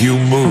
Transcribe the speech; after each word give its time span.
you 0.00 0.18
move. 0.18 0.43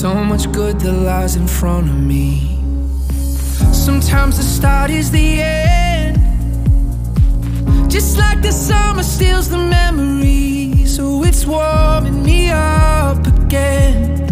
So 0.00 0.14
much 0.14 0.52
good 0.52 0.78
that 0.78 0.92
lies 0.92 1.34
in 1.34 1.48
front 1.48 1.90
of 1.90 1.96
me. 1.96 2.56
Sometimes 3.72 4.36
the 4.36 4.44
start 4.44 4.92
is 4.92 5.10
the 5.10 5.40
end. 5.40 6.20
Just 7.90 8.16
like 8.16 8.40
the 8.40 8.52
summer 8.52 9.02
steals 9.02 9.48
the 9.48 9.58
memories, 9.58 10.94
So 10.94 11.24
it's 11.24 11.44
warming 11.44 12.22
me 12.22 12.48
up 12.48 13.26
again. 13.26 14.30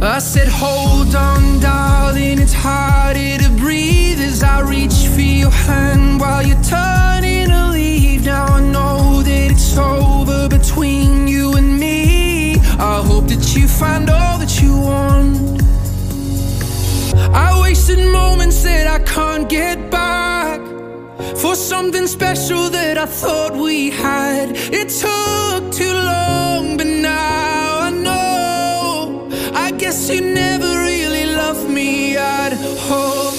I 0.00 0.20
said 0.20 0.46
hold 0.46 1.12
on 1.16 1.58
darling 1.58 2.38
It's 2.38 2.52
harder 2.52 3.38
to 3.42 3.50
breathe 3.58 4.20
as 4.20 4.44
I 4.44 4.60
reach 4.60 5.08
for 5.14 5.20
your 5.20 5.50
hand 5.50 6.20
While 6.20 6.46
you're 6.46 6.62
turning 6.62 7.48
to 7.48 7.70
leave 7.72 8.24
Now 8.24 8.46
I 8.46 8.60
know 8.60 9.22
that 9.22 9.50
it's 9.50 9.76
over 9.76 10.48
between 10.48 11.26
you 11.26 11.54
and 11.54 11.80
me. 11.80 12.11
I 12.82 13.00
hope 13.00 13.28
that 13.28 13.54
you 13.54 13.68
find 13.68 14.10
all 14.10 14.38
that 14.38 14.60
you 14.60 14.72
want. 14.76 15.62
I 17.32 17.60
wasted 17.62 18.00
moments 18.10 18.64
that 18.64 18.88
I 18.88 18.98
can't 19.04 19.48
get 19.48 19.88
back 19.88 20.60
For 21.36 21.54
something 21.54 22.08
special 22.08 22.70
that 22.70 22.98
I 22.98 23.06
thought 23.06 23.54
we 23.54 23.90
had. 23.90 24.50
It 24.80 24.88
took 24.88 25.72
too 25.72 25.94
long 25.94 26.76
but 26.76 26.88
now 26.88 27.78
I 27.88 27.90
know. 27.90 29.28
I 29.54 29.70
guess 29.70 30.10
you 30.10 30.20
never 30.20 30.66
really 30.66 31.26
loved 31.26 31.70
me 31.70 32.16
at 32.16 32.52
home 32.88 33.31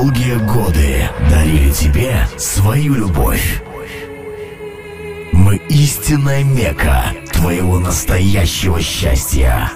долгие 0.00 0.36
годы 0.36 1.10
дарили 1.28 1.70
тебе 1.72 2.26
свою 2.38 2.94
любовь. 2.94 3.62
Мы 5.32 5.56
истинная 5.68 6.42
мека 6.42 7.12
твоего 7.30 7.78
настоящего 7.78 8.80
счастья. 8.80 9.70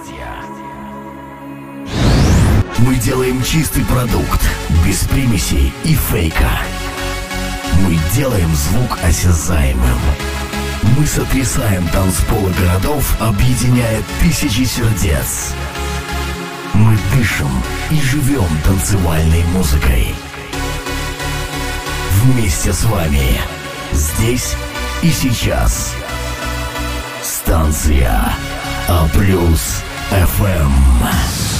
Мы 2.79 2.95
делаем 2.95 3.43
чистый 3.43 3.85
продукт, 3.85 4.41
без 4.83 5.03
примесей 5.03 5.71
и 5.83 5.93
фейка. 5.93 6.49
Мы 7.83 7.95
делаем 8.15 8.49
звук 8.55 8.97
осязаемым. 9.03 9.99
Мы 10.97 11.05
сотрясаем 11.05 11.87
танцполы 11.89 12.51
городов, 12.59 13.15
объединяя 13.21 14.01
тысячи 14.21 14.63
сердец. 14.63 15.53
Мы 16.73 16.97
дышим 17.13 17.49
и 17.89 18.01
живем 18.01 18.49
танцевальной 18.65 19.43
музыкой. 19.53 20.13
Вместе 22.25 22.73
с 22.73 22.83
вами. 22.85 23.39
Здесь 23.91 24.55
и 25.03 25.11
сейчас. 25.11 25.93
Станция 27.21 28.19
А 28.87 29.07
плюс 29.09 29.83
FM. 30.09 31.54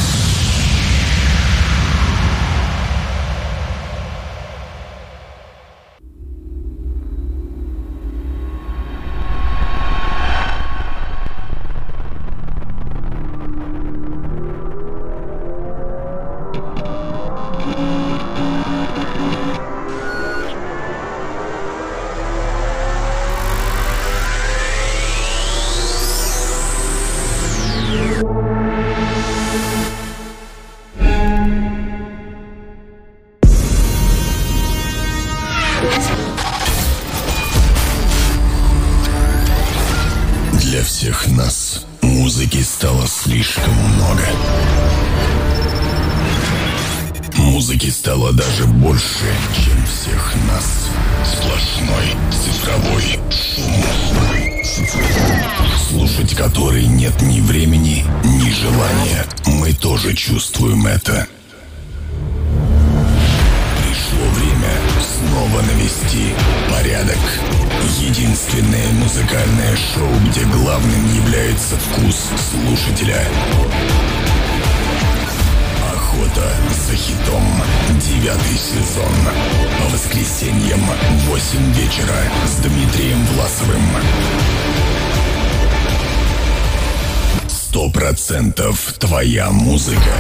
Твоя 88.98 89.50
музыка. 89.52 90.14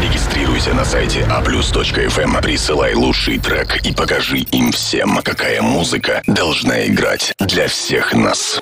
Регистрируйся 0.00 0.72
на 0.74 0.84
сайте 0.84 1.20
aplus.fm, 1.20 2.42
присылай 2.42 2.94
лучший 2.94 3.38
трек 3.38 3.84
и 3.84 3.92
покажи 3.92 4.38
им 4.38 4.72
всем, 4.72 5.20
какая 5.22 5.62
музыка 5.62 6.22
должна 6.26 6.86
играть 6.86 7.32
для 7.38 7.68
всех 7.68 8.12
нас. 8.12 8.60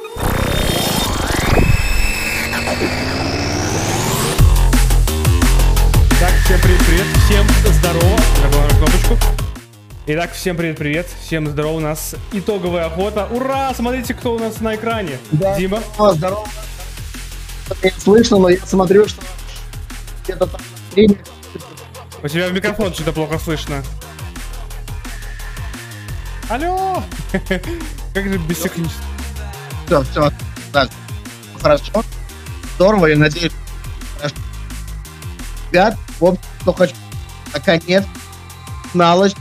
Так, 6.20 6.32
всем 6.44 6.60
привет-привет, 6.60 7.06
всем 7.26 7.46
здорово. 7.72 8.18
Забыл 8.42 8.60
кнопочку. 8.78 9.18
Итак, 10.06 10.32
всем 10.32 10.56
привет-привет, 10.56 11.06
всем 11.22 11.46
здорово. 11.46 11.72
У 11.72 11.80
нас 11.80 12.16
итоговая 12.32 12.86
охота. 12.86 13.28
Ура! 13.30 13.74
Смотрите, 13.74 14.14
кто 14.14 14.34
у 14.34 14.38
нас 14.38 14.60
на 14.60 14.74
экране. 14.74 15.18
Дима. 15.30 15.80
О, 15.98 16.12
здорово. 16.14 16.48
Не 17.82 17.90
слышно, 17.90 18.38
но 18.38 18.48
я 18.48 18.58
смотрю, 18.64 19.08
что 19.08 19.22
где-то 20.24 20.46
там 20.46 20.60
на 20.60 20.90
стриме 20.90 21.18
У 22.22 22.28
тебя 22.28 22.48
в 22.48 22.52
микрофон 22.52 22.92
что-то 22.92 23.12
плохо 23.12 23.38
слышно. 23.38 23.82
Алло! 26.48 27.02
Как 28.14 28.24
же 28.24 28.38
бессихнично. 28.38 29.02
все, 29.86 30.02
все, 30.02 30.32
да, 30.72 30.88
хорошо. 31.60 32.04
Здорово, 32.76 33.06
я 33.06 33.16
надеюсь, 33.16 33.52
хорошо. 34.16 34.34
Ребят, 35.70 35.96
в 36.20 36.24
общем, 36.24 36.42
что 36.62 36.72
хочу. 36.72 36.94
Наконец, 37.52 38.04
налочь. 38.94 39.34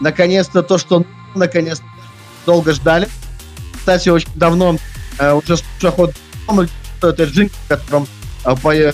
Наконец-то 0.00 0.62
то, 0.62 0.78
что 0.78 0.98
нужно, 0.98 1.12
наконец 1.34 1.82
долго 2.44 2.72
ждали. 2.72 3.08
Кстати, 3.74 4.08
очень 4.08 4.28
давно 4.34 4.76
э, 5.18 5.32
уже 5.32 5.56
охоту, 5.82 6.14
что 6.98 7.10
это 7.10 7.24
джинг, 7.24 7.52
в 7.52 7.68
котором 7.68 8.06
э, 8.44 8.92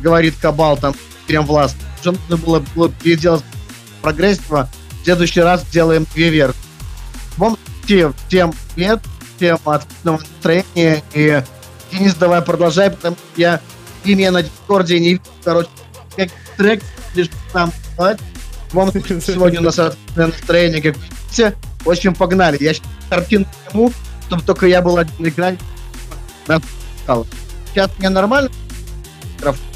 говорит 0.00 0.34
Кабал, 0.40 0.76
там, 0.76 0.94
прям 1.26 1.46
власть. 1.46 1.76
Уже 2.00 2.12
нужно 2.12 2.36
было, 2.36 2.64
было 2.74 2.88
переделать 2.90 3.44
прогрессиво. 4.02 4.68
В 5.00 5.04
следующий 5.04 5.40
раз 5.40 5.64
делаем 5.66 6.06
две 6.14 6.30
версии. 6.30 6.58
В 7.30 7.38
любом 7.38 7.58
случае, 7.80 8.12
всем 8.28 8.54
привет, 8.74 9.00
всем 9.36 9.58
отличного 9.64 10.18
настроения. 10.18 11.02
И, 11.14 11.42
Денис, 11.92 12.14
давай 12.14 12.42
продолжай, 12.42 12.90
потому 12.90 13.16
что 13.16 13.40
я 13.40 13.60
и 14.04 14.14
меня 14.14 14.30
на 14.30 14.42
Дискорде 14.42 15.00
не 15.00 15.10
видел, 15.10 15.24
короче, 15.42 15.68
как 16.16 16.28
трек 16.56 16.82
лишь 17.14 17.30
там 17.52 17.72
делать. 17.96 18.20
В 18.68 18.74
любом 18.74 18.90
случае, 18.92 19.20
сегодня 19.20 19.60
у 19.60 19.64
нас 19.64 19.78
отличное 19.78 20.26
настроение, 20.26 20.82
как 20.82 20.96
видите. 20.96 21.56
В 21.84 21.90
общем, 21.90 22.14
погнали. 22.14 22.56
Я 22.60 22.74
сейчас 22.74 22.86
картинку 23.08 23.50
сниму, 23.70 23.92
чтобы 24.26 24.42
только 24.42 24.66
я 24.66 24.82
был 24.82 24.96
один 24.96 25.14
на 25.18 25.28
экране. 25.28 25.58
На- 27.06 27.24
Сейчас 27.72 27.90
мне 27.98 28.08
нормально? 28.08 28.50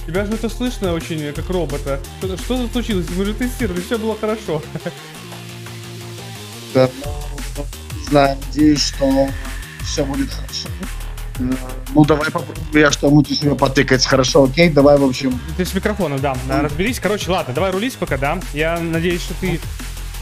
Тебя 0.06 0.24
же 0.24 0.32
это 0.32 0.48
слышно 0.48 0.92
очень, 0.94 1.32
как 1.32 1.48
робота. 1.50 2.00
Что, 2.18 2.36
что 2.36 2.68
случилось? 2.68 3.06
Мы 3.16 3.24
же 3.26 3.34
тестировали, 3.34 3.80
все 3.80 3.98
было 3.98 4.16
хорошо. 4.18 4.62
Да, 6.74 6.88
знаю, 8.08 8.36
надеюсь, 8.46 8.80
что 8.82 9.28
все 9.84 10.04
будет 10.04 10.30
хорошо. 10.30 10.68
Э, 11.38 11.52
Ну, 11.94 12.04
давай 12.04 12.30
попробуем 12.30 12.66
я 12.72 12.90
что-нибудь 12.90 13.30
у 13.30 13.34
себя 13.34 13.54
потыкать. 13.54 14.04
Хорошо, 14.06 14.44
окей? 14.44 14.70
Давай, 14.70 14.98
в 14.98 15.04
общем, 15.04 15.38
Ты 15.56 15.64
с 15.64 15.74
микрофоном, 15.74 16.20
да. 16.20 16.36
да, 16.48 16.62
Разберись. 16.62 16.98
Короче, 17.00 17.30
ладно, 17.30 17.52
давай 17.54 17.70
рулись 17.70 17.94
пока, 17.94 18.16
да. 18.16 18.40
Я 18.54 18.78
надеюсь, 18.78 19.20
что 19.22 19.34
ты 19.40 19.60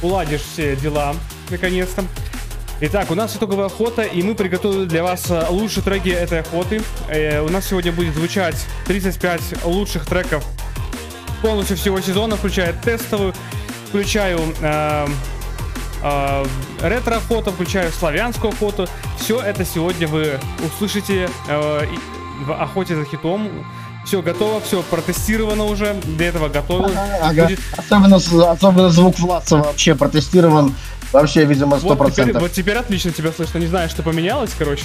уладишь 0.02 0.42
все 0.42 0.74
дела, 0.76 1.14
наконец-то. 1.50 2.04
Итак, 2.80 3.10
у 3.10 3.14
нас 3.16 3.34
итоговая 3.34 3.66
охота, 3.66 4.02
и 4.02 4.22
мы 4.22 4.36
приготовили 4.36 4.84
для 4.84 5.02
вас 5.02 5.28
э, 5.30 5.46
лучшие 5.50 5.82
треки 5.82 6.10
этой 6.10 6.40
охоты. 6.40 6.80
Э, 7.08 7.40
у 7.40 7.48
нас 7.48 7.66
сегодня 7.66 7.90
будет 7.90 8.14
звучать 8.14 8.54
35 8.86 9.64
лучших 9.64 10.06
треков 10.06 10.44
полностью 11.42 11.76
всего 11.76 12.00
сезона, 12.00 12.36
включая 12.36 12.72
тестовую, 12.72 13.34
включаю 13.88 14.38
э, 14.60 15.06
э, 16.04 16.44
ретро-охоту, 16.82 17.50
включаю 17.50 17.90
славянскую 17.90 18.52
охоту. 18.52 18.86
Все 19.18 19.40
это 19.40 19.64
сегодня 19.64 20.06
вы 20.06 20.38
услышите 20.64 21.28
э, 21.48 21.86
в 22.46 22.52
охоте 22.52 22.94
за 22.94 23.04
хитом. 23.04 23.50
Все 24.06 24.22
готово, 24.22 24.60
все 24.60 24.82
протестировано 24.84 25.64
уже. 25.64 25.94
Для 26.04 26.28
этого 26.28 26.48
готовилось. 26.48 26.96
ага. 27.20 27.42
Будет- 27.42 27.60
особенно, 27.76 28.16
особенно 28.52 28.88
звук 28.90 29.18
Власа 29.18 29.56
вообще 29.56 29.96
протестирован. 29.96 30.74
Вообще, 31.12 31.44
видимо, 31.44 31.78
сто 31.78 31.94
Вот 31.94 32.12
теперь, 32.12 32.38
вот 32.38 32.52
теперь 32.52 32.76
отлично 32.76 33.10
тебя 33.12 33.32
слышно. 33.32 33.58
Не 33.58 33.66
знаю, 33.66 33.88
что 33.88 34.02
поменялось, 34.02 34.50
короче. 34.58 34.84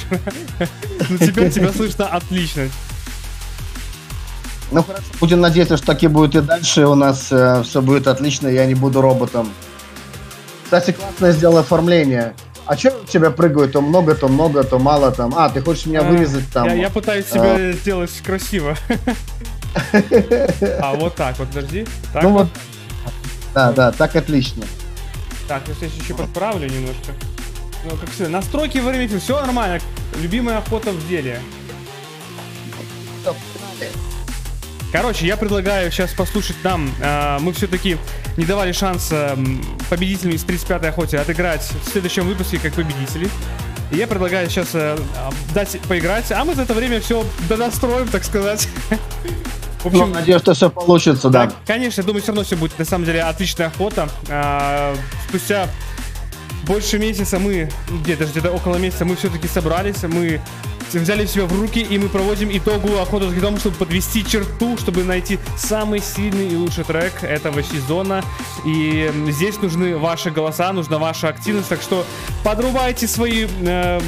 Но 1.10 1.18
теперь 1.18 1.52
тебя 1.52 1.72
слышно 1.76 2.08
отлично. 2.08 2.70
Ну 4.72 4.82
хорошо, 4.84 5.04
будем 5.20 5.42
надеяться, 5.42 5.78
что 5.78 5.88
таки 5.88 6.08
будет 6.08 6.36
и 6.36 6.42
дальше. 6.42 6.88
У 6.88 6.96
нас 6.96 7.26
все 7.26 7.82
будет 7.82 8.08
отлично, 8.08 8.48
я 8.48 8.66
не 8.66 8.74
буду 8.74 9.02
роботом. 9.02 9.52
Кстати, 10.64 10.92
классное 10.92 11.32
сделал 11.34 11.58
оформление. 11.58 12.34
А 12.66 12.78
что 12.78 12.92
у 12.92 13.06
тебя 13.06 13.30
прыгают? 13.30 13.74
То 13.74 13.82
много, 13.82 14.16
то 14.16 14.28
много, 14.30 14.64
то 14.64 14.80
мало 14.80 15.12
там. 15.12 15.34
А, 15.36 15.50
ты 15.50 15.62
хочешь 15.62 15.86
меня 15.86 16.00
А, 16.00 16.04
вырезать 16.04 16.50
там? 16.52 16.66
Я, 16.68 16.74
я 16.74 16.90
пытаюсь 16.90 17.26
тебя 17.26 17.74
сделать 17.74 18.12
красиво. 18.26 18.78
А 20.80 20.94
вот 20.94 21.16
так 21.16 21.38
вот, 21.40 21.48
подожди. 21.48 21.88
Так 22.14 22.22
Ну 22.22 22.30
вот. 22.30 22.48
вот, 23.04 23.14
Да, 23.56 23.72
да, 23.72 23.92
так 23.92 24.16
отлично. 24.16 24.64
Так, 25.48 25.68
я 25.68 25.74
сейчас 25.74 25.94
еще 25.94 26.14
подправлю 26.14 26.70
немножко. 26.70 27.14
Ну, 27.86 27.98
как 27.98 28.10
всегда, 28.12 28.30
настройки 28.30 28.78
время 28.78 29.20
все 29.20 29.42
нормально. 29.42 29.80
Любимая 30.22 30.60
охота 30.60 30.92
в 30.92 31.08
деле. 31.08 31.40
Короче, 34.94 35.26
я 35.26 35.38
предлагаю 35.38 35.92
сейчас 35.92 36.14
послушать 36.14 36.56
нам. 36.64 36.90
э, 37.02 37.40
мы 37.40 37.52
все-таки 37.54 37.98
не 38.38 38.46
давали 38.46 38.72
шанс 38.72 39.10
э, 39.12 39.36
победителям 39.90 40.36
из 40.36 40.46
35-й 40.46 40.90
охоте 40.90 41.18
отыграть 41.18 41.68
в 41.84 41.90
следующем 41.90 42.28
выпуске 42.28 42.60
как 42.60 42.74
победители. 42.74 43.28
Я 43.92 44.06
предлагаю 44.06 44.50
сейчас 44.50 44.70
э, 44.74 44.96
дать 45.54 45.80
поиграть, 45.90 46.32
а 46.32 46.46
мы 46.46 46.54
за 46.54 46.62
это 46.62 46.76
время 46.76 47.02
все 47.02 47.26
донастроим, 47.50 48.08
так 48.08 48.24
сказать. 48.24 48.68
В 49.84 49.92
Ну, 49.92 50.02
общем, 50.02 50.14
надеюсь, 50.14 50.42
что 50.42 50.54
все 50.54 50.70
получится, 50.70 51.30
да. 51.30 51.48
да, 51.48 51.54
конечно, 51.68 52.02
я 52.02 52.08
думаю, 52.08 52.22
все 52.22 52.32
равно 52.32 52.44
все 52.44 52.56
будет 52.56 52.80
на 52.80 52.86
самом 52.86 53.06
деле 53.06 53.22
отличная 53.22 53.68
охота. 53.68 54.10
А, 54.30 54.96
спустя 55.28 55.68
больше 56.66 57.00
месяца 57.00 57.40
мы, 57.40 57.70
где-то 57.90 58.26
где-то 58.26 58.52
около 58.52 58.78
месяца 58.78 59.04
мы 59.04 59.16
все-таки 59.16 59.48
собрались, 59.48 60.04
мы 60.04 60.42
взяли 60.94 61.26
себя 61.26 61.46
в 61.46 61.60
руки 61.60 61.80
и 61.80 61.98
мы 61.98 62.08
проводим 62.08 62.56
итоговую 62.56 63.02
охоту 63.02 63.30
за 63.30 63.36
гидом, 63.36 63.58
чтобы 63.58 63.76
подвести 63.78 64.24
черту, 64.26 64.78
чтобы 64.78 65.04
найти 65.04 65.40
самый 65.58 66.00
сильный 66.00 66.50
и 66.50 66.56
лучший 66.56 66.84
трек 66.84 67.24
этого 67.24 67.64
сезона. 67.64 68.24
И 68.66 69.12
здесь 69.30 69.60
нужны 69.62 69.98
ваши 69.98 70.30
голоса, 70.30 70.72
нужна 70.72 70.98
ваша 70.98 71.30
активность, 71.30 71.70
так 71.70 71.82
что 71.82 72.06
подрубайте 72.44 73.08
свои 73.08 73.48
эм, 73.62 74.04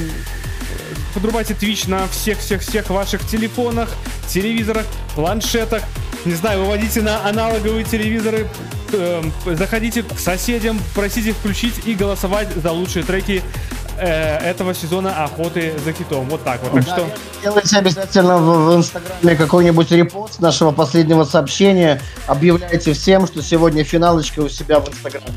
подрубайте 1.15 1.53
Twitch 1.53 1.89
на 1.89 2.07
всех-всех-всех 2.07 2.89
ваших 2.89 3.25
телефонах, 3.25 3.89
телевизорах, 4.27 4.85
планшетах. 5.15 5.81
Не 6.25 6.33
знаю, 6.33 6.59
выводите 6.59 7.01
на 7.01 7.25
аналоговые 7.25 7.85
телевизоры, 7.85 8.47
эм, 8.91 9.31
заходите 9.45 10.03
к 10.03 10.19
соседям, 10.19 10.79
просите 10.93 11.31
включить 11.31 11.87
и 11.87 11.95
голосовать 11.95 12.49
за 12.55 12.71
лучшие 12.71 13.05
треки 13.05 13.41
э, 13.97 14.37
этого 14.39 14.73
сезона 14.73 15.23
охоты 15.23 15.73
за 15.85 15.93
хитом. 15.93 16.27
Вот 16.27 16.43
так 16.43 16.61
вот. 16.63 16.73
Так 16.73 16.83
что 16.83 17.09
Делайте 17.41 17.77
обязательно 17.77 18.37
в, 18.37 18.73
в 18.73 18.77
Инстаграме 18.77 19.35
какой-нибудь 19.37 19.91
репост 19.91 20.39
нашего 20.39 20.71
последнего 20.71 21.23
сообщения. 21.23 22.01
Объявляйте 22.27 22.91
всем, 22.91 23.25
что 23.25 23.41
сегодня 23.41 23.85
финалочка 23.85 24.41
у 24.41 24.49
себя 24.49 24.81
в 24.81 24.89
Инстаграме. 24.89 25.33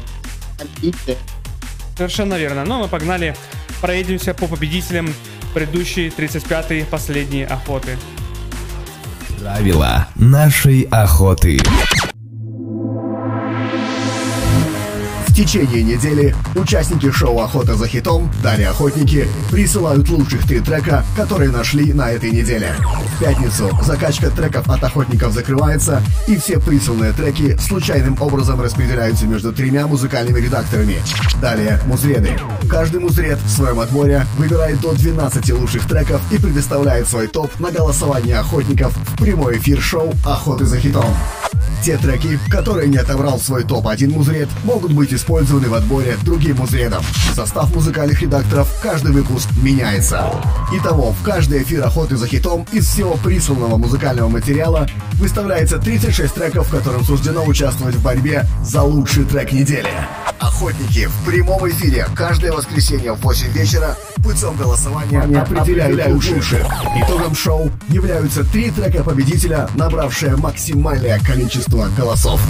Совершенно 1.97 2.35
верно. 2.35 2.65
Ну, 2.65 2.77
а 2.77 2.79
мы 2.79 2.89
погнали, 2.89 3.37
проедемся 3.81 4.35
по 4.35 4.47
победителям 4.47 5.15
предыдущей 5.55 6.09
35-й 6.09 6.85
последней 6.85 7.45
охоты. 7.45 7.97
Правила 9.41 10.09
нашей 10.17 10.83
охоты. 10.91 11.59
Течение 15.39 15.85
недели 15.85 16.35
участники 16.57 17.13
шоу 17.13 17.39
«Охота 17.39 17.77
за 17.77 17.87
хитом» 17.87 18.29
Далее 18.43 18.71
Охотники 18.71 19.29
присылают 19.53 20.09
лучших 20.09 20.45
три 20.49 20.59
трека, 20.59 21.05
которые 21.17 21.53
нашли 21.53 21.93
на 21.93 22.11
этой 22.11 22.33
неделе. 22.33 22.75
В 23.15 23.21
пятницу 23.21 23.71
закачка 23.85 24.31
треков 24.31 24.69
от 24.69 24.83
охотников 24.83 25.33
закрывается, 25.33 26.03
и 26.27 26.37
все 26.37 26.59
присланные 26.59 27.13
треки 27.13 27.57
случайным 27.57 28.21
образом 28.21 28.61
распределяются 28.61 29.27
между 29.27 29.53
тремя 29.53 29.87
музыкальными 29.87 30.41
редакторами. 30.41 30.97
Далее 31.41 31.81
музреды. 31.87 32.33
Каждый 32.69 32.99
музред 32.99 33.39
в 33.39 33.49
своем 33.49 33.79
отборе 33.79 34.27
выбирает 34.39 34.81
до 34.81 34.93
12 34.93 35.53
лучших 35.53 35.87
треков 35.87 36.21
и 36.33 36.39
предоставляет 36.39 37.07
свой 37.07 37.29
топ 37.29 37.57
на 37.61 37.71
голосование 37.71 38.41
охотников 38.41 38.93
в 38.93 39.23
прямой 39.23 39.59
эфир 39.59 39.81
шоу 39.81 40.13
«Охоты 40.25 40.65
за 40.65 40.81
хитом». 40.81 41.15
Те 41.83 41.97
треки, 41.97 42.39
которые 42.51 42.89
не 42.89 42.97
отобрал 42.97 43.39
свой 43.39 43.63
топ-1 43.63 44.11
музред, 44.11 44.49
могут 44.65 44.93
быть 44.93 45.13
использованы 45.29 45.69
в 45.69 45.75
отборе 45.75 46.17
другим 46.23 46.57
музредом. 46.57 47.05
Состав 47.35 47.75
музыкальных 47.75 48.23
редакторов 48.23 48.67
каждый 48.83 49.13
выпуск 49.13 49.51
меняется. 49.63 50.25
Итого, 50.73 51.13
в 51.13 51.23
каждый 51.23 51.63
эфир 51.63 51.85
охоты 51.85 52.17
за 52.17 52.27
хитом 52.27 52.67
из 52.73 52.87
всего 52.87 53.15
присланного 53.23 53.77
музыкального 53.77 54.31
материала 54.31 54.89
выставляется 55.15 55.77
36 55.79 56.33
треков, 56.33 56.69
в 56.69 56.71
котором 56.71 57.05
суждено 57.05 57.45
участвовать 57.45 57.97
в 57.97 58.03
борьбе 58.03 58.47
за 58.65 58.81
лучший 58.81 59.27
трек 59.27 59.53
недели. 59.53 59.91
Охотники 60.39 61.07
в 61.07 61.27
прямом 61.27 61.69
эфире 61.69 62.07
каждое 62.15 62.53
воскресенье 62.53 63.13
в 63.13 63.21
8 63.21 63.49
вечера 63.53 63.97
путем 64.25 64.57
голосования 64.57 65.21
определяют 65.21 66.07
лучших. 66.09 66.65
Итогом 67.05 67.35
шоу 67.35 67.71
являются 67.89 68.45
три 68.45 68.71
трека 68.71 69.05
победителя, 69.05 69.69
набравшие 69.75 70.37
максимальное 70.37 71.19
количество 71.21 71.89
голосов. 71.95 72.41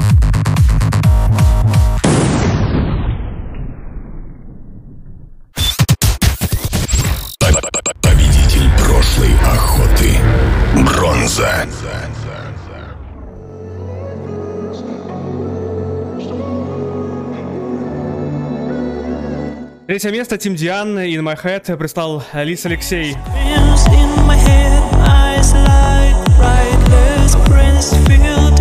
Третье 19.98 20.16
место 20.16 20.38
Тим 20.38 20.54
Диан, 20.54 20.96
In 20.96 21.22
My 21.22 21.36
Head, 21.36 21.76
прислал 21.76 22.22
Лис 22.32 22.64
Алексей. 22.64 23.16
Dreams 27.48 28.57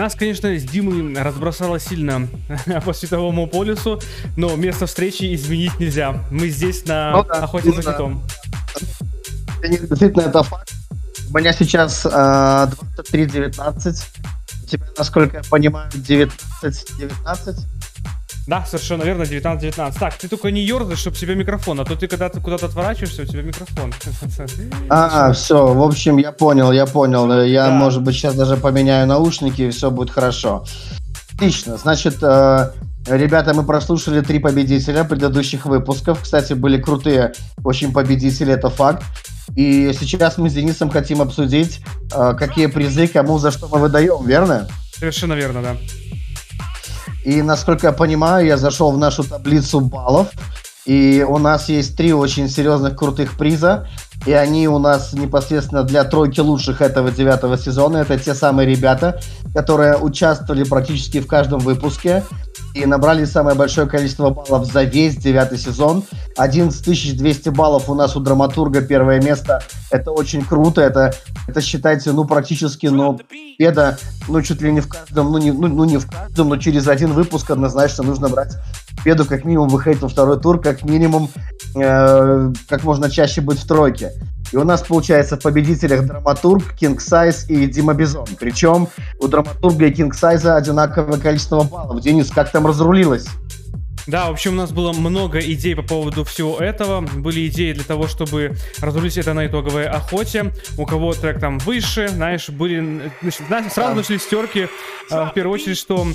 Нас, 0.00 0.14
конечно, 0.14 0.48
с 0.58 0.62
Димой 0.62 1.14
разбросало 1.22 1.78
сильно 1.78 2.26
по 2.86 2.94
световому 2.94 3.46
полюсу, 3.46 4.00
но 4.34 4.56
место 4.56 4.86
встречи 4.86 5.34
изменить 5.34 5.78
нельзя. 5.78 6.24
Мы 6.30 6.48
здесь 6.48 6.86
на 6.86 7.12
Ну 7.12 7.24
да, 7.24 7.34
охоте 7.44 7.68
ну 7.68 7.74
за 7.74 7.82
да. 7.82 7.92
хитом. 7.92 8.22
Действительно, 9.62 10.22
это 10.22 10.42
факт. 10.42 10.72
У 11.30 11.36
меня 11.36 11.52
сейчас 11.52 12.06
э, 12.06 12.08
23-19. 12.08 14.04
У 14.62 14.66
тебя, 14.66 14.86
насколько 14.96 15.36
я 15.36 15.42
понимаю, 15.50 15.90
19-19. 15.92 17.58
Да, 18.50 18.64
совершенно 18.66 19.04
верно, 19.04 19.22
19-19. 19.22 19.94
Так, 20.00 20.14
ты 20.16 20.26
только 20.26 20.50
не 20.50 20.62
ерзай, 20.62 20.96
чтобы 20.96 21.16
тебе 21.16 21.36
микрофон, 21.36 21.78
а 21.78 21.84
то 21.84 21.94
ты 21.94 22.08
когда 22.08 22.28
ты 22.28 22.40
куда-то 22.40 22.66
отворачиваешься, 22.66 23.22
у 23.22 23.24
тебя 23.24 23.42
микрофон. 23.42 23.94
А, 24.88 25.32
все, 25.32 25.72
в 25.72 25.80
общем, 25.80 26.16
я 26.16 26.32
понял, 26.32 26.72
я 26.72 26.86
понял. 26.86 27.44
Я, 27.44 27.66
Да. 27.66 27.70
может 27.74 28.02
быть, 28.02 28.16
сейчас 28.16 28.34
даже 28.34 28.56
поменяю 28.56 29.06
наушники, 29.06 29.62
и 29.62 29.70
все 29.70 29.92
будет 29.92 30.10
хорошо. 30.10 30.64
Отлично. 31.32 31.76
Значит, 31.76 32.16
э, 32.22 32.72
ребята, 33.06 33.54
мы 33.54 33.62
прослушали 33.62 34.20
три 34.20 34.40
победителя 34.40 35.04
предыдущих 35.04 35.64
выпусков. 35.66 36.20
Кстати, 36.20 36.54
были 36.54 36.82
крутые 36.82 37.34
очень 37.62 37.92
победители, 37.92 38.52
это 38.52 38.68
факт. 38.68 39.04
И 39.54 39.92
сейчас 40.00 40.38
мы 40.38 40.50
с 40.50 40.54
Денисом 40.54 40.90
хотим 40.90 41.22
обсудить, 41.22 41.82
э, 42.12 42.34
какие 42.36 42.66
призы, 42.66 43.06
кому 43.06 43.38
за 43.38 43.52
что 43.52 43.68
мы 43.68 43.78
выдаем, 43.78 44.26
верно? 44.26 44.66
Совершенно 44.98 45.34
верно, 45.34 45.62
да. 45.62 45.76
И, 47.24 47.42
насколько 47.42 47.88
я 47.88 47.92
понимаю, 47.92 48.46
я 48.46 48.56
зашел 48.56 48.92
в 48.92 48.98
нашу 48.98 49.24
таблицу 49.24 49.80
баллов. 49.80 50.28
И 50.86 51.24
у 51.28 51.38
нас 51.38 51.68
есть 51.68 51.96
три 51.96 52.12
очень 52.12 52.48
серьезных 52.48 52.96
крутых 52.96 53.36
приза. 53.36 53.86
И 54.26 54.32
они 54.32 54.68
у 54.68 54.78
нас 54.78 55.12
непосредственно 55.12 55.82
для 55.82 56.04
тройки 56.04 56.40
лучших 56.40 56.82
этого 56.82 57.10
девятого 57.10 57.56
сезона. 57.56 57.98
Это 57.98 58.18
те 58.18 58.34
самые 58.34 58.68
ребята, 58.68 59.20
которые 59.54 59.96
участвовали 59.96 60.64
практически 60.64 61.20
в 61.20 61.26
каждом 61.26 61.60
выпуске 61.60 62.22
и 62.74 62.86
набрали 62.86 63.24
самое 63.24 63.56
большое 63.56 63.88
количество 63.88 64.30
баллов 64.30 64.70
за 64.70 64.82
весь 64.82 65.16
девятый 65.16 65.58
сезон. 65.58 66.04
11 66.36 67.16
200 67.16 67.48
баллов 67.48 67.88
у 67.88 67.94
нас 67.94 68.14
у 68.16 68.20
драматурга 68.20 68.82
первое 68.82 69.20
место. 69.20 69.62
Это 69.90 70.12
очень 70.12 70.44
круто. 70.44 70.80
Это, 70.80 71.14
это 71.48 71.60
считайте, 71.60 72.12
ну, 72.12 72.24
практически, 72.24 72.86
ну, 72.86 73.18
победа, 73.18 73.98
ну, 74.28 74.40
чуть 74.42 74.62
ли 74.62 74.72
не 74.72 74.80
в 74.80 74.88
каждом, 74.88 75.32
ну 75.32 75.38
не, 75.38 75.50
ну, 75.50 75.66
ну, 75.68 75.84
не 75.84 75.98
в 75.98 76.08
каждом, 76.08 76.50
но 76.50 76.56
через 76.56 76.88
один 76.88 77.12
выпуск 77.12 77.50
однозначно 77.50 78.04
нужно 78.04 78.28
брать 78.28 78.56
победу, 78.96 79.24
как 79.24 79.44
минимум 79.44 79.68
выходить 79.68 80.00
во 80.00 80.08
второй 80.08 80.40
тур, 80.40 80.60
как 80.60 80.84
минимум 80.84 81.28
э, 81.74 82.52
как 82.68 82.84
можно 82.84 83.10
чаще 83.10 83.40
быть 83.40 83.58
в 83.58 83.66
тройке. 83.66 84.09
И 84.52 84.56
у 84.56 84.64
нас 84.64 84.82
получается 84.82 85.36
в 85.36 85.42
победителях 85.42 86.06
драматург, 86.06 86.74
King 86.80 86.96
Size 86.96 87.46
и 87.48 87.66
Дима 87.66 87.94
Бизон. 87.94 88.26
Причем 88.38 88.88
у 89.20 89.28
драматурга 89.28 89.86
и 89.86 89.92
King 89.92 90.10
Size 90.10 90.48
одинаковое 90.56 91.18
количество 91.18 91.62
баллов. 91.62 92.00
Денис, 92.00 92.30
как 92.30 92.50
там 92.50 92.66
разрулилось? 92.66 93.26
Да, 94.06 94.28
в 94.28 94.32
общем, 94.32 94.52
у 94.52 94.56
нас 94.56 94.72
было 94.72 94.92
много 94.92 95.38
идей 95.38 95.74
по 95.76 95.82
поводу 95.82 96.24
всего 96.24 96.58
этого. 96.58 97.00
Были 97.00 97.46
идеи 97.48 97.72
для 97.72 97.84
того, 97.84 98.08
чтобы 98.08 98.56
разрулить 98.80 99.16
это 99.18 99.34
на 99.34 99.46
итоговой 99.46 99.86
охоте. 99.86 100.52
У 100.78 100.86
кого 100.86 101.12
трек 101.12 101.38
там 101.38 101.58
выше, 101.58 102.08
знаешь, 102.08 102.48
были... 102.48 103.10
значит, 103.22 103.72
сразу 103.72 103.94
начались 103.94 104.22
стерки. 104.22 104.68
э, 105.10 105.24
В 105.24 105.32
первую 105.34 105.54
очередь, 105.54 105.78
что 105.78 106.06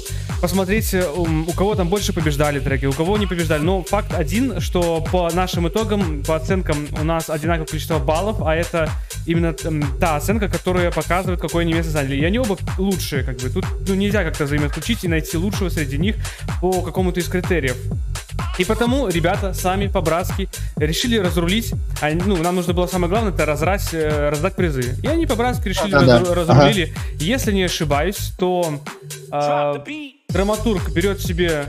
посмотреть, 0.42 0.94
э, 0.94 1.08
ум, 1.10 1.48
у 1.48 1.52
кого 1.54 1.76
там 1.76 1.88
больше 1.88 2.12
побеждали 2.14 2.60
треки, 2.60 2.86
у 2.86 2.94
кого 2.94 3.18
не 3.18 3.28
побеждали. 3.28 3.62
Но 3.62 3.84
факт 3.84 4.14
один, 4.14 4.60
что 4.60 5.02
по 5.12 5.30
нашим 5.32 5.68
итогам, 5.68 6.24
по 6.24 6.36
оценкам 6.36 6.88
у 7.00 7.04
нас 7.04 7.30
одинаковое 7.30 7.68
количество 7.68 8.00
баллов, 8.00 8.42
а 8.42 8.56
это 8.56 8.90
именно 9.26 9.56
м, 9.64 9.84
та 10.00 10.16
оценка, 10.18 10.50
которая 10.50 10.92
показывает, 10.92 11.40
какое 11.40 11.64
они 11.64 11.74
место 11.74 11.92
заняли. 11.92 12.18
И 12.18 12.24
они 12.26 12.40
оба 12.40 12.58
лучшие, 12.78 13.24
как 13.24 13.38
бы. 13.38 13.50
Тут 13.50 13.66
ну, 13.88 13.96
нельзя 13.96 14.24
как-то 14.24 14.46
взаимоисключить 14.46 15.04
и 15.04 15.08
найти 15.08 15.38
лучшего 15.38 15.70
среди 15.70 15.98
них 15.98 16.16
по 16.62 16.82
какому-то 16.82 17.20
из 17.20 17.28
критериев. 17.28 17.75
И 18.58 18.64
потому 18.64 19.08
ребята 19.10 19.54
сами 19.54 19.88
по-братски 19.88 20.48
решили 20.78 21.18
разрулить. 21.18 21.74
А, 22.02 22.10
ну, 22.12 22.38
нам 22.38 22.56
нужно 22.56 22.74
было 22.74 22.88
самое 22.88 23.10
главное, 23.10 23.34
это 23.34 23.46
разрать, 23.46 23.90
э, 23.92 24.30
раздать 24.30 24.56
призы. 24.56 24.98
И 25.04 25.08
они 25.08 25.26
по-братски 25.26 25.68
решили 25.68 25.92
Да-да. 25.92 26.20
разру- 26.20 26.34
разрулили. 26.34 26.94
Если 27.20 27.52
не 27.52 27.64
ошибаюсь, 27.64 28.34
то 28.38 28.80
а, 29.32 29.84
драматург 30.30 30.90
берет 30.92 31.20
себе 31.22 31.66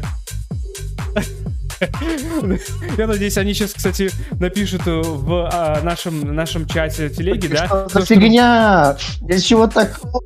Я 2.96 3.06
надеюсь, 3.06 3.36
они 3.36 3.52
сейчас, 3.52 3.74
кстати, 3.74 4.10
напишут 4.38 4.82
в 4.86 5.50
а, 5.52 5.80
нашем, 5.82 6.34
нашем 6.34 6.66
чате 6.66 7.10
телеги, 7.10 7.48
да? 7.48 7.66
Что 7.66 7.88
за 7.88 8.06
фигня? 8.06 8.96
Для 9.20 9.40
чего 9.40 9.66
такого? 9.66 10.22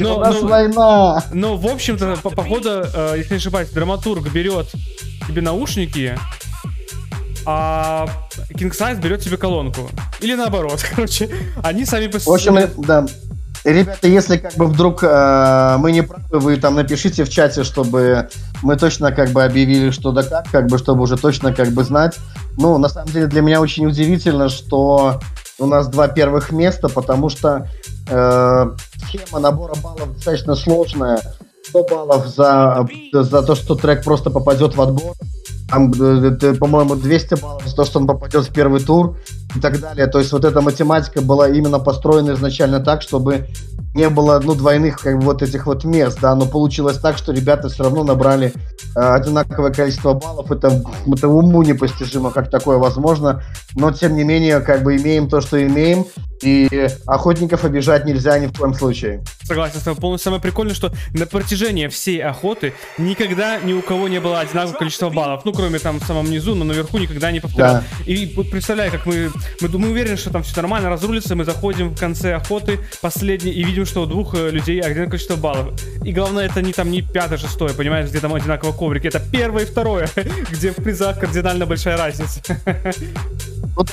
Ну, 0.00 0.16
У 0.16 0.20
нас 0.20 0.36
ну, 0.40 0.48
война. 0.48 1.24
Ну, 1.32 1.56
в 1.56 1.66
общем-то, 1.66 2.18
по 2.22 2.30
походу, 2.30 2.84
э, 2.92 3.14
если 3.16 3.34
не 3.34 3.36
ошибаюсь, 3.38 3.70
драматург 3.70 4.30
берет 4.30 4.68
тебе 5.26 5.40
наушники, 5.40 6.18
а 7.46 8.06
King 8.50 8.70
Size 8.70 9.00
берет 9.00 9.22
тебе 9.22 9.38
колонку. 9.38 9.88
Или 10.20 10.34
наоборот, 10.34 10.84
короче. 10.94 11.30
Они 11.62 11.84
сами 11.84 12.08
по 12.08 12.18
В 12.18 12.28
общем, 12.28 12.58
э, 12.58 12.68
да. 12.76 13.06
Ребята, 13.64 14.06
если 14.06 14.36
как 14.36 14.54
бы 14.54 14.66
вдруг 14.66 15.02
э, 15.02 15.76
мы 15.78 15.92
не 15.92 16.02
правы, 16.02 16.38
вы 16.38 16.56
там 16.58 16.74
напишите 16.74 17.24
в 17.24 17.28
чате, 17.28 17.64
чтобы 17.64 18.28
мы 18.62 18.76
точно 18.76 19.12
как 19.12 19.30
бы 19.30 19.42
объявили, 19.42 19.90
что 19.90 20.12
да 20.12 20.22
как, 20.22 20.50
как 20.50 20.66
бы, 20.68 20.78
чтобы 20.78 21.02
уже 21.02 21.16
точно 21.16 21.52
как 21.52 21.70
бы 21.70 21.82
знать. 21.82 22.16
Ну, 22.56 22.78
на 22.78 22.88
самом 22.88 23.10
деле 23.10 23.26
для 23.26 23.42
меня 23.42 23.60
очень 23.60 23.86
удивительно, 23.86 24.48
что 24.48 25.20
у 25.58 25.66
нас 25.66 25.88
два 25.88 26.08
первых 26.08 26.52
места, 26.52 26.88
потому 26.88 27.28
что 27.28 27.68
э, 28.08 28.70
схема 29.06 29.40
набора 29.40 29.74
баллов 29.82 30.14
достаточно 30.14 30.54
сложная. 30.54 31.20
100 31.68 31.84
баллов 31.84 32.26
за, 32.26 32.88
за 33.12 33.42
то, 33.42 33.54
что 33.54 33.74
трек 33.74 34.04
просто 34.04 34.30
попадет 34.30 34.74
в 34.74 34.80
отбор. 34.80 35.14
Там, 35.68 35.92
э, 35.92 36.54
по-моему, 36.54 36.94
200 36.94 37.40
баллов 37.40 37.66
за 37.66 37.76
то, 37.76 37.84
что 37.84 37.98
он 37.98 38.06
попадет 38.06 38.44
в 38.44 38.52
первый 38.52 38.80
тур 38.80 39.16
и 39.54 39.60
так 39.60 39.80
далее. 39.80 40.06
То 40.06 40.18
есть 40.18 40.32
вот 40.32 40.44
эта 40.44 40.60
математика 40.60 41.20
была 41.20 41.48
именно 41.48 41.78
построена 41.78 42.32
изначально 42.32 42.80
так, 42.80 43.02
чтобы 43.02 43.48
не 43.94 44.08
было, 44.08 44.40
ну, 44.42 44.54
двойных, 44.54 45.00
как 45.00 45.18
бы, 45.18 45.24
вот 45.24 45.42
этих 45.42 45.66
вот 45.66 45.84
мест, 45.84 46.18
да, 46.20 46.34
но 46.34 46.46
получилось 46.46 46.98
так, 46.98 47.18
что 47.18 47.32
ребята 47.32 47.68
все 47.68 47.84
равно 47.84 48.04
набрали 48.04 48.52
э, 48.94 49.00
одинаковое 49.00 49.72
количество 49.72 50.14
баллов, 50.14 50.50
это, 50.50 50.84
это 51.06 51.28
уму 51.28 51.62
непостижимо, 51.62 52.30
как 52.30 52.50
такое 52.50 52.78
возможно, 52.78 53.42
но, 53.74 53.90
тем 53.90 54.14
не 54.14 54.24
менее, 54.24 54.60
как 54.60 54.82
бы 54.82 54.96
имеем 54.96 55.28
то, 55.28 55.40
что 55.40 55.64
имеем, 55.64 56.06
и 56.42 56.88
охотников 57.06 57.64
обижать 57.64 58.04
нельзя 58.04 58.38
ни 58.38 58.46
в 58.46 58.56
коем 58.56 58.74
случае. 58.74 59.24
Согласен 59.42 59.80
с 59.80 59.82
тобой 59.82 60.00
полностью. 60.00 60.24
Самое 60.24 60.42
прикольное, 60.42 60.74
что 60.74 60.92
на 61.12 61.26
протяжении 61.26 61.88
всей 61.88 62.22
охоты 62.22 62.74
никогда 62.96 63.58
ни 63.58 63.72
у 63.72 63.82
кого 63.82 64.08
не 64.08 64.20
было 64.20 64.40
одинакового 64.40 64.78
количества 64.78 65.10
баллов. 65.10 65.44
Ну, 65.44 65.52
кроме 65.58 65.80
там 65.80 65.98
в 65.98 66.04
самом 66.04 66.30
низу, 66.30 66.54
но 66.54 66.64
наверху 66.64 66.98
никогда 66.98 67.32
не 67.32 67.40
повторял. 67.40 67.74
Да. 67.74 67.84
И 68.06 68.32
вот 68.36 68.48
представляю, 68.48 68.92
как 68.92 69.06
мы, 69.06 69.32
мы, 69.60 69.68
мы 69.68 69.90
уверены, 69.90 70.16
что 70.16 70.30
там 70.30 70.44
все 70.44 70.54
нормально, 70.54 70.88
разрулится, 70.88 71.34
мы 71.34 71.44
заходим 71.44 71.88
в 71.88 71.98
конце 71.98 72.34
охоты 72.34 72.78
последний 73.00 73.50
и 73.50 73.64
видим, 73.64 73.84
что 73.84 74.02
у 74.02 74.06
двух 74.06 74.36
э, 74.36 74.50
людей 74.50 74.78
одинаковое 74.80 75.06
количество 75.06 75.34
баллов. 75.34 75.74
И 76.04 76.12
главное, 76.12 76.46
это 76.46 76.62
не 76.62 76.72
там 76.72 76.92
не 76.92 77.02
пятое, 77.02 77.38
шестое, 77.38 77.74
понимаешь, 77.74 78.08
где 78.08 78.20
там 78.20 78.34
одинаково 78.34 78.70
коврики, 78.70 79.08
это 79.08 79.20
первое 79.32 79.64
и 79.64 79.66
второе, 79.66 80.08
где 80.52 80.70
в 80.70 80.76
призах 80.76 81.18
кардинально 81.18 81.66
большая 81.66 81.96
разница. 81.96 82.40
Вот 83.74 83.92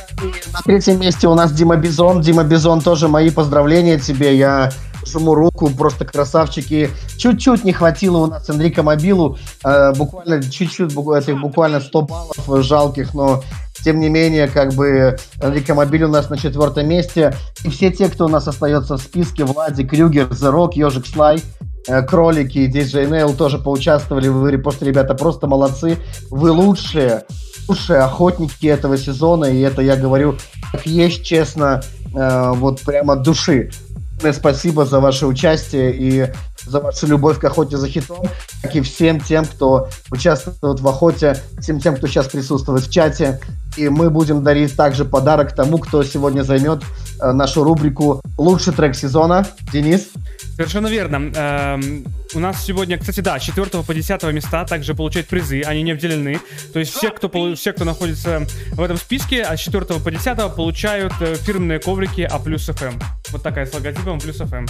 на 0.52 0.62
третьем 0.64 1.00
месте 1.00 1.28
у 1.28 1.36
нас 1.36 1.52
Дима 1.52 1.76
Бизон. 1.76 2.22
Дима 2.22 2.44
Бизон 2.44 2.82
тоже 2.82 3.08
мои 3.08 3.30
поздравления 3.30 4.00
тебе. 4.00 4.36
Я 4.36 4.72
жму 5.08 5.36
руку, 5.36 5.70
просто 5.70 6.06
красавчики. 6.06 6.90
Чуть-чуть 7.18 7.64
не 7.64 7.74
хватило 7.74 8.18
у 8.18 8.28
нас 8.28 8.50
Энрика 8.50 8.84
Мобилу. 8.84 9.38
Э, 9.64 9.94
буквально 9.94 10.42
чуть-чуть, 10.42 10.92
этих 10.92 11.40
буквально 11.40 11.80
100 11.80 12.02
баллов 12.02 12.66
жалких, 12.66 13.14
но 13.14 13.44
тем 13.84 14.00
не 14.00 14.10
менее, 14.10 14.48
как 14.48 14.74
бы 14.74 15.18
Энрико 15.42 15.76
Мобиль 15.76 16.04
у 16.04 16.08
нас 16.08 16.30
на 16.30 16.38
четвертом 16.38 16.88
месте. 16.88 17.36
И 17.64 17.70
все 17.70 17.92
те, 17.92 18.08
кто 18.08 18.26
у 18.26 18.30
нас 18.30 18.48
остается 18.48 18.98
в 18.98 19.02
списке, 19.02 19.46
Владик, 19.46 19.90
Крюгер, 19.90 20.28
Rock, 20.28 20.72
Ежик 20.74 21.06
Слай, 21.06 21.42
э, 21.88 22.02
Кролики 22.04 22.70
DJ 22.70 23.10
Nail 23.10 23.36
тоже 23.36 23.60
поучаствовали. 23.60 24.28
Вы 24.28 24.52
репосты, 24.52 24.86
ребята, 24.86 25.14
просто 25.14 25.48
молодцы. 25.48 25.98
Вы 26.30 26.52
лучшие 26.52 27.24
лучшие 27.68 28.00
охотники 28.00 28.68
этого 28.68 28.96
сезона, 28.96 29.46
и 29.46 29.60
это 29.62 29.82
я 29.82 29.96
говорю 29.96 30.36
как 30.76 30.86
есть, 30.86 31.24
честно, 31.24 31.82
э, 32.14 32.52
вот 32.56 32.82
прямо 32.82 33.14
от 33.14 33.24
души. 33.24 33.72
Огромное 34.18 34.40
Спасибо 34.40 34.86
за 34.86 35.00
ваше 35.00 35.28
участие 35.28 35.94
и 35.94 36.32
за 36.66 36.80
вашу 36.80 37.06
любовь 37.06 37.38
к 37.38 37.44
охоте 37.44 37.78
за 37.78 37.88
хитом, 37.88 38.26
как 38.62 38.76
и 38.76 38.82
всем 38.82 39.20
тем, 39.20 39.46
кто 39.46 39.90
участвует 40.10 40.80
в 40.80 40.88
охоте, 40.88 41.38
всем 41.60 41.80
тем, 41.80 41.98
кто 41.98 42.08
сейчас 42.08 42.28
присутствует 42.28 42.84
в 42.84 42.92
чате. 42.92 43.42
И 43.78 43.90
мы 43.90 44.10
будем 44.10 44.44
дарить 44.44 44.76
также 44.76 45.06
подарок 45.06 45.54
тому, 45.54 45.78
кто 45.78 46.04
сегодня 46.04 46.44
займет 46.44 46.84
э, 47.22 47.32
нашу 47.32 47.64
рубрику 47.64 48.22
«Лучший 48.38 48.74
трек 48.74 48.96
сезона». 48.96 49.46
Денис? 49.72 50.10
Совершенно 50.56 50.88
верно. 50.88 51.32
Эм, 51.36 52.06
у 52.34 52.40
нас 52.40 52.64
сегодня, 52.64 52.98
кстати, 52.98 53.20
да, 53.20 53.38
с 53.38 53.44
4 53.44 53.84
по 53.84 53.94
10 53.94 54.24
места 54.34 54.64
также 54.66 54.96
получают 54.96 55.28
призы, 55.28 55.62
они 55.62 55.84
не 55.84 55.92
обделены. 55.92 56.40
То 56.72 56.80
есть 56.80 56.94
все, 56.94 57.12
кто, 57.12 57.56
все, 57.56 57.74
кто 57.74 57.84
находится 57.84 58.48
в 58.72 58.82
этом 58.82 58.98
списке, 58.98 59.44
от 59.44 59.60
4 59.60 59.86
по 60.00 60.12
10 60.12 60.56
получают 60.56 61.14
э, 61.20 61.36
фирменные 61.36 61.80
коврики 61.80 62.22
А 62.22 62.40
плюс 62.40 62.70
FM. 62.70 63.02
Вот 63.32 63.44
такая 63.44 63.66
с 63.66 63.74
логотипом 63.74 64.20
плюс 64.20 64.40
FM. 64.40 64.70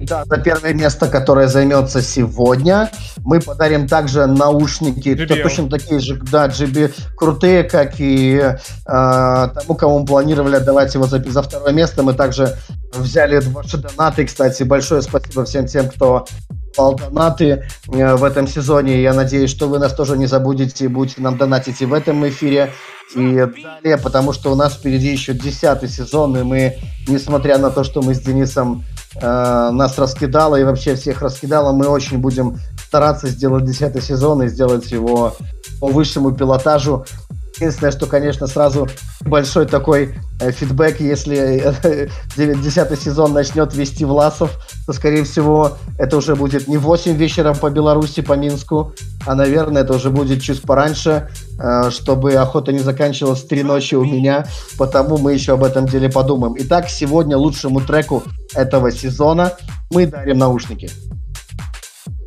Да, 0.00 0.24
за 0.24 0.38
первое 0.38 0.74
место, 0.74 1.06
которое 1.06 1.46
займется 1.48 2.02
сегодня, 2.02 2.90
мы 3.18 3.40
подарим 3.40 3.86
также 3.86 4.26
наушники, 4.26 5.14
то- 5.14 5.36
точно 5.42 5.68
такие 5.68 6.00
же, 6.00 6.20
да, 6.30 6.46
GB, 6.48 6.92
крутые, 7.16 7.64
как 7.64 7.94
и 7.98 8.36
э, 8.36 8.54
тому, 8.86 9.74
кому 9.76 10.00
мы 10.00 10.06
планировали 10.06 10.56
отдавать 10.56 10.94
его 10.94 11.06
за, 11.06 11.18
за 11.22 11.42
второе 11.42 11.72
место. 11.72 12.02
Мы 12.02 12.14
также 12.14 12.56
взяли 12.94 13.40
ваши 13.46 13.78
донаты. 13.78 14.26
Кстати, 14.26 14.64
большое 14.64 15.02
спасибо 15.02 15.44
всем 15.44 15.66
тем, 15.66 15.88
кто 15.88 16.26
давал 16.76 16.96
донаты 16.96 17.64
э, 17.92 18.14
в 18.14 18.24
этом 18.24 18.48
сезоне. 18.48 19.02
Я 19.02 19.14
надеюсь, 19.14 19.50
что 19.50 19.68
вы 19.68 19.78
нас 19.78 19.92
тоже 19.94 20.16
не 20.16 20.26
забудете 20.26 20.84
и 20.84 20.88
будете 20.88 21.20
нам 21.20 21.36
донатить 21.36 21.80
и 21.80 21.86
в 21.86 21.92
этом 21.92 22.26
эфире, 22.28 22.72
и 23.14 23.46
далее, 23.62 23.98
потому 23.98 24.32
что 24.32 24.52
у 24.52 24.54
нас 24.54 24.74
впереди 24.74 25.12
еще 25.12 25.34
десятый 25.34 25.88
сезон, 25.88 26.36
и 26.36 26.42
мы, 26.42 26.78
несмотря 27.06 27.58
на 27.58 27.70
то, 27.70 27.84
что 27.84 28.00
мы 28.00 28.14
с 28.14 28.20
Денисом 28.20 28.84
нас 29.20 29.98
раскидало 29.98 30.56
и 30.56 30.64
вообще 30.64 30.94
всех 30.94 31.22
раскидало, 31.22 31.72
мы 31.72 31.86
очень 31.86 32.18
будем 32.18 32.58
стараться 32.86 33.28
сделать 33.28 33.64
десятый 33.64 34.02
сезон 34.02 34.42
и 34.42 34.48
сделать 34.48 34.90
его 34.90 35.34
по 35.80 35.88
высшему 35.88 36.32
пилотажу. 36.32 37.04
Единственное, 37.56 37.92
что, 37.92 38.06
конечно, 38.06 38.46
сразу 38.46 38.88
большой 39.20 39.66
такой 39.66 40.14
э, 40.40 40.50
фидбэк, 40.50 41.00
если 41.00 41.72
э, 41.84 42.08
девять- 42.36 42.60
десятый 42.62 42.96
сезон 42.96 43.32
начнет 43.32 43.74
вести 43.74 44.04
Власов, 44.04 44.50
то, 44.86 44.92
скорее 44.92 45.24
всего, 45.24 45.76
это 45.98 46.16
уже 46.16 46.34
будет 46.34 46.66
не 46.66 46.78
в 46.78 46.82
8 46.82 47.14
вечера 47.14 47.52
по 47.54 47.70
Беларуси, 47.70 48.22
по 48.22 48.32
Минску, 48.32 48.94
а, 49.26 49.34
наверное, 49.34 49.82
это 49.82 49.92
уже 49.94 50.10
будет 50.10 50.42
чуть 50.42 50.62
пораньше, 50.62 51.28
э, 51.51 51.51
чтобы 51.90 52.34
охота 52.34 52.72
не 52.72 52.80
заканчивалась 52.80 53.44
три 53.44 53.62
ночи 53.62 53.94
у 53.94 54.04
меня, 54.04 54.46
потому 54.78 55.18
мы 55.18 55.32
еще 55.32 55.52
об 55.52 55.64
этом 55.64 55.86
деле 55.86 56.10
подумаем. 56.10 56.54
Итак, 56.58 56.88
сегодня 56.88 57.36
лучшему 57.36 57.80
треку 57.80 58.22
этого 58.54 58.90
сезона 58.90 59.52
мы 59.90 60.06
дарим 60.06 60.38
наушники. 60.38 60.90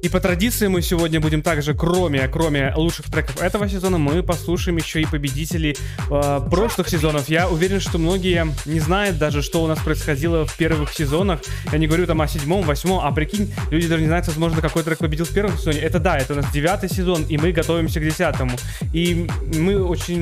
И 0.05 0.09
по 0.09 0.19
традиции 0.19 0.67
мы 0.67 0.83
сегодня 0.83 1.19
будем 1.19 1.41
также, 1.41 1.73
кроме, 1.73 2.27
кроме 2.27 2.71
лучших 2.75 3.07
треков 3.07 3.41
этого 3.41 3.67
сезона, 3.67 3.97
мы 3.97 4.21
послушаем 4.21 4.77
еще 4.77 5.01
и 5.01 5.05
победителей 5.07 5.75
э, 6.11 6.41
прошлых 6.47 6.89
сезонов. 6.89 7.27
Я 7.27 7.49
уверен, 7.49 7.79
что 7.79 7.97
многие 7.97 8.45
не 8.67 8.79
знают 8.79 9.17
даже, 9.17 9.41
что 9.41 9.63
у 9.63 9.67
нас 9.67 9.79
происходило 9.79 10.45
в 10.45 10.55
первых 10.57 10.93
сезонах. 10.93 11.39
Я 11.71 11.79
не 11.79 11.87
говорю 11.87 12.05
там 12.05 12.21
о 12.21 12.27
седьмом, 12.27 12.61
восьмом, 12.61 13.03
а 13.03 13.11
прикинь, 13.11 13.51
люди 13.71 13.87
даже 13.87 14.01
не 14.03 14.07
знают, 14.07 14.27
возможно, 14.27 14.61
какой 14.61 14.83
трек 14.83 14.99
победил 14.99 15.25
в 15.25 15.33
первом 15.33 15.57
сезоне. 15.57 15.79
Это 15.79 15.97
да, 15.97 16.19
это 16.19 16.33
у 16.33 16.35
нас 16.35 16.51
девятый 16.51 16.87
сезон, 16.87 17.23
и 17.23 17.39
мы 17.39 17.51
готовимся 17.51 17.99
к 17.99 18.03
десятому. 18.03 18.51
И 18.93 19.27
мы 19.57 19.83
очень 19.83 20.21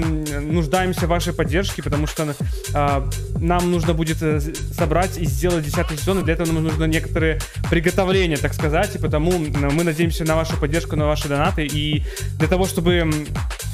нуждаемся 0.50 1.08
в 1.08 1.10
вашей 1.10 1.34
поддержке, 1.34 1.84
потому 1.84 2.08
что 2.08 2.34
э, 2.74 3.10
нам 3.38 3.70
нужно 3.70 3.94
будет 3.94 4.22
э, 4.22 4.40
собрать 4.40 5.18
и 5.18 5.26
сделать 5.26 5.66
десятый 5.66 5.98
сезон, 5.98 6.20
и 6.20 6.24
для 6.24 6.36
этого 6.36 6.48
нам 6.54 6.64
нужно 6.64 6.86
некоторые 6.86 7.42
приготовления, 7.70 8.38
так 8.38 8.54
сказать, 8.54 8.96
и 8.96 8.98
потому 8.98 9.34
мы 9.74 9.84
надеемся 9.84 10.24
на 10.24 10.36
вашу 10.36 10.58
поддержку, 10.58 10.96
на 10.96 11.06
ваши 11.06 11.28
донаты, 11.28 11.66
и 11.66 12.04
для 12.38 12.48
того, 12.48 12.66
чтобы 12.66 13.12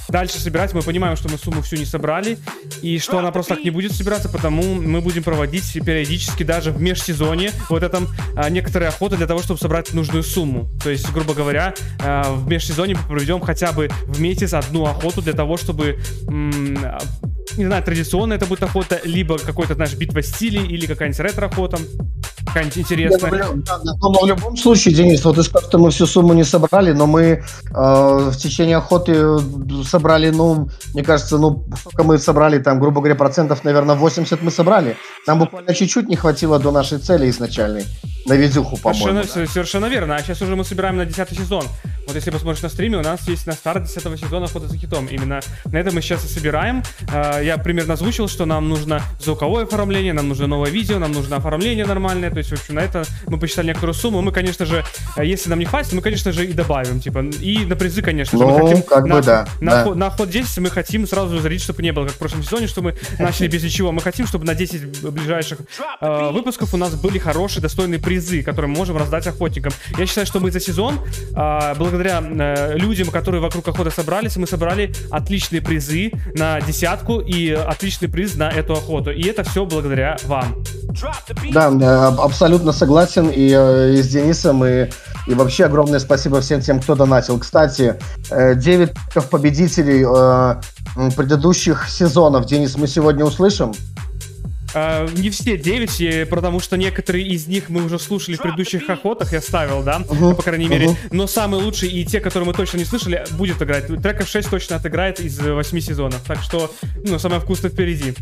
дальше 0.10 0.40
собирать, 0.40 0.74
мы 0.74 0.82
понимаем, 0.82 1.16
что 1.16 1.30
мы 1.30 1.38
сумму 1.38 1.62
всю 1.62 1.76
не 1.76 1.86
собрали, 1.86 2.38
и 2.82 3.00
что 3.00 3.20
она 3.20 3.32
просто 3.32 3.56
так 3.56 3.64
не 3.64 3.70
будет 3.70 3.92
собираться, 3.92 4.30
потому 4.30 4.64
мы 4.76 5.02
будем 5.02 5.24
проводить 5.24 5.74
периодически 5.74 6.44
даже 6.44 6.72
в 6.72 6.82
межсезонье 6.82 7.52
вот 7.70 7.84
этом 7.84 8.08
а, 8.36 8.50
некоторые 8.50 8.90
охоты 8.90 9.18
для 9.18 9.28
того, 9.28 9.42
чтобы 9.42 9.60
собрать 9.60 9.94
нужную 9.94 10.24
сумму. 10.24 10.70
То 10.84 10.90
есть, 10.90 11.12
грубо 11.12 11.34
говоря, 11.34 11.74
а, 12.04 12.34
в 12.34 12.48
межсезонье 12.48 12.96
мы 12.96 13.04
проведем 13.04 13.40
хотя 13.42 13.72
бы 13.72 13.90
в 14.06 14.20
месяц 14.20 14.54
одну 14.54 14.86
охоту 14.86 15.22
для 15.22 15.34
того, 15.34 15.58
чтобы 15.58 16.00
м, 16.28 16.78
а, 16.84 17.00
не 17.58 17.66
знаю, 17.66 17.84
традиционно 17.84 18.34
это 18.34 18.46
будет 18.46 18.64
охота, 18.64 19.02
либо 19.04 19.38
какой-то, 19.38 19.76
знаешь, 19.76 19.94
битва 19.94 20.22
стилей, 20.22 20.66
или 20.66 20.86
какая-нибудь 20.86 21.20
ретро-охота, 21.20 21.78
какая-нибудь 22.50 22.78
интересная. 22.78 23.32
Не, 23.32 23.38
ну, 23.38 23.44
в 23.46 23.56
лю- 23.56 23.64
да, 23.64 23.80
но 23.84 24.20
в 24.22 24.28
любом 24.28 24.58
случае, 24.58 24.94
Денис, 24.94 25.24
вот 25.26 25.36
ты 25.36 25.44
сказал, 25.44 25.70
что 25.70 25.78
мы 25.80 25.90
всю 25.92 26.06
сумму 26.06 26.34
не 26.34 26.44
собрали, 26.44 26.92
но 26.92 27.08
мы 27.08 27.22
э, 27.24 27.42
в 27.74 28.36
течение 28.38 28.78
охоты 28.78 29.14
э, 29.16 29.38
собрали, 29.88 30.30
ну, 30.30 30.70
мне 30.94 31.04
кажется, 31.04 31.38
ну, 31.38 31.66
сколько 31.80 32.04
мы 32.04 32.18
собрали, 32.18 32.60
там, 32.60 32.80
грубо 32.80 33.00
говоря, 33.02 33.16
процентов, 33.16 33.64
наверное, 33.64 33.96
80 33.96 34.42
мы 34.42 34.52
собрали. 34.52 34.98
Нам 35.28 35.40
буквально 35.40 35.74
чуть-чуть 35.74 36.08
не 36.10 36.16
хватило 36.16 36.60
до 36.60 36.72
нашей 36.72 36.98
цели 37.00 37.30
изначальной, 37.30 37.86
на 38.26 38.34
видюху, 38.34 38.76
Совершенно, 38.78 39.22
по-моему. 39.24 39.30
да. 39.36 39.48
совершенно 39.48 39.86
верно. 39.86 40.16
А 40.16 40.22
сейчас 40.22 40.42
уже 40.42 40.56
мы 40.56 40.64
собираем 40.64 40.98
на 40.98 41.06
10 41.06 41.30
сезон. 41.38 41.64
Вот 42.08 42.16
если 42.16 42.32
посмотришь 42.32 42.64
на 42.64 42.70
стриме, 42.70 42.98
у 42.98 43.02
нас 43.04 43.28
есть 43.28 43.46
на 43.46 43.54
старт 43.54 43.84
10 43.84 44.20
сезона 44.20 44.46
охота 44.46 44.68
за 44.68 44.78
хитом. 44.78 45.06
Именно 45.06 45.42
на 45.66 45.78
это 45.78 45.92
мы 45.94 46.02
сейчас 46.02 46.26
и 46.26 46.28
собираем. 46.28 46.82
А, 47.14 47.40
Я 47.40 47.58
примерно 47.58 47.94
озвучил, 47.94 48.28
что 48.28 48.46
нам 48.46 48.68
нужно 48.68 49.02
звуковое 49.24 49.66
оформление, 49.66 50.14
нам 50.14 50.28
нужно 50.28 50.48
новое 50.48 50.72
видео, 50.72 50.98
нам 50.98 51.12
нужно 51.12 51.36
оформление 51.38 51.86
нормальное. 51.86 52.32
То 52.40 52.42
есть, 52.42 52.52
в 52.52 52.54
общем, 52.54 52.76
на 52.76 52.80
это 52.80 53.04
мы 53.28 53.38
посчитали 53.38 53.68
некоторую 53.68 53.94
сумму. 53.94 54.22
Мы, 54.22 54.32
конечно 54.32 54.66
же, 54.66 54.86
э, 55.18 55.26
если 55.26 55.50
нам 55.50 55.60
не 55.60 55.66
хватит, 55.66 55.92
мы, 55.92 56.02
конечно 56.02 56.32
же, 56.32 56.46
и 56.46 56.54
добавим. 56.54 57.02
Типа, 57.02 57.20
и 57.20 57.66
на 57.66 57.76
призы, 57.76 58.02
конечно 58.02 58.38
же. 58.38 58.46
мы 58.46 58.58
Ну, 58.58 58.66
хотим 58.66 58.82
как 58.84 59.04
бы 59.04 59.10
на, 59.10 59.22
да, 59.22 59.48
На, 59.60 59.84
да. 59.84 59.96
на 59.96 60.10
ход 60.10 60.30
10 60.30 60.58
мы 60.60 60.70
хотим 60.70 61.06
сразу 61.06 61.38
зарядить, 61.40 61.64
чтобы 61.64 61.84
не 61.84 61.92
было, 61.92 62.06
как 62.06 62.14
в 62.14 62.18
прошлом 62.18 62.44
сезоне, 62.44 62.68
что 62.68 62.82
мы 62.82 62.96
начали 63.20 63.48
без 63.48 63.62
ничего. 63.62 63.92
Мы 63.92 64.02
хотим, 64.02 64.26
чтобы 64.26 64.46
на 64.46 64.56
10 64.56 65.02
ближайших 65.12 65.60
э, 66.00 66.30
выпусков 66.32 66.74
у 66.74 66.78
нас 66.78 66.96
были 66.96 67.18
хорошие, 67.18 67.62
достойные 67.62 68.00
призы, 68.00 68.42
которые 68.42 68.72
мы 68.72 68.78
можем 68.78 68.96
раздать 68.96 69.28
охотникам. 69.28 69.74
Я 69.98 70.06
считаю, 70.06 70.26
что 70.26 70.40
мы 70.40 70.50
за 70.50 70.62
сезон, 70.62 71.02
э, 71.36 71.76
благодаря 71.76 72.24
э, 72.24 72.78
людям, 72.78 73.10
которые 73.10 73.42
вокруг 73.42 73.68
охоты 73.68 73.92
собрались, 73.92 74.38
мы 74.38 74.48
собрали 74.48 74.94
отличные 75.12 75.62
призы 75.62 76.14
на 76.36 76.62
десятку 76.62 77.20
и 77.20 77.52
отличный 77.52 78.08
приз 78.08 78.36
на 78.36 78.50
эту 78.50 78.74
охоту. 78.74 79.12
И 79.12 79.24
это 79.24 79.44
все 79.44 79.66
благодаря 79.66 80.16
вам. 80.24 80.56
Да, 81.52 81.70
э, 81.70 82.29
абсолютно 82.30 82.72
согласен 82.72 83.30
и, 83.30 83.52
э, 83.54 83.94
и 83.94 84.02
с 84.02 84.08
Денисом, 84.08 84.64
и, 84.64 84.90
и 85.28 85.34
вообще 85.34 85.66
огромное 85.66 86.00
спасибо 86.00 86.42
всем 86.42 86.62
тем, 86.62 86.80
кто 86.80 86.96
донатил. 86.96 87.40
Кстати, 87.40 87.96
9 88.30 88.92
победителей 89.30 90.06
э, 90.08 91.12
предыдущих 91.16 91.90
сезонов, 91.90 92.46
Денис, 92.46 92.78
мы 92.78 92.88
сегодня 92.88 93.26
услышим. 93.26 93.74
Э, 94.74 95.08
не 95.16 95.30
все 95.30 95.58
9, 95.58 96.02
э, 96.02 96.26
потому 96.26 96.60
что 96.60 96.78
некоторые 96.78 97.26
из 97.26 97.48
них 97.48 97.70
мы 97.70 97.84
уже 97.84 98.00
слушали 98.00 98.36
в 98.36 98.42
предыдущих 98.42 98.90
охотах, 98.90 99.34
я 99.34 99.42
ставил, 99.42 99.84
да, 99.84 100.00
Мгм, 100.00 100.36
по 100.36 100.42
крайней 100.44 100.68
мере. 100.68 100.90
мгм. 100.90 100.98
Но 101.12 101.28
самые 101.28 101.64
лучшие 101.64 101.92
и 101.92 102.06
те, 102.06 102.20
которые 102.20 102.48
мы 102.48 102.54
точно 102.54 102.78
не 102.78 102.86
слышали, 102.86 103.26
будет 103.32 103.62
играть. 103.62 103.88
Треков 103.88 104.28
6 104.28 104.50
точно 104.50 104.76
отыграет 104.76 105.20
из 105.20 105.40
8 105.40 105.80
сезонов. 105.80 106.22
Так 106.28 106.42
что, 106.42 106.72
ну, 107.04 107.20
самое 107.20 107.42
вкусное 107.42 107.72
впереди. 107.72 108.14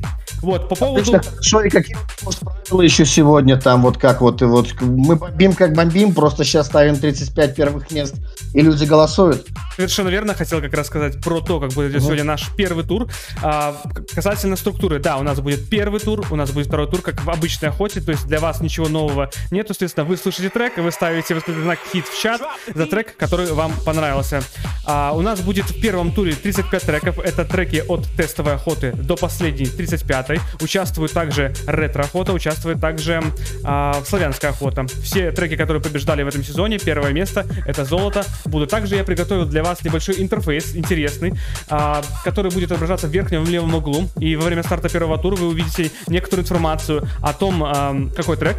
Вот, 0.41 0.69
по 0.69 0.75
поводу... 0.75 1.01
Отлично, 1.01 1.21
хорошо, 1.21 1.61
и 1.61 1.69
какие 1.69 1.97
может, 2.23 2.39
правила 2.39 2.81
еще 2.81 3.05
сегодня 3.05 3.59
там, 3.59 3.81
вот 3.81 3.97
как 3.97 4.21
вот, 4.21 4.41
и 4.41 4.45
вот 4.45 4.73
мы 4.81 5.15
бомбим 5.15 5.53
как 5.53 5.73
бомбим, 5.73 6.13
просто 6.13 6.43
сейчас 6.43 6.67
ставим 6.67 6.95
35 6.95 7.55
первых 7.55 7.91
мест, 7.91 8.15
и 8.53 8.61
люди 8.61 8.85
голосуют. 8.85 9.47
Совершенно 9.75 10.09
верно, 10.09 10.33
хотел 10.33 10.61
как 10.61 10.73
раз 10.73 10.87
сказать 10.87 11.21
про 11.23 11.41
то, 11.41 11.59
как 11.59 11.71
будет 11.71 11.91
идет 11.91 12.03
сегодня 12.03 12.23
наш 12.23 12.49
первый 12.55 12.83
тур. 12.83 13.07
А, 13.41 13.75
касательно 14.13 14.55
структуры, 14.55 14.99
да, 14.99 15.17
у 15.17 15.23
нас 15.23 15.39
будет 15.39 15.69
первый 15.69 15.99
тур, 15.99 16.25
у 16.29 16.35
нас 16.37 16.51
будет 16.51 16.67
второй 16.67 16.87
тур, 16.89 17.01
как 17.01 17.23
в 17.23 17.29
обычной 17.29 17.69
охоте, 17.69 18.01
то 18.01 18.11
есть 18.11 18.27
для 18.27 18.39
вас 18.39 18.61
ничего 18.61 18.87
нового 18.87 19.29
нету, 19.51 19.73
соответственно, 19.73 20.05
вы 20.05 20.17
слушаете 20.17 20.49
трек, 20.49 20.77
и 20.77 20.81
вы 20.81 20.91
ставите 20.91 21.35
восклицательный 21.35 21.63
знак 21.63 21.79
хит 21.91 22.05
в 22.05 22.21
чат 22.21 22.41
за 22.73 22.85
трек, 22.85 23.15
который 23.17 23.51
вам 23.51 23.73
понравился. 23.85 24.41
А, 24.85 25.11
у 25.13 25.21
нас 25.21 25.41
будет 25.41 25.65
в 25.65 25.81
первом 25.81 26.11
туре 26.11 26.33
35 26.33 26.81
треков, 26.83 27.19
это 27.19 27.45
треки 27.45 27.83
от 27.87 28.05
тестовой 28.15 28.53
охоты 28.53 28.91
до 28.93 29.15
последней 29.15 29.65
35-й. 29.65 30.39
Участвует 30.61 31.11
также 31.11 31.53
ретро-охота, 31.65 32.33
участвует 32.33 32.79
также 32.79 33.21
а, 33.63 34.01
славянская 34.05 34.51
охота. 34.51 34.85
Все 35.03 35.31
треки, 35.31 35.55
которые 35.55 35.81
побеждали 35.81 36.23
в 36.23 36.27
этом 36.27 36.43
сезоне, 36.43 36.79
первое 36.79 37.11
место, 37.11 37.45
это 37.65 37.85
золото. 37.85 38.23
Буду 38.45 38.67
также 38.67 38.95
я 38.95 39.03
приготовил 39.03 39.45
для 39.45 39.63
вас 39.63 39.83
небольшой 39.83 40.21
интерфейс, 40.21 40.75
интересный, 40.75 41.33
а, 41.69 42.01
который 42.23 42.51
будет 42.51 42.71
отображаться 42.71 43.07
в 43.07 43.11
верхнем 43.11 43.45
левом 43.45 43.75
углу. 43.75 44.09
И 44.19 44.35
во 44.35 44.45
время 44.45 44.63
старта 44.63 44.89
первого 44.89 45.17
тура 45.17 45.35
вы 45.35 45.47
увидите 45.47 45.91
некоторую 46.27 46.43
информацию 46.43 47.07
о 47.21 47.33
том, 47.33 48.11
какой 48.15 48.37
трек, 48.37 48.57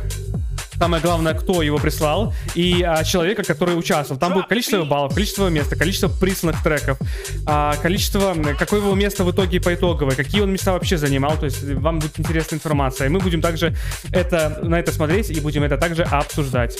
Самое 0.78 1.02
главное, 1.02 1.34
кто 1.34 1.60
его 1.60 1.78
прислал, 1.78 2.32
и 2.54 2.84
а, 2.84 3.02
человека, 3.02 3.42
который 3.42 3.76
участвовал. 3.76 4.20
Там 4.20 4.32
будет 4.32 4.46
количество 4.46 4.84
баллов, 4.84 5.12
количество 5.12 5.48
места, 5.48 5.74
количество 5.74 6.06
присланных 6.06 6.62
треков, 6.62 6.98
а, 7.46 7.74
количество, 7.82 8.36
какое 8.56 8.78
его 8.78 8.94
место 8.94 9.24
в 9.24 9.32
итоге 9.32 9.60
по 9.60 9.74
итоговой, 9.74 10.14
какие 10.14 10.40
он 10.40 10.52
места 10.52 10.72
вообще 10.72 10.96
занимал. 10.96 11.36
То 11.36 11.46
есть 11.46 11.64
вам 11.64 11.98
будет 11.98 12.20
интересная 12.20 12.58
информация. 12.58 13.08
И 13.08 13.10
мы 13.10 13.18
будем 13.18 13.40
также 13.40 13.74
это, 14.12 14.60
на 14.62 14.78
это 14.78 14.92
смотреть 14.92 15.30
и 15.30 15.40
будем 15.40 15.64
это 15.64 15.78
также 15.78 16.04
обсуждать. 16.04 16.78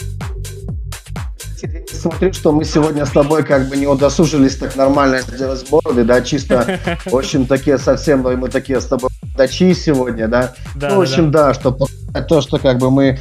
Смотри, 1.93 2.33
что 2.33 2.53
мы 2.53 2.65
сегодня 2.65 3.05
с 3.05 3.11
тобой 3.11 3.43
как 3.43 3.69
бы 3.69 3.77
не 3.77 3.89
удосужились 3.89 4.57
так 4.57 4.77
нормально 4.77 5.23
сделать 5.23 5.59
сборы, 5.59 6.05
да, 6.05 6.21
чисто, 6.21 6.79
в 7.05 7.17
общем, 7.17 7.47
такие 7.47 7.79
совсем, 7.79 8.23
ну, 8.23 8.37
мы 8.37 8.49
такие 8.49 8.81
с 8.81 8.87
тобой 8.87 9.11
дачи 9.39 9.73
сегодня, 9.73 10.29
да. 10.29 10.55
Да, 10.75 10.91
ну, 10.91 10.97
в 10.97 10.99
да, 10.99 11.03
общем, 11.03 11.31
да, 11.31 11.55
что 11.55 11.73
показать 11.73 12.29
то, 12.29 12.43
что 12.43 12.59
как 12.59 12.79
бы 12.79 12.91
мы 12.91 13.19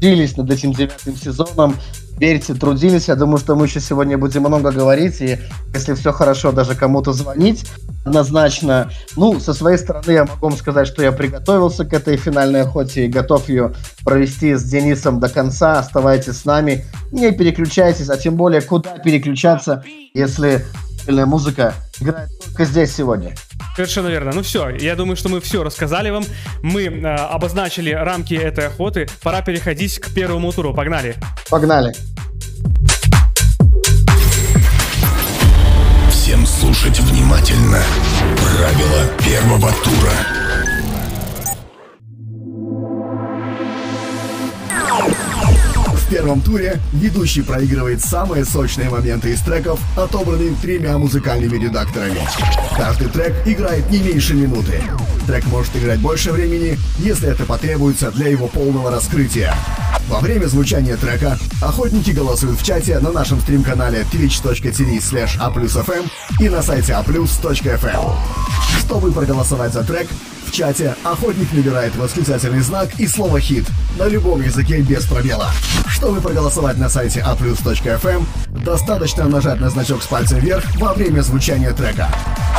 трудились 0.00 0.36
над 0.36 0.50
этим 0.50 0.72
девятым 0.72 1.16
сезоном, 1.16 1.76
верьте, 2.18 2.54
трудились, 2.54 3.08
я 3.08 3.16
думаю, 3.16 3.38
что 3.38 3.56
мы 3.56 3.66
еще 3.66 3.80
сегодня 3.80 4.16
будем 4.16 4.42
много 4.42 4.70
говорить, 4.70 5.20
и 5.20 5.38
если 5.74 5.94
все 5.94 6.12
хорошо, 6.12 6.52
даже 6.52 6.74
кому-то 6.74 7.12
звонить, 7.12 7.66
однозначно. 8.04 8.90
Ну, 9.16 9.40
со 9.40 9.52
своей 9.52 9.78
стороны 9.78 10.12
я 10.12 10.24
могу 10.24 10.48
вам 10.48 10.56
сказать, 10.56 10.86
что 10.86 11.02
я 11.02 11.12
приготовился 11.12 11.84
к 11.84 11.92
этой 11.92 12.16
финальной 12.16 12.62
охоте 12.62 13.06
и 13.06 13.08
готов 13.08 13.48
ее 13.48 13.74
провести 14.04 14.54
с 14.54 14.62
Денисом 14.62 15.20
до 15.20 15.28
конца. 15.28 15.78
Оставайтесь 15.78 16.38
с 16.38 16.44
нами, 16.44 16.84
не 17.10 17.32
переключайтесь, 17.32 18.08
а 18.08 18.16
тем 18.16 18.36
более 18.36 18.62
куда 18.62 18.98
переключаться, 18.98 19.84
если 20.14 20.64
правильная 21.06 21.26
музыка 21.26 21.74
играет 22.00 22.28
только 22.44 22.64
здесь 22.64 22.94
сегодня. 22.94 23.34
Совершенно 23.76 24.08
верно. 24.08 24.32
Ну 24.34 24.42
все, 24.42 24.70
я 24.70 24.96
думаю, 24.96 25.16
что 25.16 25.28
мы 25.28 25.40
все 25.40 25.62
рассказали 25.62 26.10
вам. 26.10 26.24
Мы 26.62 26.84
э, 26.86 27.14
обозначили 27.14 27.90
рамки 27.90 28.34
этой 28.34 28.66
охоты. 28.66 29.06
Пора 29.22 29.42
переходить 29.42 30.00
к 30.00 30.12
первому 30.12 30.52
туру. 30.52 30.74
Погнали. 30.74 31.14
Погнали. 31.48 31.94
Всем 36.10 36.44
слушать 36.44 36.98
внимательно. 36.98 37.80
Правила 38.36 39.06
первого 39.24 39.72
тура. 39.84 40.45
Первом 46.16 46.40
туре 46.40 46.80
ведущий 46.94 47.42
проигрывает 47.42 48.02
самые 48.02 48.46
сочные 48.46 48.88
моменты 48.88 49.34
из 49.34 49.40
треков, 49.42 49.78
отобранные 49.98 50.54
тремя 50.62 50.96
музыкальными 50.96 51.62
редакторами. 51.62 52.20
Каждый 52.74 53.08
трек 53.08 53.34
играет 53.44 53.90
не 53.90 53.98
меньше 53.98 54.32
минуты. 54.32 54.82
Трек 55.26 55.44
может 55.48 55.76
играть 55.76 56.00
больше 56.00 56.32
времени, 56.32 56.78
если 57.00 57.28
это 57.28 57.44
потребуется 57.44 58.10
для 58.12 58.28
его 58.28 58.46
полного 58.46 58.90
раскрытия. 58.90 59.54
Во 60.08 60.20
время 60.20 60.46
звучания 60.46 60.96
трека 60.96 61.38
охотники 61.60 62.12
голосуют 62.12 62.58
в 62.58 62.64
чате 62.64 62.98
на 62.98 63.12
нашем 63.12 63.38
стрим-канале 63.42 64.06
twitch.tv 64.10 64.96
slash 64.96 65.38
a+fm 65.38 66.10
и 66.40 66.48
на 66.48 66.62
сайте 66.62 66.94
a+.fm. 66.94 68.12
Чтобы 68.78 69.12
проголосовать 69.12 69.74
за 69.74 69.84
трек, 69.84 70.08
чате 70.56 70.96
охотник 71.04 71.52
набирает 71.52 71.94
восклицательный 71.96 72.62
знак 72.62 72.88
и 72.96 73.06
слово 73.06 73.40
«хит» 73.40 73.66
на 73.98 74.08
любом 74.08 74.40
языке 74.40 74.80
без 74.80 75.04
пробела. 75.04 75.50
Чтобы 75.86 76.22
проголосовать 76.22 76.78
на 76.78 76.88
сайте 76.88 77.20
a+.fm, 77.20 78.24
достаточно 78.64 79.26
нажать 79.26 79.60
на 79.60 79.68
значок 79.68 80.02
с 80.02 80.06
пальцем 80.06 80.38
вверх 80.38 80.64
во 80.76 80.94
время 80.94 81.20
звучания 81.20 81.72
трека. 81.72 82.08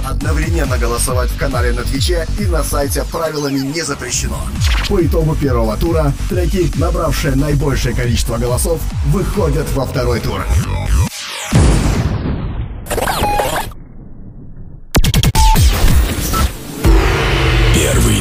Одновременно 0.05 0.77
голосовать 0.77 1.31
в 1.31 1.39
канале 1.39 1.71
на 1.71 1.81
Твиче 1.81 2.27
и 2.39 2.45
на 2.45 2.63
сайте 2.63 3.03
правилами 3.11 3.59
не 3.61 3.81
запрещено. 3.81 4.45
По 4.87 5.03
итогу 5.03 5.35
первого 5.35 5.75
тура 5.75 6.13
треки, 6.29 6.71
набравшие 6.77 7.35
наибольшее 7.35 7.95
количество 7.95 8.37
голосов, 8.37 8.79
выходят 9.07 9.65
во 9.73 9.87
второй 9.87 10.19
тур. 10.19 10.45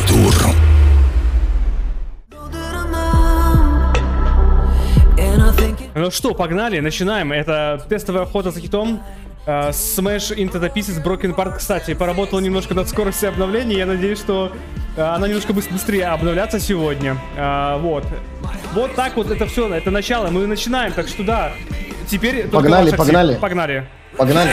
Тур. 0.07 0.35
Ну 5.95 6.11
что, 6.11 6.35
погнали, 6.35 6.81
начинаем. 6.81 7.33
Это 7.33 7.85
тестовая 7.89 8.23
охота 8.25 8.51
за 8.51 8.61
хитом. 8.61 9.03
Э, 9.47 9.71
Smash 9.71 10.37
Into 10.37 10.61
the 10.61 10.73
Pieces 10.73 11.03
Broken 11.03 11.35
Part, 11.35 11.57
кстати, 11.57 11.95
поработал 11.95 12.41
немножко 12.41 12.75
над 12.75 12.89
скоростью 12.89 13.29
обновления. 13.31 13.79
Я 13.79 13.87
надеюсь, 13.87 14.19
что 14.19 14.53
э, 14.97 15.03
она 15.03 15.27
немножко 15.29 15.53
быс- 15.53 15.73
быстрее 15.73 16.07
обновляться 16.09 16.61
сегодня. 16.61 17.17
Э, 17.37 17.79
Вот. 17.81 18.05
Вот 18.75 18.95
так 18.95 19.17
вот 19.17 19.31
это 19.31 19.47
все, 19.47 19.73
это 19.73 19.91
начало. 19.91 20.29
Мы 20.29 20.47
начинаем, 20.47 20.93
так 20.93 21.09
что 21.09 21.23
да. 21.25 21.53
Теперь 22.09 22.47
Погнали, 22.49 22.91
погнали. 22.95 23.35
Погнали. 23.37 23.87
Погнали. 24.17 24.51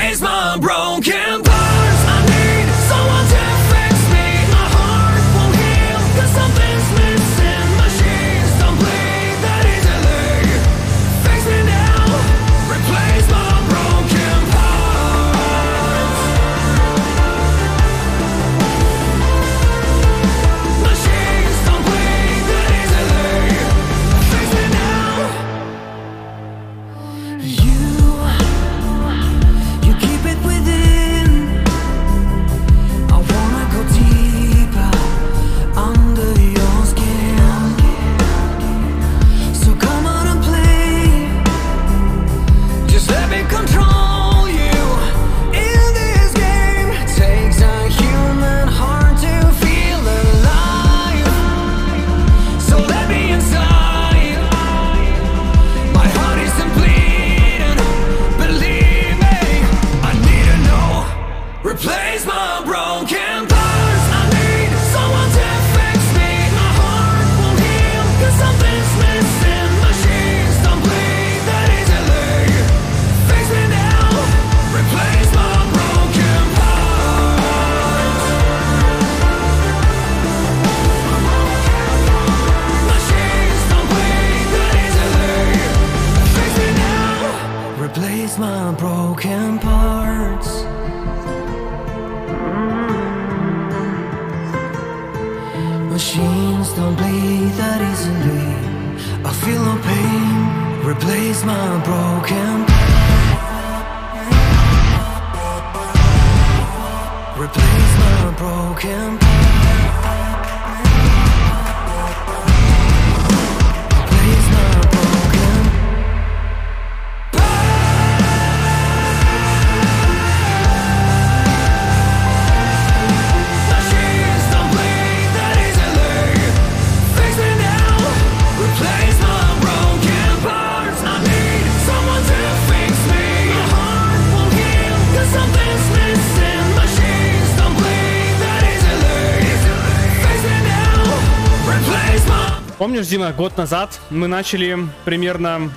Помнишь, 142.93 143.07
Дима, 143.07 143.31
год 143.31 143.57
назад 143.57 143.99
мы 144.11 144.27
начали 144.27 144.77
примерно 145.03 145.71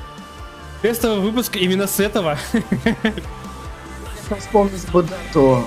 тестовый 0.82 1.20
выпуск 1.20 1.56
именно 1.56 1.86
с 1.86 1.98
этого. 1.98 2.38
Вспомнить 4.38 4.86
бы 4.90 5.02
дату. 5.02 5.64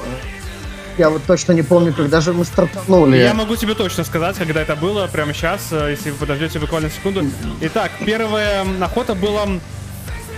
Я 1.00 1.10
вот 1.10 1.24
точно 1.24 1.54
не 1.54 1.64
помню, 1.64 1.92
когда 1.92 2.22
же 2.22 2.34
мы 2.34 2.46
стартанули. 2.46 3.18
Я 3.18 3.34
могу 3.34 3.56
тебе 3.56 3.74
точно 3.74 4.04
сказать, 4.04 4.38
когда 4.38 4.62
это 4.62 4.76
было, 4.76 5.08
прямо 5.08 5.34
сейчас, 5.34 5.70
э, 5.72 5.90
если 5.90 6.12
вы 6.12 6.18
подождете 6.18 6.60
буквально 6.60 6.92
секунду. 6.92 7.24
Итак, 7.62 7.94
первая 8.06 8.64
охота 8.80 9.16
была 9.16 9.48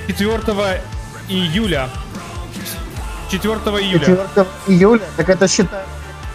4 0.08 0.82
июля. 1.28 1.90
4 3.30 3.54
июля. 3.54 4.06
4 4.06 4.48
июля, 4.68 5.02
так 5.18 5.28
это 5.28 5.50
считай 5.50 5.84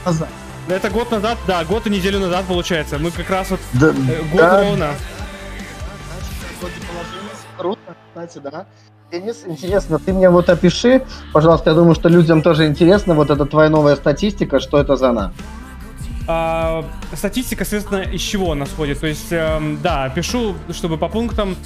назад. 0.05 0.29
Это 0.68 0.90
год 0.90 1.10
назад, 1.12 1.38
да, 1.46 1.64
год 1.64 1.86
и 1.86 1.90
неделю 1.90 2.18
назад 2.18 2.44
получается. 2.46 2.98
Мы 2.98 3.10
как 3.10 3.30
раз 3.30 3.50
вот 3.50 3.60
Да, 3.74 3.88
э, 3.88 4.22
год 4.32 4.40
да. 4.40 4.60
ровно. 4.62 4.88
Круто, 7.56 7.96
кстати, 8.08 8.38
да. 8.38 8.66
Денис, 9.12 9.44
интересно, 9.46 10.00
ты 10.00 10.12
мне 10.12 10.28
вот 10.28 10.48
опиши, 10.50 11.04
пожалуйста, 11.32 11.70
я 11.70 11.76
думаю, 11.76 11.94
что 11.94 12.08
людям 12.08 12.42
тоже 12.42 12.66
интересно, 12.66 13.14
вот 13.14 13.30
эта 13.30 13.46
твоя 13.46 13.70
новая 13.70 13.94
статистика, 13.94 14.58
что 14.58 14.80
это 14.80 14.96
за 14.96 15.10
она? 15.10 15.32
А, 16.26 16.84
статистика, 17.14 17.64
соответственно, 17.64 18.00
из 18.00 18.20
чего 18.20 18.50
она 18.50 18.66
сходит. 18.66 18.98
То 18.98 19.06
есть, 19.06 19.28
эм, 19.30 19.80
да, 19.80 20.08
пишу, 20.08 20.56
чтобы 20.72 20.98
по 20.98 21.08
пунктам. 21.08 21.56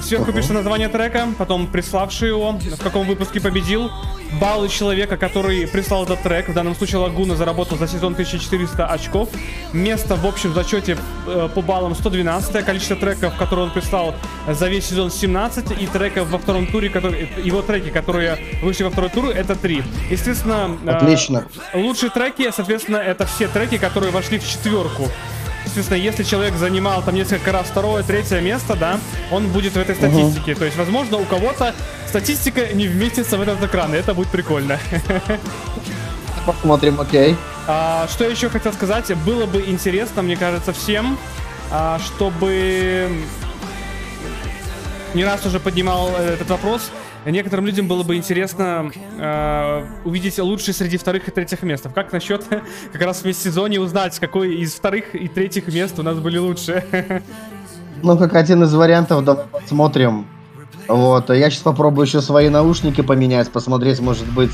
Сверху 0.00 0.32
пишется 0.32 0.54
название 0.54 0.88
трека, 0.88 1.28
потом 1.36 1.66
приславший 1.66 2.28
его, 2.28 2.52
в 2.52 2.82
каком 2.82 3.06
выпуске 3.06 3.40
победил, 3.40 3.90
баллы 4.40 4.68
человека, 4.68 5.16
который 5.16 5.66
прислал 5.66 6.04
этот 6.04 6.22
трек, 6.22 6.48
в 6.48 6.54
данном 6.54 6.74
случае 6.74 6.98
Лагуна 6.98 7.36
заработал 7.36 7.76
за 7.76 7.88
сезон 7.88 8.12
1400 8.12 8.86
очков, 8.86 9.28
место 9.72 10.16
в 10.16 10.26
общем 10.26 10.54
зачете 10.54 10.96
э, 11.26 11.48
по 11.54 11.62
баллам 11.62 11.94
112, 11.94 12.64
количество 12.64 12.96
треков, 12.96 13.36
которые 13.36 13.66
он 13.66 13.72
прислал 13.72 14.14
за 14.48 14.68
весь 14.68 14.86
сезон 14.86 15.10
17, 15.10 15.80
и 15.80 15.86
треков 15.86 16.28
во 16.30 16.38
втором 16.38 16.66
туре, 16.66 16.90
которые, 16.90 17.28
его 17.42 17.62
треки, 17.62 17.90
которые 17.90 18.38
вышли 18.62 18.84
во 18.84 18.90
второй 18.90 19.10
тур, 19.10 19.26
это 19.26 19.56
3. 19.56 19.82
Естественно, 20.10 20.76
э, 20.84 20.90
Отлично. 20.90 21.46
Лучшие 21.74 22.10
треки, 22.10 22.50
соответственно, 22.54 22.96
это 22.96 23.26
все 23.26 23.48
треки, 23.48 23.78
которые 23.78 24.12
вошли 24.12 24.38
в 24.38 24.48
четверку. 24.48 25.08
Естественно, 25.78 26.02
если 26.02 26.24
человек 26.24 26.56
занимал 26.56 27.04
там 27.04 27.14
несколько 27.14 27.52
раз 27.52 27.68
второе, 27.68 28.02
третье 28.02 28.40
место, 28.40 28.74
да, 28.74 28.98
он 29.30 29.46
будет 29.46 29.74
в 29.74 29.76
этой 29.76 29.94
статистике. 29.94 30.56
То 30.56 30.64
есть, 30.64 30.76
возможно, 30.76 31.18
у 31.18 31.24
кого-то 31.24 31.72
статистика 32.08 32.74
не 32.74 32.88
вместится 32.88 33.38
в 33.38 33.42
этот 33.42 33.62
экран, 33.62 33.94
и 33.94 33.96
это 33.96 34.12
будет 34.12 34.26
прикольно. 34.28 34.80
Посмотрим, 36.46 37.00
окей. 37.00 37.36
А, 37.68 38.08
что 38.08 38.24
я 38.24 38.30
еще 38.30 38.48
хотел 38.48 38.72
сказать? 38.72 39.14
Было 39.18 39.46
бы 39.46 39.60
интересно, 39.68 40.22
мне 40.22 40.36
кажется, 40.36 40.72
всем, 40.72 41.16
а, 41.70 42.00
чтобы 42.00 43.08
не 45.14 45.24
раз 45.24 45.46
уже 45.46 45.60
поднимал 45.60 46.10
этот 46.16 46.50
вопрос. 46.50 46.90
Некоторым 47.30 47.66
людям 47.66 47.88
было 47.88 48.02
бы 48.02 48.16
интересно 48.16 48.90
э, 49.18 49.86
увидеть 50.04 50.38
лучшие 50.38 50.74
среди 50.74 50.96
вторых 50.96 51.28
и 51.28 51.30
третьих 51.30 51.62
мест. 51.62 51.86
Как 51.94 52.12
насчет 52.12 52.44
как 52.92 53.02
раз 53.02 53.20
в 53.20 53.24
межсезонье 53.26 53.80
узнать, 53.80 54.18
какой 54.18 54.56
из 54.56 54.74
вторых 54.74 55.14
и 55.14 55.28
третьих 55.28 55.68
мест 55.68 55.98
у 55.98 56.02
нас 56.02 56.18
были 56.18 56.38
лучшие? 56.38 56.84
Ну, 58.00 58.16
как 58.16 58.36
один 58.36 58.62
из 58.62 58.72
вариантов, 58.72 59.24
давай 59.24 59.46
посмотрим. 59.46 60.24
Вот, 60.86 61.30
я 61.30 61.50
сейчас 61.50 61.62
попробую 61.62 62.06
еще 62.06 62.20
свои 62.20 62.48
наушники 62.48 63.00
поменять, 63.00 63.50
посмотреть, 63.50 63.98
может 63.98 64.26
быть, 64.32 64.52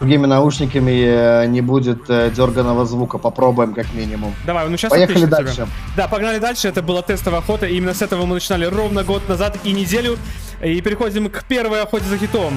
другими 0.00 0.26
наушниками 0.26 1.04
э, 1.04 1.46
не 1.46 1.60
будет 1.60 2.08
э, 2.08 2.30
дерганого 2.30 2.86
звука. 2.86 3.18
Попробуем, 3.18 3.74
как 3.74 3.92
минимум. 3.94 4.34
Давай, 4.46 4.68
ну 4.68 4.76
сейчас 4.76 4.90
Поехали 4.90 5.24
дальше. 5.24 5.54
тебе. 5.54 5.66
Да, 5.96 6.08
погнали 6.08 6.38
дальше. 6.38 6.68
Это 6.68 6.82
была 6.82 7.02
тестовая 7.02 7.40
охота. 7.40 7.66
И 7.66 7.76
именно 7.76 7.94
с 7.94 8.02
этого 8.02 8.26
мы 8.26 8.34
начинали 8.34 8.64
ровно 8.64 9.02
год 9.04 9.28
назад 9.28 9.58
и 9.64 9.72
неделю. 9.72 10.16
И 10.62 10.80
переходим 10.80 11.28
к 11.28 11.44
первой 11.44 11.82
охоте 11.82 12.04
за 12.06 12.18
хитом. 12.18 12.52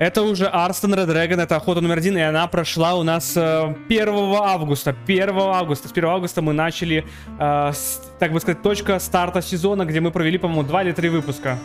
Это 0.00 0.22
уже 0.22 0.46
Арстон 0.46 0.94
Red 0.94 1.08
Dragon, 1.08 1.42
это 1.42 1.56
охота 1.56 1.82
номер 1.82 1.98
один, 1.98 2.16
и 2.16 2.22
она 2.22 2.46
прошла 2.46 2.94
у 2.94 3.02
нас 3.02 3.36
э, 3.36 3.74
1 3.90 4.08
августа. 4.34 4.96
1 5.06 5.28
августа. 5.38 5.88
С 5.88 5.92
1 5.92 6.04
августа 6.06 6.40
мы 6.40 6.54
начали, 6.54 7.04
э, 7.38 7.70
с- 7.74 8.00
так 8.18 8.32
бы 8.32 8.40
сказать, 8.40 8.62
точка 8.62 8.98
старта 8.98 9.42
сезона, 9.42 9.84
где 9.84 10.00
мы 10.00 10.10
провели, 10.10 10.38
по-моему, 10.38 10.62
2 10.62 10.82
или 10.84 10.92
3 10.92 11.10
выпуска. 11.10 11.58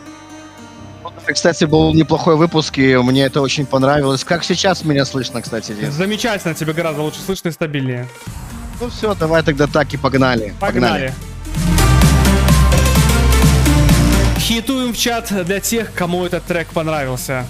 Кстати, 1.26 1.64
был 1.64 1.94
неплохой 1.94 2.36
выпуск, 2.36 2.76
и 2.76 2.94
мне 2.98 3.24
это 3.24 3.40
очень 3.40 3.64
понравилось. 3.64 4.22
Как 4.22 4.44
сейчас 4.44 4.84
меня 4.84 5.06
слышно, 5.06 5.40
кстати, 5.40 5.72
Денис? 5.72 5.94
Замечательно, 5.94 6.52
тебе 6.54 6.74
гораздо 6.74 7.00
лучше 7.00 7.20
слышно 7.20 7.48
и 7.48 7.52
стабильнее. 7.52 8.06
Ну 8.82 8.90
все, 8.90 9.14
давай 9.14 9.42
тогда 9.44 9.66
так 9.66 9.94
и 9.94 9.96
погнали. 9.96 10.52
Погнали. 10.60 11.14
Хитуем 14.38 14.92
в 14.92 14.98
чат 14.98 15.32
для 15.46 15.58
тех, 15.60 15.94
кому 15.94 16.26
этот 16.26 16.44
трек 16.44 16.68
понравился. 16.68 17.46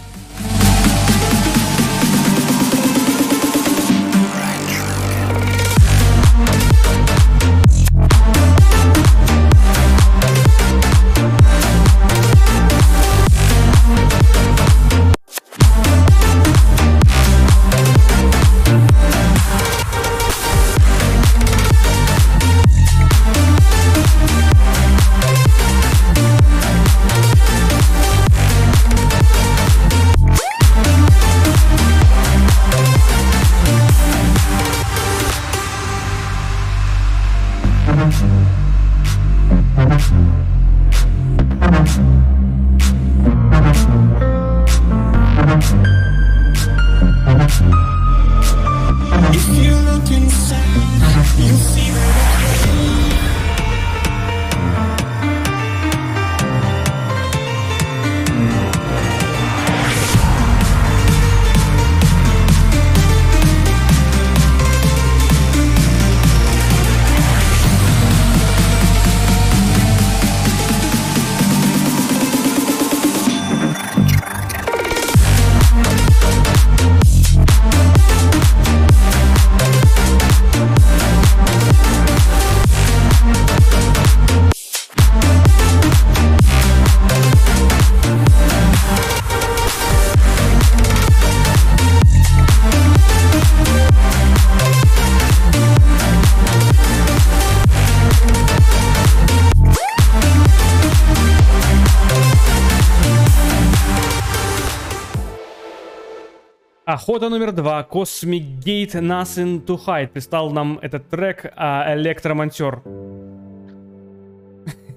Охота 106.97 107.29
номер 107.29 107.53
два. 107.53 107.87
Cosmic 107.93 108.59
Gate 108.65 108.95
Nothing 108.95 109.63
to 109.67 109.79
Hide. 109.87 110.07
Писал 110.07 110.51
нам 110.51 110.79
этот 110.81 111.11
трек 111.11 111.53
а, 111.55 111.95
Электромонтер. 111.95 112.81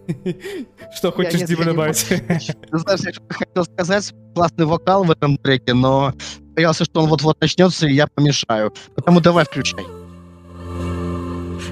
Что 0.96 1.12
хочешь, 1.12 1.42
Дима, 1.42 1.66
добавить? 1.66 1.98
Знаешь, 1.98 2.48
я 2.48 3.36
хотел 3.36 3.66
сказать, 3.66 4.14
классный 4.34 4.66
вокал 4.66 5.04
в 5.04 5.12
этом 5.12 5.38
треке, 5.38 5.74
но 5.74 6.14
боялся, 6.56 6.86
что 6.86 7.02
он 7.02 7.10
вот-вот 7.10 7.42
начнется, 7.42 7.86
и 7.86 7.94
я 7.94 8.08
помешаю. 8.08 8.74
Поэтому 8.96 9.20
давай 9.20 9.44
включай. 9.44 9.84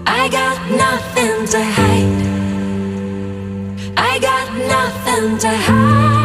I 0.05 0.30
got 0.30 0.57
nothing 0.69 1.47
to 1.47 1.63
hide. 1.78 2.25
I 3.95 4.19
got 4.19 4.51
nothing 4.67 5.38
to 5.38 5.47
hide. 5.47 6.16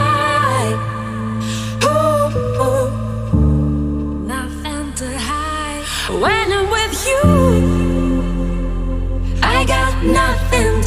You, 7.07 7.21
I 9.43 9.65
got 9.65 10.05
nothing 10.05 10.82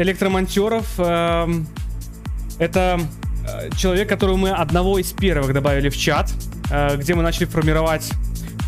электромонтеров. 0.00 0.86
эм, 0.98 1.66
Это 2.58 3.00
э, 3.46 3.70
человек, 3.76 4.08
которого 4.08 4.36
мы 4.36 4.50
одного 4.50 4.98
из 4.98 5.12
первых 5.12 5.52
добавили 5.52 5.88
в 5.88 5.96
чат, 5.96 6.30
э, 6.70 6.96
где 6.96 7.14
мы 7.14 7.22
начали 7.22 7.46
формировать 7.46 8.10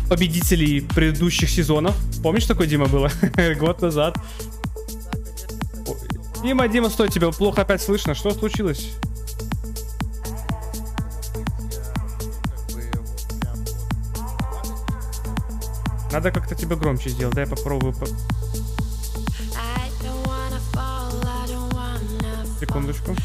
победителей 0.09 0.81
предыдущих 0.81 1.49
сезонов. 1.49 1.95
Помнишь, 2.21 2.45
такое 2.45 2.67
Дима 2.67 2.87
было? 2.87 3.11
Год 3.59 3.81
назад. 3.81 4.17
Дима, 6.43 6.67
Дима, 6.67 6.89
стой, 6.89 7.09
тебя 7.09 7.29
плохо 7.31 7.61
опять 7.61 7.81
слышно. 7.81 8.15
Что 8.15 8.31
случилось? 8.31 8.91
Надо 16.11 16.31
как-то 16.31 16.53
тебя 16.53 16.75
громче 16.75 17.09
сделать. 17.09 17.33
Дай 17.33 17.45
я 17.45 17.49
попробую. 17.49 17.95
Секундочку. 22.63 23.11
Mm. 23.11 23.17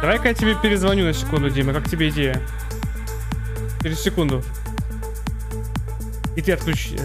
Давай-ка 0.00 0.28
я 0.28 0.34
тебе 0.34 0.56
перезвоню 0.60 1.04
на 1.04 1.12
секунду, 1.12 1.48
Дима. 1.48 1.72
Как 1.72 1.88
тебе 1.88 2.08
идея? 2.08 2.42
Через 3.82 4.00
секунду. 4.00 4.42
И 6.34 6.42
ты 6.42 6.50
отключи. 6.50 6.98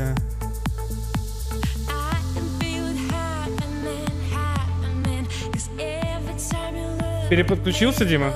Переподключился, 7.29 8.05
Дима? 8.05 8.33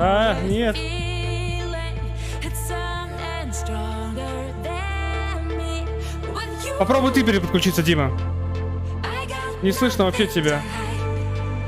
А, 0.00 0.40
нет. 0.42 0.76
Попробуй 6.78 7.10
ты 7.10 7.24
переподключиться, 7.24 7.82
Дима. 7.82 8.16
Не 9.62 9.72
слышно 9.72 10.04
вообще 10.04 10.28
тебя. 10.28 10.62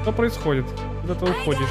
Что 0.02 0.12
происходит? 0.12 0.66
Куда 1.02 1.14
ты 1.16 1.24
уходишь? 1.24 1.68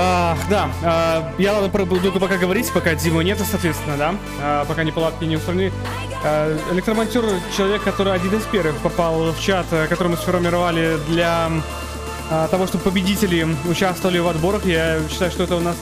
А, 0.00 0.38
да, 0.48 0.70
а, 0.84 1.32
я 1.38 1.52
ладно 1.54 1.84
буду 1.84 2.12
пока 2.20 2.36
говорить, 2.36 2.70
пока 2.72 2.94
Димы 2.94 3.24
нет, 3.24 3.40
соответственно, 3.44 3.96
да, 3.96 4.14
а, 4.40 4.64
пока 4.64 4.84
неполадки 4.84 5.24
не 5.24 5.36
устранены. 5.36 5.72
А, 6.22 6.56
электромонтер 6.72 7.24
человек, 7.56 7.82
который 7.82 8.12
один 8.12 8.38
из 8.38 8.44
первых 8.44 8.76
попал 8.76 9.32
в 9.32 9.40
чат, 9.40 9.66
а, 9.72 9.88
который 9.88 10.08
мы 10.08 10.16
сформировали 10.16 10.98
для 11.08 11.50
а, 12.30 12.46
того, 12.46 12.68
чтобы 12.68 12.84
победители 12.84 13.44
участвовали 13.68 14.20
в 14.20 14.28
отборах. 14.28 14.64
Я 14.66 15.00
считаю, 15.10 15.32
что 15.32 15.42
это 15.42 15.56
у 15.56 15.60
нас 15.60 15.74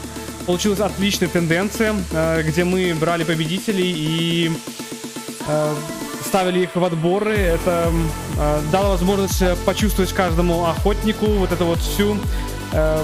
получилась 0.47 0.79
отличная 0.79 1.29
тенденция, 1.29 1.93
а, 2.11 2.41
где 2.41 2.63
мы 2.63 2.95
брали 2.99 3.23
победителей 3.23 3.93
и 3.95 4.51
а, 5.47 5.75
ставили 6.25 6.61
их 6.61 6.75
в 6.75 6.83
отборы. 6.83 7.35
Это 7.35 7.91
а, 8.39 8.63
дало 8.71 8.89
возможность 8.93 9.43
э, 9.43 9.55
почувствовать 9.63 10.11
каждому 10.11 10.65
охотнику 10.65 11.27
вот 11.27 11.51
эту 11.51 11.65
вот 11.65 11.77
всю 11.79 12.17
э, 12.73 13.03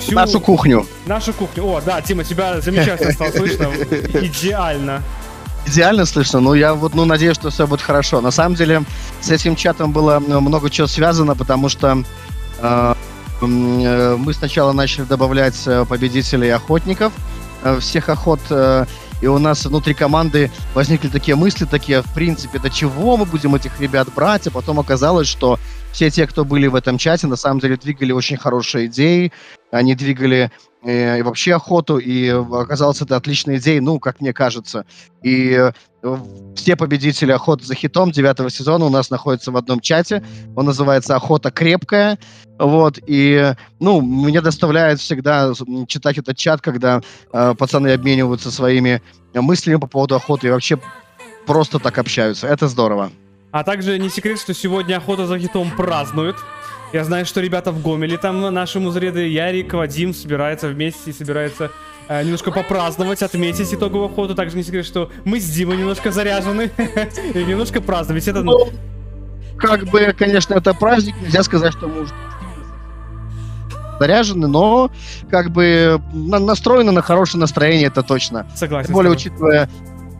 всю 0.00 0.14
Нашу 0.14 0.40
кухню. 0.40 0.86
нашу 1.06 1.32
кухню. 1.32 1.64
О, 1.64 1.80
да, 1.80 2.00
Тима, 2.00 2.24
тебя 2.24 2.60
замечательно 2.60 3.12
стало 3.12 3.30
слышно. 3.30 3.64
Идеально. 4.22 5.02
Идеально 5.66 6.06
слышно, 6.06 6.40
но 6.40 6.54
я 6.54 6.74
вот, 6.74 6.94
ну, 6.94 7.04
надеюсь, 7.04 7.36
что 7.36 7.50
все 7.50 7.66
будет 7.66 7.82
хорошо. 7.82 8.20
На 8.20 8.30
самом 8.30 8.54
деле, 8.54 8.82
с 9.20 9.30
этим 9.30 9.54
чатом 9.56 9.92
было 9.92 10.22
ну, 10.26 10.40
много 10.40 10.70
чего 10.70 10.86
связано, 10.86 11.34
потому 11.36 11.68
что 11.68 12.02
э, 12.60 12.94
э, 13.42 14.16
мы 14.18 14.32
сначала 14.32 14.72
начали 14.72 15.04
добавлять 15.04 15.56
э, 15.66 15.84
победителей 15.86 16.48
охотников, 16.50 17.12
э, 17.64 17.78
всех 17.80 18.08
охот, 18.08 18.40
э, 18.50 18.86
и 19.20 19.26
у 19.26 19.38
нас 19.38 19.66
внутри 19.66 19.94
команды 19.94 20.50
возникли 20.74 21.08
такие 21.08 21.34
мысли, 21.34 21.64
такие, 21.64 22.02
в 22.02 22.14
принципе, 22.14 22.58
до 22.60 22.70
чего 22.70 23.16
мы 23.16 23.24
будем 23.26 23.54
этих 23.54 23.78
ребят 23.80 24.08
брать, 24.14 24.46
а 24.46 24.50
потом 24.50 24.78
оказалось, 24.80 25.26
что 25.28 25.58
все 25.92 26.10
те, 26.10 26.26
кто 26.26 26.44
были 26.44 26.66
в 26.66 26.74
этом 26.74 26.98
чате, 26.98 27.26
на 27.26 27.36
самом 27.36 27.60
деле 27.60 27.76
двигали 27.76 28.12
очень 28.12 28.36
хорошие 28.36 28.86
идеи, 28.86 29.32
они 29.70 29.94
двигали 29.94 30.50
э, 30.82 31.18
и 31.18 31.22
вообще 31.22 31.54
охоту, 31.54 31.98
и 31.98 32.28
оказалось, 32.28 33.02
это 33.02 33.16
отличная 33.16 33.58
идея, 33.58 33.80
ну, 33.80 33.98
как 33.98 34.20
мне 34.20 34.32
кажется. 34.32 34.86
И 35.22 35.52
э, 36.02 36.16
все 36.54 36.76
победители 36.76 37.32
охоты 37.32 37.64
за 37.64 37.74
хитом 37.74 38.10
девятого 38.12 38.50
сезона 38.50 38.84
у 38.84 38.90
нас 38.90 39.10
находятся 39.10 39.50
в 39.50 39.56
одном 39.56 39.80
чате, 39.80 40.24
он 40.56 40.66
называется 40.66 41.16
«Охота 41.16 41.50
крепкая», 41.50 42.18
вот, 42.58 42.98
и, 43.06 43.54
ну, 43.78 44.00
мне 44.00 44.40
доставляет 44.40 45.00
всегда 45.00 45.52
читать 45.86 46.18
этот 46.18 46.36
чат, 46.36 46.60
когда 46.60 47.00
э, 47.32 47.54
пацаны 47.56 47.92
обмениваются 47.92 48.50
своими 48.50 49.02
мыслями 49.34 49.76
по 49.76 49.86
поводу 49.86 50.16
охоты 50.16 50.48
и 50.48 50.50
вообще 50.50 50.78
просто 51.46 51.78
так 51.78 51.98
общаются. 51.98 52.46
Это 52.46 52.68
здорово. 52.68 53.10
А 53.50 53.64
также 53.64 53.98
не 53.98 54.10
секрет, 54.10 54.38
что 54.38 54.52
сегодня 54.52 54.96
охота 54.96 55.26
за 55.26 55.38
хитом 55.38 55.70
празднует. 55.70 56.36
Я 56.92 57.04
знаю, 57.04 57.26
что 57.26 57.40
ребята 57.40 57.72
в 57.72 57.82
Гомеле 57.82 58.18
там 58.18 58.52
наши 58.52 58.80
музреды 58.80 59.28
Ярик, 59.28 59.72
Вадим 59.72 60.14
собираются 60.14 60.68
вместе 60.68 61.10
и 61.10 61.12
собираются 61.12 61.70
э, 62.08 62.22
немножко 62.22 62.50
попраздновать, 62.50 63.22
отметить 63.22 63.72
итоговую 63.72 64.06
охоту. 64.06 64.34
Также 64.34 64.56
не 64.56 64.62
секрет, 64.62 64.84
что 64.84 65.10
мы 65.24 65.40
с 65.40 65.48
Димой 65.48 65.76
немножко 65.76 66.10
заряжены 66.10 66.70
и 67.34 67.44
немножко 67.44 67.80
праздновать. 67.80 68.26
Это 68.28 68.42
Ну, 68.42 68.68
как 69.58 69.84
бы, 69.84 70.14
конечно, 70.16 70.54
это 70.54 70.74
праздник, 70.74 71.14
нельзя 71.20 71.42
сказать, 71.42 71.72
что 71.72 71.88
мы 71.88 72.02
уже 72.02 72.14
заряжены, 73.98 74.46
но 74.46 74.90
как 75.30 75.50
бы 75.50 76.00
на- 76.12 76.38
настроены 76.38 76.92
на 76.92 77.02
хорошее 77.02 77.40
настроение, 77.40 77.88
это 77.88 78.02
точно. 78.02 78.46
согласен. 78.54 78.86
Тем 78.86 78.94
более, 78.94 79.12
учитывая, 79.12 79.68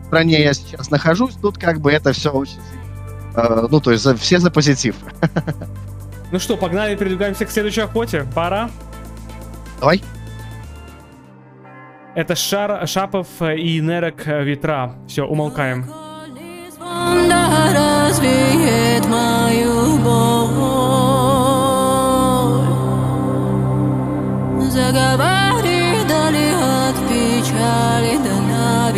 стране 0.09 0.41
я 0.43 0.53
сейчас 0.53 0.89
нахожусь, 0.89 1.35
тут 1.35 1.57
как 1.57 1.79
бы 1.79 1.91
это 1.91 2.11
все 2.13 2.31
очень... 2.31 2.57
э, 3.43 3.67
ну, 3.69 3.79
то 3.81 3.91
есть 3.91 4.03
за- 4.03 4.15
все 4.15 4.39
за 4.39 4.51
позитив. 4.51 4.95
Ну 6.31 6.39
что, 6.39 6.57
погнали, 6.57 6.95
передвигаемся 6.95 7.45
к 7.45 7.51
следующей 7.51 7.81
охоте. 7.81 8.25
Пора. 8.35 8.69
Давай. 9.79 10.03
Это 12.15 12.35
Шар, 12.35 12.87
Шапов 12.87 13.27
и 13.41 13.79
Нерек 13.79 14.25
Ветра. 14.27 14.95
Все, 15.07 15.23
умолкаем. 15.23 15.85
Да 17.29 18.07
развеет 18.09 19.05
мою 19.07 19.97
боль 19.99 20.39
Заговори 24.69 26.03
дали 26.07 26.47
от 26.53 26.95
печали 27.07 28.17
до 28.17 28.35
на 28.41 28.91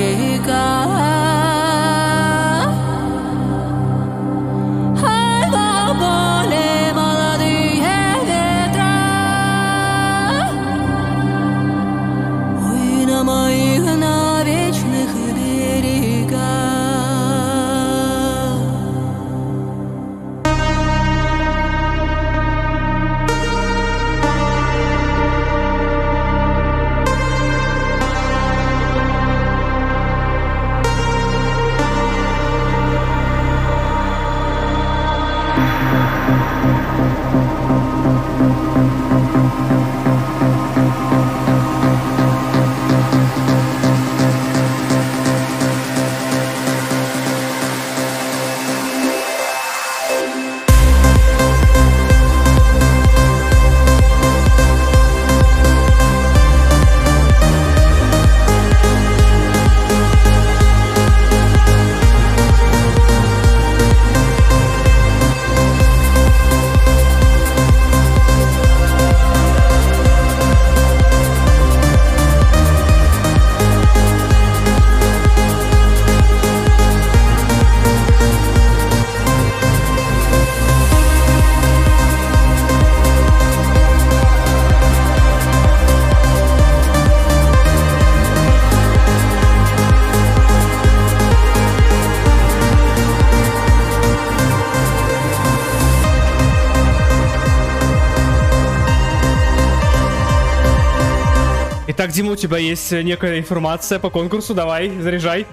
Итак, 102.01 102.13
Дима, 102.13 102.31
у 102.31 102.35
тебя 102.35 102.57
есть 102.57 102.91
э, 102.93 103.03
некая 103.03 103.37
информация 103.37 103.99
по 103.99 104.09
конкурсу. 104.09 104.55
Давай, 104.55 104.89
заряжай. 105.01 105.45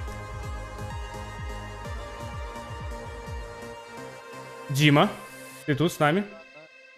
Дима, 4.71 5.11
ты 5.67 5.75
тут 5.75 5.93
с 5.93 5.99
нами? 5.99 6.25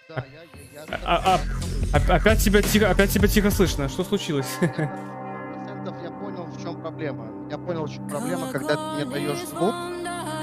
Да, 0.08 0.24
я, 0.32 0.42
я, 0.82 0.86
я 0.88 0.98
А- 1.04 1.34
а- 1.34 1.96
оп- 1.96 2.10
опять 2.10 2.38
тебя 2.44 2.62
тихо, 2.62 2.90
опять 2.90 3.10
тебя 3.10 3.26
тихо 3.26 3.50
слышно. 3.50 3.88
Что 3.88 4.04
случилось? 4.04 4.46
я 4.62 4.68
понял, 6.12 6.44
в 6.44 6.62
чем 6.62 6.80
проблема. 6.80 7.26
Я 7.50 7.58
понял, 7.58 7.86
в 7.86 7.92
чем 7.92 8.08
проблема, 8.08 8.52
когда 8.52 8.76
ты 8.76 9.04
мне 9.04 9.04
даешь 9.04 9.48
звук. 9.48 9.74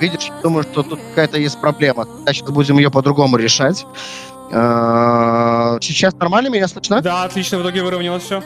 Видишь, 0.02 0.26
я 0.28 0.42
думаю, 0.42 0.64
что 0.64 0.84
тут 0.84 1.00
какая-то 1.12 1.40
есть 1.40 1.62
проблема. 1.62 2.06
Сейчас 2.28 2.50
будем 2.50 2.76
ее 2.78 2.92
по-другому 2.92 3.38
решать. 3.38 3.86
Э, 4.52 5.78
Сейчас 5.80 6.14
нормально 6.16 6.50
меня 6.50 6.68
слышно? 6.68 7.00
Да, 7.00 7.24
отлично, 7.24 7.58
в 7.58 7.62
итоге 7.62 7.84
выровнялось 7.84 8.24
все. 8.24 8.44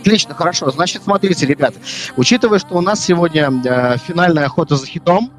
Отлично, 0.00 0.34
хорошо. 0.34 0.70
Значит, 0.70 1.02
смотрите, 1.04 1.46
ребят, 1.46 1.74
учитывая, 2.16 2.58
что 2.58 2.76
у 2.76 2.80
нас 2.80 3.04
сегодня 3.04 3.50
э, 3.64 3.96
финальная 3.98 4.46
охота 4.46 4.76
за 4.76 4.86
хитом, 4.86 5.30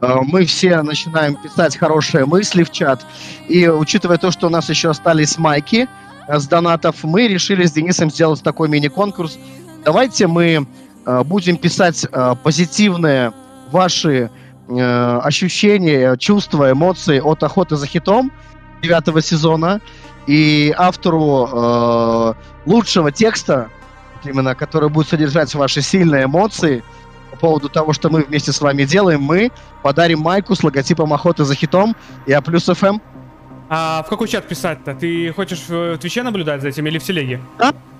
э, 0.00 0.14
мы 0.22 0.44
все 0.44 0.82
начинаем 0.82 1.36
писать 1.36 1.76
хорошие 1.76 2.26
мысли 2.26 2.62
в 2.62 2.70
чат, 2.70 3.04
и 3.48 3.68
учитывая 3.68 4.18
то, 4.18 4.30
что 4.30 4.48
у 4.48 4.50
нас 4.50 4.68
еще 4.68 4.90
остались 4.90 5.38
майки 5.38 5.88
э, 6.26 6.38
с 6.38 6.46
донатов, 6.46 7.04
мы 7.04 7.28
решили 7.28 7.64
с 7.64 7.72
Денисом 7.72 8.10
сделать 8.10 8.42
такой 8.42 8.68
мини-конкурс. 8.68 9.38
Давайте 9.84 10.26
мы 10.26 10.66
э, 11.06 11.24
будем 11.24 11.56
писать 11.56 12.04
э, 12.10 12.34
позитивные 12.42 13.32
ваши 13.70 14.30
э, 14.68 15.20
ощущения, 15.22 16.16
чувства, 16.16 16.72
эмоции 16.72 17.20
от 17.20 17.42
охоты 17.42 17.76
за 17.76 17.86
хитом 17.86 18.32
девятого 18.82 19.22
сезона, 19.22 19.80
и 20.26 20.74
автору 20.76 21.48
э, 21.50 22.34
лучшего 22.66 23.10
текста 23.10 23.70
именно, 24.28 24.54
который 24.54 24.88
будет 24.88 25.08
содержать 25.08 25.54
ваши 25.54 25.82
сильные 25.82 26.24
эмоции 26.24 26.82
по 27.30 27.36
поводу 27.36 27.68
того, 27.68 27.92
что 27.92 28.10
мы 28.10 28.22
вместе 28.22 28.52
с 28.52 28.60
вами 28.60 28.84
делаем, 28.84 29.22
мы 29.22 29.50
подарим 29.82 30.20
майку 30.20 30.54
с 30.54 30.62
логотипом 30.62 31.12
охоты 31.12 31.44
за 31.44 31.54
хитом 31.54 31.94
и 32.26 32.32
Aplus 32.32 32.64
FM. 32.64 32.98
А 33.70 34.02
в 34.02 34.08
какой 34.08 34.28
чат 34.28 34.48
писать-то? 34.48 34.94
Ты 34.94 35.30
хочешь 35.32 35.64
в 35.68 35.98
Твиче 35.98 36.22
наблюдать 36.22 36.62
за 36.62 36.68
этим 36.68 36.86
или 36.86 36.98
в 36.98 37.04
Телеге? 37.04 37.40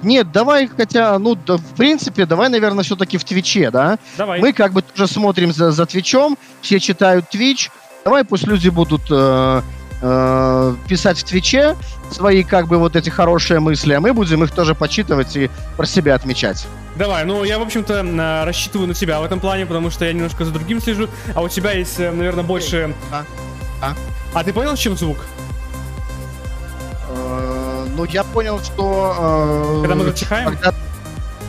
Нет, 0.02 0.32
давай, 0.32 0.66
хотя, 0.66 1.18
ну, 1.18 1.34
да, 1.34 1.58
в 1.58 1.74
принципе, 1.74 2.24
давай, 2.24 2.48
наверное, 2.48 2.84
все-таки 2.84 3.18
в 3.18 3.24
Твиче, 3.24 3.70
да? 3.70 3.98
Давай. 4.16 4.40
Мы 4.40 4.52
как 4.52 4.72
бы 4.72 4.80
тоже 4.80 5.06
смотрим 5.12 5.52
за, 5.52 5.70
за 5.72 5.84
Твичом, 5.84 6.38
все 6.62 6.80
читают 6.80 7.28
Твич. 7.28 7.70
Давай 8.04 8.24
пусть 8.24 8.46
люди 8.46 8.70
будут 8.70 9.02
э, 9.10 9.62
э, 10.00 10.74
писать 10.86 11.18
в 11.18 11.24
Твиче 11.24 11.76
свои 12.10 12.42
как 12.42 12.68
бы 12.68 12.78
вот 12.78 12.96
эти 12.96 13.10
хорошие 13.10 13.60
мысли, 13.60 13.92
а 13.92 14.00
мы 14.00 14.12
будем 14.12 14.42
их 14.44 14.50
тоже 14.50 14.74
почитывать 14.74 15.36
и 15.36 15.50
про 15.76 15.86
себя 15.86 16.14
отмечать. 16.14 16.66
Давай, 16.96 17.24
ну 17.24 17.44
я, 17.44 17.58
в 17.58 17.62
общем-то, 17.62 18.02
на- 18.02 18.44
рассчитываю 18.44 18.88
на 18.88 18.94
тебя 18.94 19.20
в 19.20 19.24
этом 19.24 19.40
плане, 19.40 19.66
потому 19.66 19.90
что 19.90 20.04
я 20.04 20.12
немножко 20.12 20.44
за 20.44 20.50
другим 20.50 20.80
слежу, 20.80 21.08
а 21.34 21.42
у 21.42 21.48
тебя 21.48 21.72
есть, 21.72 21.98
э, 22.00 22.10
наверное, 22.10 22.44
больше... 22.44 22.94
Да. 23.10 23.24
Да. 23.80 23.94
А 24.34 24.44
ты 24.44 24.52
понял, 24.52 24.74
чем 24.76 24.96
звук? 24.96 25.18
Э, 27.08 27.86
ну, 27.96 28.04
я 28.04 28.24
понял, 28.24 28.60
что... 28.60 29.76
э, 29.78 29.80
Когда 29.82 29.94
мы 29.94 30.04
затихаем? 30.04 30.50
Когда, 30.50 30.74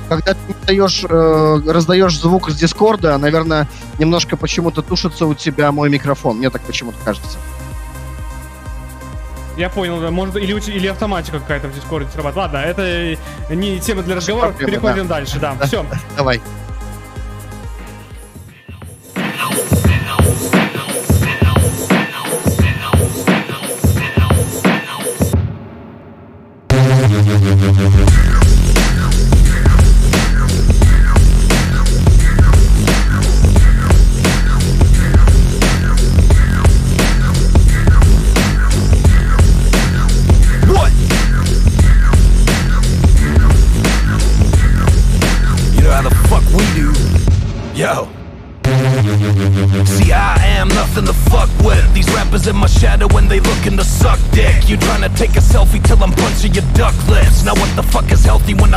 когда 0.08 0.34
ты 0.66 0.76
э, 0.76 1.62
раздаешь 1.72 2.20
звук 2.20 2.50
с 2.50 2.56
Дискорда, 2.56 3.18
наверное, 3.18 3.68
немножко 3.97 4.38
почему-то 4.38 4.82
тушится 4.82 5.26
у 5.26 5.34
тебя 5.34 5.72
мой 5.72 5.89
микрофон. 5.89 6.38
Мне 6.38 6.50
так 6.50 6.62
почему-то 6.62 6.97
кажется. 7.04 7.38
Я 9.60 9.70
понял, 9.70 9.99
да, 9.99 10.10
может, 10.10 10.38
или, 10.38 10.57
или 10.72 10.88
автоматика 10.88 11.38
какая-то 11.41 11.68
в 11.68 11.76
Дискорде 11.76 12.10
срабатывает. 12.12 12.53
Ладно, 12.53 12.57
это 12.66 13.18
не 13.53 13.78
тема 13.82 14.03
для 14.03 14.16
разговора, 14.16 14.51
проблема, 14.51 14.72
переходим 14.72 15.07
да. 15.10 15.16
дальше, 15.16 15.38
да. 15.38 15.53
Да. 15.60 15.68
Все. 15.68 15.86
Давай. 16.16 16.39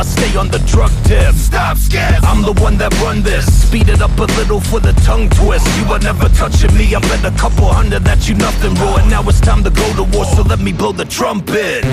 I 0.03 0.05
stay 0.05 0.35
on 0.37 0.49
the 0.49 0.59
drug 0.67 0.91
tip? 1.05 1.33
Stop, 1.33 1.77
scared. 1.77 2.25
I'm 2.25 2.41
the 2.41 2.51
one 2.61 2.77
that 2.77 2.91
run 2.99 3.23
this. 3.23 3.45
Speed 3.63 3.87
it 3.87 4.01
up 4.01 4.11
a 4.19 4.27
little 4.35 4.59
for 4.59 4.81
the 4.81 4.91
tongue 5.07 5.29
twist. 5.29 5.65
You 5.79 5.85
are 5.93 5.99
never 5.99 6.27
touching 6.35 6.75
me. 6.75 6.93
I 6.93 6.99
bet 6.99 7.23
a 7.23 7.31
couple 7.37 7.71
hundred 7.71 8.03
that 8.03 8.27
you 8.27 8.35
nothing 8.35 8.75
raw. 8.83 8.97
And 8.97 9.09
now 9.09 9.23
it's 9.29 9.39
time 9.39 9.63
to 9.63 9.69
go 9.69 9.87
to 9.95 10.03
war, 10.03 10.25
so 10.25 10.41
let 10.41 10.59
me 10.59 10.73
blow 10.73 10.91
the 10.91 11.05
trumpet. 11.05 11.85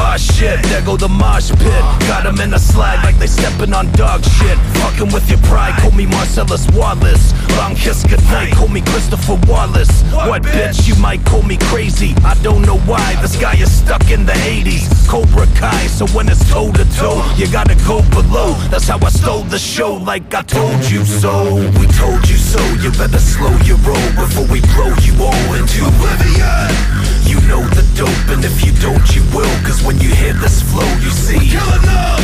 Ah 0.00 0.16
shit, 0.16 0.62
there 0.70 0.82
go 0.82 0.96
the 0.96 1.08
mosh 1.08 1.50
pit. 1.50 1.84
Got 2.06 2.24
'em 2.26 2.40
in 2.40 2.54
a 2.54 2.58
slag 2.58 3.04
like 3.04 3.18
they 3.18 3.26
stepping 3.26 3.74
on 3.74 3.90
dog 3.92 4.22
shit. 4.24 4.56
Fucking 4.80 5.12
with 5.12 5.28
your 5.28 5.40
pride, 5.50 5.74
call 5.80 5.90
me 5.90 6.06
Marcellus 6.06 6.66
Wallace. 6.68 7.34
Long 7.58 7.74
kiss 7.74 8.04
goodnight, 8.04 8.54
call 8.54 8.68
me 8.68 8.80
Christopher 8.80 9.38
Wallace. 9.48 10.02
What 10.28 10.42
bitch, 10.42 10.86
you 10.86 10.94
might 10.96 11.24
call 11.24 11.42
me 11.42 11.56
crazy. 11.70 12.14
I 12.24 12.34
don't 12.42 12.62
know 12.62 12.78
why, 12.90 13.16
this 13.22 13.36
guy 13.36 13.54
is 13.54 13.72
stuck 13.72 14.10
in 14.10 14.24
the 14.24 14.38
80s. 14.46 14.86
Cobra 15.08 15.46
Kai, 15.56 15.86
so 15.88 16.06
when 16.14 16.28
it's 16.28 16.44
toe 16.48 16.70
to 16.72 16.84
toe, 16.96 17.18
you 17.36 17.46
gotta 17.48 17.74
go 17.86 18.02
below. 18.10 18.54
That's 18.70 18.86
how 18.86 18.98
I 19.04 19.10
stole 19.10 19.44
the 19.44 19.58
show, 19.58 19.94
like 19.94 20.32
I 20.32 20.42
told 20.42 20.84
you 20.90 21.04
so. 21.04 21.56
We 21.78 21.86
told 21.98 22.22
you 22.28 22.36
so, 22.36 22.62
you 22.82 22.90
better 22.92 23.18
slow 23.18 23.54
your 23.68 23.78
roll 23.78 24.08
before 24.14 24.46
we 24.46 24.60
blow 24.74 24.92
you 25.06 25.14
all 25.24 25.54
into 25.58 25.86
oblivion. 25.90 27.27
You 27.38 27.46
know 27.46 27.62
the 27.70 27.86
dope, 27.94 28.28
and 28.34 28.44
if 28.44 28.64
you 28.66 28.72
don't, 28.82 29.04
you 29.14 29.22
will. 29.30 29.48
Cause 29.62 29.82
when 29.82 29.98
you 29.98 30.10
hear 30.10 30.32
this 30.34 30.62
flow, 30.62 30.86
you 30.98 31.10
see. 31.10 31.38
Killing 31.38 31.88
up! 31.88 32.20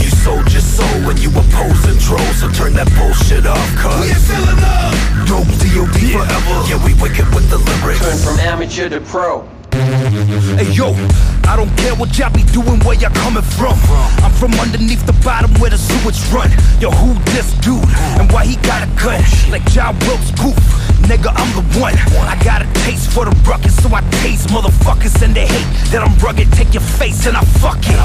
You 0.00 0.08
sold 0.08 0.50
your 0.52 0.62
soul 0.64 1.04
when 1.04 1.16
you 1.18 1.28
opposing 1.28 1.98
trolls, 2.00 2.40
so 2.40 2.48
turn 2.50 2.72
that 2.74 2.88
bullshit 2.96 3.46
off, 3.46 3.68
cuz. 3.76 4.00
We 4.00 4.14
filling 4.14 4.64
up! 4.64 4.94
Dope 5.28 5.52
DOD 5.60 6.00
forever. 6.16 6.56
Yeah, 6.64 6.80
we 6.84 6.94
wicked 6.96 7.28
with 7.34 7.48
the 7.50 7.58
lyrics. 7.58 8.00
Turn 8.00 8.16
from 8.16 8.40
amateur 8.40 8.88
to 8.88 9.00
pro. 9.00 9.46
Hey 9.74 10.70
yo, 10.70 10.94
I 11.50 11.56
don't 11.56 11.74
care 11.76 11.94
what 11.96 12.16
y'all 12.16 12.30
be 12.32 12.44
doing, 12.54 12.78
where 12.86 12.94
y'all 12.94 13.10
coming 13.10 13.42
from. 13.42 13.74
I'm 14.22 14.30
from 14.32 14.54
underneath 14.54 15.04
the 15.04 15.12
bottom 15.24 15.52
where 15.60 15.70
the 15.70 15.78
sewage 15.78 16.22
run. 16.32 16.48
Yo, 16.80 16.90
who 16.90 17.14
this 17.32 17.52
dude? 17.58 17.82
And 18.16 18.30
why 18.30 18.46
he 18.46 18.56
got 18.62 18.86
a 18.86 18.90
gun? 18.94 19.20
Like 19.50 19.64
John 19.72 19.98
Wilkes 20.06 20.30
Booth. 20.40 20.93
Nigga, 21.04 21.30
I'm 21.36 21.50
the 21.52 21.64
one. 21.78 21.94
I 22.26 22.36
got 22.42 22.62
a 22.62 22.66
taste 22.84 23.10
for 23.12 23.24
the 23.24 23.34
ruckus, 23.44 23.76
so 23.82 23.92
I 23.94 24.00
taste 24.24 24.48
motherfuckers 24.48 25.20
and 25.22 25.34
they 25.34 25.46
hate 25.46 25.92
that 25.92 26.02
I'm 26.02 26.16
rugged. 26.18 26.50
Take 26.52 26.72
your 26.72 26.82
face 26.82 27.26
and 27.26 27.36
I 27.36 27.44
fuck 27.60 27.78
it. 27.78 28.00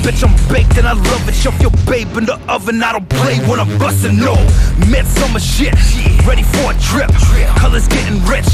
Bitch, 0.00 0.24
I'm 0.24 0.32
baked 0.48 0.78
and 0.78 0.86
I 0.88 0.92
love 0.92 1.28
it. 1.28 1.34
Shove 1.34 1.60
your 1.60 1.70
babe 1.84 2.16
in 2.16 2.24
the 2.24 2.40
oven. 2.48 2.82
I 2.82 2.92
don't 2.92 3.08
play 3.08 3.36
when 3.44 3.60
I'm 3.60 3.68
busting 3.78 4.16
no. 4.16 4.34
Midsummer 4.88 5.40
shit. 5.40 5.74
Ready 6.24 6.42
for 6.42 6.72
a 6.72 6.76
trip. 6.80 7.12
Colors 7.60 7.86
getting 7.88 8.24
rich. 8.24 8.48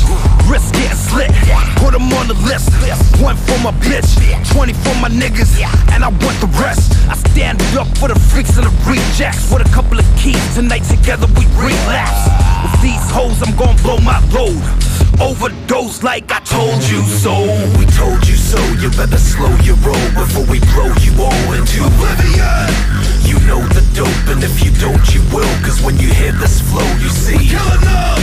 Wrists 0.51 0.73
getting 0.73 0.99
slit. 0.99 1.31
Put 1.79 1.93
them 1.93 2.11
on 2.19 2.27
the 2.27 2.39
list. 2.43 2.75
One 3.23 3.37
for 3.37 3.59
my 3.63 3.71
bitch. 3.79 4.11
20 4.51 4.73
for 4.83 4.95
my 4.99 5.09
niggas. 5.09 5.55
And 5.95 6.03
I 6.03 6.09
want 6.09 6.37
the 6.43 6.51
rest. 6.59 6.93
I 7.07 7.15
stand 7.31 7.63
up 7.79 7.87
for 7.99 8.09
the 8.09 8.19
freaks 8.19 8.57
and 8.59 8.67
the 8.67 8.75
rejects. 8.91 9.53
With 9.53 9.63
a 9.63 9.71
couple 9.71 9.99
of 9.99 10.07
keys 10.19 10.43
tonight 10.55 10.83
together 10.83 11.27
we 11.39 11.47
relapse. 11.55 12.27
With 12.65 12.81
these 12.83 13.07
hoes, 13.13 13.43
I'm 13.43 13.55
gonna 13.57 13.77
blow 13.85 14.01
my 14.01 14.19
load. 14.33 14.65
Overdose 15.21 16.03
like 16.03 16.33
I 16.33 16.41
told 16.41 16.81
you 16.89 17.05
so. 17.05 17.37
We 17.77 17.85
told 17.93 18.27
you 18.27 18.35
so. 18.35 18.59
You 18.81 18.89
better 18.97 19.21
slow 19.21 19.53
your 19.61 19.77
roll 19.85 20.09
before 20.17 20.49
we 20.49 20.59
blow 20.73 20.89
you 21.05 21.13
all 21.21 21.47
into 21.53 21.85
oblivion. 21.85 22.73
You 23.29 23.37
know 23.45 23.61
the 23.77 23.85
dope, 23.93 24.27
and 24.33 24.43
if 24.43 24.65
you 24.65 24.73
don't, 24.81 25.05
you 25.15 25.21
will. 25.31 25.55
Cause 25.63 25.85
when 25.85 26.01
you 26.01 26.09
hear 26.09 26.33
this 26.33 26.65
flow, 26.65 26.89
you 26.99 27.13
see. 27.13 27.37
Killing 27.37 27.87
up! 27.87 28.19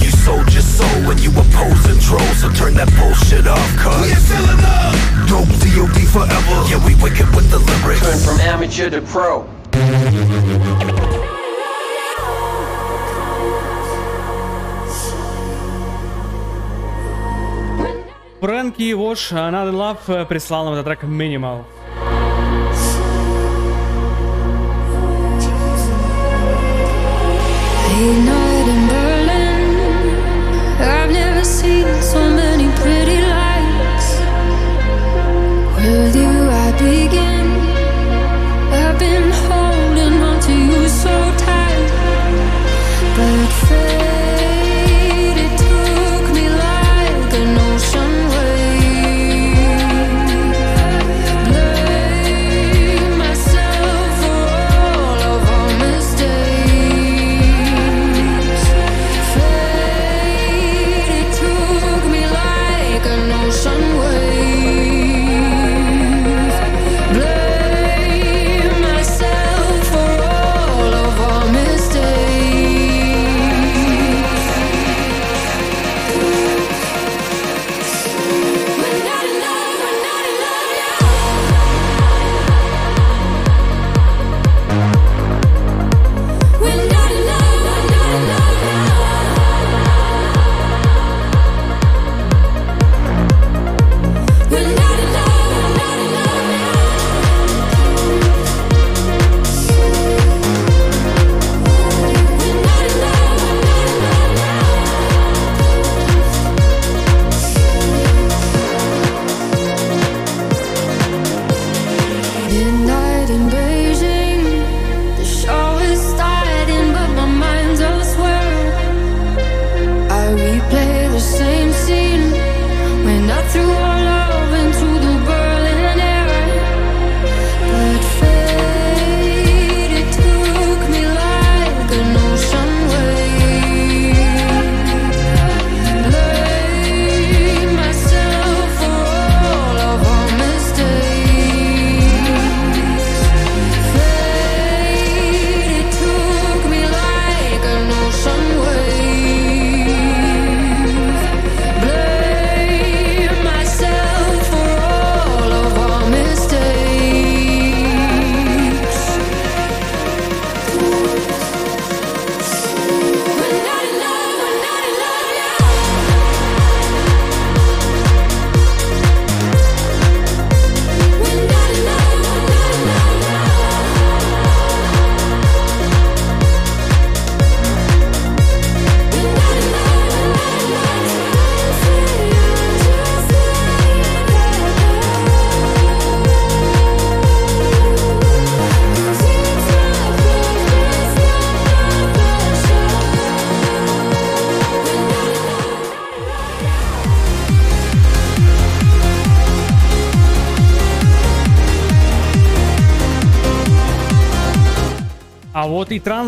You 0.00 0.10
sold 0.10 0.50
your 0.52 0.64
soul 0.64 0.98
when 1.06 1.18
you 1.18 1.30
opposing 1.30 2.00
trolls, 2.00 2.40
so 2.40 2.48
turn 2.50 2.74
that 2.80 2.88
bullshit 2.96 3.46
off, 3.46 3.70
cuz. 3.76 4.00
We 4.00 4.16
filling 4.16 4.64
up! 4.64 4.96
Dope 5.28 5.52
DOD 5.60 5.98
forever. 6.08 6.56
Yeah, 6.72 6.80
we 6.84 6.96
wicked 7.04 7.28
with 7.36 7.50
the 7.52 7.60
lyrics. 7.60 8.00
Turn 8.00 8.18
from 8.18 8.40
amateur 8.40 8.88
to 8.90 9.02
pro. 9.02 9.46
Фрэнки 18.42 18.92
Вош, 18.92 19.30
Another 19.30 19.70
Love 19.72 20.26
прислал 20.26 20.64
нам 20.64 20.74
этот 20.74 20.86
трек 20.86 21.04
Minimal. 21.04 21.64
Late 27.94 28.24
night 28.26 28.41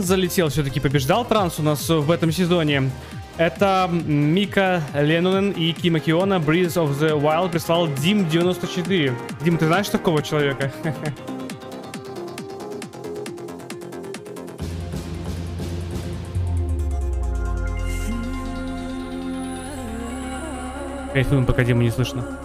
Транс 0.05 0.09
залетел, 0.09 0.48
все-таки 0.51 0.81
побеждал 0.81 1.24
Транс 1.24 1.59
у 1.59 1.62
нас 1.62 1.89
в 1.89 2.10
этом 2.10 2.31
сезоне. 2.31 2.90
Это 3.39 3.89
Мика 3.90 4.82
Ленонен 4.94 5.52
и 5.52 5.72
Кима 5.72 6.01
Киона, 6.01 6.35
Breeze 6.35 6.74
of 6.74 6.98
the 6.98 7.18
Wild 7.18 7.51
прислал 7.51 7.89
Дим94. 7.89 9.14
Дим, 9.43 9.56
ты 9.56 9.66
знаешь 9.66 9.89
такого 9.89 10.22
человека? 10.22 10.70
Кайфуем, 21.14 21.47
пока 21.47 21.64
Диму 21.64 21.81
не 21.82 21.90
слышно. 21.90 22.39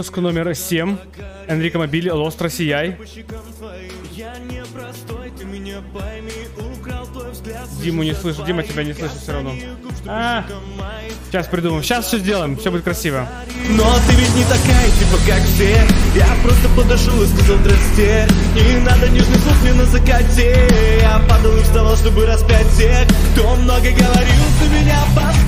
Выпуск 0.00 0.16
номер 0.16 0.54
7. 0.54 0.96
Энрико 1.46 1.78
Мобили, 1.78 2.08
твой 7.12 7.30
взгляд 7.32 7.68
Диму 7.82 8.02
не 8.02 8.14
слышу, 8.14 8.42
Дима 8.46 8.62
тебя 8.62 8.82
не 8.82 8.94
слышит 8.94 9.18
все 9.18 9.32
равно. 9.32 9.52
А, 10.06 10.46
сейчас 11.28 11.48
придумаем, 11.48 11.82
сейчас 11.82 12.06
все 12.06 12.16
сделаем, 12.16 12.56
все 12.56 12.70
будет 12.70 12.84
красиво. 12.84 13.28
Но 13.68 13.94
ты 14.08 14.14
ведь 14.14 14.34
не 14.36 14.44
такая, 14.44 14.86
типа 14.86 15.18
как 15.28 15.42
все 15.42 15.86
Я 16.14 16.26
просто 16.42 16.68
подошел 16.74 17.22
и 17.22 17.26
сказал 17.26 17.58
здрасте 17.58 18.26
Не 18.54 18.78
надо 18.80 19.08
нежных 19.10 19.38
слов 19.42 19.62
мне 19.62 19.74
на 19.74 19.84
закате 19.84 20.66
Я 21.02 21.22
падал 21.28 21.56
и 21.58 21.62
вставал, 21.62 21.96
чтобы 21.96 22.26
распять 22.26 22.66
тех 22.76 23.06
Кто 23.32 23.54
много 23.56 23.90
говорил, 23.90 24.44
ты 24.60 24.68
меня 24.70 24.98
постой 25.14 25.39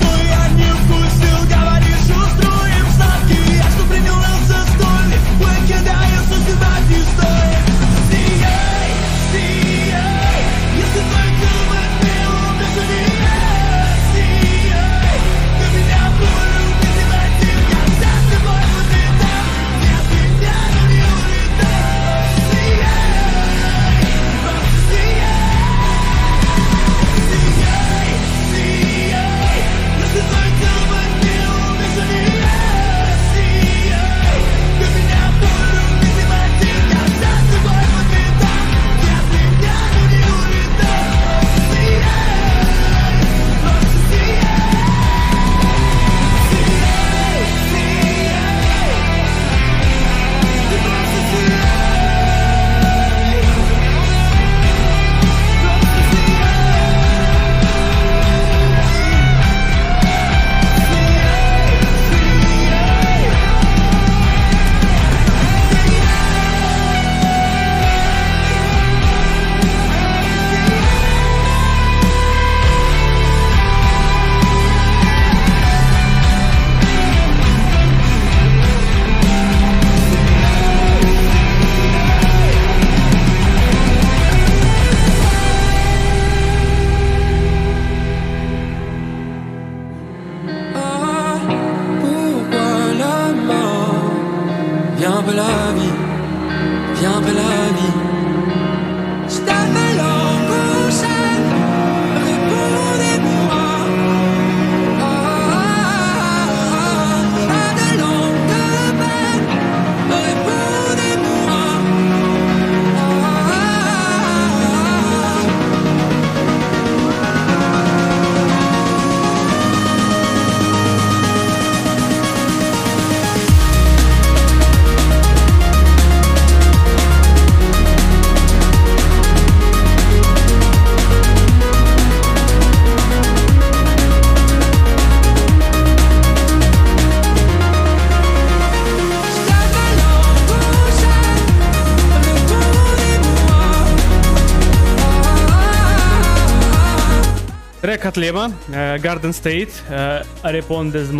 Трек 148.23 148.35
от 148.35 148.35
Лема, 148.35 148.51
э, 148.69 148.97
Garden 148.99 149.33
State, 149.33 149.71
э, 149.89 150.23
Respondes 150.43 151.11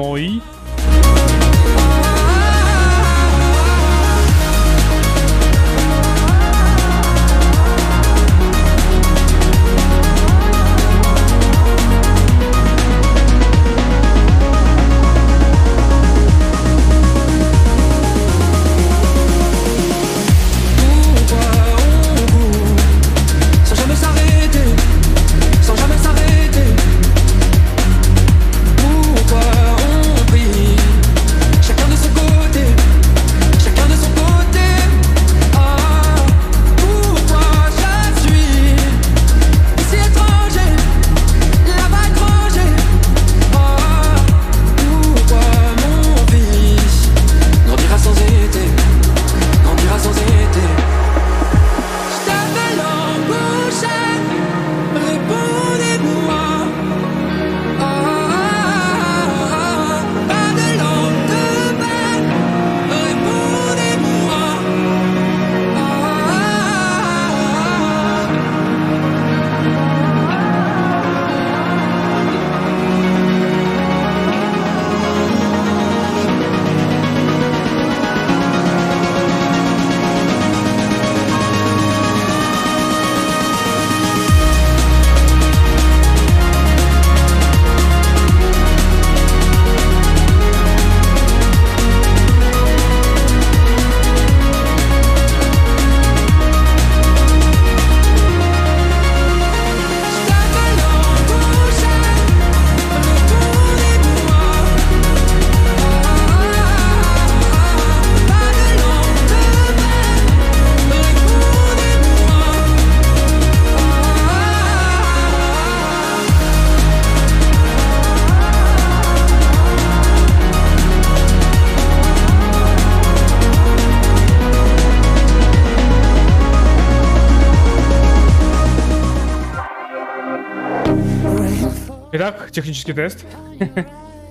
технический 132.53 132.93
тест. 132.93 133.25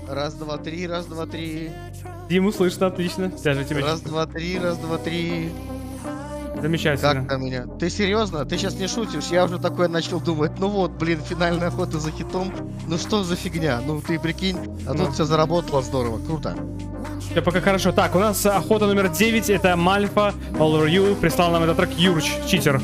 Раз, 0.08 0.34
два, 0.34 0.56
три, 0.58 0.86
раз, 0.86 1.06
два, 1.06 1.26
три. 1.26 1.70
Диму 2.28 2.52
слышно 2.52 2.86
отлично. 2.86 3.30
Даже 3.42 3.64
тебя 3.64 3.80
Раз, 3.82 4.00
два, 4.00 4.26
три, 4.26 4.58
раз, 4.58 4.76
два, 4.78 4.98
три. 4.98 5.50
замечательно. 6.60 7.14
Как 7.14 7.28
там 7.28 7.44
меня? 7.44 7.66
Ты 7.78 7.90
серьезно? 7.90 8.44
Ты 8.44 8.56
сейчас 8.58 8.74
не 8.74 8.88
шутишь? 8.88 9.26
Я 9.30 9.44
уже 9.44 9.58
такое 9.58 9.88
начал 9.88 10.20
думать. 10.20 10.52
Ну 10.58 10.68
вот, 10.68 10.92
блин, 10.92 11.20
финальная 11.22 11.68
охота 11.68 11.98
за 11.98 12.10
хитом. 12.10 12.52
Ну 12.86 12.98
что 12.98 13.24
за 13.24 13.36
фигня? 13.36 13.80
Ну 13.86 14.00
ты 14.00 14.18
прикинь, 14.18 14.58
а 14.86 14.94
Ну. 14.94 15.06
тут 15.06 15.14
все 15.14 15.24
заработало 15.24 15.82
здорово. 15.82 16.18
Круто. 16.24 16.56
Все 17.30 17.40
пока 17.42 17.60
хорошо. 17.60 17.92
Так, 17.92 18.14
у 18.14 18.18
нас 18.18 18.44
охота 18.46 18.86
номер 18.86 19.08
9. 19.08 19.48
Это 19.50 19.76
Мальфа, 19.76 20.34
All 20.52 20.72
Over 20.74 20.88
You. 20.88 21.14
Прислал 21.16 21.50
нам 21.52 21.62
этот 21.64 21.76
трек 21.78 21.90
Юрч, 21.98 22.30
читер. 22.46 22.80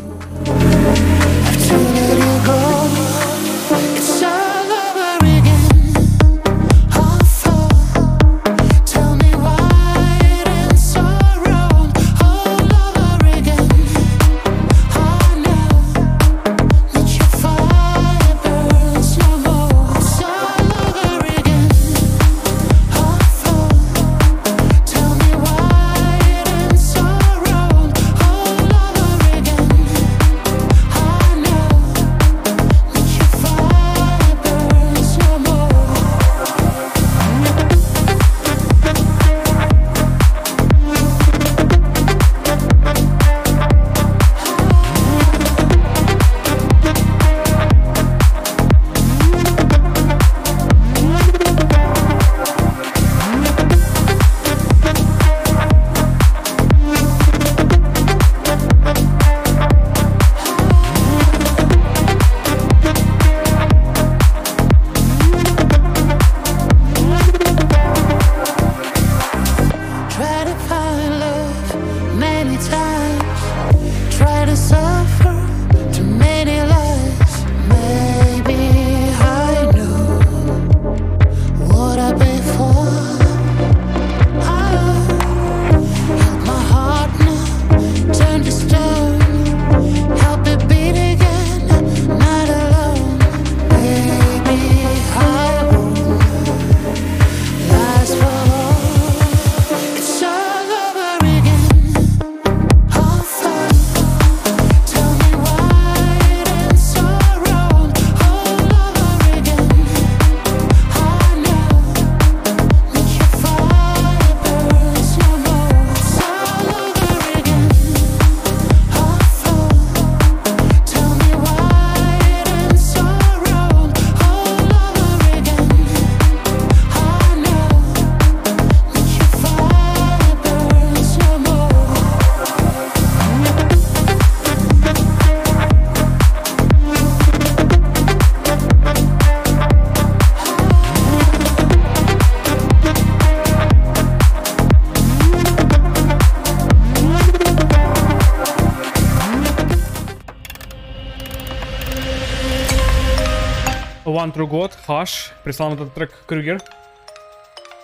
True 154.32 154.48
God, 154.48 154.72
Hush. 154.86 155.30
Прислал 155.44 155.74
этот 155.74 155.94
трек 155.94 156.12
Крюгер. 156.26 156.60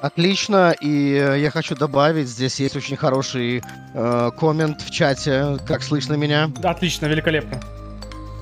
Отлично, 0.00 0.74
и 0.80 1.14
э, 1.14 1.40
я 1.40 1.50
хочу 1.50 1.74
добавить, 1.74 2.28
здесь 2.28 2.60
есть 2.60 2.76
очень 2.76 2.96
хороший 2.96 3.62
э, 3.94 4.30
коммент 4.38 4.82
в 4.82 4.90
чате, 4.90 5.56
как 5.66 5.82
слышно 5.82 6.12
меня. 6.14 6.50
Отлично, 6.62 7.06
великолепно. 7.06 7.60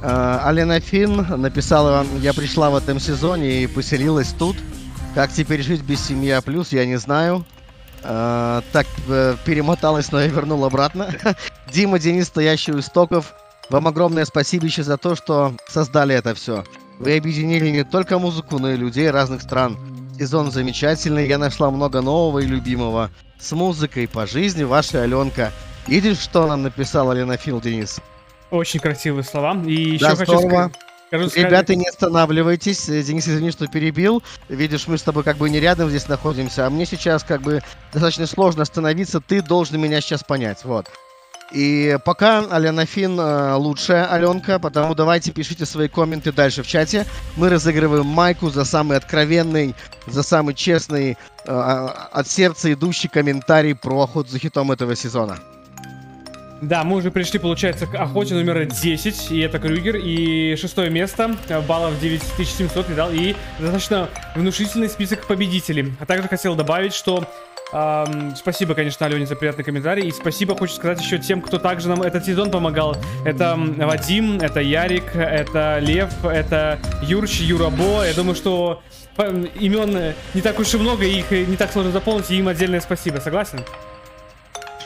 Э, 0.03 0.41
Алена 0.43 0.81
Фин 0.81 1.25
написала 1.41 1.93
вам, 1.93 2.21
я 2.21 2.33
пришла 2.33 2.71
в 2.71 2.77
этом 2.77 2.99
сезоне 2.99 3.63
и 3.63 3.67
поселилась 3.69 4.35
тут. 4.37 4.57
Как 5.15 5.31
теперь 5.31 5.63
жить 5.63 5.83
без 5.83 6.05
семьи 6.05 6.31
А+, 6.31 6.43
я 6.71 6.87
не 6.87 6.97
знаю. 6.97 7.45
Э, 8.03 8.63
так 8.73 8.87
э, 9.09 9.37
перемоталась, 9.45 10.11
но 10.11 10.21
я 10.21 10.27
вернул 10.27 10.65
обратно. 10.65 11.15
Дима, 11.73 11.99
Денис, 11.99 12.27
стоящий 12.27 12.73
у 12.73 12.81
истоков. 12.81 13.35
Вам 13.71 13.87
огромное 13.87 14.25
спасибо 14.25 14.67
еще 14.67 14.83
за 14.83 14.97
то, 14.97 15.15
что 15.15 15.55
создали 15.69 16.15
это 16.15 16.35
все. 16.35 16.65
Вы 16.99 17.17
объединили 17.17 17.69
не 17.71 17.85
только 17.85 18.19
музыку, 18.19 18.59
но 18.59 18.71
и 18.71 18.77
людей 18.77 19.11
разных 19.11 19.43
стран. 19.43 19.77
Сезон 20.19 20.51
замечательный, 20.53 21.27
я 21.27 21.39
нашла 21.39 21.71
много 21.71 22.01
нового 22.01 22.39
и 22.41 22.47
любимого. 22.47 23.11
С 23.41 23.53
музыкой 23.53 24.07
по 24.07 24.27
жизни 24.27 24.63
ваша 24.63 25.03
Аленка. 25.03 25.51
Видишь, 25.89 26.19
что 26.19 26.47
нам 26.47 26.63
написала 26.63 27.13
Лена 27.13 27.37
Фил, 27.37 27.61
Денис? 27.61 27.99
Очень 28.51 28.79
красивые 28.81 29.25
слова. 29.25 29.57
И 29.67 29.73
еще 29.95 30.05
Да, 30.05 30.15
хочу 30.15 30.39
здорово. 30.39 30.49
сказать... 30.51 30.73
скажу 31.09 31.29
сказать- 31.31 31.47
Ребята, 31.47 31.75
не 31.75 31.89
останавливайтесь. 31.89 32.89
Э, 32.89 33.03
Денис, 33.03 33.27
извини, 33.27 33.51
что 33.51 33.67
перебил. 33.67 34.23
Видишь, 34.49 34.87
мы 34.87 34.97
с 34.97 35.03
тобой 35.03 35.25
как 35.25 35.39
бы 35.39 35.51
не 35.51 35.59
рядом 35.59 35.89
здесь 35.89 36.07
находимся, 36.07 36.67
а 36.67 36.71
мне 36.71 36.87
сейчас 36.87 37.25
как 37.25 37.41
бы 37.43 37.63
достаточно 37.93 38.27
сложно 38.27 38.63
остановиться. 38.63 39.21
Ты 39.21 39.43
должен 39.43 39.81
меня 39.81 40.01
сейчас 40.01 40.23
понять, 40.23 40.65
вот. 40.65 40.87
И 41.53 41.99
пока 42.05 42.47
Алена 42.51 42.87
Фин 42.87 43.19
э, 43.21 43.55
лучшая 43.55 44.07
Аленка, 44.07 44.59
потому 44.59 44.95
давайте 44.95 45.33
пишите 45.33 45.67
свои 45.67 45.89
комменты 45.89 46.33
дальше 46.33 46.63
в 46.63 46.67
чате. 46.67 47.05
Мы 47.37 47.51
разыгрываем 47.51 48.07
майку 48.07 48.49
за 48.49 48.65
самый 48.65 48.97
откровенный, 48.97 49.75
за 50.07 50.23
самый 50.23 50.55
честный, 50.55 51.13
э, 51.13 51.15
а- 51.47 52.09
от 52.13 52.29
сердца 52.29 52.73
идущий 52.73 53.09
комментарий 53.09 53.75
про 53.75 54.03
охоту 54.03 54.31
за 54.31 54.39
хитом 54.39 54.73
этого 54.73 54.97
сезона. 54.97 55.39
Да, 56.63 56.85
мы 56.85 56.97
уже 56.97 57.11
пришли, 57.11 57.41
получается, 57.41 57.87
к 57.87 57.95
охоте 57.97 58.35
номер 58.35 58.65
10, 58.65 59.33
и 59.33 59.41
это 59.41 59.59
Крюгер, 59.59 59.97
и 59.97 60.55
шестое 60.57 60.91
место, 60.91 61.37
э, 61.49 61.61
баллов 61.61 62.01
9700 62.01 62.89
видал, 62.89 63.11
и 63.13 63.35
достаточно 63.59 64.09
внушительный 64.37 64.89
список 64.89 65.27
победителей. 65.27 65.93
А 65.99 66.07
также 66.07 66.29
хотел 66.29 66.55
добавить, 66.55 66.95
что 66.95 67.27
ам, 67.73 68.35
спасибо, 68.37 68.75
конечно, 68.75 69.07
Алене 69.07 69.27
за 69.27 69.35
приятный 69.37 69.65
комментарий, 69.65 70.07
и 70.09 70.13
спасибо, 70.13 70.57
хочу 70.57 70.75
сказать, 70.75 71.01
еще 71.01 71.19
тем, 71.19 71.41
кто 71.41 71.59
также 71.59 71.89
нам 71.89 72.03
этот 72.03 72.25
сезон 72.25 72.51
помогал. 72.51 72.97
Это 73.25 73.57
Вадим, 73.57 74.39
это 74.39 74.61
Ярик, 74.61 75.15
это 75.15 75.79
Лев, 75.81 76.25
это 76.25 76.79
Юрч, 77.03 77.41
Юрабо. 77.41 78.05
Я 78.05 78.15
думаю, 78.15 78.35
что 78.35 78.83
имен 79.59 79.97
э, 79.97 80.15
не 80.35 80.41
так 80.41 80.59
уж 80.59 80.73
и 80.75 80.79
много, 80.79 81.05
их 81.05 81.33
э, 81.33 81.45
не 81.45 81.57
так 81.57 81.73
сложно 81.73 81.93
заполнить, 81.93 82.31
и 82.31 82.37
им 82.39 82.49
отдельное 82.49 82.81
спасибо. 82.81 83.19
Согласен? 83.19 83.61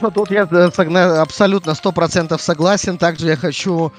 Ну, 0.00 0.10
тут 0.10 0.30
я 0.30 0.48
э, 0.50 1.20
абсолютно 1.20 1.74
сто 1.74 1.92
процентов 1.92 2.42
согласен. 2.42 2.98
Также 2.98 3.28
я 3.28 3.36
хочу... 3.36 3.92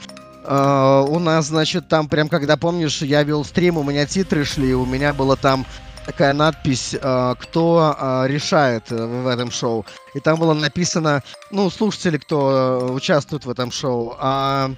э, 0.43 1.05
у 1.07 1.19
нас, 1.19 1.45
значит, 1.45 1.88
там 1.88 2.07
прям, 2.07 2.30
когда 2.30 2.57
помнишь, 2.57 3.01
я 3.01 3.23
вел 3.23 3.43
стрим, 3.45 3.77
у 3.77 3.84
меня 3.84 4.05
титры 4.05 4.45
шли, 4.45 4.73
у 4.73 4.85
меня 4.85 5.14
была 5.14 5.35
там 5.35 5.65
такая 6.07 6.34
надпись, 6.34 6.95
э, 6.99 7.35
кто 7.38 7.95
э, 7.99 8.27
решает 8.27 8.91
э, 8.91 9.05
в 9.05 9.27
этом 9.27 9.51
шоу. 9.51 9.85
И 10.15 10.19
там 10.21 10.39
было 10.39 10.53
написано, 10.53 11.21
ну, 11.51 11.69
слушатели, 11.69 12.17
кто 12.17 12.93
участвует 12.93 13.45
в 13.45 13.49
этом 13.49 13.71
шоу, 13.71 14.15
а 14.17 14.71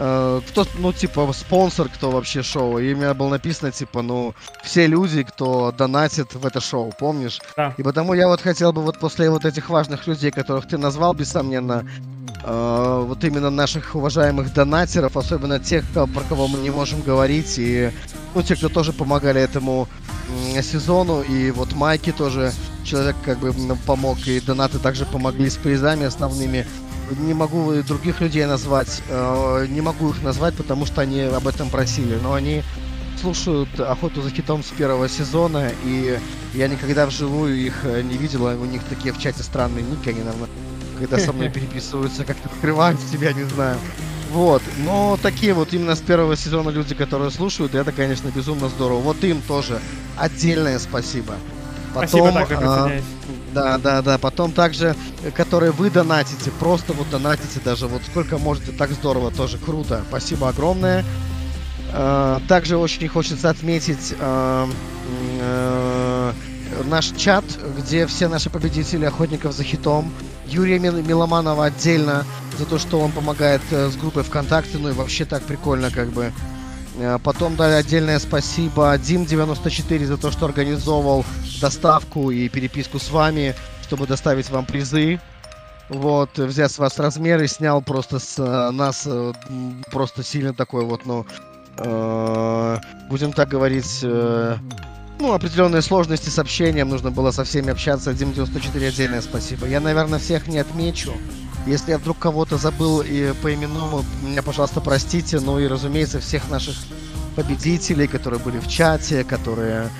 э, 0.00 0.40
кто, 0.48 0.66
ну, 0.78 0.92
типа, 0.92 1.30
спонсор, 1.32 1.88
кто 1.88 2.10
вообще 2.10 2.42
шоу. 2.42 2.78
И 2.78 2.94
у 2.94 2.96
меня 2.96 3.14
было 3.14 3.28
написано, 3.28 3.70
типа, 3.70 4.02
ну, 4.02 4.34
все 4.64 4.86
люди, 4.86 5.22
кто 5.22 5.72
донатит 5.72 6.34
в 6.34 6.46
это 6.46 6.60
шоу, 6.60 6.92
помнишь? 6.98 7.38
Да. 7.56 7.74
И 7.76 7.82
потому 7.82 8.14
я 8.14 8.26
вот 8.26 8.40
хотел 8.40 8.72
бы 8.72 8.82
вот 8.82 8.98
после 8.98 9.30
вот 9.30 9.44
этих 9.44 9.68
важных 9.68 10.06
людей, 10.06 10.30
которых 10.30 10.66
ты 10.66 10.78
назвал, 10.78 11.12
бессомненно, 11.12 11.84
э, 12.42 13.04
вот 13.06 13.22
именно 13.24 13.50
наших 13.50 13.94
уважаемых 13.94 14.54
донатеров, 14.54 15.16
особенно 15.16 15.58
тех, 15.58 15.84
про 15.92 16.22
кого 16.28 16.48
мы 16.48 16.58
не 16.58 16.70
можем 16.70 17.02
говорить, 17.02 17.58
и 17.58 17.90
ну, 18.34 18.42
те, 18.42 18.56
кто 18.56 18.68
тоже 18.68 18.92
помогали 18.92 19.40
этому 19.40 19.86
м, 20.56 20.62
сезону, 20.62 21.20
и 21.20 21.50
вот 21.50 21.74
Майки 21.74 22.12
тоже 22.12 22.52
человек 22.84 23.16
как 23.24 23.38
бы 23.38 23.52
помог, 23.86 24.18
и 24.26 24.40
донаты 24.40 24.78
также 24.78 25.04
помогли 25.04 25.50
с 25.50 25.56
призами 25.56 26.06
основными. 26.06 26.66
Не 27.18 27.34
могу 27.34 27.72
других 27.82 28.20
людей 28.20 28.46
назвать, 28.46 29.02
э, 29.08 29.66
не 29.68 29.80
могу 29.80 30.10
их 30.10 30.22
назвать, 30.22 30.54
потому 30.54 30.86
что 30.86 31.00
они 31.00 31.22
об 31.22 31.46
этом 31.48 31.68
просили, 31.68 32.18
но 32.22 32.34
они 32.34 32.62
слушают 33.20 33.68
охоту 33.78 34.22
за 34.22 34.30
хитом 34.30 34.62
с 34.62 34.68
первого 34.68 35.08
сезона, 35.08 35.70
и 35.84 36.18
я 36.54 36.68
никогда 36.68 37.06
вживую 37.06 37.56
их 37.56 37.80
э, 37.84 38.02
не 38.02 38.16
видела. 38.16 38.56
У 38.56 38.64
них 38.64 38.82
такие 38.84 39.12
в 39.12 39.18
чате 39.18 39.42
странные 39.42 39.84
ники, 39.84 40.08
они, 40.08 40.20
наверное, 40.20 40.48
когда 40.98 41.18
со 41.18 41.32
мной 41.32 41.50
переписываются, 41.54 42.24
как-то 42.24 42.48
скрывают 42.58 43.00
себя, 43.00 43.32
не 43.32 43.44
знаю. 43.44 43.76
Вот, 44.30 44.62
но 44.84 45.18
такие 45.20 45.54
вот 45.54 45.72
именно 45.74 45.96
с 45.96 46.00
первого 46.00 46.36
сезона 46.36 46.70
люди, 46.70 46.94
которые 46.94 47.32
слушают, 47.32 47.74
это, 47.74 47.90
конечно, 47.90 48.28
безумно 48.28 48.68
здорово. 48.68 49.00
Вот 49.00 49.24
им 49.24 49.42
тоже 49.42 49.80
отдельное 50.16 50.78
спасибо. 50.78 51.34
Спасибо, 51.90 52.30
также 52.32 52.56
а. 52.60 53.00
Да, 53.54 53.78
да, 53.78 54.02
да. 54.02 54.18
Потом 54.18 54.52
также, 54.52 54.94
которые 55.34 55.72
вы 55.72 55.90
донатите, 55.90 56.50
просто 56.58 56.92
вот 56.92 57.08
донатите 57.10 57.60
даже 57.64 57.86
вот 57.86 58.02
сколько 58.10 58.38
можете, 58.38 58.72
так 58.72 58.90
здорово, 58.90 59.30
тоже 59.30 59.58
круто. 59.58 60.02
Спасибо 60.08 60.48
огромное. 60.48 61.04
Э, 61.92 62.38
Также 62.48 62.76
очень 62.76 63.08
хочется 63.08 63.50
отметить 63.50 64.14
м, 64.20 64.72
э, 65.40 66.32
наш 66.84 67.06
чат, 67.16 67.44
где 67.78 68.06
все 68.06 68.28
наши 68.28 68.50
победители 68.50 69.04
охотников 69.04 69.54
за 69.54 69.64
хитом. 69.64 70.12
Юрия 70.46 70.78
Мил- 70.78 71.02
Миломанова 71.02 71.66
отдельно 71.66 72.24
за 72.58 72.64
то, 72.66 72.78
что 72.78 73.00
он 73.00 73.12
помогает 73.12 73.60
э, 73.70 73.88
с 73.90 73.96
группой 73.96 74.22
ВКонтакте, 74.22 74.78
ну 74.78 74.88
и 74.90 74.92
вообще 74.92 75.24
так 75.24 75.42
прикольно 75.42 75.90
как 75.90 76.10
бы. 76.10 76.32
Э, 76.98 77.18
Потом 77.22 77.56
дали 77.56 77.72
отдельное 77.74 78.18
спасибо 78.18 78.94
Дим94 78.96 80.06
за 80.06 80.16
то, 80.16 80.30
что 80.30 80.46
организовал 80.46 81.24
доставку 81.60 82.30
и 82.30 82.48
переписку 82.48 82.98
с 82.98 83.10
вами, 83.10 83.54
чтобы 83.82 84.06
доставить 84.06 84.50
вам 84.50 84.64
призы. 84.66 85.20
Вот, 85.88 86.38
взять 86.38 86.70
с 86.70 86.78
вас 86.78 86.98
размеры, 86.98 87.48
снял 87.48 87.82
просто 87.82 88.20
с 88.20 88.38
э, 88.38 88.70
нас 88.70 89.02
э, 89.06 89.32
просто 89.90 90.22
сильно 90.22 90.54
такой 90.54 90.84
вот, 90.84 91.04
ну, 91.04 91.26
э, 91.78 92.78
будем 93.08 93.32
так 93.32 93.48
говорить, 93.48 93.98
э, 94.02 94.56
ну, 95.18 95.32
определенные 95.32 95.82
сложности 95.82 96.30
с 96.30 96.38
общением, 96.38 96.88
нужно 96.88 97.10
было 97.10 97.30
со 97.30 97.44
всеми 97.44 97.70
общаться. 97.70 98.14
Дим 98.14 98.32
94 98.32 98.88
отдельное 98.88 99.20
спасибо. 99.20 99.66
Я, 99.66 99.80
наверное, 99.80 100.18
всех 100.18 100.46
не 100.46 100.58
отмечу. 100.58 101.12
Если 101.66 101.90
я 101.90 101.98
вдруг 101.98 102.18
кого-то 102.18 102.56
забыл 102.56 103.02
и 103.02 103.34
по 103.42 103.52
имену, 103.52 104.02
меня, 104.22 104.42
пожалуйста, 104.42 104.80
простите. 104.80 105.40
Ну 105.40 105.58
и, 105.58 105.66
разумеется, 105.66 106.20
всех 106.20 106.48
наших 106.48 106.76
победителей, 107.36 108.06
которые 108.06 108.40
были 108.40 108.58
в 108.58 108.68
чате, 108.68 109.24
которые 109.24 109.90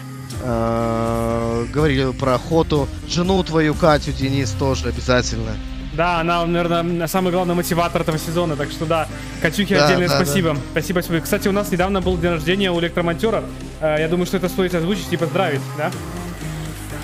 э, 0.43 1.67
говорили 1.73 2.13
про 2.13 2.35
охоту. 2.35 2.89
Жену 3.09 3.43
твою, 3.43 3.75
Катю, 3.75 4.13
Денис, 4.13 4.51
тоже 4.53 4.89
обязательно. 4.89 5.53
Да, 5.93 6.21
она, 6.21 6.47
наверное, 6.47 7.07
самый 7.09 7.33
главный 7.33 7.55
мотиватор 7.55 8.03
этого 8.03 8.17
сезона, 8.19 8.57
так 8.57 8.71
что 8.71 8.87
да, 8.87 9.09
Катюхе 9.43 9.75
Да, 9.77 9.87
отдельное 9.87 10.09
да, 10.09 10.17
спасибо. 10.17 10.57
Спасибо, 10.71 11.01
спасибо. 11.01 11.21
Кстати, 11.21 11.49
у 11.49 11.53
нас 11.53 11.71
недавно 11.73 12.01
был 12.01 12.17
день 12.17 12.31
рождения 12.31 12.71
у 12.71 12.79
электромонтера. 12.81 13.43
Э, 13.81 13.97
Я 13.99 14.09
думаю, 14.09 14.27
что 14.27 14.37
это 14.37 14.49
стоит 14.49 14.75
озвучить 14.75 15.13
и 15.13 15.17
поздравить, 15.17 15.61
да? 15.77 15.91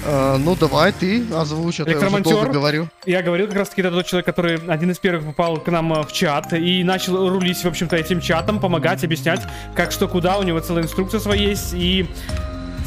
Э, 0.04 0.36
ну, 0.38 0.54
давай 0.54 0.92
ты 0.92 1.24
озвучь, 1.34 1.80
а 1.80 1.84
то 1.84 1.90
я 1.90 1.96
уже 1.96 2.06
долго 2.06 2.18
Электромонтер. 2.20 2.52
говорю. 2.52 2.88
Я 3.06 3.22
говорил, 3.22 3.48
как 3.48 3.56
раз 3.56 3.68
таки 3.70 3.80
это 3.82 3.90
тот 3.90 4.06
человек, 4.06 4.24
который 4.26 4.56
один 4.68 4.90
из 4.92 4.98
первых 5.00 5.24
попал 5.26 5.56
к 5.56 5.66
нам 5.68 5.92
э, 5.92 6.02
в 6.04 6.12
чат 6.12 6.52
и 6.52 6.84
начал 6.84 7.28
рулить, 7.28 7.58
в 7.58 7.66
общем-то, 7.66 7.96
этим 7.96 8.20
чатом, 8.20 8.60
помогать, 8.60 9.02
объяснять, 9.02 9.40
как 9.74 9.90
что 9.90 10.06
куда. 10.06 10.38
У 10.38 10.44
него 10.44 10.60
целая 10.60 10.84
инструкция 10.84 11.18
своя 11.18 11.48
есть. 11.48 11.74
И 11.74 12.08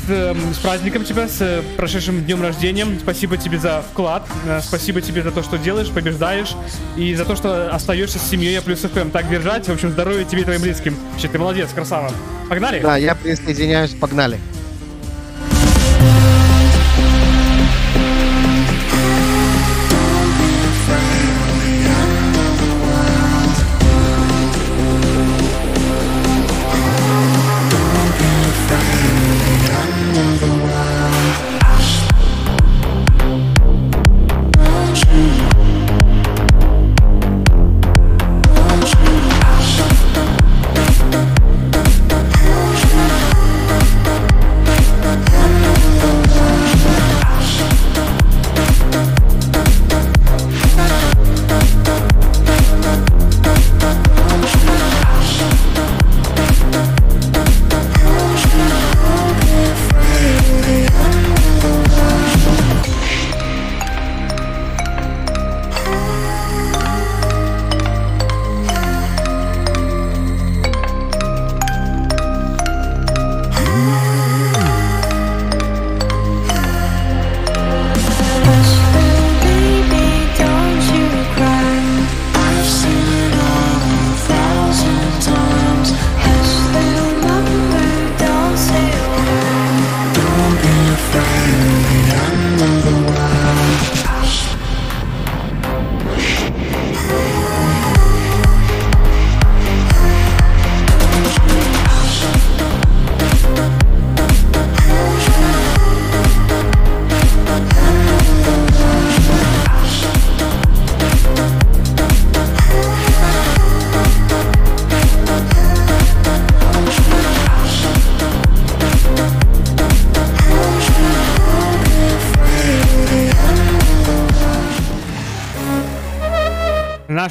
эм, 0.10 0.54
с 0.54 0.58
праздником 0.58 1.04
тебя, 1.04 1.28
с 1.28 1.42
э, 1.42 1.62
прошедшим 1.78 2.24
днем 2.24 2.42
рождения. 2.42 2.86
Спасибо 3.00 3.38
тебе 3.38 3.58
за 3.60 3.84
вклад. 3.92 4.28
э, 4.46 4.60
Спасибо 4.62 5.02
тебе 5.02 5.24
за 5.24 5.32
то, 5.32 5.44
что 5.44 5.58
делаешь, 5.58 5.90
побеждаешь. 5.90 6.56
И 6.98 7.16
за 7.16 7.26
то, 7.26 7.36
что 7.36 7.74
остаешься 7.74 8.20
с 8.20 8.30
семьей 8.30 8.58
А 8.58 8.62
плюс 8.62 8.80
ФМ. 8.82 9.10
Так 9.12 9.30
держать. 9.30 9.68
В 9.68 9.72
общем, 9.74 9.92
здоровья 9.92 10.24
тебе 10.26 10.42
и 10.42 10.44
твоим 10.46 10.62
близким. 10.62 10.96
Вообще, 11.12 11.28
ты 11.28 11.38
молодец, 11.40 11.70
красава. 11.74 12.12
Погнали? 12.50 12.80
Да, 12.82 12.98
я 12.98 13.16
присоединяюсь, 13.16 13.92
погнали. 13.92 14.40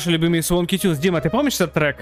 Наши 0.08 0.12
любимые 0.12 0.42
Свонки 0.42 0.78
Тюнс. 0.78 0.98
Дима, 0.98 1.20
ты 1.20 1.28
помнишь 1.30 1.54
этот 1.54 1.72
трек? 1.74 1.96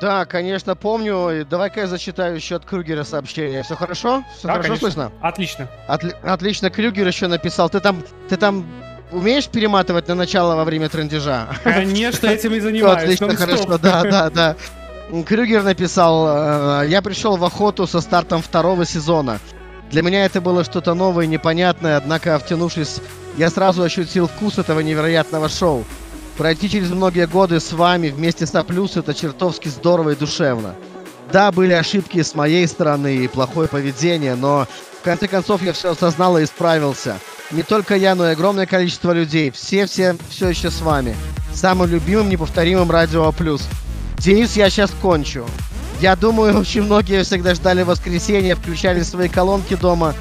Да, 0.00 0.24
конечно, 0.24 0.74
помню. 0.76 1.44
Давай-ка 1.48 1.80
я 1.80 1.86
зачитаю 1.86 2.36
еще 2.36 2.56
от 2.56 2.64
Крюгера 2.64 3.04
сообщение. 3.04 3.62
Все 3.62 3.74
хорошо? 3.74 4.22
Все 4.38 4.46
Да, 4.48 4.52
хорошо 4.54 4.68
конечно. 4.68 4.90
слышно? 4.90 5.12
Отлично. 5.20 5.68
Отли- 5.88 6.14
отлично, 6.22 6.70
Крюгер 6.70 7.06
еще 7.06 7.26
написал. 7.26 7.68
Ты 7.68 7.80
там, 7.80 8.02
ты 8.28 8.36
там 8.36 8.64
умеешь 9.12 9.48
перематывать 9.48 10.08
на 10.08 10.14
начало 10.14 10.54
во 10.56 10.64
время 10.64 10.88
трендежа? 10.88 11.48
Конечно, 11.64 12.28
этим 12.28 12.54
и 12.54 12.60
занимаюсь. 12.66 13.02
Отлично, 13.02 13.36
хорошо, 13.36 13.78
да, 13.78 14.02
да, 14.04 14.30
да. 14.30 14.56
Крюгер 15.26 15.62
написал, 15.64 16.82
э, 16.82 16.88
я 16.88 17.02
пришел 17.02 17.36
в 17.36 17.44
охоту 17.44 17.86
со 17.86 18.00
стартом 18.00 18.40
второго 18.40 18.84
сезона. 18.84 19.38
Для 19.90 20.02
меня 20.02 20.24
это 20.24 20.40
было 20.40 20.64
что-то 20.64 20.94
новое 20.94 21.24
и 21.24 21.28
непонятное, 21.28 21.96
однако, 21.96 22.38
втянувшись, 22.38 23.00
я 23.36 23.50
сразу 23.50 23.82
ощутил 23.82 24.28
вкус 24.28 24.58
этого 24.58 24.80
невероятного 24.80 25.48
шоу. 25.48 25.84
Пройти 26.38 26.70
через 26.70 26.90
многие 26.90 27.26
годы 27.26 27.58
с 27.58 27.72
вами 27.72 28.10
вместе 28.10 28.46
с 28.46 28.54
А+, 28.54 28.60
это 28.60 29.12
чертовски 29.12 29.66
здорово 29.66 30.10
и 30.10 30.14
душевно. 30.14 30.76
Да, 31.32 31.50
были 31.50 31.72
ошибки 31.72 32.22
с 32.22 32.36
моей 32.36 32.68
стороны 32.68 33.16
и 33.16 33.26
плохое 33.26 33.68
поведение, 33.68 34.36
но 34.36 34.68
в 35.00 35.04
конце 35.04 35.26
концов 35.26 35.62
я 35.62 35.72
все 35.72 35.90
осознал 35.90 36.38
и 36.38 36.44
исправился. 36.44 37.18
Не 37.50 37.64
только 37.64 37.96
я, 37.96 38.14
но 38.14 38.28
и 38.28 38.32
огромное 38.34 38.66
количество 38.66 39.10
людей. 39.10 39.50
Все-все 39.50 40.16
все 40.30 40.50
еще 40.50 40.70
с 40.70 40.80
вами. 40.80 41.16
Самым 41.52 41.90
любимым, 41.90 42.28
неповторимым 42.28 42.88
Радио 42.88 43.26
А+. 43.26 43.34
Денис, 44.18 44.54
я 44.54 44.70
сейчас 44.70 44.92
кончу. 45.02 45.44
Я 46.00 46.14
думаю, 46.14 46.56
очень 46.60 46.82
многие 46.82 47.24
всегда 47.24 47.56
ждали 47.56 47.82
воскресенья, 47.82 48.54
включали 48.54 49.02
свои 49.02 49.28
колонки 49.28 49.74
дома, 49.74 50.14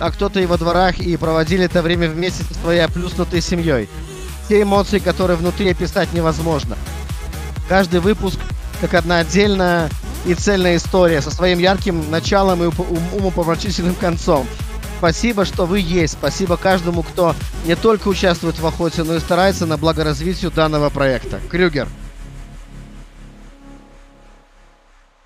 а 0.00 0.10
кто-то 0.10 0.40
и 0.40 0.46
во 0.46 0.58
дворах, 0.58 0.98
и 0.98 1.16
проводили 1.16 1.66
это 1.66 1.80
время 1.80 2.08
вместе 2.08 2.42
со 2.42 2.54
своей 2.54 2.80
оплюснутой 2.80 3.40
семьей. 3.40 3.88
Те 4.50 4.62
эмоции, 4.62 4.98
которые 4.98 5.36
внутри 5.36 5.70
описать 5.70 6.12
невозможно. 6.12 6.76
Каждый 7.68 8.00
выпуск 8.00 8.40
как 8.80 8.94
одна 8.94 9.18
отдельная 9.18 9.88
и 10.26 10.34
цельная 10.34 10.76
история 10.76 11.22
со 11.22 11.30
своим 11.30 11.60
ярким 11.60 12.10
началом 12.10 12.64
и 12.64 12.66
умопомрачительным 13.16 13.94
концом. 13.94 14.48
Спасибо, 14.98 15.44
что 15.44 15.66
вы 15.66 15.78
есть. 15.78 16.14
Спасибо 16.14 16.56
каждому, 16.56 17.04
кто 17.04 17.36
не 17.64 17.76
только 17.76 18.08
участвует 18.08 18.58
в 18.58 18.66
охоте, 18.66 19.04
но 19.04 19.14
и 19.14 19.20
старается 19.20 19.66
на 19.66 19.76
благо 19.76 20.02
развитию 20.02 20.50
данного 20.50 20.90
проекта. 20.90 21.38
Крюгер. 21.48 21.86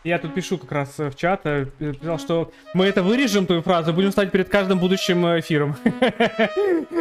Я 0.05 0.19
тут 0.19 0.35
пишу 0.35 0.59
как 0.59 0.71
раз 0.71 0.91
э, 0.99 1.09
в 1.09 1.17
чат, 1.17 1.41
э, 1.45 1.65
писал, 1.79 2.19
что 2.19 2.53
мы 2.75 2.85
это 2.85 3.03
вырежем, 3.03 3.47
твою 3.47 3.63
фразу, 3.63 3.95
будем 3.95 4.13
ставить 4.13 4.33
перед 4.33 4.51
каждым 4.51 4.79
будущим 4.79 5.25
э, 5.25 5.41
эфиром. 5.41 5.77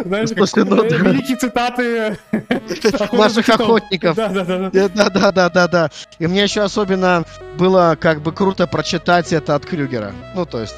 Знаешь, 0.05 0.29
ну 0.29 0.83
великие 0.85 1.35
цитаты 1.35 2.17
китом. 2.81 3.09
охотников. 3.61 4.15
Да, 4.15 4.29
да, 4.29 4.45
да. 4.45 4.69
да. 4.69 4.79
Э, 4.79 4.87
Да, 4.87 5.09
да, 5.09 5.31
да, 5.33 5.49
да, 5.49 5.67
да. 5.67 5.89
И 6.19 6.27
мне 6.27 6.43
еще 6.43 6.61
особенно 6.61 7.25
было 7.57 7.97
как 7.99 8.21
бы 8.21 8.31
круто 8.31 8.67
прочитать 8.67 9.33
это 9.33 9.55
от 9.55 9.65
Крюгера. 9.65 10.13
Ну, 10.33 10.45
то 10.45 10.61
есть, 10.61 10.75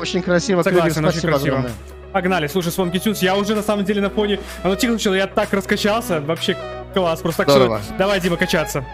очень 0.00 0.22
красиво, 0.22 0.64
Крюгер, 0.64 0.90
спасибо 0.90 1.36
огромное. 1.36 1.72
Погнали, 2.12 2.48
слушай, 2.48 2.72
Свонки 2.72 2.98
Тюнс, 2.98 3.22
я 3.22 3.36
уже 3.36 3.54
на 3.54 3.62
самом 3.62 3.84
деле 3.84 4.00
на 4.00 4.10
фоне, 4.10 4.40
оно 4.64 4.74
тихо 4.74 4.94
начало, 4.94 5.14
я 5.14 5.28
так 5.28 5.52
раскачался, 5.52 6.20
вообще 6.20 6.56
класс, 6.92 7.20
просто 7.20 7.44
так 7.44 7.50
Здорово. 7.50 7.80
что, 7.84 7.94
давай, 7.98 8.20
Дима, 8.20 8.36
качаться. 8.36 8.84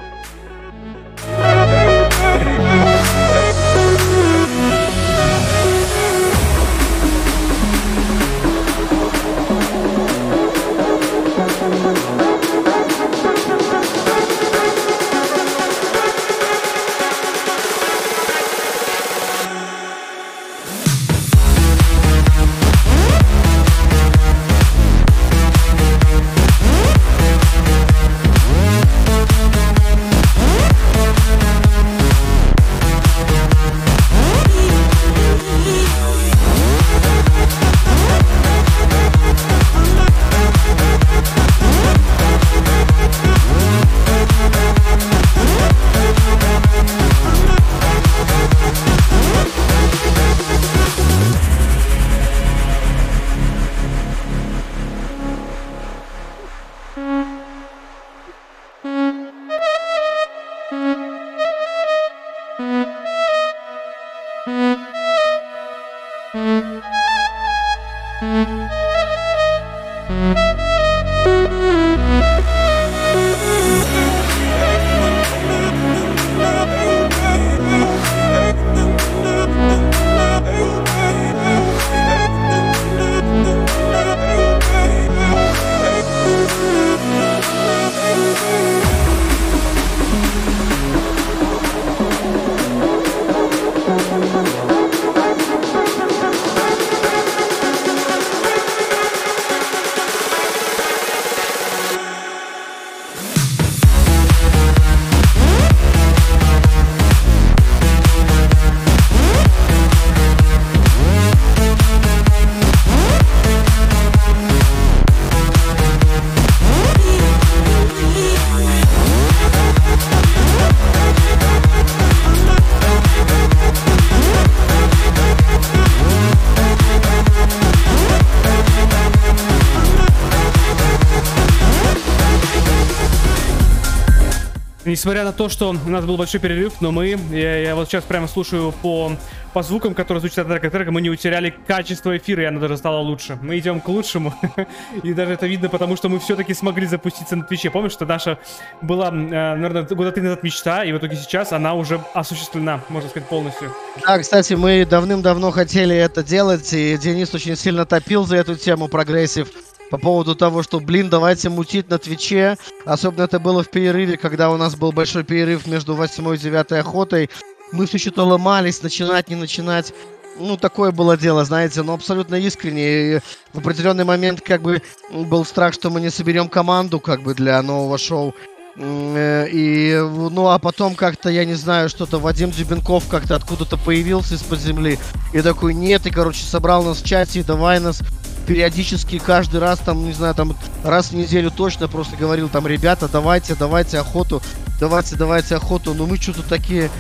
Несмотря 135.03 135.25
на 135.25 135.33
то, 135.33 135.49
что 135.49 135.71
у 135.71 135.91
нас 135.91 136.05
был 136.05 136.17
большой 136.17 136.39
перерыв, 136.39 136.75
но 136.81 136.93
мы, 136.93 137.19
я, 137.33 137.57
я 137.57 137.75
вот 137.75 137.89
сейчас 137.89 138.05
прямо 138.05 138.29
слушаю 138.29 138.71
по, 138.71 139.11
по 139.53 139.65
звукам, 139.65 139.95
которые 139.95 140.21
звучат 140.21 140.49
от 140.49 140.63
трека 140.63 140.85
к 140.85 140.91
мы 140.93 141.01
не 141.01 141.11
утеряли 141.11 141.53
качество 141.67 142.17
эфира, 142.17 142.45
и 142.45 142.45
оно 142.45 142.61
даже 142.61 142.77
стало 142.77 143.01
лучше. 143.01 143.37
Мы 143.43 143.59
идем 143.59 143.81
к 143.81 143.89
лучшему, 143.89 144.33
и 145.03 145.13
даже 145.13 145.33
это 145.33 145.49
видно, 145.49 145.69
потому 145.69 145.97
что 145.97 146.09
мы 146.09 146.21
все-таки 146.21 146.55
смогли 146.55 146.87
запуститься 146.87 147.35
на 147.35 147.43
Твиче. 147.43 147.69
Помнишь, 147.69 147.91
что 147.91 148.07
наша 148.07 148.39
была, 148.81 149.09
э, 149.09 149.11
наверное, 149.11 149.83
года 149.83 150.13
три 150.13 150.23
назад 150.23 150.45
мечта, 150.45 150.85
и 150.85 150.93
в 150.93 150.99
итоге 150.99 151.17
сейчас 151.17 151.51
она 151.51 151.75
уже 151.75 152.01
осуществлена, 152.15 152.79
можно 152.89 153.11
сказать, 153.11 153.29
полностью. 153.29 153.75
Да, 154.07 154.21
кстати, 154.21 154.55
мы 154.55 154.87
давным-давно 154.89 155.51
хотели 155.51 155.97
это 155.97 156.23
делать, 156.23 156.73
и 156.73 156.97
Денис 156.97 157.35
очень 157.35 157.57
сильно 157.57 157.85
топил 157.87 158.25
за 158.25 158.37
эту 158.37 158.55
тему 158.55 158.87
прогрессив 158.87 159.49
по 159.93 159.99
поводу 159.99 160.35
того, 160.35 160.63
что, 160.63 160.81
блин, 160.81 161.11
давайте 161.11 161.51
мутить 161.51 161.91
на 161.91 161.99
Твиче. 161.99 162.57
Особенно 162.87 163.25
это 163.25 163.39
было 163.39 163.63
в 163.63 163.69
перерыве, 163.69 164.17
когда 164.17 164.49
у 164.49 164.57
нас 164.57 164.75
был 164.75 164.91
большой 164.91 165.23
перерыв 165.23 165.67
между 165.67 165.95
8 165.95 166.35
и 166.35 166.39
9 166.39 166.73
охотой. 166.73 167.29
Мы 167.73 167.85
все 167.85 167.99
что-то 167.99 168.25
ломались, 168.25 168.83
начинать, 168.83 169.29
не 169.29 169.37
начинать. 169.37 169.93
Ну, 170.39 170.57
такое 170.57 170.93
было 170.93 171.19
дело, 171.19 171.45
знаете, 171.45 171.83
но 171.83 171.93
абсолютно 171.93 172.37
искренне. 172.37 173.17
И 173.17 173.21
в 173.53 173.59
определенный 173.59 174.05
момент 174.05 174.41
как 174.41 174.63
бы 174.63 174.81
был 175.13 175.45
страх, 175.45 175.75
что 175.75 175.91
мы 175.91 176.01
не 176.01 176.09
соберем 176.09 176.49
команду 176.49 176.99
как 176.99 177.23
бы 177.23 177.35
для 177.35 177.61
нового 177.61 177.99
шоу. 177.99 178.35
Э, 178.77 179.47
И, 179.53 179.95
ну, 179.95 180.49
а 180.49 180.59
потом 180.59 180.95
как-то, 180.95 181.29
я 181.29 181.45
не 181.45 181.53
знаю, 181.53 181.91
что-то 181.91 182.19
Вадим 182.19 182.51
Дюбенков 182.51 183.09
как-то 183.09 183.37
откуда-то 183.37 183.77
появился 183.77 184.37
из-под 184.37 184.59
земли. 184.59 184.99
И 185.35 185.43
такой, 185.43 185.75
нет, 185.75 186.07
и, 186.07 186.11
короче, 186.11 186.45
собрал 186.45 186.83
нас 186.83 187.03
в 187.03 187.05
чате, 187.05 187.41
и 187.41 187.43
давай 187.43 187.79
нас 187.79 188.01
периодически 188.43 189.19
каждый 189.19 189.61
раз, 189.61 189.79
там, 189.79 190.05
не 190.05 190.13
знаю, 190.13 190.35
там 190.35 190.57
раз 190.85 191.11
в 191.11 191.15
неделю 191.15 191.51
точно 191.51 191.89
просто 191.89 192.17
говорил, 192.17 192.49
там, 192.49 192.67
ребята, 192.67 193.09
давайте, 193.09 193.55
давайте 193.55 193.99
охоту, 193.99 194.43
давайте, 194.81 195.17
давайте 195.17 195.57
охоту. 195.57 195.95
Ну 195.95 196.07
мы 196.07 196.17
что-то 196.17 196.43
такие, 196.43 196.91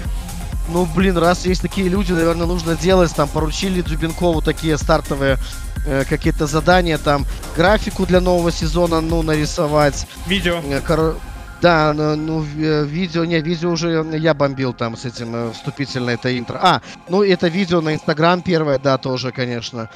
ну, 0.73 0.86
блин, 0.86 1.19
раз 1.19 1.44
есть 1.47 1.62
такие 1.62 1.89
люди, 1.89 2.12
наверное, 2.12 2.47
нужно 2.47 2.77
делать. 2.77 3.14
Там 3.14 3.28
поручили 3.28 3.82
Джубенкову 3.82 4.40
такие 4.43 4.78
стартовые 4.78 5.39
э, 5.86 6.05
какие-то 6.09 6.47
задания, 6.47 6.98
там 6.98 7.27
графику 7.56 8.06
для 8.06 8.20
нового 8.20 8.51
сезона, 8.52 9.01
ну, 9.01 9.23
нарисовать. 9.23 10.06
Видео. 10.27 10.60
Э, 10.64 10.81
коро- 10.81 11.16
Да, 11.60 11.93
ну, 11.94 12.16
ну, 12.16 12.47
э, 12.56 12.85
видео, 12.85 13.24
не, 13.24 13.40
видео 13.40 13.70
уже 13.70 14.05
я 14.19 14.35
бомбил 14.35 14.73
там 14.73 14.97
с 14.97 15.05
этим 15.05 15.35
э, 15.35 15.52
вступительное 15.52 16.14
это 16.14 16.36
интро. 16.36 16.59
А, 16.62 16.81
ну 17.09 17.23
это 17.23 17.47
видео 17.48 17.81
на 17.81 17.94
Инстаграм 17.94 18.43
первое, 18.43 18.78
да, 18.78 18.98
тоже, 18.98 19.31
конечно. 19.32 19.89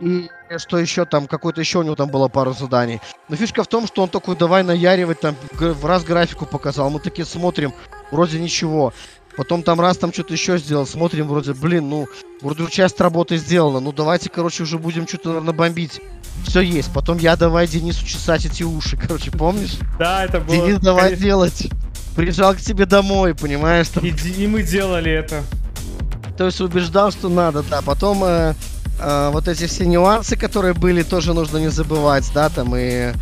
И 0.00 0.28
что 0.58 0.78
еще 0.78 1.04
там, 1.04 1.26
какой-то 1.26 1.60
еще 1.60 1.78
у 1.78 1.82
него 1.82 1.94
там 1.94 2.08
было 2.08 2.28
пару 2.28 2.52
заданий. 2.52 3.00
Но 3.28 3.36
фишка 3.36 3.62
в 3.62 3.68
том, 3.68 3.86
что 3.86 4.02
он 4.02 4.08
такой, 4.08 4.36
давай 4.36 4.62
наяривать, 4.64 5.20
там, 5.20 5.36
в 5.52 5.86
раз 5.86 6.04
графику 6.04 6.46
показал. 6.46 6.90
Мы 6.90 6.98
такие 6.98 7.24
смотрим, 7.24 7.72
вроде 8.10 8.40
ничего. 8.40 8.92
Потом 9.36 9.62
там 9.62 9.80
раз 9.80 9.96
там 9.96 10.12
что-то 10.12 10.34
еще 10.34 10.58
сделал, 10.58 10.86
смотрим, 10.86 11.26
вроде, 11.26 11.54
блин, 11.54 11.88
ну, 11.88 12.06
вроде 12.42 12.66
часть 12.66 13.00
работы 13.00 13.38
сделана. 13.38 13.80
Ну, 13.80 13.92
давайте, 13.92 14.28
короче, 14.28 14.64
уже 14.64 14.78
будем 14.78 15.08
что-то, 15.08 15.28
наверное, 15.28 15.54
бомбить. 15.54 16.00
Все 16.46 16.60
есть. 16.60 16.92
Потом 16.92 17.18
я 17.18 17.36
давай 17.36 17.66
Денису 17.66 18.04
чесать 18.04 18.44
эти 18.44 18.62
уши, 18.62 18.96
короче, 19.00 19.30
помнишь? 19.30 19.78
Да, 19.98 20.24
это 20.24 20.40
было... 20.40 20.56
Денис, 20.56 20.80
давай 20.80 21.04
конечно. 21.04 21.24
делать. 21.24 21.68
Приезжал 22.16 22.54
к 22.54 22.58
тебе 22.58 22.84
домой, 22.84 23.34
понимаешь? 23.34 23.88
Там. 23.88 24.04
И, 24.04 24.10
и 24.10 24.46
мы 24.46 24.62
делали 24.62 25.10
это. 25.10 25.42
То 26.36 26.46
есть 26.46 26.60
убеждал, 26.60 27.10
что 27.10 27.28
надо, 27.28 27.62
да. 27.62 27.80
Потом 27.80 28.22
э, 28.24 28.54
э, 29.02 29.30
вот 29.32 29.48
эти 29.48 29.66
все 29.66 29.86
нюансы, 29.86 30.36
которые 30.36 30.74
были, 30.74 31.02
тоже 31.02 31.34
нужно 31.34 31.58
не 31.58 31.70
забывать, 31.70 32.30
да, 32.34 32.48
там 32.48 32.74
и 32.76 33.12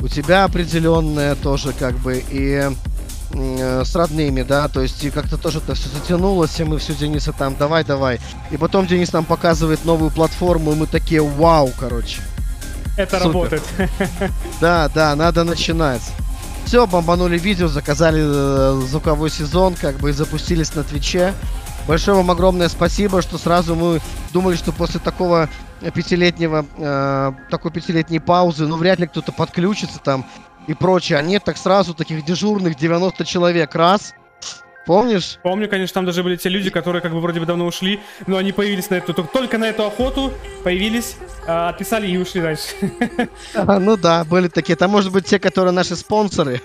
у 0.00 0.08
тебя 0.08 0.44
определенные 0.44 1.34
тоже 1.34 1.72
как 1.72 1.94
бы 1.96 2.22
и 2.30 2.70
э, 3.32 3.82
с 3.84 3.94
родными, 3.94 4.42
да, 4.42 4.68
то 4.68 4.80
есть 4.80 5.04
и 5.04 5.10
как-то 5.10 5.36
тоже 5.36 5.58
это 5.58 5.74
все 5.74 5.88
затянулось, 5.88 6.58
и 6.60 6.64
мы 6.64 6.78
все 6.78 6.94
Дениса 6.94 7.32
там, 7.32 7.56
давай, 7.56 7.84
давай. 7.84 8.20
И 8.50 8.56
потом 8.56 8.86
Денис 8.86 9.12
нам 9.12 9.24
показывает 9.24 9.84
новую 9.84 10.10
платформу, 10.10 10.72
и 10.72 10.74
мы 10.74 10.86
такие, 10.86 11.22
вау, 11.22 11.70
короче. 11.78 12.20
Это 12.96 13.18
Супер. 13.18 13.26
работает. 13.26 13.62
Да, 14.60 14.90
да, 14.94 15.14
надо 15.14 15.44
начинать. 15.44 16.02
Все, 16.66 16.86
бомбанули 16.86 17.38
видео, 17.38 17.68
заказали 17.68 18.22
э, 18.22 18.80
звуковой 18.86 19.30
сезон, 19.30 19.74
как 19.74 19.96
бы 19.96 20.10
и 20.10 20.12
запустились 20.12 20.74
на 20.74 20.84
Твиче. 20.84 21.34
Большое 21.86 22.16
вам 22.16 22.30
огромное 22.30 22.68
спасибо, 22.68 23.20
что 23.22 23.36
сразу 23.38 23.74
мы 23.74 24.00
думали, 24.32 24.56
что 24.56 24.72
после 24.72 25.00
такого 25.00 25.48
пятилетнего, 25.94 26.64
э, 26.76 27.32
такой 27.50 27.70
пятилетней 27.72 28.20
паузы, 28.20 28.66
ну 28.66 28.76
вряд 28.76 28.98
ли 28.98 29.06
кто-то 29.06 29.32
подключится 29.32 29.98
там 29.98 30.26
и 30.66 30.74
прочее. 30.74 31.18
А 31.18 31.22
нет, 31.22 31.42
так 31.44 31.56
сразу 31.56 31.94
таких 31.94 32.24
дежурных 32.24 32.76
90 32.76 33.24
человек, 33.24 33.74
раз. 33.74 34.14
Помнишь? 34.86 35.38
Помню, 35.42 35.68
конечно, 35.68 35.94
там 35.94 36.06
даже 36.06 36.22
были 36.22 36.36
те 36.36 36.48
люди, 36.48 36.70
которые 36.70 37.02
как 37.02 37.12
бы 37.12 37.20
вроде 37.20 37.38
бы 37.38 37.46
давно 37.46 37.66
ушли, 37.66 38.00
но 38.26 38.38
они 38.38 38.50
появились 38.52 38.88
на 38.90 38.96
эту, 38.96 39.12
только 39.12 39.58
на 39.58 39.68
эту 39.68 39.84
охоту, 39.84 40.32
появились, 40.64 41.16
а, 41.46 41.68
отписали 41.68 42.08
и 42.08 42.16
ушли 42.16 42.40
дальше. 42.40 42.64
А, 43.54 43.78
ну 43.78 43.96
да, 43.96 44.24
были 44.24 44.48
такие. 44.48 44.76
Там 44.76 44.90
может 44.90 45.12
быть 45.12 45.26
те, 45.26 45.38
которые 45.38 45.72
наши 45.72 45.96
спонсоры. 45.96 46.60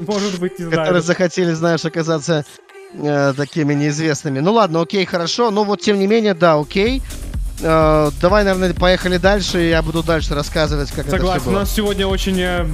Может 0.00 0.40
быть, 0.40 0.58
не 0.58 0.64
которые 0.64 0.86
знаю. 0.86 1.02
захотели, 1.02 1.52
знаешь, 1.52 1.84
оказаться 1.84 2.44
э, 2.94 3.34
такими 3.36 3.74
неизвестными. 3.74 4.40
Ну 4.40 4.52
ладно, 4.52 4.80
окей, 4.80 5.04
хорошо. 5.04 5.50
Но 5.50 5.64
вот 5.64 5.80
тем 5.80 5.98
не 5.98 6.06
менее, 6.06 6.34
да, 6.34 6.58
окей. 6.58 7.02
Э, 7.60 8.10
давай, 8.20 8.44
наверное, 8.44 8.74
поехали 8.74 9.16
дальше, 9.16 9.64
и 9.64 9.68
я 9.70 9.82
буду 9.82 10.02
дальше 10.02 10.34
рассказывать, 10.34 10.90
как 10.90 11.06
это 11.06 11.16
Согласен, 11.16 11.48
у 11.48 11.52
нас 11.52 11.72
сегодня 11.72 12.06
очень 12.06 12.38
э, 12.40 12.66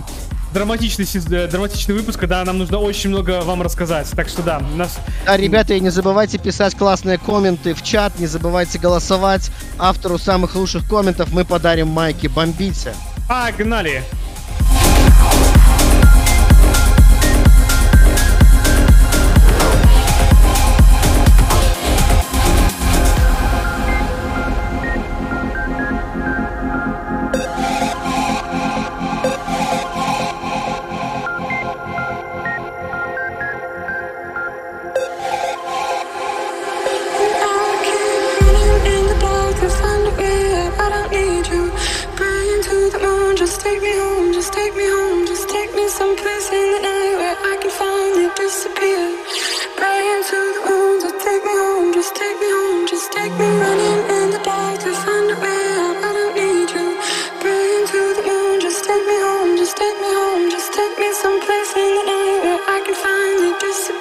драматичный, 0.52 1.06
э, 1.14 1.46
драматичный 1.48 1.94
выпуск, 1.94 2.18
когда 2.18 2.44
нам 2.44 2.58
нужно 2.58 2.78
очень 2.78 3.10
много 3.10 3.42
вам 3.42 3.62
рассказать. 3.62 4.10
Так 4.10 4.28
что 4.28 4.42
да, 4.42 4.60
нас 4.76 4.98
Да, 5.26 5.36
ребята, 5.36 5.74
и 5.74 5.80
не 5.80 5.90
забывайте 5.90 6.38
писать 6.38 6.74
классные 6.74 7.18
комменты 7.18 7.74
в 7.74 7.82
чат, 7.82 8.18
не 8.18 8.26
забывайте 8.26 8.78
голосовать. 8.78 9.50
Автору 9.78 10.18
самых 10.18 10.54
лучших 10.54 10.88
комментов 10.88 11.32
мы 11.32 11.44
подарим 11.44 11.88
майки. 11.88 12.26
Бомбите. 12.26 12.94
погнали! 13.28 14.02
disappear 48.36 49.10
into 50.20 50.38
the 50.54 51.00
just 51.00 51.18
take 51.24 51.44
me 51.44 51.54
home 51.62 51.92
Just 51.94 52.14
take 52.14 52.38
me 52.40 52.48
home, 52.50 52.86
just 52.86 53.12
take 53.12 53.32
me 53.32 53.48
running 53.62 54.00
in 54.16 54.30
the 54.30 54.40
dark 54.44 54.78
To 54.80 54.92
find 55.02 55.30
a 55.30 55.36
way 55.42 55.62
out, 55.78 55.96
I 56.04 56.10
don't 56.16 56.34
need 56.36 56.70
you. 56.76 56.88
The 57.42 58.58
just 58.60 58.84
take 58.84 59.06
me 59.06 59.16
home 59.26 59.56
Just 59.56 59.76
take 59.76 59.98
me 60.02 60.10
home, 60.20 60.50
just 60.50 60.72
take 60.72 60.98
me 60.98 61.12
someplace 61.12 61.72
in 61.76 61.90
the 61.96 62.04
night 62.12 62.40
Where 62.44 62.62
I 62.74 62.78
can 62.84 62.94
finally 62.94 63.52
disappear. 63.58 63.99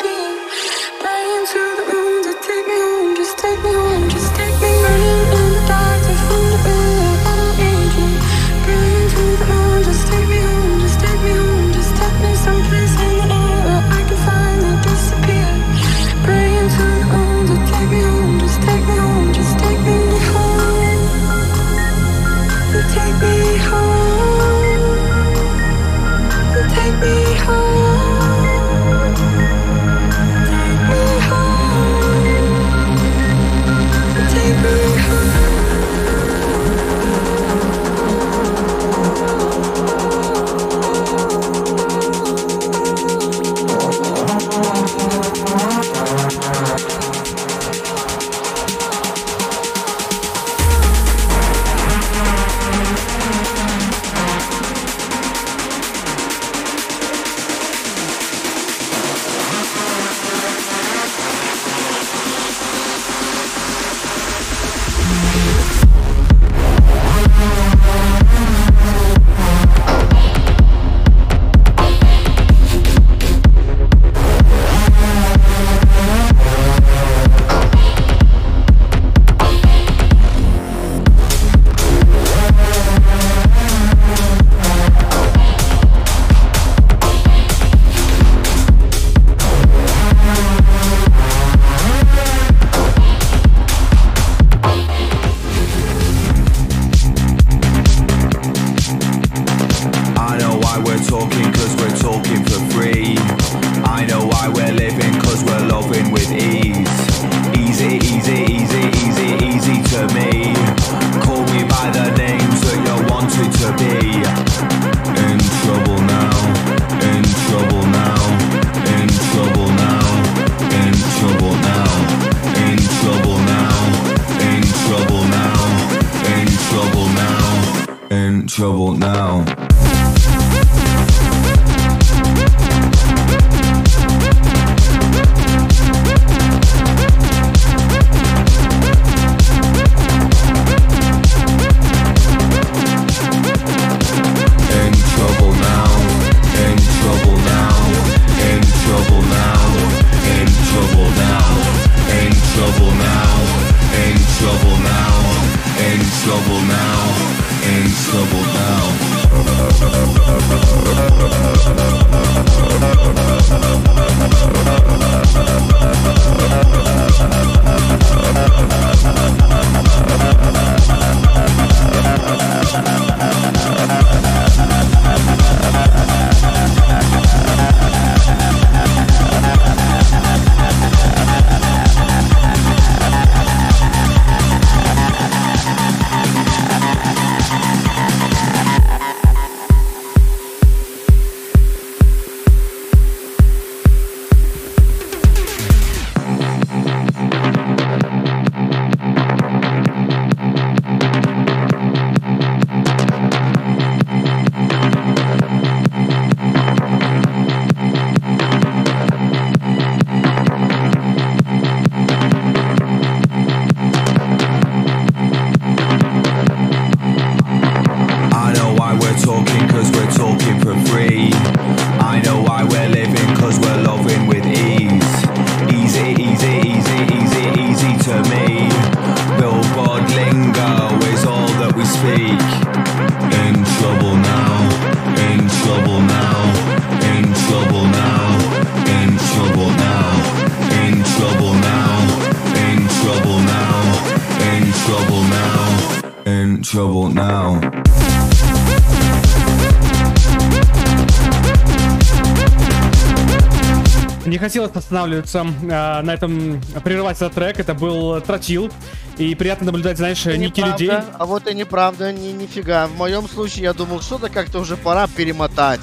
Хотелось 254.50 254.76
останавливаться 254.76 255.46
э, 255.62 256.02
на 256.02 256.12
этом, 256.12 256.60
прерывать 256.84 257.18
этот 257.18 257.34
трек. 257.34 257.60
Это 257.60 257.76
был 257.76 258.20
Тротил. 258.22 258.72
И 259.20 259.36
приятно 259.36 259.66
наблюдать, 259.68 259.98
знаешь, 259.98 260.26
ники 260.26 260.60
Неправда. 260.62 260.72
людей. 260.72 260.92
А 261.20 261.26
вот 261.26 261.46
и 261.48 261.54
неправда, 261.54 262.12
ни, 262.12 262.30
нифига. 262.32 262.88
В 262.88 262.96
моем 262.98 263.28
случае 263.30 263.64
я 263.66 263.74
думал, 263.74 264.02
что-то 264.02 264.30
как-то 264.30 264.60
уже 264.60 264.76
пора 264.76 265.08
перемотать. 265.08 265.82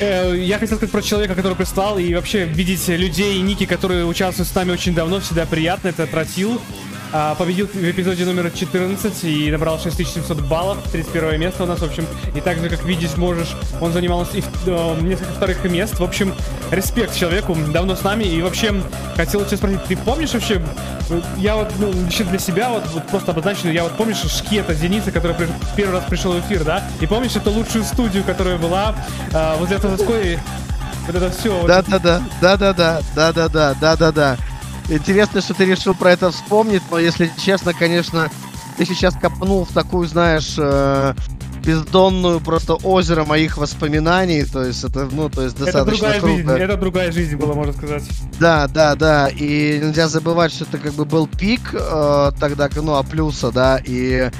Э, 0.00 0.34
Я 0.36 0.58
хотел 0.58 0.76
сказать 0.76 0.92
про 0.92 1.02
человека, 1.02 1.34
который 1.34 1.56
прислал, 1.56 1.98
и 1.98 2.14
вообще 2.14 2.44
видеть 2.44 2.86
людей 2.88 3.36
и 3.38 3.40
ники, 3.42 3.66
которые 3.66 4.06
участвуют 4.06 4.48
с 4.48 4.54
нами 4.54 4.70
очень 4.72 4.94
давно, 4.94 5.20
всегда 5.20 5.44
приятно. 5.46 5.88
Это 5.88 6.06
Тротил. 6.06 6.60
А, 7.18 7.34
Победил 7.34 7.66
в 7.66 7.74
эпизоде 7.76 8.26
номер 8.26 8.50
14 8.50 9.24
и 9.24 9.50
набрал 9.50 9.80
6700 9.80 10.38
баллов, 10.42 10.76
31 10.92 11.40
место 11.40 11.62
у 11.62 11.66
нас, 11.66 11.78
в 11.80 11.84
общем. 11.84 12.06
И 12.34 12.42
также, 12.42 12.68
как 12.68 12.84
видишь, 12.84 13.16
можешь, 13.16 13.56
он 13.80 13.94
занимался 13.94 14.36
и 14.36 14.42
в- 14.42 14.48
э, 14.66 15.00
несколько 15.00 15.32
вторых 15.32 15.64
мест. 15.64 15.98
В 15.98 16.04
общем, 16.04 16.34
респект 16.70 17.16
человеку, 17.16 17.56
давно 17.72 17.96
с 17.96 18.02
нами. 18.02 18.24
И 18.24 18.42
вообще, 18.42 18.82
хотел 19.16 19.46
тебя 19.46 19.56
спросить, 19.56 19.82
ты 19.84 19.96
помнишь 19.96 20.34
вообще, 20.34 20.60
э, 21.08 21.20
я 21.38 21.56
вот, 21.56 21.72
ну, 21.78 21.90
для 21.90 22.38
себя, 22.38 22.68
вот, 22.68 22.84
вот 22.92 23.06
просто 23.06 23.30
обозначено, 23.30 23.70
я 23.70 23.84
вот 23.84 23.92
помнишь 23.92 24.18
Шкета, 24.18 24.74
Дениса, 24.74 25.10
который 25.10 25.32
при- 25.34 25.48
первый 25.74 25.92
раз 25.94 26.04
пришел 26.06 26.32
в 26.32 26.40
эфир, 26.40 26.64
да? 26.64 26.84
И 27.00 27.06
помнишь 27.06 27.34
эту 27.34 27.50
лучшую 27.50 27.84
студию, 27.84 28.24
которая 28.24 28.58
была 28.58 28.94
э, 29.32 29.56
возле 29.58 29.76
Автозаводской? 29.76 30.38
Вот 31.06 31.14
это 31.16 31.30
все. 31.30 31.66
Да-да-да, 31.66 32.20
да-да-да, 32.42 33.00
да-да-да, 33.14 33.74
да-да-да. 33.80 34.36
Интересно, 34.88 35.40
что 35.40 35.54
ты 35.54 35.64
решил 35.64 35.94
про 35.94 36.12
это 36.12 36.30
вспомнить, 36.30 36.82
но 36.90 36.98
если 36.98 37.30
честно, 37.44 37.72
конечно, 37.72 38.30
ты 38.76 38.84
сейчас 38.84 39.14
копнул 39.14 39.64
в 39.64 39.72
такую, 39.72 40.06
знаешь, 40.06 40.54
э, 40.58 41.14
бездонную 41.64 42.40
просто 42.40 42.74
озеро 42.74 43.24
моих 43.24 43.56
воспоминаний, 43.58 44.44
то 44.44 44.64
есть 44.64 44.84
это, 44.84 45.08
ну, 45.10 45.28
то 45.28 45.42
есть 45.42 45.56
Это 45.56 45.64
достаточно 45.64 45.98
другая 45.98 46.20
круто. 46.20 46.36
жизнь, 46.36 46.50
это 46.50 46.76
другая 46.76 47.12
жизнь 47.12 47.36
была, 47.36 47.54
можно 47.54 47.72
сказать. 47.72 48.04
Да, 48.38 48.68
да, 48.68 48.94
да. 48.94 49.28
И 49.28 49.80
нельзя 49.82 50.06
забывать, 50.06 50.52
что 50.52 50.64
это 50.64 50.78
как 50.78 50.92
бы 50.92 51.04
был 51.04 51.26
пик 51.26 51.74
э, 51.74 52.30
тогда, 52.38 52.68
ну, 52.76 52.94
а 52.94 53.02
плюса, 53.02 53.50
да, 53.50 53.80
и 53.84 54.30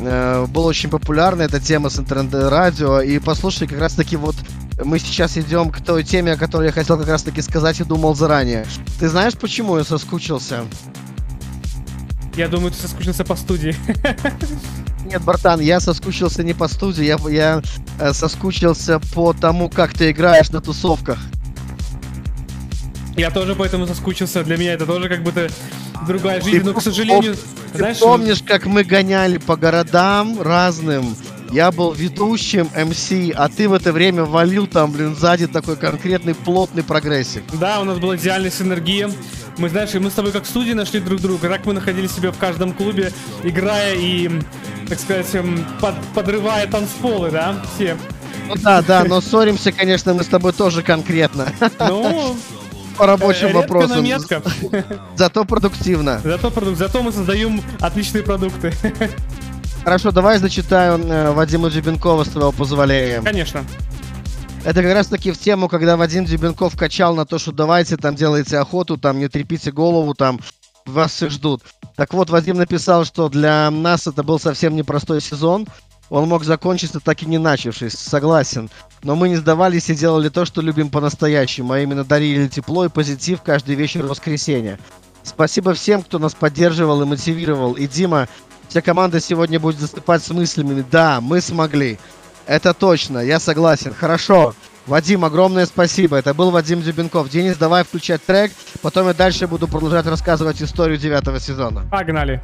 э, 0.00 0.46
была 0.48 0.66
очень 0.66 0.90
популярна 0.90 1.42
эта 1.42 1.60
тема 1.60 1.88
с 1.88 1.98
интернет-радио. 2.00 3.00
И 3.02 3.20
послушай, 3.20 3.68
как 3.68 3.78
раз-таки 3.78 4.16
вот 4.16 4.34
мы 4.82 4.98
сейчас 4.98 5.36
идем 5.36 5.70
к 5.70 5.80
той 5.80 6.02
теме, 6.02 6.32
о 6.32 6.36
которой 6.36 6.66
я 6.66 6.72
хотел 6.72 6.98
как 6.98 7.08
раз-таки 7.08 7.42
сказать 7.42 7.80
и 7.80 7.84
думал 7.84 8.14
заранее. 8.14 8.66
Ты 8.98 9.08
знаешь, 9.08 9.34
почему 9.34 9.76
я 9.76 9.84
соскучился? 9.84 10.64
Я 12.36 12.48
думаю, 12.48 12.72
ты 12.72 12.78
соскучился 12.78 13.24
по 13.24 13.36
студии. 13.36 13.76
Нет, 15.04 15.22
братан, 15.22 15.60
я 15.60 15.80
соскучился 15.80 16.42
не 16.42 16.54
по 16.54 16.66
студии, 16.66 17.04
я, 17.04 17.18
я 17.28 17.62
э, 18.00 18.12
соскучился 18.12 18.98
по 19.14 19.32
тому, 19.34 19.68
как 19.68 19.92
ты 19.92 20.10
играешь 20.10 20.50
на 20.50 20.60
тусовках. 20.60 21.18
Я 23.16 23.30
тоже 23.30 23.54
поэтому 23.54 23.86
соскучился. 23.86 24.42
Для 24.44 24.56
меня 24.56 24.72
это 24.74 24.86
тоже 24.86 25.08
как 25.08 25.22
будто 25.22 25.48
другая 26.06 26.40
Ты 26.40 26.50
жизнь, 26.50 26.64
но, 26.64 26.74
к 26.74 26.82
сожалению, 26.82 27.34
Ты 27.72 27.78
знаешь, 27.78 27.98
помнишь, 27.98 28.42
как 28.44 28.66
мы 28.66 28.82
гоняли 28.84 29.38
по 29.38 29.56
городам 29.56 30.40
разным? 30.40 31.16
Я 31.50 31.70
был 31.70 31.92
ведущим 31.92 32.68
MC, 32.74 33.30
а 33.32 33.48
ты 33.48 33.68
в 33.68 33.74
это 33.74 33.92
время 33.92 34.24
валил 34.24 34.66
там, 34.66 34.90
блин, 34.90 35.14
сзади 35.14 35.46
такой 35.46 35.76
конкретный 35.76 36.34
плотный 36.34 36.82
прогрессив. 36.82 37.42
Да, 37.52 37.80
у 37.80 37.84
нас 37.84 37.98
была 37.98 38.16
идеальная 38.16 38.50
синергия. 38.50 39.08
Мы, 39.58 39.68
знаешь, 39.68 39.94
и 39.94 40.00
мы 40.00 40.10
с 40.10 40.14
тобой 40.14 40.32
как 40.32 40.46
студии 40.46 40.72
нашли 40.72 40.98
друг 40.98 41.20
друга. 41.20 41.48
Так 41.48 41.64
мы 41.64 41.72
находили 41.74 42.08
себя 42.08 42.32
в 42.32 42.38
каждом 42.38 42.72
клубе, 42.72 43.12
играя 43.44 43.94
и, 43.94 44.28
так 44.88 44.98
сказать, 44.98 45.32
эм, 45.34 45.64
под- 45.80 45.94
подрывая 46.12 46.66
танцполы, 46.66 47.30
да, 47.30 47.62
все. 47.76 47.96
Ну 48.48 48.56
да, 48.56 48.82
да, 48.82 49.04
но 49.04 49.20
ссоримся, 49.20 49.70
конечно, 49.70 50.12
мы 50.12 50.24
с 50.24 50.26
тобой 50.26 50.52
тоже 50.52 50.82
конкретно. 50.82 51.52
Ну, 51.78 52.36
По 52.96 53.06
рабочим 53.06 53.48
редко, 53.48 53.54
но 53.54 53.60
вопросам. 53.60 54.04
метко. 54.04 54.42
Зато 55.16 55.44
продуктивно. 55.44 56.20
Зато, 56.24 56.50
продукт, 56.50 56.78
зато 56.78 57.02
мы 57.02 57.12
создаем 57.12 57.60
отличные 57.80 58.22
продукты. 58.22 58.72
Хорошо, 59.84 60.12
давай 60.12 60.38
зачитаю 60.38 60.98
э, 60.98 61.32
Вадима 61.32 61.68
Джебенкова 61.68 62.24
с 62.24 62.28
твоего 62.28 62.52
позволения. 62.52 63.20
Конечно. 63.20 63.64
Это 64.64 64.82
как 64.82 64.94
раз 64.94 65.08
таки 65.08 65.30
в 65.30 65.38
тему, 65.38 65.68
когда 65.68 65.98
Вадим 65.98 66.24
Дебенков 66.24 66.74
качал 66.74 67.14
на 67.14 67.26
то, 67.26 67.38
что 67.38 67.52
давайте 67.52 67.98
там 67.98 68.14
делайте 68.14 68.56
охоту, 68.56 68.96
там 68.96 69.18
не 69.18 69.28
трепите 69.28 69.70
голову, 69.70 70.14
там 70.14 70.40
вас 70.86 71.12
все 71.12 71.28
ждут. 71.28 71.62
Так 71.96 72.14
вот, 72.14 72.30
Вадим 72.30 72.56
написал, 72.56 73.04
что 73.04 73.28
для 73.28 73.70
нас 73.70 74.06
это 74.06 74.22
был 74.22 74.38
совсем 74.40 74.74
непростой 74.74 75.20
сезон. 75.20 75.66
Он 76.10 76.28
мог 76.28 76.44
закончиться 76.44 77.00
так 77.00 77.22
и 77.22 77.26
не 77.26 77.38
начавшись, 77.38 77.94
согласен. 77.94 78.70
Но 79.02 79.16
мы 79.16 79.28
не 79.28 79.36
сдавались 79.36 79.88
и 79.90 79.94
делали 79.94 80.28
то, 80.28 80.44
что 80.44 80.60
любим 80.60 80.90
по-настоящему, 80.90 81.72
а 81.72 81.80
именно 81.80 82.04
дарили 82.04 82.48
тепло 82.48 82.84
и 82.84 82.88
позитив 82.88 83.42
каждый 83.42 83.74
вечер 83.74 84.06
воскресенья. 84.06 84.78
Спасибо 85.22 85.74
всем, 85.74 86.02
кто 86.02 86.18
нас 86.18 86.34
поддерживал 86.34 87.02
и 87.02 87.06
мотивировал. 87.06 87.72
И 87.72 87.86
Дима, 87.86 88.28
вся 88.68 88.82
команда 88.82 89.20
сегодня 89.20 89.58
будет 89.58 89.80
засыпать 89.80 90.22
с 90.22 90.30
мыслями. 90.30 90.84
Да, 90.90 91.20
мы 91.20 91.40
смогли. 91.40 91.98
Это 92.46 92.74
точно, 92.74 93.18
я 93.18 93.40
согласен. 93.40 93.94
Хорошо. 93.94 94.54
Вадим, 94.86 95.24
огромное 95.24 95.64
спасибо. 95.64 96.18
Это 96.18 96.34
был 96.34 96.50
Вадим 96.50 96.82
Дюбенков. 96.82 97.30
Денис, 97.30 97.56
давай 97.56 97.84
включать 97.84 98.22
трек. 98.22 98.52
Потом 98.82 99.06
я 99.08 99.14
дальше 99.14 99.46
буду 99.46 99.66
продолжать 99.66 100.04
рассказывать 100.04 100.60
историю 100.60 100.98
девятого 100.98 101.40
сезона. 101.40 101.88
Погнали. 101.90 102.42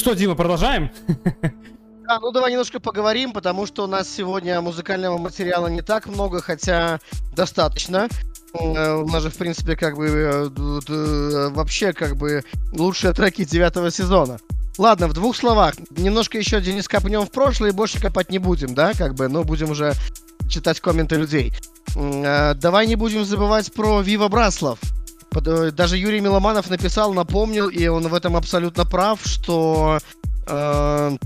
Что, 0.00 0.14
Дима, 0.14 0.34
продолжаем? 0.34 0.90
А, 2.08 2.18
ну 2.18 2.32
давай 2.32 2.50
немножко 2.50 2.80
поговорим, 2.80 3.30
потому 3.32 3.66
что 3.66 3.84
у 3.84 3.86
нас 3.86 4.08
сегодня 4.12 4.60
музыкального 4.60 5.16
материала 5.16 5.68
не 5.68 5.80
так 5.80 6.06
много, 6.08 6.42
хотя 6.42 6.98
достаточно. 7.36 8.08
Э, 8.52 8.94
У 8.96 9.06
нас 9.06 9.22
же, 9.22 9.30
в 9.30 9.36
принципе, 9.36 9.76
как 9.76 9.94
бы 9.96 10.06
э, 10.08 10.48
д- 10.48 11.50
вообще 11.54 11.92
как 11.92 12.16
бы 12.16 12.42
лучшие 12.72 13.12
треки 13.12 13.44
девятого 13.44 13.92
сезона. 13.92 14.38
Ладно, 14.76 15.06
в 15.06 15.12
двух 15.12 15.36
словах. 15.36 15.74
Немножко 15.90 16.36
еще, 16.36 16.60
Денис, 16.60 16.88
копнем 16.88 17.20
в 17.20 17.30
прошлое 17.30 17.70
и 17.70 17.72
больше 17.72 18.00
копать 18.00 18.28
не 18.32 18.40
будем, 18.40 18.74
да, 18.74 18.92
как 18.92 19.14
бы, 19.14 19.28
но 19.28 19.44
будем 19.44 19.70
уже 19.70 19.92
читать 20.48 20.80
комменты 20.80 21.14
людей. 21.14 21.52
Э, 21.94 22.54
Давай 22.54 22.88
не 22.88 22.96
будем 22.96 23.24
забывать 23.24 23.72
про 23.72 24.00
Вива 24.00 24.26
Браслов. 24.26 24.80
Э, 25.34 25.70
Даже 25.70 25.96
Юрий 25.96 26.20
Миломанов 26.20 26.70
написал, 26.70 27.12
напомнил, 27.14 27.68
и 27.68 27.86
он 27.86 28.06
в 28.08 28.14
этом 28.14 28.36
абсолютно 28.36 28.84
прав, 28.84 29.20
что 29.24 29.98
э, 30.46 31.16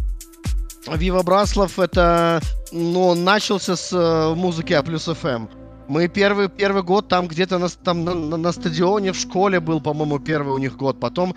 Вива 0.97 1.23
Браслов 1.23 1.79
это, 1.79 2.41
ну, 2.73 3.15
начался 3.15 3.77
с 3.77 3.93
э, 3.93 4.35
музыки 4.35 4.73
А 4.73 4.83
плюс 4.83 5.05
ФМ. 5.05 5.47
Мы 5.89 6.09
первый, 6.09 6.49
первый 6.49 6.83
год 6.83 7.09
там 7.09 7.29
где-то 7.29 7.59
на, 7.59 7.69
там 7.69 8.05
на- 8.05 8.37
на 8.37 8.53
стадионе 8.53 9.13
в 9.13 9.17
школе 9.17 9.61
был, 9.61 9.81
по-моему, 9.81 10.19
первый 10.19 10.55
у 10.55 10.59
них 10.59 10.77
год. 10.77 10.99
Потом 10.99 11.35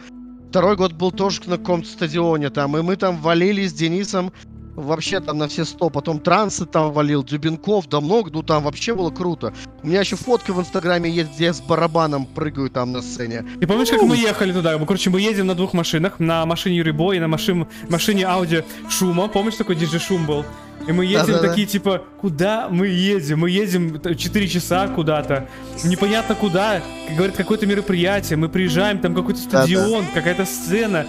второй 0.50 0.78
год 0.78 0.94
был 0.94 1.12
тоже 1.12 1.42
на 1.48 1.58
каком-то 1.58 1.88
стадионе 1.90 2.50
там. 2.50 2.78
И 2.78 2.82
мы 2.82 2.96
там 2.96 3.18
валили 3.22 3.68
с 3.68 3.74
Денисом 3.74 4.32
вообще 4.78 5.20
там 5.20 5.38
на 5.38 5.48
все 5.48 5.66
сто. 5.66 5.90
Потом 5.90 6.20
Трансы 6.20 6.66
там 6.66 6.94
валил, 6.94 7.24
Дюбенков, 7.24 7.90
да 7.90 8.00
много. 8.00 8.30
Ну 8.32 8.44
там 8.44 8.64
вообще 8.64 8.96
было 8.96 9.10
круто. 9.10 9.54
У 9.84 9.88
меня 9.88 10.00
еще 10.00 10.16
фотка 10.16 10.54
в 10.54 10.60
Инстаграме 10.60 11.10
есть, 11.10 11.34
где 11.36 11.46
я 11.46 11.54
с 11.54 11.60
барабаном 11.60 12.26
прыгаю 12.26 12.70
там 12.70 12.92
на 12.92 13.02
сцене. 13.02 13.46
Ты 13.60 13.68
помнишь, 13.68 13.90
как 13.90 14.02
мы 14.04 14.16
ехали 14.16 14.54
туда? 14.54 14.78
Мы, 14.78 14.86
короче, 14.86 15.10
мы 15.10 15.20
едем 15.20 15.48
на 15.48 15.56
двух 15.56 15.74
машинах. 15.74 16.20
На 16.20 16.46
машине 16.46 16.78
Юрий 16.78 16.92
Бой 16.92 17.18
и 17.18 17.20
на 17.20 17.28
машин, 17.28 17.68
машине 17.90 18.24
Audi 18.24 18.64
Шума. 18.90 19.28
Помнишь, 19.28 19.56
такой 19.56 19.76
диджей 19.76 20.00
Шум 20.00 20.26
был? 20.26 20.46
И 20.88 20.92
мы 20.92 21.06
едем 21.06 21.26
Да-да-да. 21.26 21.50
такие, 21.50 21.68
типа, 21.68 22.04
куда 22.22 22.70
мы 22.70 22.88
едем? 22.88 23.40
Мы 23.40 23.50
едем 23.50 24.00
4 24.16 24.48
часа 24.48 24.88
куда-то. 24.88 25.50
Непонятно 25.84 26.36
куда. 26.36 26.82
Говорят, 27.16 27.36
какое-то 27.36 27.66
мероприятие. 27.66 28.38
Мы 28.38 28.48
приезжаем, 28.48 29.00
там 29.00 29.16
какой-то 29.16 29.40
стадион, 29.40 30.06
какая-то 30.14 30.46
сцена. 30.46 31.06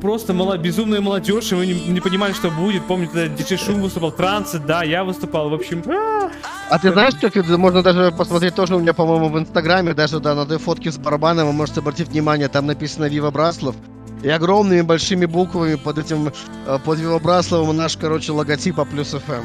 Просто 0.00 0.32
мало, 0.32 0.58
безумная 0.58 1.00
молодежь, 1.00 1.52
и 1.52 1.54
мы 1.54 1.66
не, 1.66 1.74
не 1.74 2.00
понимали, 2.00 2.32
что 2.32 2.50
будет. 2.50 2.86
Помню, 2.86 3.06
тогда 3.06 3.28
диджей 3.28 3.58
Шум 3.58 3.80
выступал, 3.80 4.12
Трансы, 4.12 4.58
да, 4.58 4.82
я 4.82 5.04
выступал. 5.04 5.50
В 5.50 5.54
общем, 5.54 5.82
а, 5.88 6.30
А 6.70 6.78
ты 6.78 6.92
знаешь, 6.92 7.14
это 7.20 7.58
можно 7.58 7.82
даже 7.82 8.12
посмотреть 8.12 8.54
тоже 8.54 8.76
у 8.76 8.78
меня, 8.78 8.92
по-моему, 8.92 9.28
в 9.28 9.38
Инстаграме, 9.38 9.94
даже 9.94 10.20
да, 10.20 10.34
на 10.34 10.46
той 10.46 10.58
фотке 10.58 10.90
с 10.90 10.98
барабаном, 10.98 11.46
вы 11.46 11.52
можете 11.52 11.80
обратить 11.80 12.08
внимание, 12.08 12.48
там 12.48 12.66
написано 12.66 13.06
Вива 13.06 13.30
Браслов. 13.30 13.74
И 14.22 14.28
огромными 14.28 14.80
большими 14.80 15.26
буквами 15.26 15.76
под 15.76 15.98
этим, 15.98 16.32
э, 16.66 16.78
под 16.84 16.98
Вива 16.98 17.18
Брасловым 17.18 17.76
наш, 17.76 17.96
короче, 17.96 18.32
логотип 18.32 18.80
А 18.80 18.84
плюс 18.84 19.08
ФМ. 19.10 19.44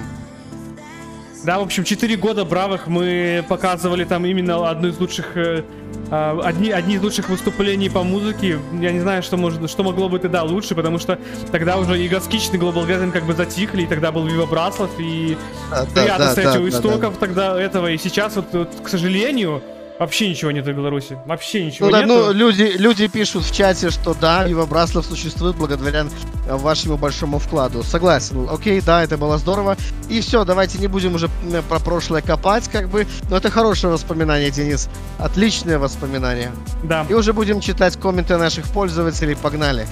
Да, 1.44 1.58
в 1.58 1.64
общем, 1.64 1.84
4 1.84 2.16
года 2.18 2.46
бравых 2.46 2.88
мы 2.88 3.44
показывали 3.50 4.04
там 4.04 4.26
именно 4.26 4.70
одну 4.70 4.90
из 4.90 5.00
лучших, 5.00 5.36
э, 5.36 5.64
а, 6.12 6.40
одни, 6.44 6.70
одни 6.70 6.96
из 6.96 7.02
лучших 7.02 7.30
выступлений 7.30 7.90
по 7.90 8.04
музыке. 8.04 8.60
Я 8.80 8.92
не 8.92 9.00
знаю, 9.00 9.24
что, 9.24 9.38
может, 9.38 9.68
что 9.70 9.84
могло 9.84 10.08
бы 10.08 10.20
тогда 10.20 10.44
лучше, 10.44 10.76
потому 10.76 11.00
что 11.00 11.18
тогда 11.52 11.78
уже 11.78 12.00
и 12.00 12.08
Гаскичный 12.08 12.60
Global 12.60 12.86
Gathering 12.88 13.12
как 13.12 13.24
бы 13.24 13.34
затихли, 13.34 13.84
и 13.84 13.88
тогда 13.88 14.12
был 14.12 14.26
Вива 14.28 14.46
Браслов, 14.46 14.92
и 15.00 15.36
да, 15.72 15.86
приятно 15.94 16.26
да, 16.26 16.32
стоять 16.32 16.54
да, 16.54 16.60
у 16.60 16.64
да, 16.64 16.70
истоков 16.70 17.18
тогда 17.18 17.60
этого, 17.60 17.92
и 17.92 17.98
сейчас 17.98 18.36
вот, 18.36 18.46
вот, 18.54 18.70
к 18.84 18.88
сожалению, 18.88 19.64
вообще 20.02 20.30
ничего 20.30 20.52
нет 20.52 20.66
в 20.66 20.72
Беларуси. 20.74 21.18
Вообще 21.26 21.64
ничего 21.64 21.86
Ну, 21.88 21.92
да, 21.92 22.02
нету. 22.02 22.14
ну, 22.14 22.32
люди, 22.32 22.74
люди 22.78 23.08
пишут 23.08 23.44
в 23.46 23.54
чате, 23.54 23.92
что 23.92 24.16
да, 24.16 24.46
Вива 24.48 24.66
Браслов 24.66 25.06
существует 25.06 25.56
благодаря 25.56 26.06
э, 26.48 26.56
вашему 26.56 26.98
большому 26.98 27.38
вкладу. 27.38 27.84
Согласен. 27.84 28.48
Окей, 28.52 28.82
да, 28.82 29.04
это 29.04 29.18
было 29.18 29.38
здорово. 29.38 29.78
И 30.10 30.20
все, 30.22 30.44
давайте 30.44 30.80
не 30.80 30.88
будем 30.88 31.16
уже 31.16 31.30
про 31.70 31.80
прошлое 31.80 32.22
копать, 32.22 32.68
как 32.68 32.90
бы. 32.90 33.06
Но 33.30 33.38
это 33.38 33.52
хорошее 33.52 33.94
воспоминание, 33.94 34.50
Денис. 34.50 34.90
Отличное 35.20 35.78
воспоминание. 35.78 36.52
Да. 36.84 37.06
И 37.08 37.14
уже 37.14 37.34
будем 37.34 37.62
читать 37.62 37.96
комменты 37.96 38.38
наших 38.38 38.66
пользователей. 38.66 39.36
Погнали. 39.36 39.88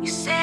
You 0.00 0.06
say 0.06 0.37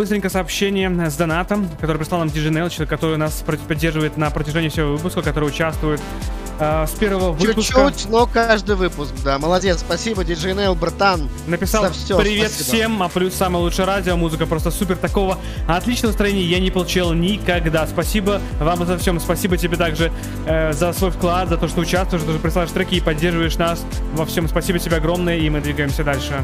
быстренько 0.00 0.30
сообщение 0.30 1.10
с 1.10 1.14
донатом, 1.14 1.68
который 1.78 1.98
прислал 1.98 2.20
нам 2.20 2.28
Nail, 2.28 2.70
человек, 2.70 2.88
который 2.88 3.18
нас 3.18 3.44
поддерживает 3.68 4.16
на 4.16 4.30
протяжении 4.30 4.70
всего 4.70 4.92
выпуска, 4.92 5.20
который 5.20 5.50
участвует 5.50 6.00
э, 6.58 6.86
с 6.86 6.92
первого 6.92 7.32
выпуска. 7.32 7.90
Чуть-чуть, 7.90 8.10
но 8.10 8.26
каждый 8.26 8.76
выпуск, 8.76 9.12
да. 9.22 9.38
Молодец, 9.38 9.80
спасибо, 9.80 10.24
диджей 10.24 10.54
Нейл, 10.54 10.74
братан. 10.74 11.28
Написал 11.46 11.90
всё, 11.92 12.18
привет 12.18 12.50
спасибо». 12.50 12.76
всем, 12.76 13.02
а 13.02 13.10
плюс 13.10 13.34
самое 13.34 13.62
лучшее 13.62 13.84
радио, 13.84 14.16
музыка 14.16 14.46
просто 14.46 14.70
супер. 14.70 14.96
Такого 14.96 15.36
отличного 15.68 16.12
настроения 16.12 16.44
я 16.44 16.60
не 16.60 16.70
получил 16.70 17.12
никогда. 17.12 17.86
Спасибо 17.86 18.40
вам 18.58 18.86
за 18.86 18.96
всем. 18.96 19.20
Спасибо 19.20 19.58
тебе 19.58 19.76
также 19.76 20.10
э, 20.46 20.72
за 20.72 20.94
свой 20.94 21.10
вклад, 21.10 21.50
за 21.50 21.58
то, 21.58 21.68
что 21.68 21.82
участвуешь, 21.82 22.22
за 22.22 22.26
то, 22.26 22.32
что 22.32 22.40
присылаешь 22.40 22.70
треки 22.70 22.94
и 22.94 23.00
поддерживаешь 23.00 23.58
нас 23.58 23.84
во 24.14 24.24
всем. 24.24 24.48
Спасибо 24.48 24.78
тебе 24.78 24.96
огромное, 24.96 25.36
и 25.36 25.50
мы 25.50 25.60
двигаемся 25.60 26.04
дальше. 26.04 26.42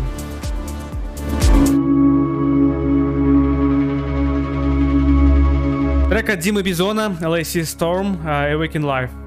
Трек 6.26 6.30
от 6.30 6.40
Димы 6.40 6.62
Бизона, 6.62 7.16
Lacey 7.22 7.62
Storm, 7.64 8.18
э, 8.26 8.54
Awaken 8.54 8.84
Live. 8.84 9.25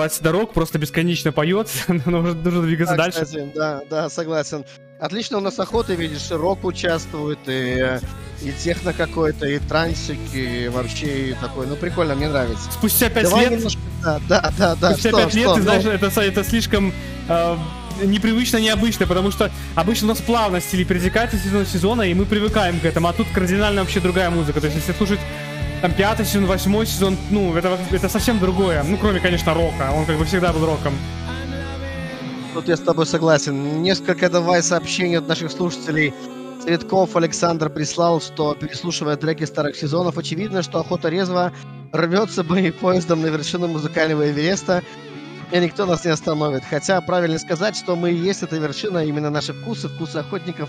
Прерывать 0.00 0.22
дорог, 0.22 0.52
просто 0.54 0.78
бесконечно 0.78 1.32
поет, 1.32 1.68
но 2.06 2.20
уже 2.20 2.34
нужно 2.34 2.62
двигаться 2.62 2.96
Да, 2.96 3.04
дальше. 3.04 3.24
кстати, 3.24 3.50
да, 3.54 3.82
да, 3.88 4.08
согласен. 4.08 4.64
Отлично 4.98 5.38
у 5.38 5.40
нас 5.40 5.58
охота, 5.58 5.94
видишь, 5.94 6.30
рок 6.30 6.64
участвует, 6.64 7.38
и, 7.46 7.98
и 8.42 8.52
техно 8.52 8.92
какой-то, 8.92 9.46
и 9.46 9.58
трансик, 9.58 10.18
и 10.34 10.68
вообще 10.68 11.30
и 11.30 11.32
такой. 11.34 11.66
Ну, 11.66 11.76
прикольно, 11.76 12.14
мне 12.14 12.28
нравится. 12.28 12.70
Спустя 12.70 13.08
пять 13.08 13.24
Давай 13.24 13.44
лет- 13.48 13.52
немножко- 13.52 13.80
Да, 14.02 14.20
да, 14.28 14.52
да, 14.58 14.74
да. 14.76 14.90
Спустя 14.92 15.10
пять 15.12 15.34
лет, 15.34 15.44
что? 15.44 15.54
ты 15.54 15.58
Ну, 15.60 15.64
знаешь, 15.64 15.84
это, 15.84 16.20
это 16.20 16.44
слишком 16.44 16.92
э, 17.28 17.56
непривычно, 18.04 18.58
необычно, 18.58 19.06
потому 19.06 19.30
что 19.30 19.50
обычно 19.74 20.06
у 20.06 20.08
нас 20.10 20.18
плавно 20.20 20.60
стили 20.60 20.84
перетекает 20.84 21.32
из 21.32 21.44
сезона 21.44 21.64
сезона, 21.64 22.02
и 22.02 22.12
мы 22.12 22.26
привыкаем 22.26 22.78
к 22.78 22.84
этому, 22.84 23.08
а 23.08 23.14
тут 23.14 23.26
кардинально 23.32 23.80
вообще 23.80 24.00
другая 24.00 24.28
музыка. 24.28 24.60
То 24.60 24.66
есть, 24.66 24.76
если 24.78 24.92
слушать 24.92 25.20
там 25.80 25.92
пятый 25.92 26.26
сезон, 26.26 26.46
восьмой 26.46 26.86
сезон, 26.86 27.16
ну, 27.30 27.56
это, 27.56 27.78
это 27.90 28.08
совсем 28.08 28.38
другое. 28.38 28.82
Ну, 28.82 28.96
кроме, 28.98 29.20
конечно, 29.20 29.54
рока. 29.54 29.90
Он 29.94 30.04
как 30.04 30.18
бы 30.18 30.24
всегда 30.24 30.52
был 30.52 30.66
роком. 30.66 30.92
Тут 32.54 32.68
я 32.68 32.76
с 32.76 32.80
тобой 32.80 33.06
согласен. 33.06 33.82
Несколько 33.82 34.28
давай 34.28 34.62
сообщений 34.62 35.18
от 35.18 35.28
наших 35.28 35.50
слушателей. 35.50 36.12
Цветков 36.62 37.16
Александр 37.16 37.70
прислал, 37.70 38.20
что 38.20 38.54
переслушивая 38.54 39.16
треки 39.16 39.44
старых 39.44 39.76
сезонов, 39.76 40.18
очевидно, 40.18 40.62
что 40.62 40.80
охота 40.80 41.08
резво 41.08 41.52
рвется 41.92 42.44
поездом 42.44 43.22
на 43.22 43.26
вершину 43.26 43.68
музыкального 43.68 44.30
Эвереста, 44.30 44.82
и 45.50 45.58
никто 45.58 45.86
нас 45.86 46.04
не 46.04 46.10
остановит. 46.10 46.62
Хотя 46.68 47.00
правильно 47.00 47.38
сказать, 47.38 47.76
что 47.76 47.96
мы 47.96 48.10
и 48.10 48.16
есть 48.16 48.42
эта 48.42 48.56
вершина, 48.56 49.04
именно 49.04 49.30
наши 49.30 49.54
вкусы, 49.54 49.88
вкусы 49.88 50.18
охотников 50.18 50.68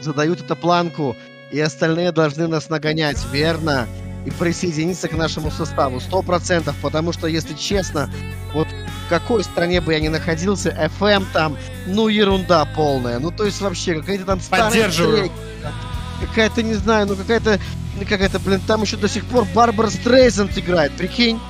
задают 0.00 0.40
эту 0.40 0.56
планку, 0.56 1.14
и 1.52 1.60
остальные 1.60 2.10
должны 2.10 2.48
нас 2.48 2.68
нагонять, 2.68 3.24
верно? 3.32 3.86
И 4.24 4.30
присоединиться 4.30 5.08
к 5.08 5.12
нашему 5.12 5.50
составу, 5.50 6.00
сто 6.00 6.22
процентов, 6.22 6.76
потому 6.82 7.12
что, 7.12 7.26
если 7.26 7.54
честно, 7.54 8.10
вот 8.52 8.68
в 8.68 9.08
какой 9.08 9.42
стране 9.44 9.80
бы 9.80 9.94
я 9.94 10.00
ни 10.00 10.08
находился, 10.08 10.70
FM 11.00 11.24
там, 11.32 11.56
ну, 11.86 12.08
ерунда 12.08 12.66
полная. 12.76 13.18
Ну, 13.20 13.30
то 13.30 13.44
есть 13.44 13.60
вообще, 13.60 14.00
какие-то 14.00 14.26
там 14.26 14.40
Поддерживаю. 14.50 15.18
треки. 15.18 15.32
какая-то, 16.20 16.62
не 16.62 16.74
знаю, 16.74 17.06
ну 17.06 17.16
какая-то, 17.16 17.58
ну, 17.98 18.04
какая-то, 18.06 18.38
блин, 18.38 18.60
там 18.66 18.82
еще 18.82 18.96
до 18.96 19.08
сих 19.08 19.24
пор 19.24 19.46
Барбара 19.54 19.88
Стрейзенд 19.88 20.56
играет, 20.58 20.92
прикинь. 20.92 21.40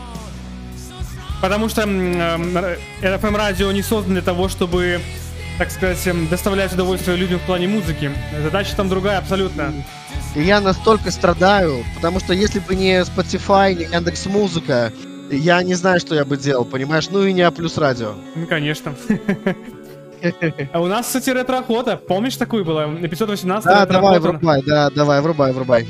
Потому 1.40 1.68
что 1.68 1.82
RFM 1.82 3.36
радио 3.36 3.70
не 3.72 3.82
создан 3.82 4.14
для 4.14 4.22
того, 4.22 4.48
чтобы, 4.48 5.00
так 5.56 5.70
сказать, 5.70 6.04
эм, 6.06 6.28
доставлять 6.28 6.72
удовольствие 6.72 7.16
людям 7.16 7.38
в 7.38 7.42
плане 7.42 7.68
музыки. 7.68 8.12
Задача 8.42 8.74
там 8.76 8.88
другая 8.88 9.18
абсолютно. 9.18 9.72
И 10.34 10.42
я 10.42 10.60
настолько 10.60 11.10
страдаю, 11.10 11.84
потому 11.94 12.20
что 12.20 12.32
если 12.32 12.60
бы 12.60 12.74
не 12.74 13.00
Spotify, 13.02 13.74
не 13.74 13.84
Яндекс 13.84 14.26
Музыка, 14.26 14.92
я 15.30 15.62
не 15.62 15.74
знаю, 15.74 16.00
что 16.00 16.14
я 16.14 16.24
бы 16.24 16.36
делал, 16.36 16.64
понимаешь? 16.64 17.08
Ну 17.10 17.24
и 17.24 17.32
не 17.32 17.42
А 17.42 17.50
плюс 17.50 17.76
радио. 17.78 18.14
Ну, 18.34 18.46
конечно. 18.46 18.94
А 20.72 20.80
у 20.80 20.86
нас, 20.86 21.06
кстати, 21.06 21.30
ретро-охота. 21.30 21.96
Помнишь, 21.96 22.34
такую 22.36 22.64
была? 22.64 22.86
Эпизод 22.86 23.28
18 23.28 23.64
Да, 23.64 23.86
давай, 23.86 24.18
врубай, 24.18 24.62
да, 24.66 24.90
давай, 24.90 25.20
врубай, 25.20 25.52
врубай. 25.52 25.86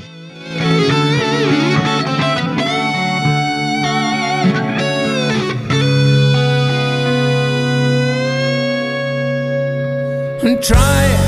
Try, 10.61 11.18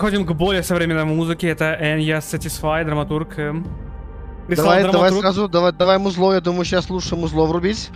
Переходим 0.00 0.24
к 0.24 0.32
более 0.32 0.62
современной 0.62 1.04
музыке. 1.04 1.48
Это 1.48 1.76
Enya 1.78 2.20
Satisfy, 2.20 2.86
драматург. 2.86 3.38
эм, 3.38 3.66
Давай, 4.48 4.82
давай 4.90 5.12
сразу, 5.12 5.46
давай, 5.46 5.72
давай 5.72 5.98
музло, 5.98 6.32
я 6.32 6.40
думаю, 6.40 6.64
сейчас 6.64 6.88
лучше 6.88 7.16
музло 7.16 7.44
врубить. 7.44 7.90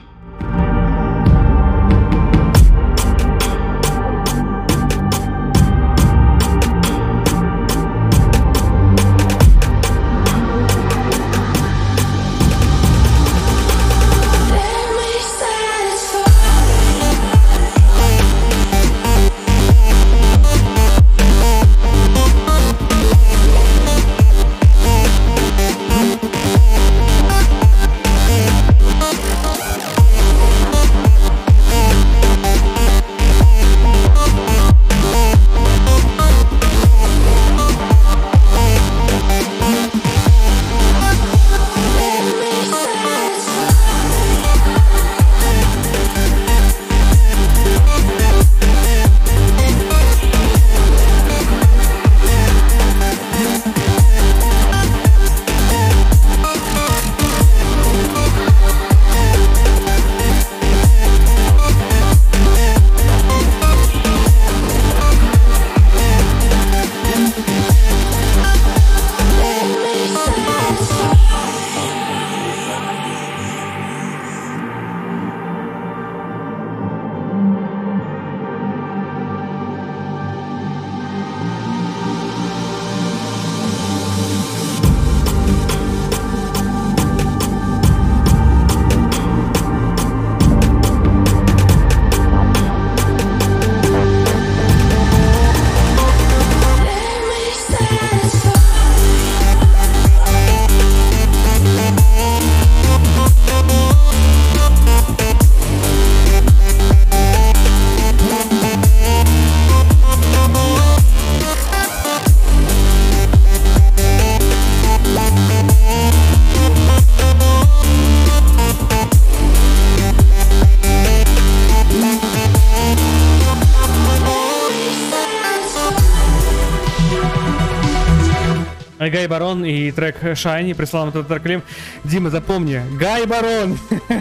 Шайни 130.35 130.73
прислал 130.73 131.05
нам 131.07 131.11
этот 131.11 131.29
трек 131.29 131.43
Клим. 131.43 131.63
Дима, 132.05 132.31
запомни, 132.31 132.83
Гай 132.99 133.27
Барон, 133.27 133.79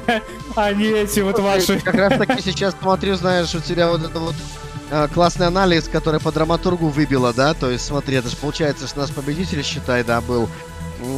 а 0.55 0.71
не 0.73 0.85
эти 0.87 1.19
вот 1.21 1.39
ваши. 1.39 1.79
Как 1.79 1.95
раз 1.95 2.17
таки 2.17 2.41
сейчас 2.43 2.75
смотрю, 2.81 3.15
знаешь, 3.15 3.53
у 3.55 3.59
тебя 3.59 3.89
вот 3.89 4.03
это 4.03 4.19
вот 4.19 4.35
а, 4.91 5.07
классный 5.07 5.47
анализ, 5.47 5.87
который 5.87 6.19
по 6.19 6.31
драматургу 6.31 6.87
выбило, 6.89 7.33
да? 7.33 7.53
То 7.53 7.69
есть, 7.69 7.85
смотри, 7.85 8.17
это 8.17 8.29
же 8.29 8.35
получается, 8.37 8.87
что 8.87 8.99
наш 8.99 9.11
победитель, 9.11 9.63
считай, 9.63 10.03
да, 10.03 10.21
был. 10.21 10.49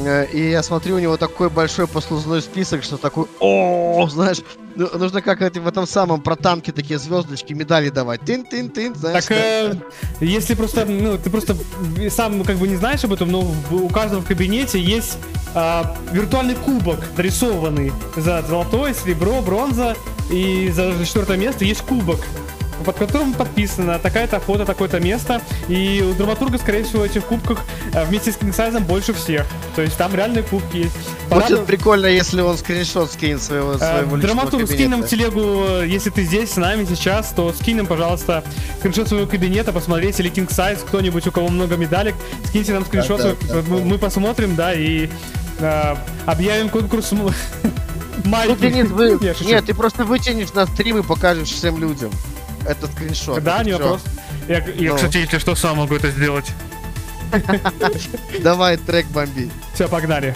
Э, 0.06 0.26
И 0.32 0.50
я 0.50 0.64
смотрю, 0.64 0.96
у 0.96 1.00
него 1.00 1.18
такой 1.18 1.50
большой 1.50 1.88
послужной 1.88 2.42
список, 2.42 2.84
что 2.84 2.98
такой, 2.98 3.26
о, 3.40 4.08
знаешь, 4.10 4.40
ну, 4.76 4.90
нужно 4.98 5.22
как 5.22 5.40
в 5.40 5.68
этом 5.68 5.88
самом 5.88 6.22
про 6.22 6.36
танки 6.36 6.72
такие 6.72 7.00
звездочки, 7.00 7.54
медали 7.54 7.90
давать. 7.90 8.22
Тын-тын-тын, 8.22 8.96
знаешь. 8.96 9.26
Так, 9.26 9.38
э, 9.38 9.76
если 10.20 10.54
просто, 10.54 10.86
ну, 10.86 11.18
ты 11.18 11.30
просто 11.30 11.56
сам 12.10 12.44
как 12.44 12.58
бы 12.58 12.68
не 12.68 12.76
знаешь 12.76 13.04
об 13.04 13.14
этом, 13.14 13.32
но 13.32 13.42
у 13.72 13.90
каждого 13.90 14.22
в 14.22 14.26
кабинете 14.26 14.80
есть 14.80 15.18
а, 15.54 15.96
виртуальный 16.12 16.56
кубок 16.56 17.00
нарисованный 17.16 17.94
за 18.18 18.42
золотое, 18.42 18.94
серебро, 18.94 19.42
бронза 19.42 19.96
и 20.30 20.70
за 20.70 20.94
четвертое 21.06 21.38
место 21.38 21.64
есть 21.64 21.82
кубок 21.82 22.20
под 22.84 22.98
которым 22.98 23.34
подписано 23.34 24.00
такая-то 24.00 24.38
охота, 24.38 24.66
такое-то 24.66 25.00
место. 25.00 25.42
И 25.68 26.04
у 26.08 26.14
драматурга, 26.14 26.58
скорее 26.58 26.84
всего, 26.84 27.02
в 27.02 27.06
этих 27.06 27.26
кубках 27.26 27.60
э, 27.94 28.06
вместе 28.06 28.32
с 28.32 28.38
Кингсайзом 28.38 28.84
больше 28.84 29.14
всех. 29.14 29.46
То 29.76 29.82
есть 29.82 29.98
там 29.98 30.14
реальные 30.16 30.44
кубки 30.44 30.78
есть. 30.78 30.96
Будет 31.30 31.66
прикольно, 31.66 32.08
если 32.08 32.42
он 32.42 32.58
скриншот 32.58 33.12
скинет 33.12 33.42
своего, 33.42 33.74
Э, 33.74 33.78
своего 33.78 34.16
личного 34.16 34.22
Драматург, 34.22 34.70
скинь 34.70 34.90
нам 34.90 35.04
телегу, 35.04 35.66
э, 35.82 35.88
если 35.88 36.10
ты 36.10 36.24
здесь 36.24 36.52
с 36.52 36.58
нами 36.58 36.86
сейчас, 36.86 37.30
то 37.30 37.54
скинь 37.54 37.78
нам, 37.78 37.88
пожалуйста, 37.88 38.44
скриншот 38.80 39.08
своего 39.08 39.28
кабинета, 39.28 39.72
посмотреть, 39.72 40.20
или 40.20 40.32
Size, 40.32 40.86
кто-нибудь, 40.86 41.26
у 41.28 41.32
кого 41.32 41.48
много 41.50 41.76
медалек, 41.76 42.16
скиньте 42.46 42.74
нам 42.74 42.86
скриншот, 42.86 43.22
Да, 43.22 43.36
да, 43.48 43.54
да, 43.54 43.64
мы, 43.68 43.80
мы 43.82 43.98
посмотрим, 43.98 44.56
да, 44.56 44.74
и 44.74 45.10
э, 45.60 45.96
объявим 46.26 46.70
конкурс 46.70 47.12
м- 47.14 47.30
Ну. 48.24 48.56
Денис, 48.56 48.90
вы... 48.90 49.20
Нет, 49.42 49.66
ты 49.66 49.74
просто 49.74 50.04
вытянешь 50.04 50.54
на 50.54 50.66
стрим 50.66 50.98
и 51.00 51.04
покажешь 51.04 51.50
всем 51.50 51.80
людям 51.80 52.12
этот 52.68 52.92
скриншот. 52.92 53.44
Да, 53.44 53.56
Это 53.58 53.66
не 53.66 53.72
вопрос. 53.74 54.02
Я, 54.48 54.58
я, 54.66 54.92
Ну. 54.92 54.96
кстати, 54.96 55.18
если 55.18 55.38
что, 55.40 55.56
сам 55.56 55.78
могу 55.78 55.96
это 55.96 56.10
сделать. 56.12 56.52
Давай 58.42 58.78
трек 58.78 59.06
бомби. 59.08 59.50
Все, 59.74 59.88
погнали. 59.88 60.36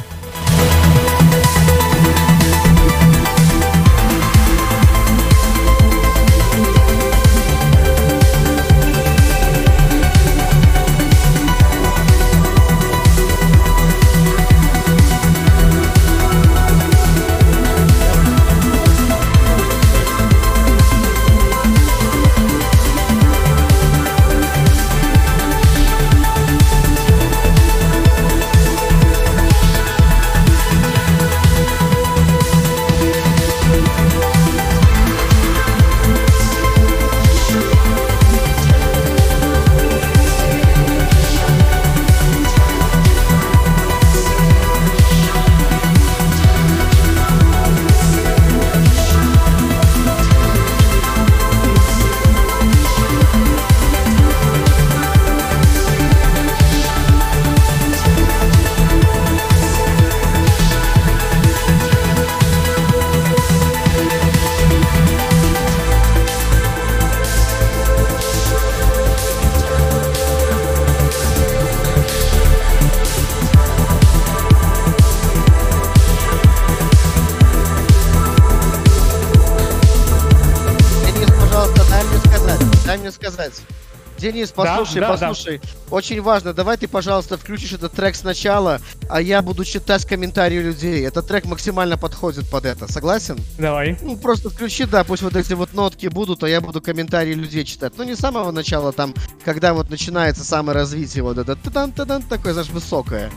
Денис, 84.32 84.52
послушай, 84.52 85.02
да, 85.02 85.18
да. 85.18 85.28
послушай. 85.28 85.62
Очень 85.90 86.22
важно, 86.22 86.54
давай 86.54 86.78
ты, 86.78 86.88
пожалуйста, 86.88 87.38
включишь 87.38 87.74
этот 87.74 87.94
трек 87.94 88.16
сначала, 88.16 88.80
а 89.10 89.22
я 89.22 89.42
буду 89.42 89.66
читать 89.66 90.06
комментарии 90.06 90.60
людей. 90.60 91.06
Этот 91.06 91.28
трек 91.28 91.46
максимально 91.46 91.98
подходит 91.98 92.50
под 92.50 92.66
это. 92.66 92.92
Согласен? 92.92 93.40
Давай. 93.58 93.98
Ну, 94.02 94.18
просто 94.18 94.50
включи, 94.50 94.86
да, 94.86 95.04
пусть 95.04 95.24
вот 95.24 95.36
эти 95.36 95.54
вот 95.54 95.74
нотки 95.74 96.08
будут, 96.08 96.44
а 96.44 96.50
я 96.50 96.62
буду 96.62 96.82
комментарии 96.82 97.34
людей 97.34 97.64
читать. 97.66 97.94
Ну, 97.98 98.04
не 98.04 98.16
с 98.16 98.20
самого 98.20 98.52
начала, 98.52 98.92
там, 98.92 99.14
когда 99.44 99.74
вот 99.74 99.90
начинается 99.90 100.44
самое 100.44 100.76
развитие, 100.76 101.24
вот 101.24 101.38
это 101.38 101.56
тадан 101.56 101.92
тадан 101.92 102.22
такое, 102.22 102.54
знаешь, 102.54 102.70
высокое. 102.70 103.32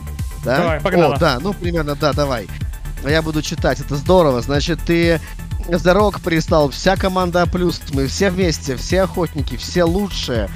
Да? 0.45 0.57
Давай, 0.57 0.81
погнала. 0.81 1.15
О, 1.15 1.19
да, 1.19 1.39
ну, 1.41 1.53
примерно, 1.53 1.95
да, 1.95 2.13
давай. 2.13 2.47
А 3.03 3.09
я 3.09 3.21
буду 3.21 3.41
читать, 3.41 3.79
это 3.79 3.95
здорово. 3.95 4.41
Значит, 4.41 4.79
ты 4.85 5.19
за 5.67 5.93
рок 5.93 6.21
пристал, 6.21 6.69
вся 6.69 6.95
команда 6.95 7.43
А+, 7.43 7.47
мы 7.93 8.07
все 8.07 8.29
вместе, 8.29 8.75
все 8.75 9.03
охотники, 9.03 9.57
все 9.57 9.83
лучшие. 9.83 10.49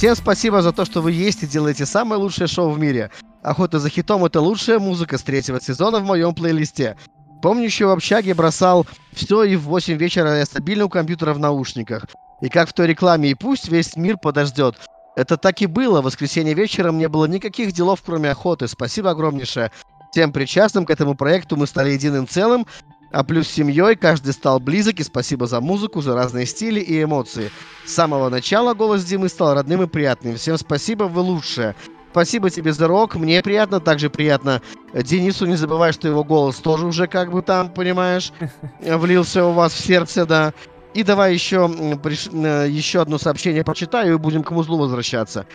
Всем 0.00 0.16
спасибо 0.16 0.62
за 0.62 0.72
то, 0.72 0.86
что 0.86 1.02
вы 1.02 1.12
есть 1.12 1.42
и 1.42 1.46
делаете 1.46 1.84
самое 1.84 2.18
лучшее 2.18 2.46
шоу 2.46 2.70
в 2.70 2.78
мире. 2.78 3.10
Охота 3.42 3.78
за 3.78 3.90
хитом— 3.90 4.24
это 4.24 4.40
лучшая 4.40 4.78
музыка 4.78 5.18
с 5.18 5.22
третьего 5.22 5.60
сезона 5.60 5.98
в 5.98 6.06
моем 6.06 6.34
плейлисте. 6.34 6.96
Помню, 7.42 7.64
еще 7.64 7.84
в 7.84 7.90
общаге 7.90 8.32
бросал 8.32 8.86
все 9.12 9.42
и 9.42 9.56
в 9.56 9.64
8 9.64 9.98
вечера 9.98 10.38
я 10.38 10.46
стабильно 10.46 10.86
у 10.86 10.88
компьютера 10.88 11.34
в 11.34 11.38
наушниках. 11.38 12.06
И 12.40 12.48
как 12.48 12.70
в 12.70 12.72
той 12.72 12.86
рекламе, 12.86 13.28
и 13.28 13.34
пусть 13.34 13.68
весь 13.68 13.94
мир 13.94 14.16
подождет. 14.16 14.76
Это 15.16 15.36
так 15.36 15.60
и 15.60 15.66
было. 15.66 16.00
В 16.00 16.04
воскресенье 16.04 16.54
вечером 16.54 16.96
не 16.96 17.06
было 17.06 17.26
никаких 17.26 17.72
делов, 17.72 18.00
кроме 18.02 18.30
охоты. 18.30 18.68
Спасибо 18.68 19.10
огромнейшее. 19.10 19.70
Всем 20.12 20.32
причастным 20.32 20.86
к 20.86 20.90
этому 20.90 21.14
проекту 21.14 21.58
мы 21.58 21.66
стали 21.66 21.90
единым 21.90 22.26
целым, 22.26 22.66
а 23.10 23.24
плюс 23.24 23.48
с 23.48 23.52
семьей 23.52 23.96
каждый 23.96 24.32
стал 24.32 24.60
близок, 24.60 25.00
и 25.00 25.04
спасибо 25.04 25.46
за 25.46 25.60
музыку, 25.60 26.00
за 26.00 26.14
разные 26.14 26.46
стили 26.46 26.80
и 26.80 27.02
эмоции. 27.02 27.50
С 27.84 27.92
самого 27.92 28.28
начала 28.28 28.74
голос 28.74 29.04
Димы 29.04 29.28
стал 29.28 29.54
родным 29.54 29.82
и 29.82 29.86
приятным. 29.86 30.36
Всем 30.36 30.56
спасибо, 30.56 31.04
вы 31.04 31.20
лучшие. 31.20 31.74
Спасибо 32.12 32.50
тебе 32.50 32.72
за 32.72 32.88
рок, 32.88 33.14
мне 33.14 33.40
приятно, 33.40 33.78
также 33.78 34.10
приятно 34.10 34.62
Денису, 34.92 35.46
не 35.46 35.54
забывай, 35.54 35.92
что 35.92 36.08
его 36.08 36.24
голос 36.24 36.56
тоже 36.56 36.86
уже 36.86 37.06
как 37.06 37.30
бы 37.30 37.40
там, 37.40 37.72
понимаешь, 37.72 38.32
влился 38.80 39.44
у 39.44 39.52
вас 39.52 39.72
в 39.72 39.78
сердце, 39.78 40.26
да. 40.26 40.52
И 40.92 41.04
давай 41.04 41.32
еще, 41.32 41.70
э, 41.70 42.66
еще 42.68 43.00
одно 43.00 43.16
сообщение 43.16 43.62
прочитаю 43.62 44.14
и 44.14 44.18
будем 44.18 44.42
к 44.42 44.50
музлу 44.50 44.76
возвращаться. 44.76 45.46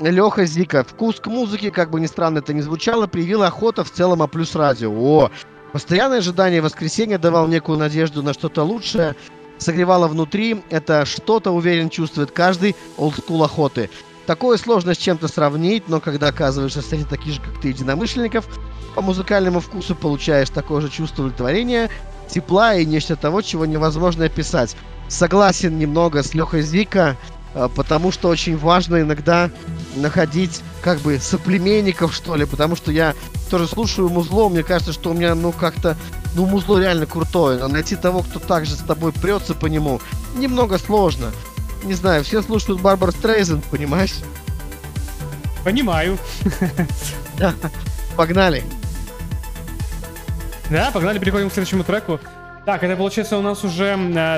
Леха 0.00 0.46
Зика. 0.46 0.82
Вкус 0.82 1.20
к 1.20 1.26
музыке, 1.26 1.70
как 1.70 1.90
бы 1.90 2.00
ни 2.00 2.06
странно 2.06 2.38
это 2.38 2.52
ни 2.52 2.60
звучало, 2.60 3.06
привила 3.06 3.46
охота 3.46 3.84
в 3.84 3.90
целом, 3.90 4.22
а 4.22 4.26
плюс 4.26 4.56
радио. 4.56 4.90
О, 4.92 5.30
постоянное 5.72 6.18
ожидание 6.18 6.60
воскресенья 6.60 7.18
давал 7.18 7.46
некую 7.48 7.78
надежду 7.78 8.22
на 8.22 8.32
что-то 8.32 8.62
лучшее, 8.62 9.14
согревало 9.58 10.08
внутри, 10.08 10.62
это 10.70 11.04
что-то, 11.04 11.50
уверен, 11.50 11.90
чувствует 11.90 12.30
каждый 12.30 12.76
олдскул 12.96 13.42
охоты. 13.44 13.90
Такое 14.26 14.58
сложно 14.58 14.94
с 14.94 14.98
чем-то 14.98 15.28
сравнить, 15.28 15.88
но 15.88 16.00
когда 16.00 16.28
оказываешься 16.28 16.82
среди 16.82 17.04
таких 17.04 17.34
же, 17.34 17.40
как 17.40 17.60
ты, 17.60 17.68
единомышленников, 17.68 18.46
по 18.94 19.02
музыкальному 19.02 19.60
вкусу 19.60 19.94
получаешь 19.94 20.50
такое 20.50 20.80
же 20.80 20.88
чувство 20.88 21.22
удовлетворения, 21.22 21.90
тепла 22.28 22.74
и 22.74 22.86
нечто 22.86 23.16
того, 23.16 23.42
чего 23.42 23.66
невозможно 23.66 24.24
описать. 24.24 24.76
Согласен 25.08 25.78
немного 25.78 26.22
с 26.22 26.34
Лехой 26.34 26.62
Зика, 26.62 27.16
э, 27.16 27.39
потому 27.74 28.12
что 28.12 28.28
очень 28.28 28.56
важно 28.56 29.00
иногда 29.00 29.50
находить 29.96 30.62
как 30.82 30.98
бы 31.00 31.18
соплеменников, 31.18 32.14
что 32.14 32.36
ли, 32.36 32.44
потому 32.44 32.76
что 32.76 32.92
я 32.92 33.14
тоже 33.50 33.66
слушаю 33.66 34.08
музло, 34.08 34.48
мне 34.48 34.62
кажется, 34.62 34.92
что 34.92 35.10
у 35.10 35.14
меня, 35.14 35.34
ну, 35.34 35.52
как-то, 35.52 35.96
ну, 36.34 36.46
музло 36.46 36.78
реально 36.78 37.06
крутое, 37.06 37.58
но 37.58 37.68
найти 37.68 37.96
того, 37.96 38.22
кто 38.22 38.38
также 38.38 38.74
с 38.74 38.78
тобой 38.78 39.12
прется 39.12 39.54
по 39.54 39.66
нему, 39.66 40.00
немного 40.36 40.78
сложно. 40.78 41.32
Не 41.82 41.94
знаю, 41.94 42.24
все 42.24 42.42
слушают 42.42 42.80
Барбар 42.80 43.10
Стрейзен, 43.10 43.62
понимаешь? 43.70 44.14
Понимаю. 45.64 46.18
Да. 47.38 47.54
Погнали. 48.16 48.62
Да, 50.68 50.90
погнали, 50.92 51.18
переходим 51.18 51.50
к 51.50 51.52
следующему 51.52 51.84
треку. 51.84 52.20
Так, 52.64 52.82
это 52.84 52.96
получается 52.96 53.38
у 53.38 53.42
нас 53.42 53.64
уже 53.64 53.96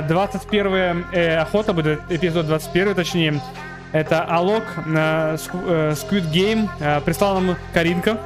21 0.09 0.74
э, 0.74 1.05
э, 1.12 1.36
охота, 1.36 1.73
будет 1.73 2.01
эпизод 2.09 2.47
21 2.47 2.94
точнее. 2.94 3.40
Это 3.93 4.24
Алок, 4.24 4.65
э, 4.86 5.36
э, 5.36 5.93
Squid 5.93 6.31
Game, 6.32 6.69
э, 6.81 7.01
прислала 7.01 7.40
нам 7.40 7.57
Каринка. 7.74 8.19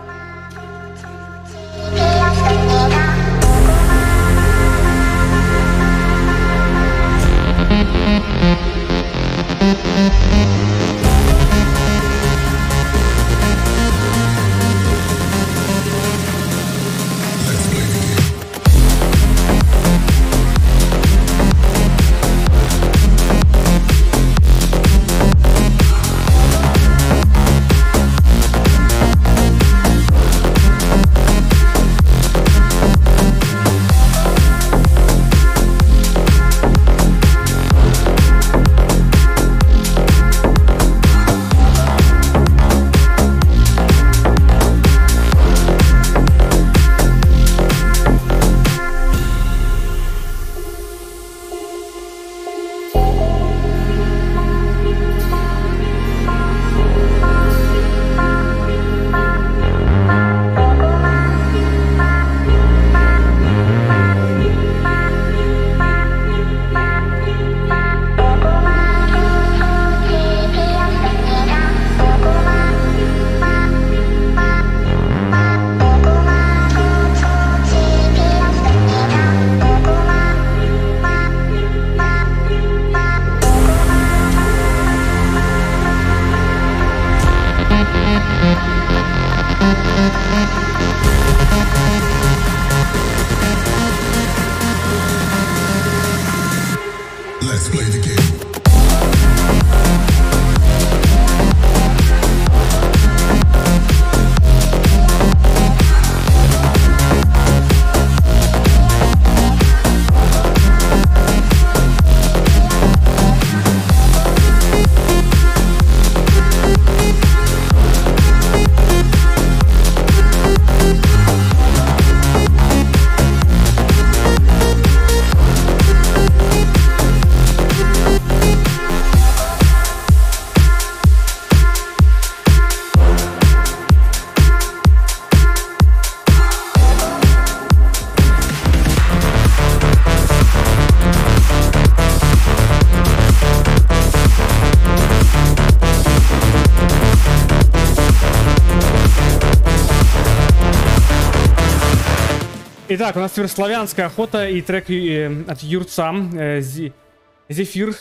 Итак, 152.99 153.15
у 153.17 153.19
нас 153.19 153.33
теперь 153.33 153.49
славянская 153.49 154.07
охота 154.07 154.49
и 154.49 154.63
трек 154.63 154.89
э, 154.89 155.45
от 155.47 155.63
Юрца 155.63 156.15
э, 156.33 156.63
Зефир. 156.63 157.95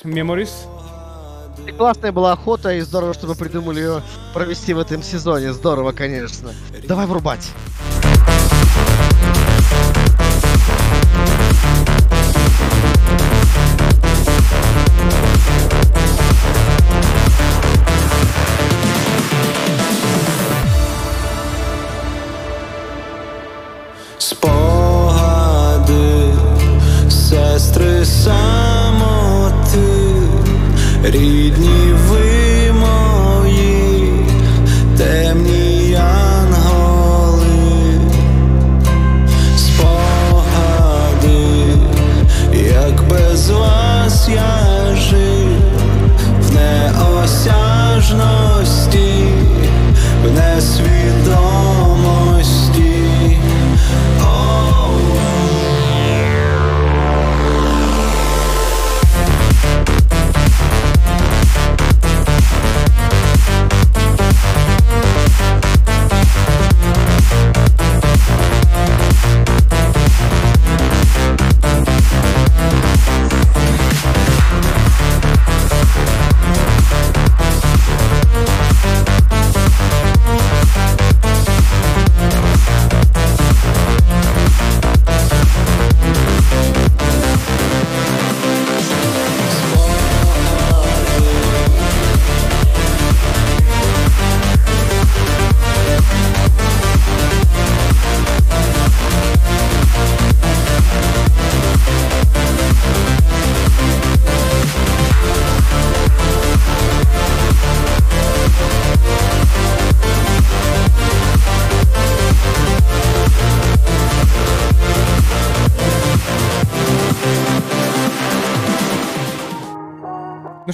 И 1.68 1.72
классная 1.74 2.14
была 2.14 2.32
охота, 2.32 2.74
и 2.74 2.80
здорово, 2.80 3.14
что 3.14 3.28
мы 3.28 3.36
придумали 3.36 3.82
ее 3.82 4.02
провести 4.34 4.74
в 4.74 4.80
этом 4.80 5.04
сезоне. 5.04 5.52
Здорово, 5.52 5.92
конечно. 5.92 6.54
Давай 6.88 7.08
врубать. 7.08 7.52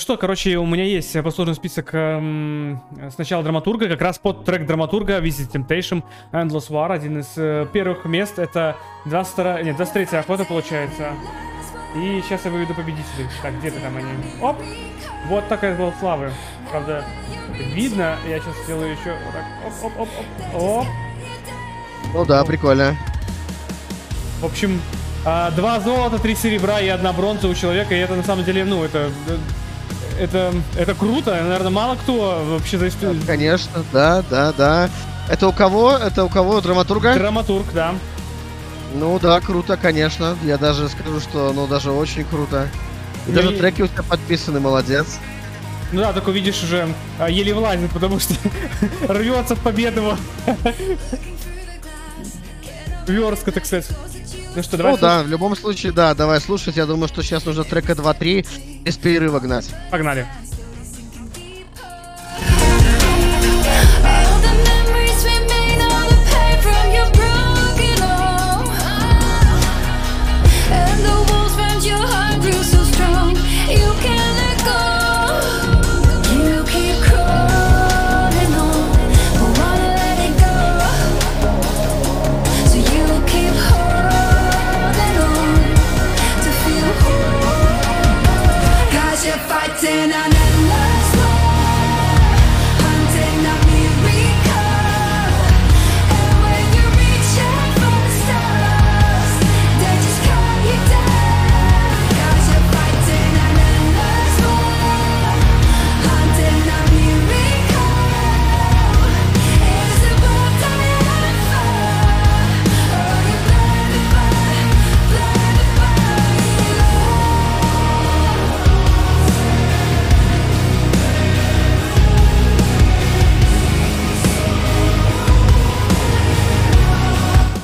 Что, 0.01 0.17
короче, 0.17 0.57
у 0.57 0.65
меня 0.65 0.83
есть 0.83 1.15
э, 1.15 1.23
послужный 1.23 1.55
список 1.55 1.89
эм, 1.93 2.81
сначала 3.13 3.43
драматурга, 3.43 3.87
как 3.87 4.01
раз 4.01 4.19
под 4.19 4.43
трек 4.43 4.65
драматурга 4.65 5.19
Visit 5.19 5.51
Temptation 5.51 6.03
Endless 6.31 6.69
War. 6.69 6.91
Один 6.91 7.19
из 7.19 7.27
э, 7.37 7.67
первых 7.71 8.05
мест. 8.05 8.39
Это 8.39 8.75
22, 9.05 9.61
нет, 9.61 9.77
23 9.77 10.17
охота 10.17 10.43
получается. 10.43 11.13
И 11.95 12.21
сейчас 12.25 12.45
я 12.45 12.51
выведу 12.51 12.73
победителей. 12.73 13.27
Так, 13.41 13.57
где-то 13.59 13.79
там 13.79 13.95
они. 13.97 14.09
Оп! 14.41 14.57
Вот 15.27 15.47
такая 15.47 15.77
была 15.77 15.93
славы. 15.99 16.31
Правда, 16.69 17.05
видно. 17.73 18.17
Я 18.27 18.39
сейчас 18.39 18.55
сделаю 18.63 18.91
еще 18.91 19.15
вот 19.25 19.33
так. 19.33 19.45
Оп, 19.83 19.85
оп, 19.85 20.01
оп, 20.01 20.55
оп. 20.55 20.61
Оп. 20.61 20.87
Ну 22.13 22.25
да, 22.25 22.43
прикольно. 22.43 22.97
В 24.39 24.45
общем, 24.45 24.81
А, 25.23 25.51
два 25.51 25.79
золота, 25.79 26.17
три 26.17 26.33
серебра 26.33 26.81
и 26.81 26.87
одна 26.87 27.13
бронза 27.13 27.47
у 27.47 27.53
человека. 27.53 27.93
И 27.93 27.99
это 27.99 28.15
на 28.15 28.23
самом 28.23 28.43
деле, 28.43 28.65
ну, 28.65 28.83
это... 28.83 29.11
Это, 30.21 30.53
это 30.77 30.93
круто, 30.93 31.31
наверное, 31.31 31.71
мало 31.71 31.95
кто 31.95 32.45
вообще 32.47 32.77
за 32.77 32.89
историю. 32.89 33.19
Конечно, 33.25 33.83
да, 33.91 34.23
да, 34.29 34.53
да. 34.53 34.89
Это 35.27 35.47
у 35.47 35.51
кого? 35.51 35.93
Это 35.93 36.23
у 36.23 36.29
кого? 36.29 36.61
Драматурга? 36.61 37.15
Драматург, 37.15 37.65
да. 37.73 37.95
Ну 38.93 39.17
да, 39.17 39.39
круто, 39.41 39.77
конечно. 39.77 40.37
Я 40.43 40.59
даже 40.59 40.89
скажу, 40.89 41.19
что 41.19 41.51
ну 41.55 41.65
даже 41.65 41.89
очень 41.89 42.23
круто. 42.23 42.67
И 43.25 43.31
Ну 43.31 43.35
даже 43.35 43.53
и- 43.55 43.57
треки 43.57 43.81
у 43.81 43.87
тебя 43.87 44.03
подписаны, 44.03 44.59
молодец. 44.59 45.17
Ну 45.91 46.01
да, 46.01 46.13
только 46.13 46.29
видишь 46.29 46.61
уже 46.61 46.87
а, 47.17 47.27
еле 47.27 47.55
влазит, 47.55 47.89
потому 47.89 48.19
что 48.19 48.35
рвется 49.07 49.55
победы 49.55 50.01
его. 50.01 50.17
Верстка, 53.07 53.51
так 53.51 53.65
сказать. 53.65 53.87
Ну 54.55 54.61
что, 54.61 54.77
давай 54.77 54.93
ну 54.93 54.99
да, 54.99 55.23
в 55.23 55.27
любом 55.27 55.55
случае, 55.55 55.91
да, 55.93 56.13
давай 56.13 56.39
слушать. 56.39 56.77
Я 56.77 56.85
думаю, 56.85 57.07
что 57.07 57.23
сейчас 57.23 57.43
нужно 57.45 57.63
трека 57.63 57.93
2-3 57.93 58.45
без 58.83 58.97
перерыва 58.97 59.39
гнать. 59.39 59.69
Погнали. 59.89 60.25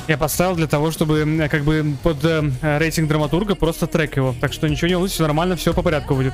Я 0.08 0.16
поставил 0.16 0.56
для 0.56 0.66
того, 0.66 0.90
чтобы 0.90 1.46
как 1.50 1.64
бы 1.64 1.94
под 2.02 2.24
э, 2.24 2.50
рейтинг 2.62 3.08
драматурга 3.08 3.54
просто 3.54 3.86
трек 3.86 4.16
его. 4.16 4.34
Так 4.40 4.54
что 4.54 4.66
ничего 4.66 4.88
не 4.88 5.06
все 5.06 5.22
нормально, 5.22 5.54
все 5.54 5.74
по 5.74 5.82
порядку 5.82 6.14
будет. 6.14 6.32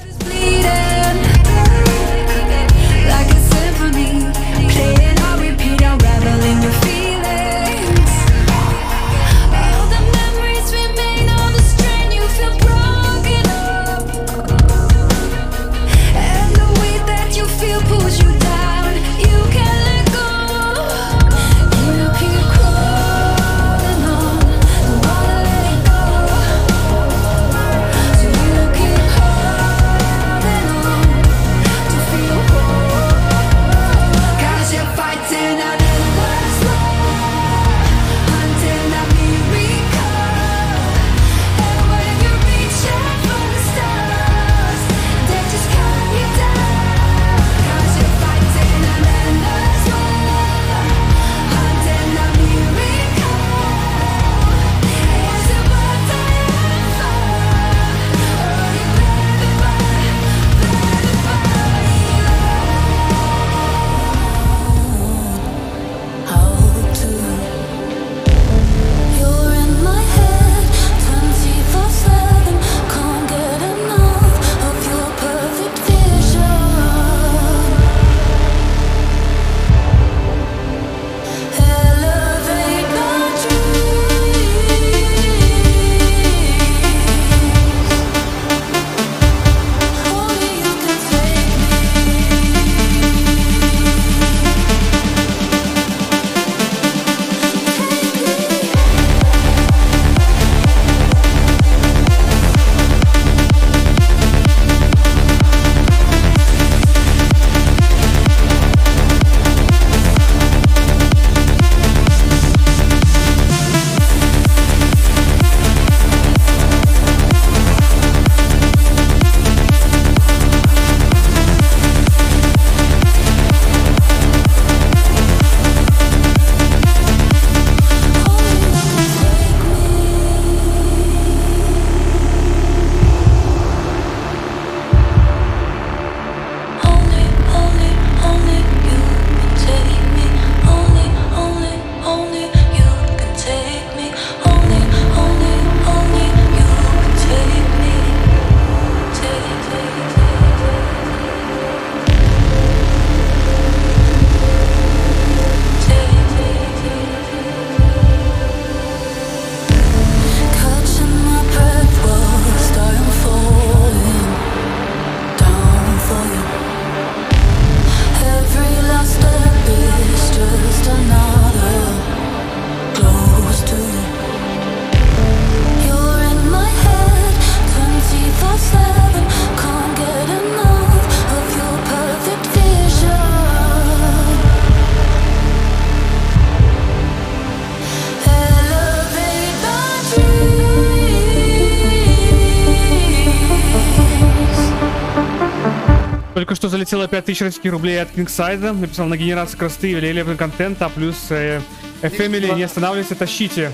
Залетело 197.05 197.09
5000 197.09 197.41
российских 197.43 197.71
рублей 197.73 198.03
от 198.03 198.11
Кингсайда. 198.11 198.73
Написал 198.73 199.07
на 199.07 199.16
генерацию 199.16 199.59
красоты 199.59 199.91
и 199.91 199.95
великолепного 199.95 200.37
контента, 200.37 200.89
плюс 200.89 201.27
э, 201.31 201.61
э, 202.03 202.09
Family, 202.09 202.55
не 202.55 202.63
останавливайся, 202.63 203.15
тащите. 203.15 203.73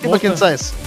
Спасибо, 0.00 0.10
Вот, 0.32 0.83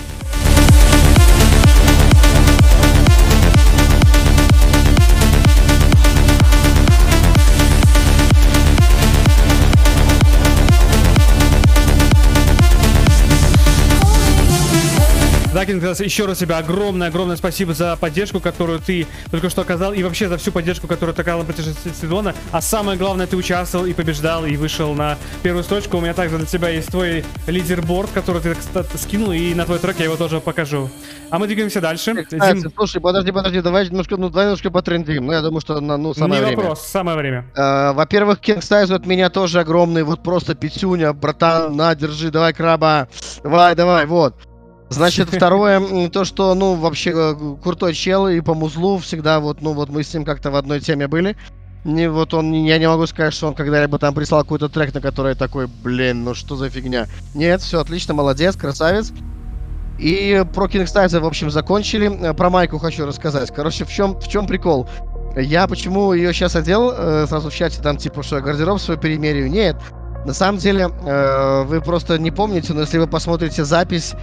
э, 15.68 15.72
Кингсайз, 15.72 16.00
еще 16.00 16.26
раз 16.26 16.38
тебе 16.38 16.56
огромное-огромное 16.56 17.36
спасибо 17.36 17.74
за 17.74 17.96
поддержку, 17.96 18.40
которую 18.40 18.80
ты 18.80 19.08
только 19.32 19.50
что 19.50 19.62
оказал, 19.62 19.94
и 19.94 20.04
вообще 20.04 20.28
за 20.28 20.38
всю 20.38 20.52
поддержку, 20.52 20.88
которую 20.88 21.16
ты 21.16 21.22
оказал 21.22 21.40
на 21.40 21.46
протяжении 21.46 21.78
сезона. 22.00 22.34
А 22.52 22.62
самое 22.62 22.98
главное, 22.98 23.28
ты 23.28 23.36
участвовал 23.36 23.86
и 23.86 23.94
побеждал, 23.94 24.46
и 24.46 24.56
вышел 24.56 24.94
на 24.94 25.18
первую 25.44 25.64
строчку. 25.64 25.98
У 25.98 26.02
меня 26.02 26.14
также 26.14 26.38
для 26.38 26.46
тебя 26.46 26.70
есть 26.70 26.90
твой 26.90 27.24
лидерборд, 27.48 28.10
который 28.12 28.42
ты, 28.42 28.56
кстати, 28.56 28.96
скинул, 28.98 29.32
и 29.32 29.54
на 29.54 29.66
твой 29.66 29.80
трек 29.80 30.00
я 30.00 30.06
его 30.06 30.16
тоже 30.16 30.40
покажу. 30.40 30.90
А 31.30 31.40
мы 31.40 31.48
двигаемся 31.48 31.82
дальше. 31.82 32.24
Кстати, 32.24 32.62
Дим, 32.62 32.72
слушай, 32.76 33.02
подожди, 33.02 33.32
подожди, 33.32 33.62
давай 33.62 33.88
немножко, 33.88 34.18
ну, 34.18 34.30
давай 34.30 34.46
немножко 34.46 34.72
потрендим. 34.72 35.26
Ну, 35.26 35.34
я 35.34 35.42
думаю, 35.42 35.62
что 35.62 35.80
на, 35.80 35.98
ну, 35.98 36.14
самое 36.14 36.42
не 36.42 36.46
время. 36.48 36.62
вопрос, 36.62 36.88
самое 36.88 37.18
время. 37.18 37.46
Э, 37.56 37.92
Во-первых, 37.94 38.40
Кингсайз 38.40 38.90
от 38.92 39.06
меня 39.06 39.30
тоже 39.30 39.60
огромный, 39.60 40.04
вот 40.04 40.24
просто 40.24 40.56
пятюня, 40.56 41.14
братан, 41.14 41.76
на, 41.76 41.94
держи, 41.96 42.32
давай 42.32 42.54
краба, 42.54 43.08
давай, 43.44 43.76
давай, 43.76 44.06
вот. 44.06 44.36
Значит, 44.90 45.30
второе, 45.30 46.10
то, 46.10 46.24
что, 46.24 46.56
ну, 46.56 46.76
вообще, 46.76 47.12
э, 47.14 47.36
крутой 47.62 47.94
чел, 47.94 48.28
и 48.28 48.40
по 48.40 48.54
музлу 48.54 48.98
всегда, 49.00 49.40
вот, 49.40 49.62
ну, 49.62 49.74
вот 49.74 49.90
мы 49.90 50.04
с 50.04 50.14
ним 50.14 50.24
как-то 50.24 50.50
в 50.50 50.56
одной 50.56 50.80
теме 50.80 51.08
были. 51.08 51.36
Не, 51.84 52.10
вот 52.10 52.34
он, 52.34 52.52
я 52.54 52.78
не 52.80 52.88
могу 52.88 53.06
сказать, 53.06 53.34
что 53.34 53.48
он 53.48 53.54
когда-либо 53.54 53.98
там 54.00 54.14
прислал 54.14 54.44
какой-то 54.44 54.70
трек, 54.70 54.94
на 54.94 55.02
который 55.02 55.36
такой, 55.36 55.68
блин, 55.68 56.24
ну 56.24 56.34
что 56.34 56.56
за 56.56 56.70
фигня. 56.70 57.06
Нет, 57.34 57.62
все 57.62 57.80
отлично, 57.80 58.14
молодец, 58.14 58.56
красавец. 58.56 59.12
И 59.98 60.44
про 60.54 60.68
Кингстайза, 60.68 61.22
в 61.22 61.26
общем, 61.26 61.50
закончили. 61.50 62.30
Э, 62.30 62.34
Про 62.34 62.50
майку 62.50 62.78
хочу 62.78 63.06
рассказать. 63.06 63.52
Короче, 63.54 63.84
в 63.86 63.90
чем, 63.90 64.20
в 64.20 64.28
чем 64.28 64.48
прикол? 64.48 64.88
Я 65.36 65.68
почему 65.68 66.14
ее 66.14 66.34
сейчас 66.34 66.56
одел, 66.56 66.94
э, 66.96 67.26
сразу 67.28 67.50
в 67.50 67.54
чате, 67.54 67.82
там, 67.82 67.98
типа, 67.98 68.24
что 68.24 68.38
я 68.38 68.42
гардероб 68.42 68.80
свой 68.80 68.98
перемерию? 68.98 69.50
Нет. 69.50 69.76
На 70.26 70.34
самом 70.34 70.58
деле, 70.60 70.88
вы 70.88 71.80
просто 71.80 72.18
не 72.18 72.32
помните, 72.32 72.74
но 72.74 72.82
если 72.82 72.98
вы 72.98 73.08
посмотрите 73.08 73.64
запись 73.64 74.14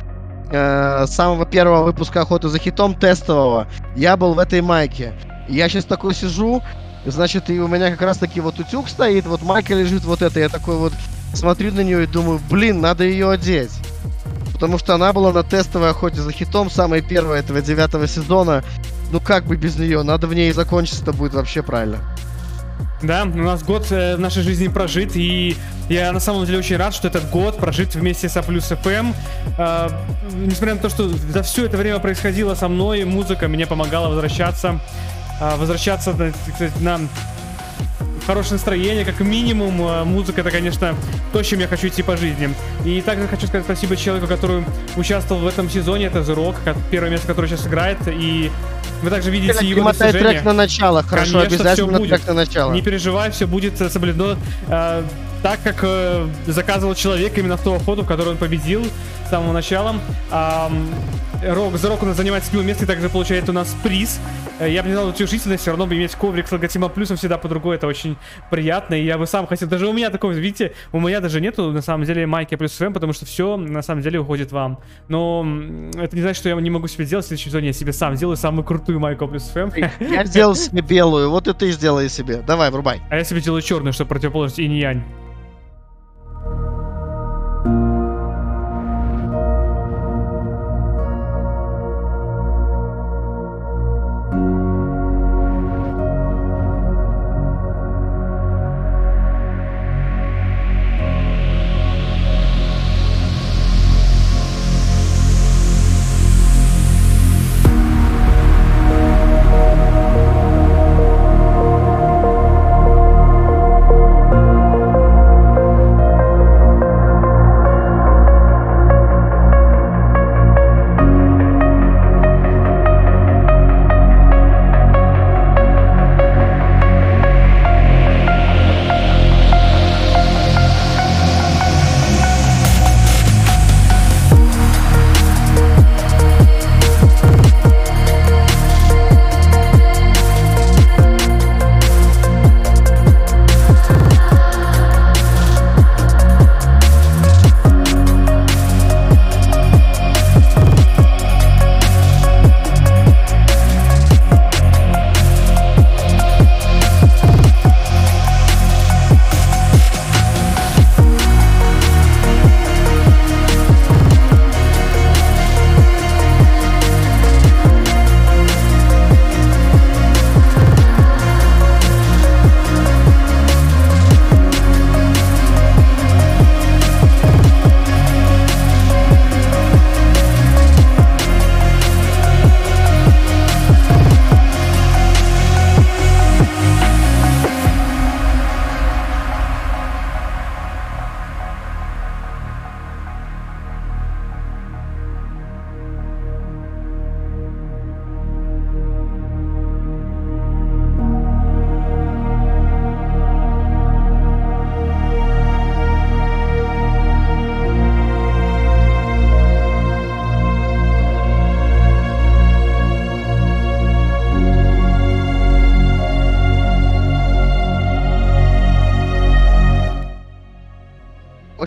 э, 0.50 1.06
самого 1.06 1.46
первого 1.46 1.84
выпуска 1.84 2.22
«Охоты 2.22 2.48
за 2.48 2.58
хитом» 2.58 2.94
тестового, 2.94 3.66
я 3.96 4.16
был 4.16 4.34
в 4.34 4.38
этой 4.38 4.60
майке. 4.60 5.14
Я 5.48 5.68
сейчас 5.68 5.84
такой 5.84 6.14
сижу, 6.14 6.62
значит, 7.04 7.50
и 7.50 7.60
у 7.60 7.68
меня 7.68 7.90
как 7.90 8.02
раз 8.02 8.18
таки 8.18 8.40
вот 8.40 8.58
утюг 8.58 8.88
стоит, 8.88 9.26
вот 9.26 9.42
майка 9.42 9.74
лежит 9.74 10.04
вот 10.04 10.22
эта, 10.22 10.40
я 10.40 10.48
такой 10.48 10.76
вот 10.76 10.92
смотрю 11.34 11.72
на 11.72 11.80
нее 11.80 12.04
и 12.04 12.06
думаю, 12.06 12.40
блин, 12.50 12.80
надо 12.80 13.04
ее 13.04 13.30
одеть. 13.30 13.72
Потому 14.52 14.78
что 14.78 14.94
она 14.94 15.12
была 15.12 15.32
на 15.32 15.42
тестовой 15.42 15.90
охоте 15.90 16.20
за 16.20 16.32
хитом, 16.32 16.70
самой 16.70 17.02
первой 17.02 17.40
этого 17.40 17.60
девятого 17.60 18.06
сезона. 18.06 18.62
Ну 19.10 19.20
как 19.20 19.44
бы 19.44 19.56
без 19.56 19.76
нее, 19.76 20.02
надо 20.02 20.26
в 20.26 20.34
ней 20.34 20.52
закончиться-то 20.52 21.12
будет 21.12 21.34
вообще 21.34 21.62
правильно. 21.62 21.98
Да, 23.06 23.24
у 23.24 23.36
нас 23.36 23.62
год 23.62 23.86
э, 23.90 24.16
в 24.16 24.20
нашей 24.20 24.42
жизни 24.42 24.68
прожит, 24.68 25.14
и 25.14 25.56
я 25.90 26.10
на 26.12 26.20
самом 26.20 26.46
деле 26.46 26.58
очень 26.58 26.76
рад, 26.76 26.94
что 26.94 27.08
этот 27.08 27.28
год 27.28 27.58
прожит 27.58 27.94
вместе 27.94 28.30
с 28.30 28.36
А 28.38 28.42
плюс 28.42 28.64
ФМ. 28.64 29.12
Э, 29.58 29.88
несмотря 30.32 30.74
на 30.74 30.80
то, 30.80 30.88
что 30.88 31.08
за 31.08 31.42
все 31.42 31.66
это 31.66 31.76
время 31.76 31.98
происходило 31.98 32.54
со 32.54 32.66
мной, 32.68 33.04
музыка 33.04 33.46
мне 33.46 33.66
помогала 33.66 34.08
возвращаться, 34.08 34.80
э, 35.38 35.56
возвращаться 35.56 36.14
сказать, 36.54 36.80
на 36.80 37.00
хорошее 38.26 38.54
настроение, 38.54 39.04
как 39.04 39.20
минимум. 39.20 39.82
Э, 39.82 40.04
Музыка 40.04 40.40
это, 40.40 40.50
конечно, 40.50 40.94
то, 41.32 41.42
чем 41.42 41.60
я 41.60 41.68
хочу 41.68 41.88
идти 41.88 42.02
по 42.02 42.16
жизни. 42.16 42.54
И 42.84 43.02
также 43.02 43.28
хочу 43.28 43.46
сказать 43.46 43.64
спасибо 43.64 43.96
человеку, 43.96 44.26
который 44.26 44.64
участвовал 44.96 45.42
в 45.42 45.46
этом 45.46 45.68
сезоне, 45.68 46.06
это 46.06 46.20
The 46.20 46.34
Rock, 46.34 46.56
первое 46.90 47.10
место, 47.10 47.26
которое 47.26 47.48
сейчас 47.48 47.66
играет, 47.66 47.98
и 48.06 48.50
вы 49.04 49.10
также 49.10 49.30
видите 49.30 49.52
его 49.64 49.76
Перемотай 49.76 50.08
достижения. 50.12 50.32
трек 50.32 50.44
на 50.44 50.52
начало, 50.52 51.02
хорошо, 51.02 51.32
Конечно, 51.34 51.56
обязательно 51.56 51.98
будет. 51.98 52.10
трек 52.10 52.26
на 52.26 52.34
начало. 52.34 52.72
Не 52.72 52.82
переживай, 52.82 53.30
все 53.30 53.46
будет 53.46 53.80
э, 53.80 53.88
соблюдено 53.90 54.36
э, 54.68 55.02
так, 55.44 55.60
как 55.62 55.80
э, 55.82 56.26
заказывал 56.46 56.94
человек 56.94 57.36
именно 57.36 57.58
в 57.58 57.60
ту 57.62 57.74
охоту, 57.74 58.02
в 58.02 58.06
которой 58.06 58.30
он 58.30 58.38
победил 58.38 58.82
с 59.26 59.28
самого 59.28 59.52
начала. 59.52 59.94
Ам, 60.30 60.88
Рок, 61.46 61.76
за 61.76 61.90
Рок 61.90 62.02
у 62.02 62.06
нас 62.06 62.16
занимает 62.16 62.44
седьмое 62.44 62.64
место 62.64 62.84
и 62.84 62.86
также 62.86 63.10
получает 63.10 63.46
у 63.50 63.52
нас 63.52 63.76
приз. 63.82 64.20
Э, 64.58 64.70
Я 64.70 64.82
бы 64.82 64.88
не 64.88 64.94
знал 64.94 65.08
утешительность, 65.08 65.60
все 65.60 65.72
равно 65.72 65.86
бы 65.86 65.96
иметь 65.96 66.14
коврик 66.14 66.48
с 66.48 66.52
логотипом 66.52 66.88
плюсом 66.90 67.18
всегда 67.18 67.36
под 67.36 67.52
рукой, 67.52 67.76
это 67.76 67.86
очень 67.86 68.16
приятно, 68.50 68.94
и 68.94 69.04
я 69.04 69.18
бы 69.18 69.26
сам 69.26 69.46
хотел, 69.46 69.68
даже 69.68 69.86
у 69.86 69.92
меня 69.92 70.08
такого, 70.08 70.32
видите, 70.32 70.72
у 70.92 71.00
меня 71.00 71.20
даже 71.20 71.42
нету, 71.42 71.72
на 71.72 71.82
самом 71.82 72.06
деле, 72.06 72.26
майки 72.26 72.54
плюс 72.54 72.72
ФМ, 72.72 72.94
потому 72.94 73.12
что 73.12 73.26
все, 73.26 73.58
на 73.58 73.82
самом 73.82 74.00
деле, 74.00 74.20
уходит 74.20 74.50
вам. 74.50 74.78
Но 75.08 75.46
это 75.98 76.16
не 76.16 76.22
значит, 76.22 76.38
что 76.38 76.48
я 76.48 76.54
не 76.54 76.70
могу 76.70 76.88
себе 76.88 77.04
сделать, 77.04 77.26
в 77.26 77.28
следующем 77.28 77.50
сезоне 77.50 77.66
я 77.66 77.72
себе 77.74 77.92
сам 77.92 78.16
сделаю 78.16 78.38
самую 78.38 78.64
крутую 78.64 78.98
майку 78.98 79.28
плюс 79.28 79.42
ФМ. 79.42 79.72
Я 80.00 80.24
сделал 80.24 80.54
себе 80.54 80.80
белую, 80.80 81.28
вот 81.28 81.48
и 81.48 81.52
ты 81.52 81.70
сделай 81.70 82.08
себе. 82.08 82.42
Давай, 82.46 82.70
врубай. 82.70 83.02
А 83.10 83.16
я 83.16 83.24
себе 83.24 83.42
делаю 83.42 83.60
черную, 83.60 83.92
чтобы 83.92 84.08
противоположность 84.08 84.58
инь-янь. 84.58 85.04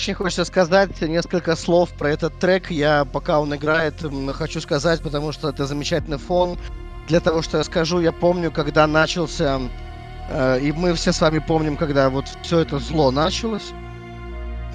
Очень 0.07 0.15
хочется 0.15 0.45
сказать 0.45 1.01
несколько 1.01 1.57
слов 1.57 1.89
про 1.89 2.11
этот 2.11 2.39
трек. 2.39 2.71
Я, 2.71 3.03
пока 3.03 3.41
он 3.41 3.53
играет, 3.53 4.05
хочу 4.31 4.61
сказать, 4.61 5.01
потому 5.01 5.33
что 5.33 5.49
это 5.49 5.65
замечательный 5.65 6.17
фон. 6.17 6.57
Для 7.09 7.19
того, 7.19 7.41
что 7.41 7.57
я 7.57 7.65
скажу, 7.65 7.99
я 7.99 8.13
помню, 8.13 8.49
когда 8.49 8.87
начался, 8.87 9.59
э, 10.29 10.59
и 10.61 10.71
мы 10.71 10.93
все 10.93 11.11
с 11.11 11.19
вами 11.19 11.39
помним, 11.39 11.75
когда 11.75 12.09
вот 12.09 12.23
все 12.41 12.59
это 12.59 12.79
зло 12.79 13.11
началось. 13.11 13.73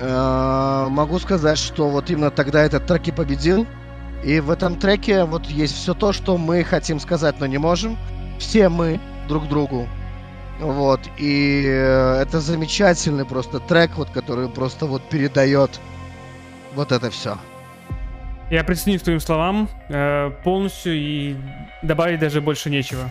Э, 0.01 0.89
могу 0.91 1.19
сказать, 1.19 1.57
что 1.57 1.89
вот 1.89 2.11
именно 2.11 2.31
тогда 2.31 2.62
этот 2.62 2.86
трек 2.86 3.09
и 3.09 3.11
победил. 3.11 3.67
И 4.23 4.39
в 4.39 4.51
этом 4.51 4.78
треке 4.78 5.25
вот 5.25 5.47
есть 5.47 5.75
все 5.75 5.94
то, 5.94 6.12
что 6.12 6.36
мы 6.36 6.62
хотим 6.62 7.01
сказать, 7.01 7.41
но 7.41 7.47
не 7.47 7.57
можем. 7.57 7.97
Все 8.39 8.69
мы 8.69 9.01
друг 9.28 9.49
другу. 9.49 9.89
Вот, 10.60 11.00
и 11.18 11.64
э, 11.66 12.22
это 12.22 12.40
замечательный 12.40 13.24
просто 13.24 13.58
трек, 13.58 13.92
вот, 13.97 14.10
который 14.10 14.48
просто 14.48 14.86
вот 14.86 15.02
передает 15.08 15.81
вот 16.74 16.92
это 16.92 17.10
все. 17.10 17.36
Я 18.50 18.64
присоединюсь 18.64 19.00
к 19.00 19.05
твоим 19.05 19.20
словам 19.20 19.68
э, 19.89 20.31
полностью 20.44 20.94
и 20.94 21.36
добавить 21.82 22.20
даже 22.20 22.40
больше 22.40 22.70
нечего. 22.70 23.10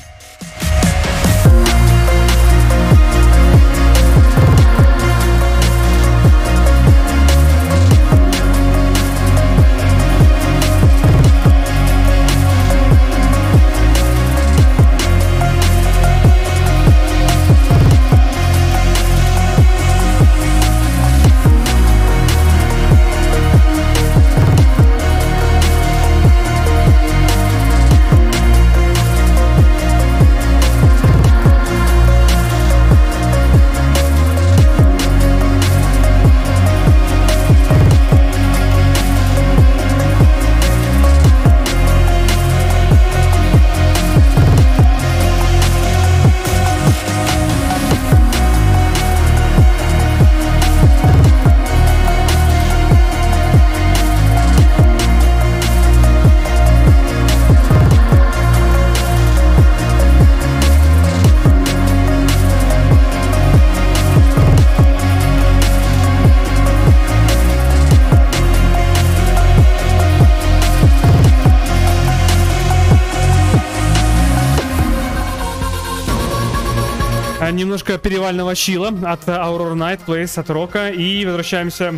Немножко 77.52 77.98
перевального 77.98 78.56
чила 78.56 78.88
от 78.88 79.28
Aurora 79.28 79.76
Night 79.76 80.00
Place 80.06 80.40
от 80.40 80.50
Рока. 80.50 80.90
И 80.90 81.26
возвращаемся 81.26 81.94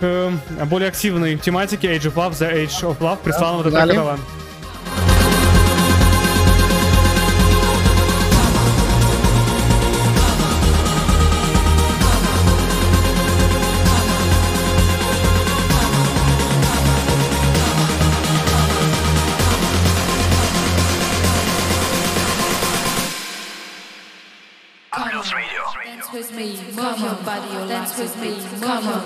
к 0.00 0.02
э, 0.02 0.30
более 0.66 0.88
активной 0.88 1.36
тематике 1.36 1.94
Age 1.94 2.12
of 2.12 2.14
Love, 2.14 2.32
The 2.32 2.52
Age 2.52 2.82
of 2.82 2.98
Love. 2.98 3.18
Прислал 3.22 3.58
нам 3.58 3.66
этот 3.66 4.18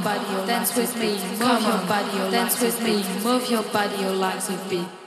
body, 0.03 0.47
dance 0.47 0.77
with 0.77 0.97
me, 0.97 1.13
move 1.39 1.63
your 1.63 1.79
body, 1.87 2.31
dance 2.31 2.61
with 2.61 2.83
me, 2.83 3.05
move 3.23 3.49
your 3.49 3.63
body, 3.63 3.97
your 4.03 4.13
legs 4.13 4.49
with 4.49 4.71
beat. 4.71 5.02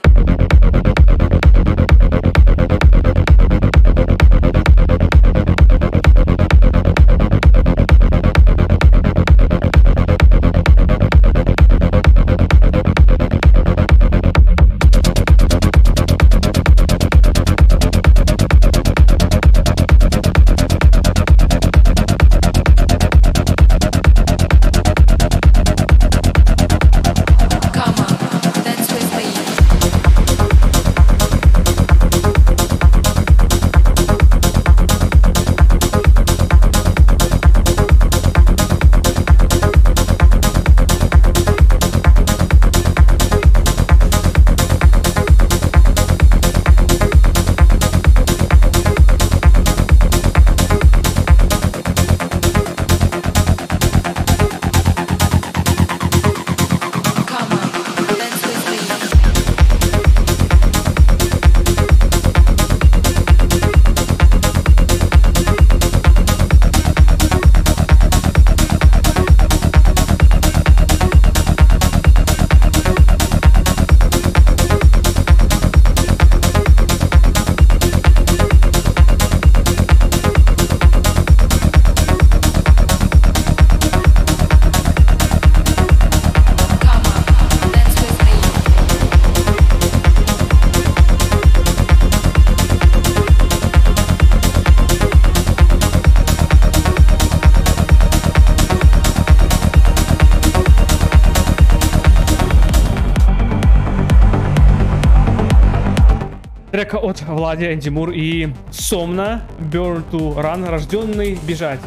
Влади 107.36 107.66
Эндимур 107.66 108.12
и 108.12 108.48
Сомна 108.70 109.42
Burn 109.58 110.02
to 110.10 110.34
Run, 110.36 110.70
рожденный 110.70 111.38
бежать. 111.46 111.80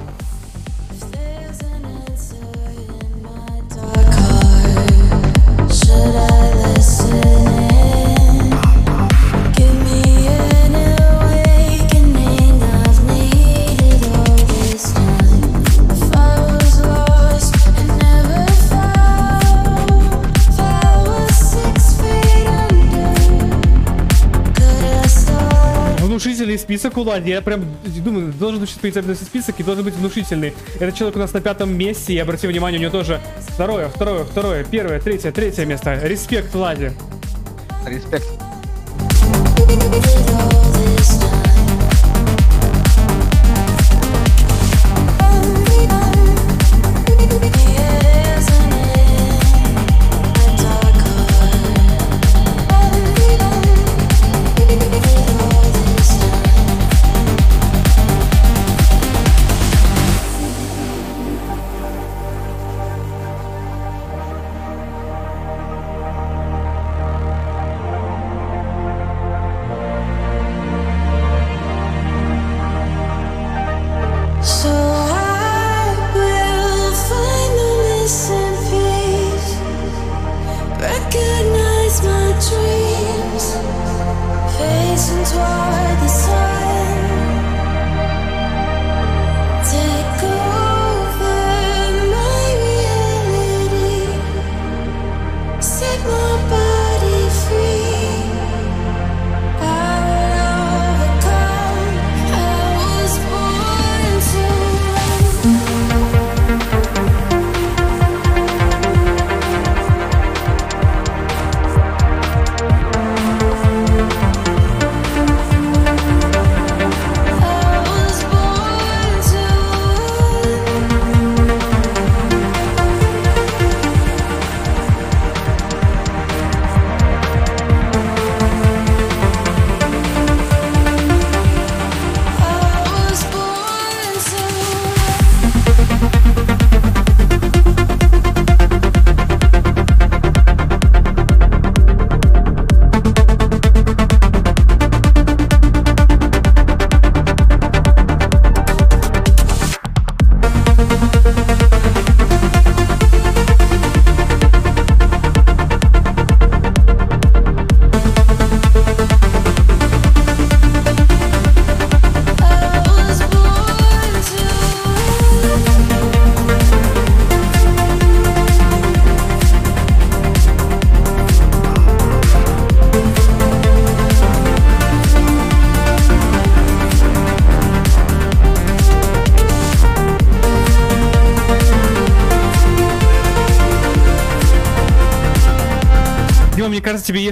Список 26.90 26.98
у. 26.98 27.30
Я 27.30 27.42
прям 27.42 27.66
думаю, 28.04 28.34
должен 28.34 28.60
быть 28.60 28.70
появиться 28.80 29.26
список 29.26 29.60
и 29.60 29.64
должен 29.64 29.84
быть 29.84 29.96
внушительный. 29.96 30.54
Этот 30.80 30.96
человек 30.96 31.16
у 31.16 31.20
нас 31.20 31.34
на 31.34 31.42
пятом 31.42 31.74
месте, 31.76 32.14
и 32.14 32.18
обрати 32.18 32.48
внимание, 32.48 32.80
у 32.80 32.82
него 32.82 32.92
тоже 32.92 33.22
второе, 33.50 33.90
второе, 33.90 34.24
второе, 34.24 34.64
первое, 34.64 35.00
третье, 35.00 35.32
третье 35.32 35.66
место. 35.66 36.00
Респект, 36.04 36.54
Лади. 36.56 36.92
Респект. 37.86 38.39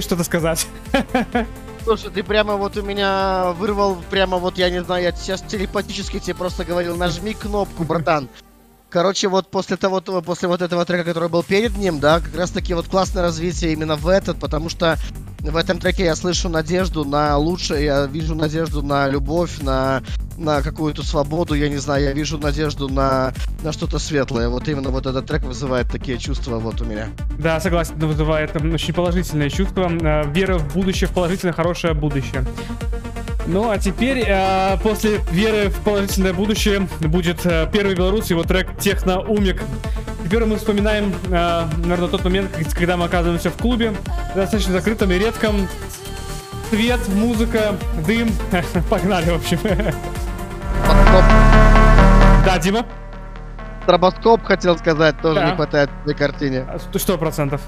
Что-то 0.08 0.24
сказать. 0.24 0.66
Слушай, 1.84 2.10
ты 2.10 2.22
прямо 2.22 2.56
вот 2.56 2.76
у 2.76 2.82
меня 2.82 3.52
вырвал, 3.52 3.96
прямо 4.10 4.38
вот, 4.38 4.58
я 4.58 4.70
не 4.70 4.82
знаю, 4.82 5.04
я 5.04 5.12
сейчас 5.12 5.42
телепатически 5.42 6.18
тебе 6.18 6.34
просто 6.34 6.64
говорил, 6.64 6.96
нажми 6.96 7.34
кнопку, 7.34 7.84
братан. 7.84 8.28
Короче, 8.90 9.28
вот 9.28 9.50
после 9.50 9.76
того, 9.76 10.00
после 10.00 10.48
вот 10.48 10.62
этого 10.62 10.86
трека, 10.86 11.04
который 11.04 11.28
был 11.28 11.42
перед 11.42 11.76
ним, 11.76 12.00
да, 12.00 12.20
как 12.20 12.34
раз 12.34 12.50
таки 12.50 12.72
вот 12.72 12.88
классное 12.88 13.22
развитие 13.22 13.74
именно 13.74 13.96
в 13.96 14.08
этот, 14.08 14.40
потому 14.40 14.70
что 14.70 14.96
в 15.40 15.56
этом 15.56 15.78
треке 15.78 16.04
я 16.04 16.16
слышу 16.16 16.48
надежду 16.48 17.04
на 17.04 17.36
лучшее, 17.36 17.84
я 17.84 18.06
вижу 18.06 18.34
надежду 18.34 18.82
на 18.82 19.06
любовь, 19.06 19.60
на, 19.60 20.02
на 20.38 20.62
какую-то 20.62 21.02
свободу, 21.02 21.54
я 21.54 21.68
не 21.68 21.76
знаю, 21.76 22.04
я 22.04 22.12
вижу 22.12 22.38
надежду 22.38 22.88
на, 22.88 23.34
на 23.62 23.72
что-то 23.72 23.98
светлое. 23.98 24.48
Вот 24.48 24.68
именно 24.68 24.88
вот 24.88 25.06
этот 25.06 25.26
трек 25.26 25.42
вызывает 25.42 25.90
такие 25.90 26.16
чувства 26.16 26.58
вот 26.58 26.80
у 26.80 26.86
меня. 26.86 27.08
Да, 27.38 27.60
согласен, 27.60 27.94
вызывает 27.98 28.54
очень 28.56 28.92
положительное 28.92 29.48
чувство. 29.48 29.88
э, 29.90 30.24
Вера 30.32 30.58
в 30.58 30.74
будущее, 30.74 31.08
в 31.08 31.12
положительное, 31.12 31.52
хорошее 31.54 31.94
будущее. 31.94 32.44
Ну, 33.46 33.70
а 33.70 33.78
теперь, 33.78 34.24
э, 34.26 34.76
после 34.82 35.20
веры 35.30 35.70
в 35.70 35.80
положительное 35.80 36.34
будущее, 36.34 36.86
будет 37.00 37.46
э, 37.46 37.66
первый 37.72 37.94
белорус, 37.94 38.28
его 38.28 38.42
трек 38.42 38.76
«Техно 38.78 39.20
Умик». 39.20 39.62
Теперь 40.24 40.44
мы 40.44 40.56
вспоминаем, 40.56 41.14
э, 41.30 41.64
наверное, 41.78 42.08
тот 42.08 42.24
момент, 42.24 42.50
когда 42.74 42.96
мы 42.98 43.06
оказываемся 43.06 43.50
в 43.50 43.56
клубе, 43.56 43.94
достаточно 44.34 44.72
закрытом 44.74 45.12
и 45.12 45.18
редком. 45.18 45.66
Свет, 46.70 47.00
музыка, 47.08 47.76
дым. 48.06 48.30
Погнали, 48.90 49.30
в 49.30 49.36
общем. 49.36 49.58
Да, 52.44 52.58
Дима? 52.58 52.84
Стробоскоп 53.88 54.44
хотел 54.44 54.76
сказать, 54.76 55.18
тоже 55.22 55.40
Да. 55.40 55.46
не 55.48 55.56
хватает 55.56 55.88
в 56.04 56.06
этой 56.06 56.14
картине. 56.14 56.66
Сто 56.94 57.16
процентов. 57.16 57.62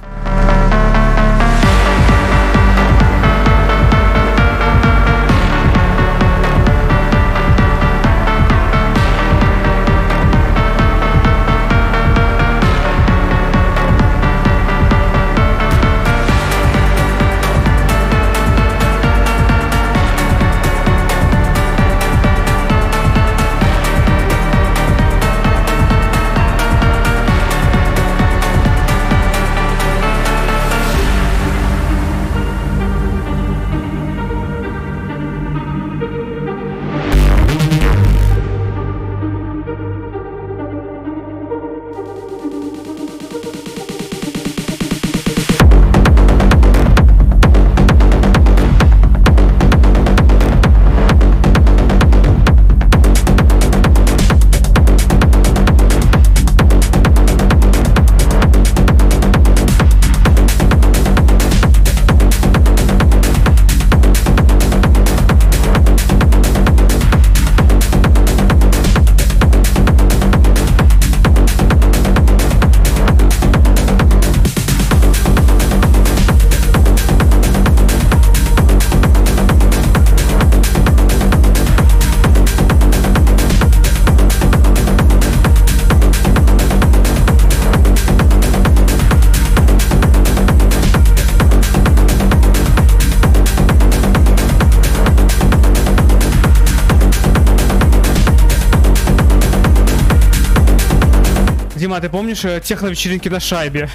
Э, 102.44 102.60
техно-вечеринки 102.60 103.28
на 103.28 103.40
шайбе? 103.40 103.88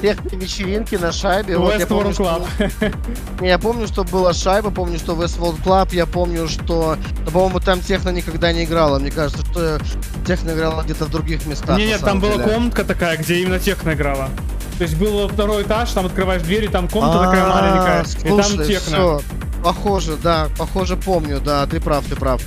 Тех 0.00 0.16
вечеринки 0.32 0.94
на 0.96 1.12
шайбе. 1.12 1.58
вот 1.58 1.78
я 1.78 1.86
помню, 1.86 2.14
что- 2.14 2.22
Club. 2.24 2.94
Не, 3.40 3.48
Я 3.48 3.58
помню, 3.58 3.86
что 3.86 4.02
была 4.04 4.32
шайба, 4.32 4.70
помню, 4.70 4.98
что 4.98 5.12
Westworld 5.12 5.62
Club, 5.62 5.94
я 5.94 6.06
помню, 6.06 6.48
что, 6.48 6.96
ну, 7.26 7.30
по-моему, 7.30 7.60
там 7.60 7.80
техно 7.80 8.08
никогда 8.08 8.52
не 8.52 8.64
играла. 8.64 8.98
Мне 8.98 9.10
кажется, 9.10 9.44
что 9.44 9.78
техно 10.26 10.52
играла 10.52 10.82
где-то 10.82 11.04
в 11.04 11.10
других 11.10 11.44
местах. 11.46 11.76
Не, 11.78 11.86
нет, 11.86 12.00
там 12.00 12.08
самом 12.08 12.20
была 12.20 12.36
деле. 12.36 12.54
комнатка 12.54 12.84
такая, 12.84 13.18
где 13.18 13.36
именно 13.36 13.58
техно 13.58 13.92
играла. 13.92 14.30
То 14.78 14.84
есть 14.84 14.96
был 14.96 15.28
второй 15.28 15.64
этаж, 15.64 15.90
там 15.92 16.06
открываешь 16.06 16.42
дверь, 16.42 16.64
и 16.64 16.68
там 16.68 16.88
комната 16.88 17.18
такая 17.24 17.44
А, 17.44 17.48
маленькая, 17.48 18.24
и 18.24 18.42
там 18.42 18.66
техно. 18.66 19.20
Похоже, 19.62 20.16
да, 20.16 20.48
похоже, 20.56 20.96
помню, 20.96 21.40
да, 21.40 21.66
ты 21.66 21.80
прав, 21.80 22.04
ты 22.06 22.14
прав. 22.16 22.40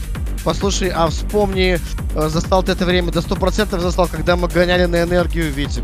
Послушай, 0.44 0.92
а 0.94 1.08
вспомни, 1.08 1.80
э, 2.16 2.30
застал 2.30 2.64
ты 2.64 2.72
это 2.72 2.86
время, 2.86 3.12
до 3.12 3.20
100% 3.22 3.80
застал, 3.80 4.08
когда 4.08 4.36
мы 4.36 4.48
гоняли 4.48 4.86
на 4.86 5.04
энергию, 5.04 5.52
Витя. 5.52 5.84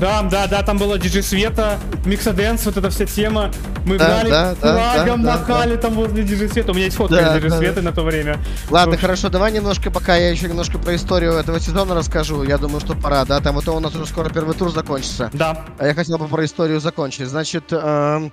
Да, 0.00 0.22
да, 0.22 0.48
да, 0.48 0.62
там 0.62 0.76
была 0.76 0.98
диджей 0.98 1.22
Света, 1.22 1.78
Миксаденс, 2.04 2.66
вот 2.66 2.76
эта 2.76 2.90
вся 2.90 3.06
тема. 3.06 3.52
Мы 3.86 3.96
Да, 3.96 4.06
гнали, 4.06 4.30
да, 4.30 4.54
да, 4.60 4.94
флагом 4.94 5.22
да, 5.22 5.32
да, 5.36 5.38
махали 5.38 5.76
там 5.76 5.94
возле 5.94 6.24
диджей 6.24 6.48
Света. 6.48 6.72
У 6.72 6.74
меня 6.74 6.86
есть 6.86 6.96
фотка 6.96 7.14
Да, 7.14 7.34
диджей 7.36 7.50
да, 7.50 7.58
Светы 7.58 7.76
да. 7.76 7.82
на 7.82 7.92
то 7.92 8.02
время. 8.02 8.38
Ладно, 8.70 8.94
общем, 8.94 9.02
хорошо, 9.02 9.28
давай 9.28 9.52
немножко, 9.52 9.92
пока 9.92 10.16
я 10.16 10.30
еще 10.30 10.48
немножко 10.48 10.78
про 10.78 10.96
историю 10.96 11.34
этого 11.34 11.60
сезона 11.60 11.94
расскажу. 11.94 12.42
Я 12.42 12.58
думаю, 12.58 12.80
что 12.80 12.96
пора, 12.96 13.24
да, 13.24 13.40
там 13.40 13.54
вот 13.54 13.68
у 13.68 13.78
нас 13.78 13.94
уже 13.94 14.06
скоро 14.06 14.30
первый 14.30 14.56
тур 14.56 14.72
закончится. 14.72 15.30
Да. 15.32 15.64
А 15.78 15.86
я 15.86 15.94
хотел 15.94 16.18
бы 16.18 16.26
про 16.26 16.44
историю 16.44 16.80
закончить. 16.80 17.28
Значит, 17.28 17.72
м, 17.72 18.32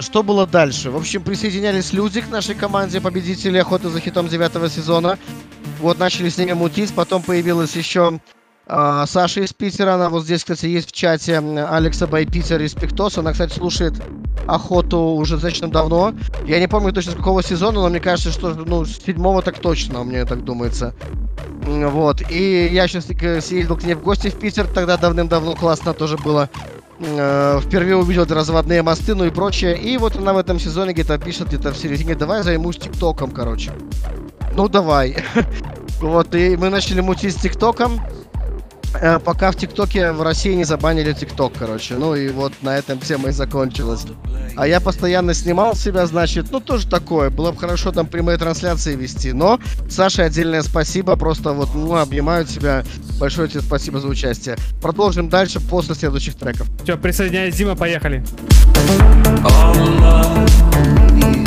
что 0.00 0.22
было 0.22 0.46
дальше? 0.46 0.90
В 0.90 0.96
общем, 0.96 1.22
присоединялись 1.22 1.92
люди 1.92 2.20
к 2.20 2.28
нашей 2.28 2.54
команде, 2.54 3.00
победители 3.00 3.58
охоты 3.58 3.88
за 3.88 4.00
хитом 4.00 4.28
девятого 4.28 4.68
сезона. 4.68 5.18
Вот 5.80 5.98
начали 5.98 6.28
с 6.28 6.38
ними 6.38 6.52
мутить, 6.52 6.92
потом 6.94 7.22
появилась 7.22 7.74
еще 7.76 8.20
а, 8.68 9.06
Саша 9.06 9.42
из 9.42 9.52
Питера, 9.52 9.94
она 9.94 10.08
вот 10.08 10.24
здесь, 10.24 10.40
кстати, 10.40 10.66
есть 10.66 10.88
в 10.88 10.92
чате 10.92 11.38
Алекса 11.38 12.08
Бай 12.08 12.26
Питер 12.26 12.60
из 12.60 12.74
Пиктос. 12.74 13.16
Она, 13.16 13.32
кстати, 13.32 13.54
слушает 13.54 13.94
охоту 14.48 14.98
уже 14.98 15.34
достаточно 15.34 15.68
давно. 15.68 16.14
Я 16.44 16.58
не 16.58 16.66
помню 16.66 16.92
точно 16.92 17.12
с 17.12 17.14
какого 17.14 17.44
сезона, 17.44 17.80
но 17.80 17.88
мне 17.88 18.00
кажется, 18.00 18.32
что 18.32 18.54
ну, 18.54 18.84
с 18.84 18.98
седьмого 18.98 19.40
так 19.42 19.60
точно, 19.60 20.02
мне 20.02 20.24
так 20.24 20.44
думается. 20.44 20.94
Вот. 21.62 22.28
И 22.28 22.68
я 22.72 22.88
сейчас 22.88 23.06
съездил 23.06 23.76
к 23.76 23.84
ней 23.84 23.94
в 23.94 24.02
гости 24.02 24.28
в 24.28 24.38
Питер, 24.38 24.66
тогда 24.66 24.96
давным-давно 24.96 25.54
классно 25.54 25.94
тоже 25.94 26.16
было. 26.16 26.50
Э, 26.98 27.60
Впервые 27.62 27.96
увидел 27.96 28.24
эти 28.24 28.32
разводные 28.32 28.82
мосты, 28.82 29.14
ну 29.14 29.24
и 29.24 29.30
прочее. 29.30 29.76
И 29.76 29.96
вот 29.98 30.16
она 30.16 30.32
в 30.32 30.38
этом 30.38 30.58
сезоне 30.58 30.92
где-то 30.92 31.18
пишет, 31.18 31.48
где-то 31.48 31.72
в 31.72 31.76
середине, 31.76 32.14
давай 32.14 32.42
займусь 32.42 32.78
ТикТоком, 32.78 33.30
короче. 33.30 33.72
Ну 34.54 34.68
давай. 34.68 35.16
Вот, 35.98 36.34
и 36.34 36.58
мы 36.58 36.68
начали 36.68 37.00
мутить 37.00 37.34
с 37.34 37.40
ТикТоком. 37.40 38.02
Э, 39.00 39.18
Пока 39.18 39.50
в 39.50 39.56
ТикТоке 39.56 40.12
в 40.12 40.22
России 40.22 40.54
не 40.54 40.64
забанили 40.64 41.12
ТикТок, 41.12 41.52
короче. 41.58 41.94
Ну 41.94 42.14
и 42.14 42.28
вот 42.28 42.52
на 42.62 42.76
этом 42.76 42.98
тема 42.98 43.28
и 43.28 43.32
закончилась. 43.32 44.04
А 44.56 44.66
я 44.66 44.80
постоянно 44.80 45.34
снимал 45.34 45.74
себя, 45.74 46.06
значит, 46.06 46.46
ну 46.50 46.60
тоже 46.60 46.88
такое. 46.88 47.30
Было 47.30 47.52
бы 47.52 47.58
хорошо 47.58 47.92
там 47.92 48.06
прямые 48.06 48.38
трансляции 48.38 48.96
вести. 48.96 49.32
Но 49.32 49.60
Саше 49.90 50.22
отдельное 50.22 50.62
спасибо. 50.62 51.16
Просто 51.16 51.52
вот, 51.52 51.74
ну, 51.74 51.96
обнимаю 51.96 52.44
тебя. 52.44 52.84
Большое 53.18 53.48
тебе 53.48 53.60
спасибо 53.60 54.00
за 54.00 54.08
участие. 54.08 54.56
Продолжим 54.80 55.28
дальше 55.28 55.60
после 55.60 55.94
следующих 55.94 56.36
треков. 56.36 56.68
Все, 56.82 56.96
присоединяйся, 56.96 57.58
Дима, 57.58 57.76
поехали. 57.76 58.24
All 59.44 61.45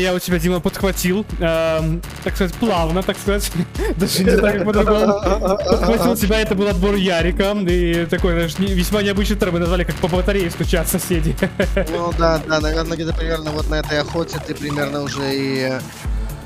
я 0.00 0.14
у 0.14 0.18
тебя, 0.18 0.38
Дима, 0.38 0.60
подхватил. 0.60 1.24
Эм, 1.38 2.02
так 2.24 2.34
сказать, 2.34 2.54
плавно, 2.54 3.02
так 3.02 3.18
сказать. 3.18 3.50
Даже 3.96 4.24
не 4.24 4.36
как 4.36 4.64
по-другому. 4.64 5.20
Подхватил 5.58 6.16
тебя, 6.16 6.40
это 6.40 6.54
был 6.54 6.68
отбор 6.68 6.94
Ярика. 6.94 7.56
И 7.68 8.06
такой, 8.06 8.32
знаешь, 8.32 8.58
весьма 8.58 9.02
необычный 9.02 9.36
трек. 9.36 9.52
Мы 9.52 9.58
назвали, 9.58 9.84
как 9.84 9.96
по 9.96 10.08
батарее 10.08 10.50
стучат 10.50 10.88
соседи. 10.88 11.36
Ну 11.90 12.12
да, 12.18 12.40
да, 12.46 12.60
наверное, 12.60 12.96
где-то 12.96 13.14
примерно 13.14 13.50
вот 13.50 13.68
на 13.68 13.76
этой 13.76 14.00
охоте 14.00 14.38
ты 14.46 14.54
примерно 14.54 15.02
уже 15.02 15.22
и 15.32 15.72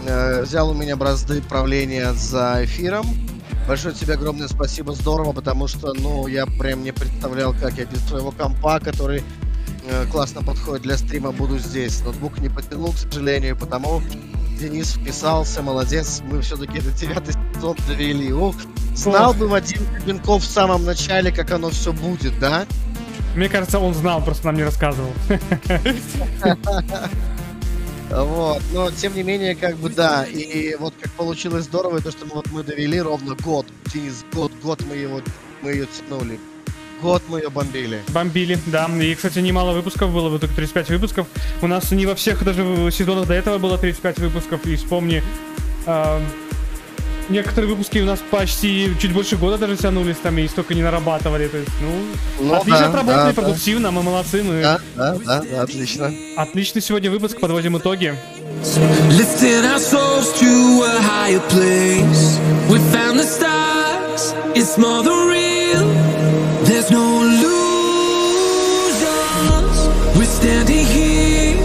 э, 0.07 0.43
взял 0.43 0.71
у 0.71 0.75
меня 0.75 0.97
бразды 0.97 1.43
правления 1.43 2.13
за 2.13 2.61
эфиром. 2.65 3.07
Большое 3.67 3.95
тебе 3.95 4.15
огромное 4.15 4.49
спасибо, 4.49 4.93
здорово, 4.93 5.33
потому 5.33 5.69
что, 5.69 5.95
ну, 5.95 6.27
я 6.27 6.47
прям 6.47 6.83
не 6.83 6.93
представлял, 6.93 7.55
как 7.55 7.79
я 7.79 7.87
без 7.87 8.01
своего 8.07 8.31
компа, 8.31 8.79
который 8.79 9.19
э, 9.19 9.44
классно 10.11 10.43
подходит 10.43 10.83
для 10.83 10.97
стрима, 10.97 11.33
буду 11.33 11.59
здесь. 11.59 12.01
Ноутбук 12.03 12.39
не 12.39 12.49
потянул, 12.49 12.93
к 12.93 12.99
сожалению, 12.99 13.57
потому 13.57 14.03
Денис 14.59 14.93
вписался, 14.93 15.63
молодец, 15.63 16.23
мы 16.25 16.41
все-таки 16.41 16.79
этот 16.79 16.95
девятый 16.95 17.35
сезон 17.55 17.77
довели. 17.89 18.33
Ух, 18.33 18.55
знал 18.95 19.35
бы 19.35 19.49
Вадим 19.49 19.83
Кубенков 19.99 20.43
в 20.43 20.47
самом 20.47 20.85
начале, 20.85 21.33
как 21.33 21.51
оно 21.51 21.71
все 21.71 21.93
будет, 21.93 22.39
да? 22.39 22.67
Мне 23.35 23.49
кажется, 23.49 23.81
он 23.81 23.95
знал, 23.95 24.25
просто 24.25 24.47
нам 24.47 24.57
не 24.57 24.63
рассказывал. 24.63 25.13
Вот, 28.11 28.63
но 28.73 28.91
тем 28.93 29.17
не 29.17 29.23
менее, 29.23 29.57
как 29.57 29.77
бы 29.77 29.89
да, 29.89 30.25
и 30.25 30.77
вот 30.77 30.95
как 31.01 31.11
получилось 31.13 31.65
здорово, 31.65 32.01
то, 32.01 32.13
что 32.13 32.27
мы, 32.27 32.35
вот 32.35 32.47
мы 32.53 32.63
довели 32.63 33.01
ровно 33.01 33.35
год, 33.35 33.67
Денис, 33.93 34.25
год, 34.33 34.53
год 34.63 34.85
мы 34.89 34.95
его, 34.95 35.21
мы 35.63 35.73
ее 35.73 35.87
тянули. 35.87 36.39
Год 37.05 37.23
мы 37.29 37.41
ее 37.41 37.51
бомбили. 37.51 38.03
Бомбили, 38.09 38.59
да. 38.67 38.89
И, 39.01 39.15
кстати, 39.15 39.39
немало 39.41 39.73
выпусков 39.73 40.11
было, 40.13 40.29
вот 40.31 40.41
только 40.41 40.57
35 40.57 40.89
выпусков. 40.89 41.27
У 41.63 41.67
нас 41.67 41.91
не 41.93 42.07
во 42.07 42.15
всех 42.15 42.43
даже 42.43 42.63
в 42.65 42.91
сезонах 42.91 43.27
до 43.29 43.35
этого 43.35 43.59
было 43.59 43.77
35 43.79 44.19
выпусков. 44.21 44.65
И 44.67 44.77
вспомни, 44.77 45.23
а, 45.87 46.21
некоторые 47.29 47.71
выпуски 47.71 47.99
у 47.99 48.07
нас 48.07 48.21
почти 48.31 48.91
чуть 49.01 49.13
больше 49.13 49.37
года 49.37 49.59
даже 49.59 49.77
тянулись 49.77 50.17
там 50.23 50.39
и 50.39 50.49
столько 50.49 50.73
не 50.75 50.83
нарабатывали. 50.83 51.47
То 51.49 51.59
есть, 51.59 51.71
ну, 51.83 52.47
Ну 52.47 52.55
отлично 52.55 52.81
да, 52.81 52.89
отработали, 52.89 53.17
да, 53.17 53.33
да. 53.33 53.43
продуктивно, 53.43 53.91
мы 53.91 54.03
молодцы, 54.03 54.43
мы 54.43 54.63
Да, 54.63 54.81
да, 54.97 55.17
да, 55.27 55.43
да, 55.51 55.63
отлично. 55.63 56.11
отличный 56.39 56.81
сегодня 56.81 57.11
выпуск, 57.11 57.39
подводим 57.39 57.77
итоги. 57.77 58.15
Lifting 59.11 59.63
our 59.73 59.79
souls 59.79 60.33
to 60.41 60.83
a 60.85 60.99
higher 61.03 61.41
place. 61.51 62.39
We 62.71 62.79
found 62.95 63.19
the 63.19 63.27
stars, 63.37 64.33
it's 64.55 64.79
more 64.79 65.03
than 65.03 65.29
real. 65.29 65.54
There's 66.75 66.91
no 66.91 67.23
illusions. 67.23 67.47
We're 70.19 70.25
standing 70.25 70.85
here, 70.85 71.57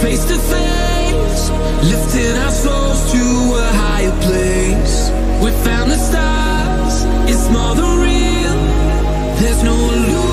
face 0.00 0.24
to 0.26 0.38
face. 0.38 1.50
Lifting 1.82 2.36
our 2.44 2.52
souls 2.52 3.10
to 3.10 3.22
a 3.58 3.66
higher 3.82 4.16
place. 4.20 5.10
We 5.42 5.50
found 5.64 5.90
the 5.90 5.98
stars, 5.98 7.04
it's 7.28 7.48
more 7.50 7.74
than 7.74 7.98
real. 7.98 8.56
There's 9.40 9.62
no. 9.64 10.25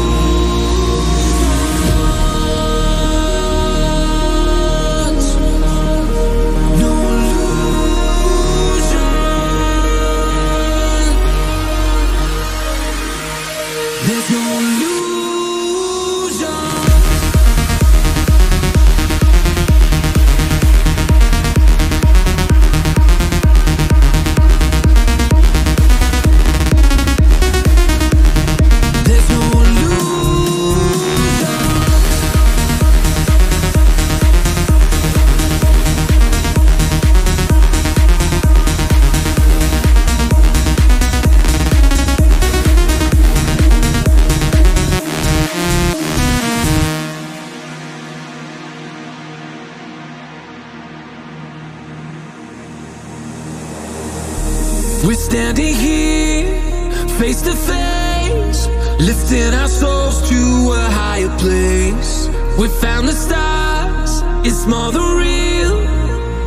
We 62.58 62.68
found 62.68 63.08
the 63.08 63.14
stars, 63.14 64.22
it's 64.46 64.68
more 64.68 64.92
than 64.92 65.18
real. 65.18 65.76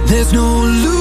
There's 0.07 0.33
no 0.33 0.63
illusions. 0.63 0.96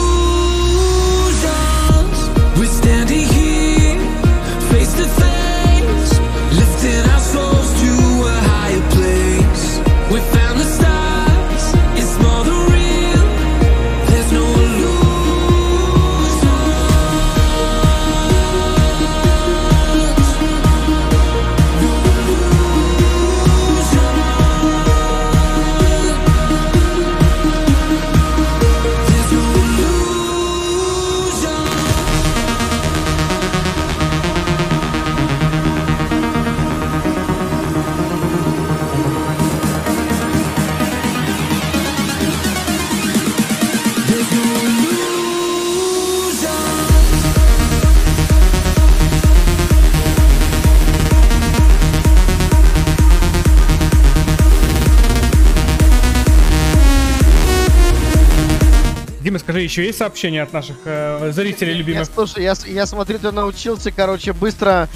Еще 59.76 59.88
есть 59.88 59.98
сообщения 59.98 60.42
от 60.42 60.54
наших 60.54 60.78
э, 60.86 61.32
зрителей 61.34 61.74
Я, 61.74 61.78
любимых? 61.78 62.08
слушай, 62.14 62.44
я, 62.44 62.54
я 62.66 62.86
смотрю, 62.86 63.20
ты 63.20 63.32
научился, 63.32 63.92
короче, 63.92 64.32
быстро 64.32 64.88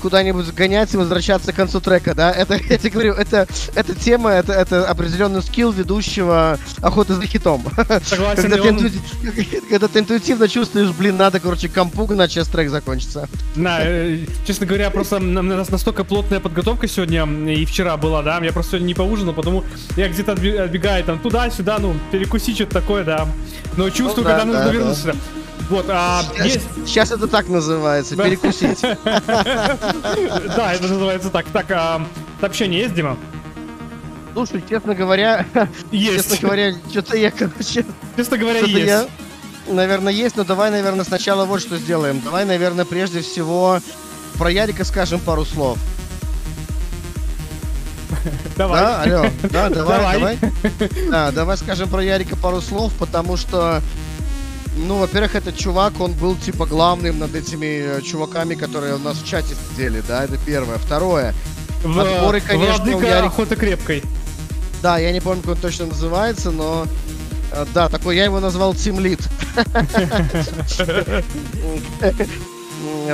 куда-нибудь 0.00 0.46
сгонять 0.46 0.92
и 0.94 0.96
возвращаться 0.96 1.52
к 1.52 1.56
концу 1.56 1.80
трека, 1.80 2.14
да? 2.14 2.30
Это, 2.32 2.54
я 2.68 2.78
тебе 2.78 2.90
говорю, 2.90 3.14
это, 3.14 3.46
эта 3.74 3.94
тема, 3.94 4.30
это, 4.30 4.52
это 4.52 4.88
определенный 4.88 5.42
скилл 5.42 5.72
ведущего 5.72 6.58
охоты 6.80 7.14
за 7.14 7.26
хитом. 7.26 7.62
Согласен, 8.04 8.42
когда, 8.42 8.56
ты 8.56 8.68
он- 8.68 8.76
интуити- 8.76 9.62
когда 9.68 9.88
ты 9.88 9.98
интуитивно 10.00 10.48
чувствуешь, 10.48 10.90
блин, 10.90 11.16
надо, 11.16 11.40
короче, 11.40 11.68
компу 11.68 12.06
гнать, 12.06 12.30
сейчас 12.30 12.48
трек 12.48 12.70
закончится. 12.70 13.28
Да, 13.56 13.78
э, 13.82 14.18
честно 14.46 14.66
говоря, 14.66 14.90
просто 14.90 15.16
у 15.16 15.20
нас 15.20 15.68
настолько 15.70 16.04
плотная 16.04 16.40
подготовка 16.40 16.88
сегодня 16.88 17.24
и 17.52 17.64
вчера 17.64 17.96
была, 17.96 18.22
да, 18.22 18.38
я 18.42 18.52
просто 18.52 18.72
сегодня 18.72 18.86
не 18.88 18.94
поужинал, 18.94 19.34
потому 19.34 19.64
я 19.96 20.08
где-то 20.08 20.32
отбегаю 20.32 21.04
там 21.04 21.18
туда-сюда, 21.18 21.78
ну, 21.78 21.94
перекусить 22.10 22.56
что-то 22.56 22.72
такое, 22.80 23.04
да. 23.04 23.28
Но 23.76 23.88
чувствую, 23.90 24.18
Ну 24.18 24.24
да, 24.24 24.30
когда 24.38 24.44
нужно 24.44 24.64
да, 24.64 24.70
вернуться 24.72 25.06
да. 25.08 25.14
Вот, 25.72 25.86
а 25.88 26.22
Сейчас, 26.34 26.44
есть... 26.44 26.66
сейчас 26.86 27.10
это 27.12 27.26
так 27.26 27.48
называется, 27.48 28.14
перекусить. 28.14 28.80
Да, 30.54 30.74
это 30.74 30.86
называется 30.86 31.30
так. 31.30 31.46
Так, 31.46 31.70
а, 31.70 32.06
сообщение 32.40 32.82
есть, 32.82 32.94
Дима? 32.94 33.16
Слушай, 34.34 34.62
честно 34.68 34.94
говоря, 34.94 35.46
Есть. 35.90 36.28
честно 36.28 36.46
говоря, 36.46 36.74
что-то 36.90 37.16
я, 37.16 37.30
короче... 37.30 37.86
Честно 38.18 38.36
говоря, 38.36 38.60
есть. 38.60 38.86
я, 38.86 39.06
наверное, 39.66 40.12
есть, 40.12 40.36
но 40.36 40.44
давай, 40.44 40.70
наверное, 40.70 41.06
сначала 41.06 41.46
вот 41.46 41.62
что 41.62 41.78
сделаем. 41.78 42.20
Давай, 42.20 42.44
наверное, 42.44 42.84
прежде 42.84 43.22
всего 43.22 43.80
про 44.36 44.50
Ярика 44.50 44.84
скажем 44.84 45.20
пару 45.20 45.46
слов. 45.46 45.78
Давай. 48.58 48.80
Да, 48.80 49.02
алло, 49.02 49.26
да, 49.50 49.70
давай, 49.70 49.98
Давай. 49.98 50.18
давай. 50.18 50.38
Да, 51.08 51.30
давай 51.32 51.56
скажем 51.56 51.88
про 51.88 52.02
Ярика 52.04 52.36
пару 52.36 52.60
слов, 52.60 52.92
потому 52.98 53.38
что, 53.38 53.80
ну, 54.86 54.98
во-первых, 54.98 55.34
этот 55.34 55.56
чувак, 55.56 56.00
он 56.00 56.12
был 56.12 56.36
типа 56.36 56.66
главным 56.66 57.18
над 57.18 57.34
этими 57.34 57.98
э, 57.98 58.02
чуваками, 58.02 58.54
которые 58.54 58.94
у 58.94 58.98
нас 58.98 59.16
в 59.18 59.26
чате 59.26 59.54
сидели, 59.70 60.02
да, 60.06 60.24
это 60.24 60.38
первое. 60.44 60.78
Второе, 60.78 61.34
В- 61.82 61.98
отборы, 61.98 62.40
конечно, 62.40 62.84
у 62.84 62.86
Владыка 62.86 63.06
Ярика... 63.06 63.26
охоты 63.26 63.56
крепкой. 63.56 64.02
Да, 64.82 64.98
я 64.98 65.12
не 65.12 65.20
помню, 65.20 65.42
как 65.42 65.52
он 65.52 65.56
точно 65.58 65.86
называется, 65.86 66.50
но 66.50 66.86
э, 67.52 67.66
да, 67.72 67.88
такой 67.88 68.16
я 68.16 68.24
его 68.24 68.40
назвал 68.40 68.72
Team 68.72 68.98
Lead. 68.98 69.22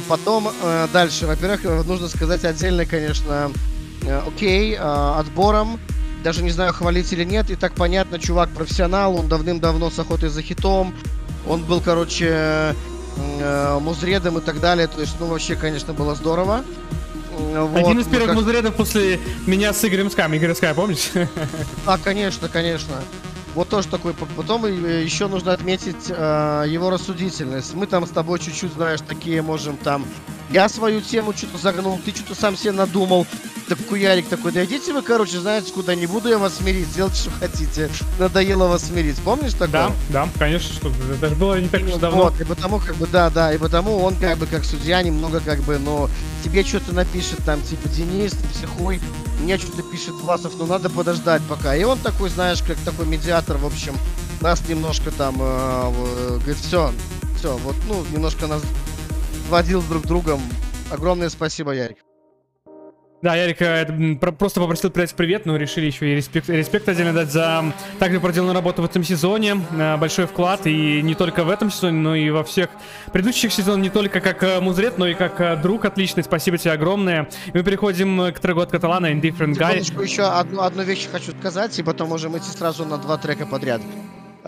Потом 0.09 0.49
э, 0.63 0.89
дальше. 0.93 1.27
Во-первых, 1.27 1.65
э, 1.65 1.83
нужно 1.85 2.09
сказать 2.09 2.45
отдельно, 2.45 2.87
конечно, 2.87 3.51
э, 4.03 4.23
окей, 4.27 4.75
э, 4.75 4.79
отбором. 4.79 5.79
Даже 6.25 6.43
не 6.43 6.51
знаю, 6.51 6.73
хвалить 6.73 7.13
или 7.13 7.25
нет. 7.25 7.51
И 7.51 7.55
так 7.55 7.75
понятно, 7.75 8.19
чувак 8.19 8.51
профессионал, 8.51 9.17
он 9.17 9.29
давным-давно 9.29 9.91
с 9.91 9.99
охотой 9.99 10.31
за 10.31 10.43
хитом. 10.43 10.95
Он 11.47 11.65
был, 11.65 11.81
короче, 11.81 12.75
э, 13.41 13.79
музредом 13.81 14.39
и 14.39 14.41
так 14.41 14.61
далее. 14.61 14.87
То 14.89 15.01
есть, 15.01 15.17
ну, 15.21 15.27
вообще, 15.27 15.57
конечно, 15.57 15.93
было 15.93 16.15
здорово. 16.15 16.65
Вот, 17.39 17.77
Один 17.77 18.01
из 18.01 18.07
ну, 18.07 18.11
первых 18.13 18.29
как- 18.31 18.37
музредов 18.37 18.75
после 18.75 19.21
меня 19.47 19.73
с 19.73 19.85
Игорем 19.85 20.11
Скам. 20.11 20.35
Игорь 20.35 20.55
Скай, 20.55 20.75
помнишь? 20.75 21.11
А, 21.87 21.97
конечно, 21.99 22.49
конечно. 22.49 22.95
Вот 23.55 23.69
тоже 23.69 23.89
такой. 23.89 24.13
Потом 24.37 24.65
э, 24.67 25.03
еще 25.03 25.27
нужно 25.29 25.53
отметить 25.53 26.07
э, 26.11 26.65
его 26.69 26.91
рассудительность. 26.91 27.75
Мы 27.75 27.87
там 27.87 28.07
с 28.07 28.11
тобой 28.11 28.39
чуть-чуть, 28.41 28.73
знаешь, 28.73 29.01
такие 29.07 29.41
можем 29.43 29.77
там. 29.77 30.05
Я 30.51 30.69
свою 30.69 31.01
тему 31.01 31.35
что-то 31.35 31.59
загнул, 31.59 32.01
ты 32.03 32.11
что-то 32.11 32.35
сам 32.35 32.57
себе 32.57 32.73
надумал. 32.73 33.27
Так 33.69 33.79
Куярик 33.87 34.29
такой, 34.29 34.53
да 34.53 34.65
идите 34.65 34.95
вы, 34.95 35.03
короче, 35.03 35.41
знаете 35.41 35.73
куда, 35.75 35.95
не 35.95 36.07
буду 36.07 36.31
я 36.31 36.39
вас 36.39 36.57
смирить, 36.57 36.91
делайте, 36.95 37.17
что 37.17 37.31
хотите. 37.33 37.91
Надоело 38.19 38.67
вас 38.67 38.87
смирить, 38.87 39.17
помнишь 39.17 39.53
такое? 39.53 39.69
Да, 39.69 39.93
да, 40.09 40.29
конечно, 40.39 40.75
что 40.75 40.91
это 41.13 41.29
же 41.29 41.35
было 41.35 41.61
не 41.61 41.69
так 41.69 41.83
уж 41.83 41.97
давно. 41.97 42.23
Вот, 42.23 42.41
и 42.41 42.45
потому, 42.45 42.79
как 42.79 42.97
бы, 42.97 43.07
да, 43.07 43.29
да, 43.29 43.53
и 43.53 43.59
потому 43.59 43.99
он, 43.99 44.17
как 44.17 44.39
бы, 44.39 44.47
как 44.47 44.65
судья, 44.65 45.03
немного, 45.03 45.41
как 45.41 45.61
бы, 45.61 45.79
ну, 45.79 46.09
тебе 46.43 46.65
что-то 46.65 46.95
напишет, 46.95 47.45
там, 47.45 47.61
типа, 47.61 47.87
Денис, 47.91 48.33
ты 48.33 48.49
психуй, 48.49 49.01
мне 49.43 49.59
что-то 49.59 49.83
пишет 49.83 50.15
Власов, 50.15 50.55
ну, 50.59 50.65
надо 50.65 50.89
подождать 50.89 51.43
пока. 51.47 51.77
И 51.77 51.85
он 51.85 51.99
такой, 51.99 52.31
знаешь, 52.31 52.63
как 52.63 52.79
такой 52.79 53.05
медиатор, 53.05 53.59
в 53.59 53.67
общем, 53.67 53.95
нас 54.41 54.67
немножко 54.67 55.11
там, 55.11 55.37
э, 55.41 55.45
э, 55.45 56.39
говорит, 56.39 56.57
все, 56.57 56.95
все, 57.39 57.55
вот, 57.59 57.77
ну, 57.87 58.03
немножко 58.13 58.47
нас 58.47 58.63
водил 59.49 59.83
друг 59.83 60.07
другом. 60.07 60.41
Огромное 60.91 61.29
спасибо, 61.29 61.73
Ярик. 61.73 61.99
Да, 63.21 63.35
Ярик 63.35 63.61
э, 63.61 64.17
про- 64.21 64.31
просто 64.31 64.61
попросил 64.61 64.91
передать 64.91 65.13
привет, 65.15 65.45
но 65.45 65.57
решили 65.57 65.87
еще 65.87 66.13
и 66.13 66.15
респект, 66.15 66.49
респект 66.49 66.89
отдельно 66.89 67.13
дать 67.13 67.33
за 67.33 67.65
также 67.99 68.21
проделанную 68.21 68.55
работу 68.55 68.81
в 68.81 68.85
этом 68.85 69.03
сезоне. 69.03 69.61
Э, 69.77 69.97
Большой 69.97 70.27
вклад, 70.27 70.69
и 70.69 71.03
не 71.03 71.17
только 71.17 71.43
в 71.43 71.51
этом 71.51 71.69
сезоне, 71.69 71.99
но 71.99 72.15
и 72.15 72.31
во 72.31 72.45
всех 72.45 72.69
предыдущих 73.13 73.53
сезонах, 73.53 73.83
не 73.83 73.91
только 73.91 74.21
как 74.21 74.45
э, 74.45 74.61
музрет, 74.61 74.99
но 74.99 75.09
и 75.09 75.15
как 75.15 75.61
друг 75.63 75.85
отличный. 75.85 76.23
Спасибо 76.23 76.59
тебе 76.59 76.71
огромное. 76.73 77.29
И 77.47 77.51
мы 77.53 77.65
переходим 77.65 78.33
к 78.33 78.39
треку 78.39 78.61
от 78.61 78.71
Каталана 78.71 79.07
Indifferent 79.07 79.55
Guy. 79.57 79.81
Секундочку, 79.83 80.03
еще 80.03 80.23
одну, 80.23 80.61
одну 80.63 80.85
вещь 80.85 81.09
хочу 81.11 81.33
сказать, 81.33 81.77
и 81.77 81.83
потом 81.83 82.11
можем 82.11 82.39
идти 82.39 82.51
сразу 82.51 82.85
на 82.85 82.99
два 82.99 83.19
трека 83.19 83.47
подряд. 83.47 83.81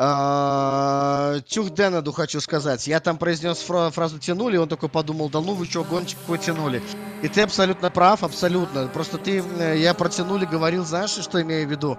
А, 0.02 1.40
Тюх 1.46 1.74
Денаду 1.74 2.12
хочу 2.12 2.40
сказать. 2.40 2.86
Я 2.86 3.00
там 3.00 3.18
произнес 3.18 3.58
фра- 3.58 3.90
фразу 3.90 4.18
тянули, 4.18 4.56
он 4.56 4.66
такой 4.66 4.88
подумал, 4.88 5.28
да 5.28 5.42
ну 5.42 5.52
вы 5.52 5.66
что, 5.66 5.84
гонщик 5.84 6.18
какой 6.20 6.38
тянули. 6.38 6.82
И 7.20 7.28
ты 7.28 7.42
абсолютно 7.42 7.90
прав, 7.90 8.24
абсолютно. 8.24 8.88
Просто 8.88 9.18
ты, 9.18 9.44
э, 9.58 9.76
я 9.78 9.92
про 9.92 10.08
тянули 10.08 10.46
говорил, 10.46 10.86
знаешь, 10.86 11.10
что 11.10 11.42
имею 11.42 11.68
в 11.68 11.70
виду? 11.70 11.98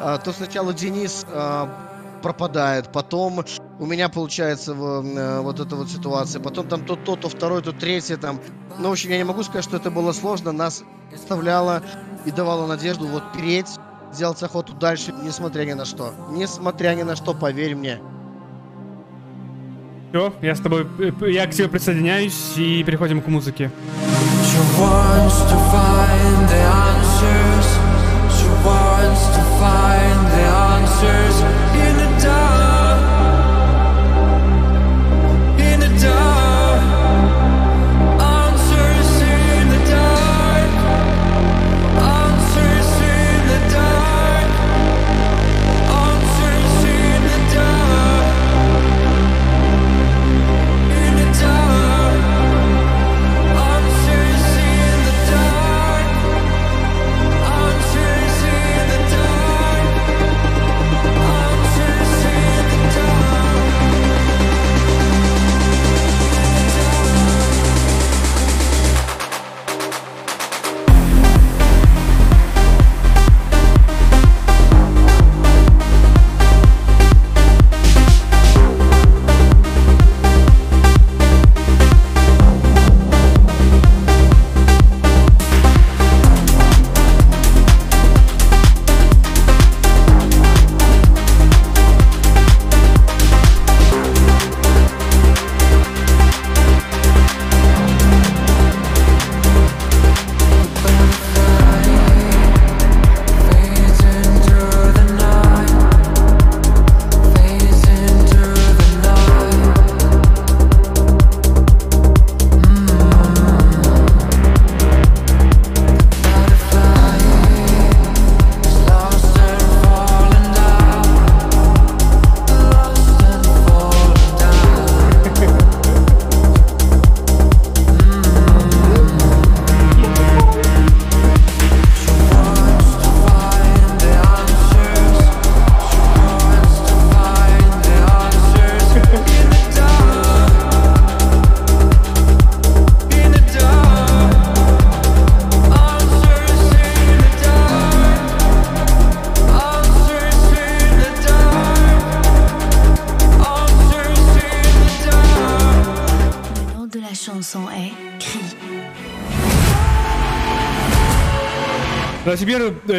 А, 0.00 0.16
То 0.16 0.32
сначала 0.32 0.72
Денис 0.72 1.26
а, 1.28 1.68
пропадает, 2.22 2.90
потом 2.90 3.44
у 3.78 3.84
меня 3.84 4.08
получается 4.08 4.72
э, 4.72 5.40
вот 5.40 5.60
эта 5.60 5.76
вот 5.76 5.90
ситуация, 5.90 6.40
потом 6.40 6.68
там 6.68 6.86
то 6.86 6.96
то, 6.96 7.16
то 7.16 7.28
второй, 7.28 7.60
то 7.60 7.72
третье 7.72 8.16
там. 8.16 8.40
Ну, 8.78 8.88
в 8.88 8.92
общем, 8.92 9.10
я 9.10 9.18
не 9.18 9.24
могу 9.24 9.42
сказать, 9.42 9.64
что 9.64 9.76
это 9.76 9.90
было 9.90 10.12
сложно, 10.12 10.52
нас 10.52 10.84
вставляло 11.14 11.82
и 12.24 12.30
давало 12.30 12.66
надежду 12.66 13.06
вот 13.08 13.24
переть, 13.34 13.68
сделать 14.12 14.42
охоту 14.42 14.72
дальше, 14.74 15.12
несмотря 15.22 15.64
ни 15.64 15.72
на 15.72 15.84
что. 15.84 16.12
Несмотря 16.30 16.94
ни 16.94 17.02
на 17.02 17.16
что, 17.16 17.34
поверь 17.34 17.74
мне. 17.74 18.00
Все, 20.10 20.32
я 20.42 20.54
с 20.54 20.60
тобой, 20.60 20.86
э, 20.98 21.30
я 21.30 21.46
к 21.46 21.50
тебе 21.50 21.68
присоединяюсь 21.68 22.54
и 22.56 22.84
переходим 22.84 23.22
к 23.22 23.26
музыке. 23.28 23.70
She 24.44 24.58
wants 24.78 25.40
to 25.50 25.56
find 25.72 26.48
the 26.48 26.62
answers. 26.90 27.68
She 28.36 28.48
wants 28.62 29.26
to 29.34 29.42
find 29.58 30.26
the 30.32 30.44
answers 30.44 31.61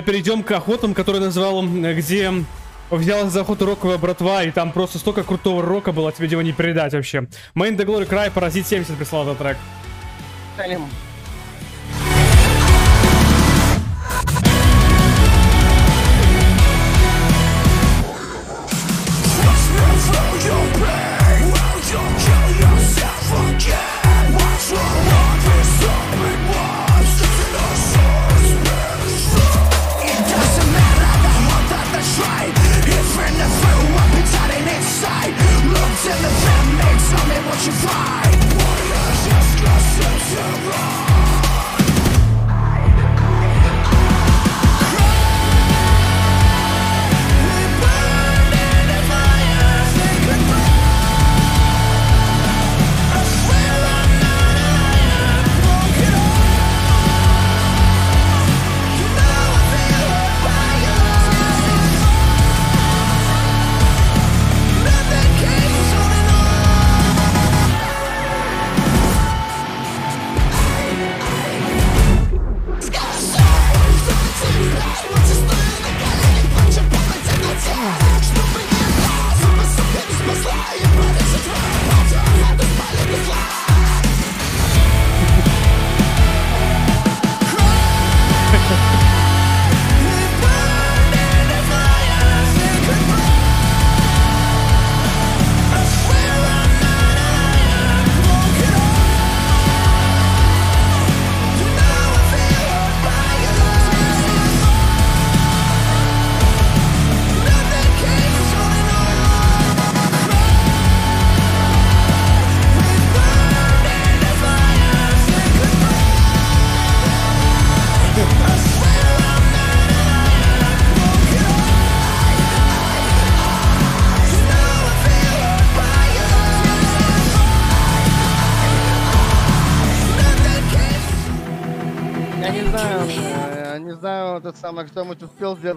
перейдем 0.02 0.44
к 0.44 0.52
охотам, 0.52 0.94
которые 0.94 1.22
назвал, 1.22 1.64
э, 1.64 1.94
где 1.94 2.32
взялась 2.90 3.32
за 3.32 3.42
охоту 3.42 3.66
роковая 3.66 3.98
братва, 3.98 4.44
и 4.44 4.52
там 4.52 4.72
просто 4.72 4.98
столько 4.98 5.24
крутого 5.24 5.62
рока 5.62 5.92
было, 5.92 6.12
тебе 6.12 6.28
его 6.28 6.42
не 6.42 6.52
передать 6.52 6.94
вообще. 6.94 7.28
Main 7.56 7.76
The 7.76 7.86
Glory 7.86 8.08
Cry, 8.08 8.32
Паразит 8.32 8.68
70 8.68 8.98
прислал 8.98 9.24
этот 9.24 9.38
трек. 9.40 9.58
это 10.58 11.12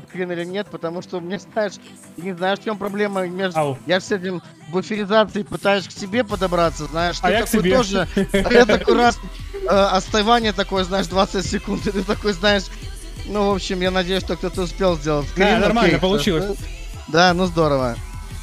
скрин 0.02 0.32
или 0.32 0.44
нет, 0.44 0.66
потому 0.70 1.02
что 1.02 1.20
меня, 1.20 1.38
знаешь, 1.38 1.74
не 2.16 2.32
знаю, 2.34 2.56
в 2.56 2.64
чем 2.64 2.78
проблема. 2.78 3.26
Между... 3.26 3.78
Я 3.86 4.00
ж 4.00 4.02
с 4.04 4.12
этим 4.12 4.42
буферизацией 4.68 5.44
пытаюсь 5.44 5.86
к 5.86 5.92
себе 5.92 6.24
подобраться, 6.24 6.86
знаешь, 6.86 7.18
А 7.22 7.28
ты 7.28 7.32
я 7.34 7.42
к 7.42 7.46
такой 7.46 7.60
себе. 7.60 7.76
тоже, 7.76 8.08
а 8.32 8.52
я 8.52 8.66
такой 8.66 8.96
раз, 8.96 9.18
э, 9.54 9.66
остывание 9.68 10.52
такое, 10.52 10.84
знаешь, 10.84 11.06
20 11.06 11.46
секунд, 11.46 11.86
и 11.86 11.92
ты 11.92 12.02
такой, 12.02 12.32
знаешь, 12.32 12.64
ну, 13.26 13.50
в 13.50 13.54
общем, 13.54 13.80
я 13.80 13.90
надеюсь, 13.90 14.22
что 14.22 14.36
кто-то 14.36 14.62
успел 14.62 14.96
сделать 14.96 15.28
скрин. 15.28 15.46
Да, 15.46 15.58
нормально 15.58 15.88
окей, 15.96 16.00
получилось. 16.00 16.58
Да, 17.08 17.32
ну 17.34 17.46
здорово. 17.46 17.96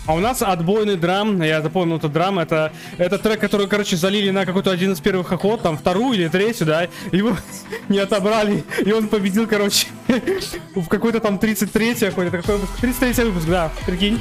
А 0.06 0.14
у 0.16 0.20
нас 0.20 0.42
отбойный 0.42 0.98
драм, 0.98 1.42
я 1.42 1.62
запомнил 1.62 1.96
этот 1.98 2.12
драм, 2.12 2.38
это, 2.38 2.74
это 2.98 3.18
трек, 3.18 3.40
который, 3.40 3.68
короче, 3.68 3.96
залили 3.96 4.32
на 4.32 4.46
какой-то 4.46 4.70
один 4.70 4.92
из 4.92 5.00
первых 5.00 5.32
охот, 5.32 5.62
там 5.62 5.78
вторую 5.78 6.14
или 6.14 6.28
третью, 6.28 6.68
да, 6.68 6.88
его 7.14 7.38
не 7.90 8.00
отобрали, 8.00 8.66
и 8.86 8.92
он 8.92 9.08
победил, 9.08 9.48
короче, 9.48 9.88
в 10.76 10.88
какой-то 10.88 11.22
там 11.22 11.36
33-й 11.38 12.10
охоте, 12.10 12.28
это 12.28 12.38
какой 12.40 12.58
выпуск? 12.58 12.84
33-й 12.84 13.24
выпуск, 13.26 13.48
да, 13.48 13.72
прикинь, 13.86 14.20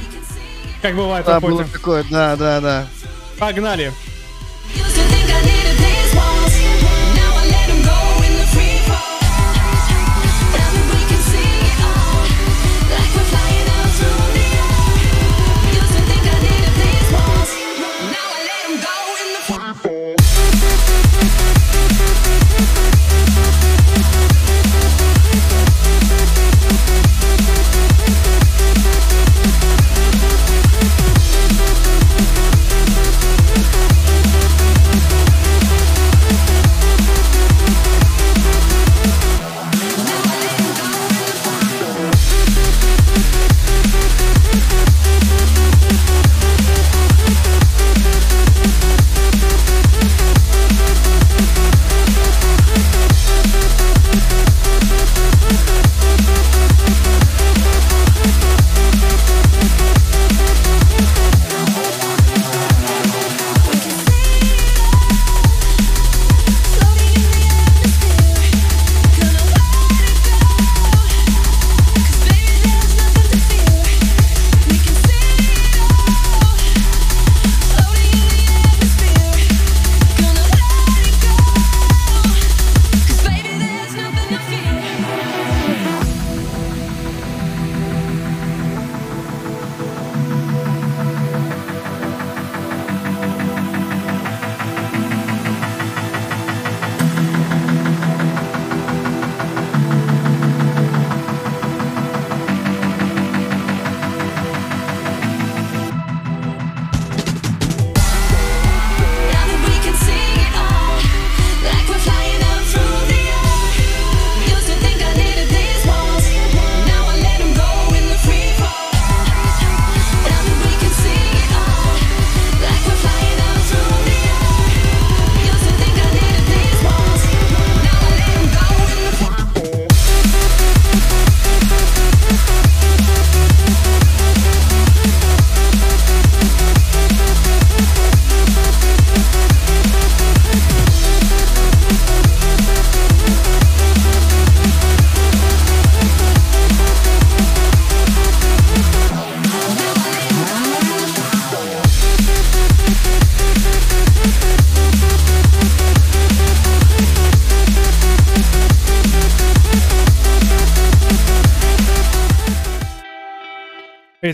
как 0.81 0.95
бывает 0.95 1.25
в 1.25 1.27
Да, 1.27 1.37
охоте. 1.37 1.53
было 1.53 1.65
такое, 1.65 2.05
да, 2.09 2.35
да, 2.37 2.61
да. 2.61 2.87
Погнали. 3.37 3.91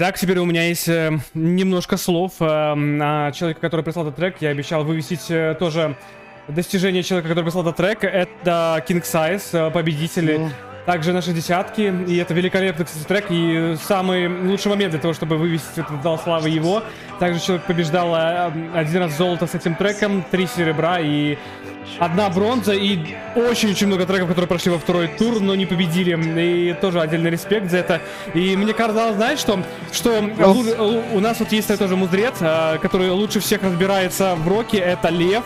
Итак, 0.10 0.18
теперь 0.20 0.40
у 0.40 0.46
меня 0.46 0.64
есть 0.64 0.88
э, 0.88 1.20
немножко 1.36 1.96
слов 1.96 2.32
э, 2.40 2.74
на 2.74 3.32
человека, 3.32 3.62
который 3.62 3.82
прислал 3.82 4.08
этот 4.08 4.16
трек. 4.16 4.38
Я 4.40 4.50
обещал 4.50 4.84
вывесить 4.84 5.30
э, 5.30 5.56
тоже 5.60 5.96
достижение 6.48 7.04
человека, 7.04 7.30
который 7.30 7.44
прислал 7.44 7.62
этот 7.62 7.76
трек. 7.76 8.04
Это 8.04 8.84
King 8.88 9.04
Size, 9.04 9.68
э, 9.68 9.70
победитель. 9.70 10.50
Также 10.88 11.14
наши 11.14 11.32
десятки. 11.32 11.94
И 12.08 12.18
это 12.18 12.34
великолепный, 12.34 12.88
кстати, 12.88 13.04
трек. 13.04 13.26
И 13.30 13.76
самый 13.84 14.28
лучший 14.28 14.70
момент 14.70 14.94
для 14.94 15.00
того, 15.00 15.14
чтобы 15.14 15.38
вывесить 15.38 15.78
этот 15.78 16.02
зал 16.02 16.18
славы 16.18 16.50
его. 16.50 16.82
Также 17.20 17.40
человек 17.40 17.68
побеждал 17.68 18.16
один 18.74 19.04
раз 19.04 19.16
золото 19.16 19.46
с 19.46 19.54
этим 19.54 19.76
треком, 19.76 20.26
три 20.32 20.48
серебра 20.48 21.00
и 21.00 21.38
одна 21.98 22.30
бронза. 22.30 22.74
И 22.74 23.16
очень-очень 23.36 23.88
много 23.88 24.06
треков, 24.06 24.28
которые 24.30 24.48
прошли 24.48 24.72
во 24.72 24.80
второй 24.80 25.08
тур, 25.08 25.40
но 25.40 25.56
не 25.56 25.66
победили. 25.66 26.18
И 26.70 26.74
тоже 26.74 27.02
отдельный 27.02 27.30
респект 27.30 27.70
за 27.70 27.78
это. 27.78 28.02
И 28.34 28.56
мне 28.56 28.74
казалось, 28.74 29.16
знаешь, 29.16 29.40
что, 29.40 29.64
что 29.92 30.20
у 31.14 31.20
нас 31.20 31.40
вот 31.40 31.52
есть 31.52 31.78
тоже 31.78 31.96
мудрец, 31.96 32.36
э, 32.40 32.78
который 32.82 33.10
лучше 33.10 33.40
всех 33.40 33.64
разбирается 33.64 34.36
в 34.36 34.48
роке, 34.48 34.78
это 34.78 35.10
Лев. 35.10 35.44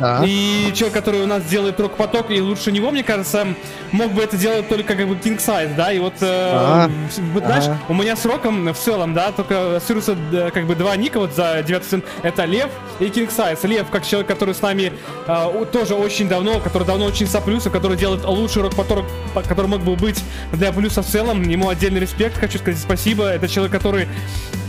Да. 0.00 0.22
И 0.24 0.72
человек, 0.74 0.94
который 0.94 1.22
у 1.22 1.26
нас 1.26 1.42
делает 1.44 1.78
рок-поток, 1.80 2.30
и 2.30 2.40
лучше 2.40 2.72
него, 2.72 2.90
мне 2.90 3.02
кажется, 3.02 3.46
мог 3.92 4.12
бы 4.12 4.22
это 4.22 4.36
делать 4.36 4.68
только 4.68 4.94
как 4.94 5.08
бы 5.08 5.14
King 5.14 5.38
Size, 5.38 5.74
да, 5.74 5.92
и 5.92 5.98
вот, 5.98 6.14
э, 6.20 6.88
вот 7.32 7.44
знаешь, 7.44 7.64
у 7.88 7.94
меня 7.94 8.16
с 8.16 8.24
роком 8.24 8.72
в 8.72 8.78
целом, 8.78 9.14
да, 9.14 9.32
только 9.32 9.76
ассоциируются 9.76 10.16
э, 10.32 10.50
как 10.52 10.66
бы 10.66 10.74
два 10.74 10.94
ника 10.96 11.18
вот 11.18 11.34
за 11.34 11.62
9 11.62 11.84
сын, 11.84 12.02
это 12.22 12.44
Лев 12.44 12.68
и 13.00 13.04
King 13.04 13.28
Size. 13.34 13.66
Лев, 13.66 13.86
как 13.90 14.06
человек, 14.06 14.28
который 14.28 14.54
с 14.54 14.62
нами 14.62 14.92
э, 15.26 15.64
тоже 15.72 15.94
очень 15.94 16.28
давно, 16.28 16.60
который 16.60 16.84
давно 16.86 17.06
очень 17.06 17.26
со 17.26 17.40
плюса, 17.40 17.70
который 17.70 17.96
делает 17.96 18.24
лучший 18.24 18.62
рок-поток, 18.62 19.04
по- 19.34 19.42
который 19.42 19.66
мог 19.66 19.80
бы 19.80 19.96
быть 19.96 20.22
для 20.52 20.72
плюса 20.72 21.02
в 21.02 21.06
целом, 21.06 21.42
ему 21.42 21.68
отдельный 21.68 22.00
респект, 22.00 22.38
хочу 22.38 22.58
сказать 22.58 22.78
спасибо, 22.80 23.24
это 23.24 23.48
человек, 23.48 23.72
который 23.72 24.04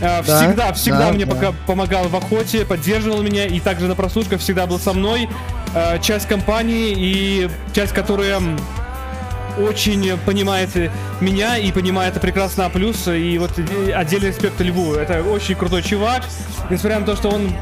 Да, 0.00 0.22
всегда, 0.22 0.72
всегда 0.72 1.06
да, 1.06 1.12
мне 1.12 1.24
да. 1.26 1.34
пока 1.34 1.52
помогал 1.66 2.08
в 2.08 2.16
охоте, 2.16 2.64
поддерживал 2.64 3.22
меня 3.22 3.46
и 3.46 3.60
также 3.60 3.86
на 3.86 3.94
прослушках 3.94 4.40
всегда 4.40 4.66
был 4.66 4.78
со 4.78 4.92
мной. 4.92 5.19
Э, 5.74 5.98
часть 6.00 6.26
компании 6.26 6.92
и 6.96 7.50
часть, 7.72 7.92
которая 7.92 8.40
очень 9.58 10.18
понимает 10.26 10.76
э, 10.76 10.90
меня 11.20 11.56
и 11.58 11.70
понимает 11.72 12.12
это 12.12 12.20
прекрасно 12.20 12.66
А+. 12.66 12.78
И 13.14 13.38
вот 13.38 13.50
отдельный 13.94 14.28
респект 14.28 14.60
Льву. 14.60 14.94
Это 14.94 15.22
очень 15.22 15.54
крутой 15.54 15.82
чувак. 15.82 16.22
Несмотря 16.70 17.00
на 17.00 17.06
то, 17.06 17.16
что 17.16 17.28
он 17.30 17.52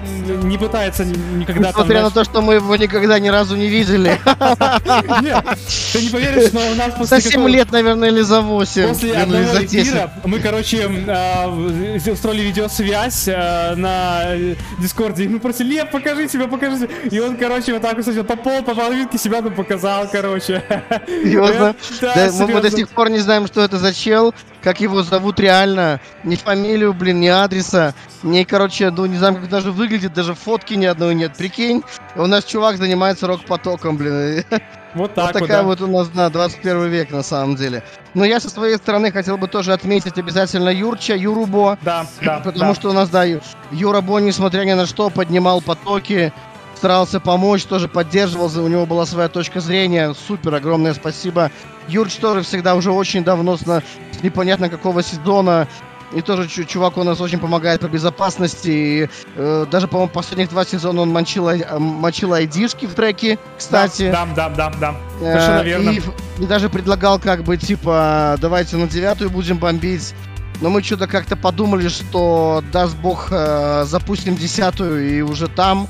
не 0.44 0.58
пытается 0.58 1.04
ни- 1.04 1.38
никогда 1.38 1.72
там... 1.72 1.82
Несмотря 1.82 2.02
на 2.02 2.10
знаешь, 2.10 2.26
то, 2.26 2.32
что 2.32 2.42
мы 2.42 2.54
его 2.54 2.76
никогда 2.76 3.18
ни 3.18 3.28
разу 3.28 3.56
не 3.56 3.68
видели. 3.68 4.18
Нет, 5.22 5.44
ты 5.92 6.02
не 6.02 6.08
поверишь, 6.10 6.52
но 6.52 6.60
у 6.60 6.74
нас 6.74 6.92
За 6.92 6.98
после 6.98 7.20
7 7.20 7.30
какого- 7.32 7.48
лет, 7.48 7.72
наверное, 7.72 8.10
или 8.10 8.20
за 8.20 8.40
8. 8.42 8.88
После 8.88 9.14
одного 9.14 9.44
за 9.54 9.60
10. 9.62 9.88
эфира 9.88 10.12
мы, 10.24 10.38
короче, 10.40 10.90
а, 11.08 11.48
устроили 12.10 12.42
видеосвязь 12.42 13.28
а, 13.28 13.74
на 13.76 14.36
Дискорде. 14.78 15.24
И 15.24 15.28
мы 15.28 15.40
просили, 15.40 15.74
Лев, 15.74 15.90
покажи 15.90 16.28
себя, 16.28 16.46
покажи 16.48 16.76
себя. 16.78 16.88
И 17.10 17.18
он, 17.18 17.36
короче, 17.36 17.72
вот 17.72 17.82
так 17.82 17.96
вот 17.96 18.26
по 18.26 18.36
пол, 18.36 18.62
по 18.62 18.74
половинке 18.74 19.18
себя 19.18 19.40
там 19.42 19.54
показал, 19.54 20.08
короче. 20.10 20.62
Серьезно? 21.06 21.74
Да, 22.00 22.30
мы, 22.46 22.60
до 22.60 22.70
сих 22.70 22.88
пор 22.88 23.10
не 23.10 23.18
знаем, 23.18 23.46
что 23.48 23.62
это 23.62 23.78
за 23.78 23.92
чел, 23.92 24.34
как 24.62 24.80
его 24.80 25.02
зовут 25.02 25.40
реально, 25.40 26.00
ни 26.22 26.36
фамилию, 26.36 26.92
блин, 26.92 27.20
ни 27.20 27.26
адреса, 27.26 27.94
ни, 28.22 28.44
короче, 28.44 28.90
ну, 28.90 29.06
не 29.06 29.16
знаю, 29.16 29.34
как 29.34 29.48
даже 29.48 29.72
выглядит, 29.72 30.12
даже 30.12 30.34
фотки 30.34 30.74
ни 30.74 30.84
одной 30.84 31.14
нет, 31.14 31.36
прикинь. 31.36 31.82
У 32.14 32.26
нас 32.26 32.44
чувак 32.44 32.76
занимается 32.76 33.26
рок-потоком, 33.26 33.96
блин. 33.96 34.44
Вот 34.94 35.14
так 35.14 35.34
вот, 35.34 35.40
такая 35.42 35.58
да. 35.58 35.62
вот 35.64 35.80
у 35.82 35.86
нас, 35.86 36.08
да, 36.08 36.30
21 36.30 36.88
век 36.88 37.10
на 37.10 37.22
самом 37.22 37.56
деле. 37.56 37.84
Но 38.14 38.24
я 38.24 38.40
со 38.40 38.48
своей 38.48 38.76
стороны 38.76 39.12
хотел 39.12 39.36
бы 39.36 39.46
тоже 39.46 39.74
отметить 39.74 40.16
обязательно 40.16 40.70
Юрча, 40.70 41.14
Юрубо. 41.14 41.78
Да, 41.82 42.06
да. 42.22 42.40
Потому 42.40 42.72
да. 42.72 42.74
что 42.74 42.88
у 42.88 42.92
нас, 42.94 43.10
да, 43.10 43.24
Ю- 43.24 43.42
Юра 43.70 44.00
Бо, 44.00 44.18
несмотря 44.18 44.64
ни 44.64 44.72
на 44.72 44.86
что, 44.86 45.10
поднимал 45.10 45.60
потоки, 45.60 46.32
старался 46.78 47.18
помочь, 47.18 47.64
тоже 47.64 47.88
поддерживал, 47.88 48.46
у 48.64 48.68
него 48.68 48.86
была 48.86 49.04
своя 49.04 49.28
точка 49.28 49.60
зрения. 49.60 50.14
Супер, 50.26 50.54
огромное 50.54 50.94
спасибо. 50.94 51.50
Юрч 51.88 52.14
тоже 52.16 52.42
всегда 52.42 52.76
уже 52.76 52.92
очень 52.92 53.24
давно, 53.24 53.56
с, 53.56 53.62
с 53.62 54.22
непонятно 54.22 54.68
какого 54.68 55.02
сезона. 55.02 55.66
И 56.12 56.22
тоже 56.22 56.48
чу- 56.48 56.64
чувак 56.64 56.96
у 56.96 57.02
нас 57.02 57.20
очень 57.20 57.38
помогает 57.38 57.80
по 57.80 57.88
безопасности. 57.88 58.68
И, 58.68 59.08
э, 59.36 59.66
даже, 59.70 59.88
по-моему, 59.88 60.10
последних 60.10 60.48
два 60.50 60.64
сезона 60.64 61.02
он 61.02 61.10
мочил, 61.10 61.48
э, 61.48 61.78
мочил 61.78 62.32
айдишки 62.32 62.86
в 62.86 62.94
треке, 62.94 63.38
кстати. 63.58 64.10
Да, 64.10 64.26
да, 64.34 64.48
да, 64.48 64.72
да. 64.80 64.94
Э, 65.20 65.32
Совершенно 65.32 65.62
верно. 65.62 65.90
И, 65.90 66.00
и 66.42 66.46
даже 66.46 66.70
предлагал 66.70 67.18
как 67.18 67.42
бы 67.42 67.56
типа 67.56 68.36
давайте 68.40 68.76
на 68.76 68.86
девятую 68.86 69.30
будем 69.30 69.58
бомбить. 69.58 70.14
Но 70.60 70.70
мы 70.70 70.82
что-то 70.82 71.06
как-то 71.08 71.36
подумали, 71.36 71.88
что 71.88 72.62
даст 72.72 72.96
бог 72.96 73.28
э, 73.30 73.84
запустим 73.86 74.34
десятую 74.36 75.18
и 75.18 75.20
уже 75.20 75.48
там, 75.48 75.88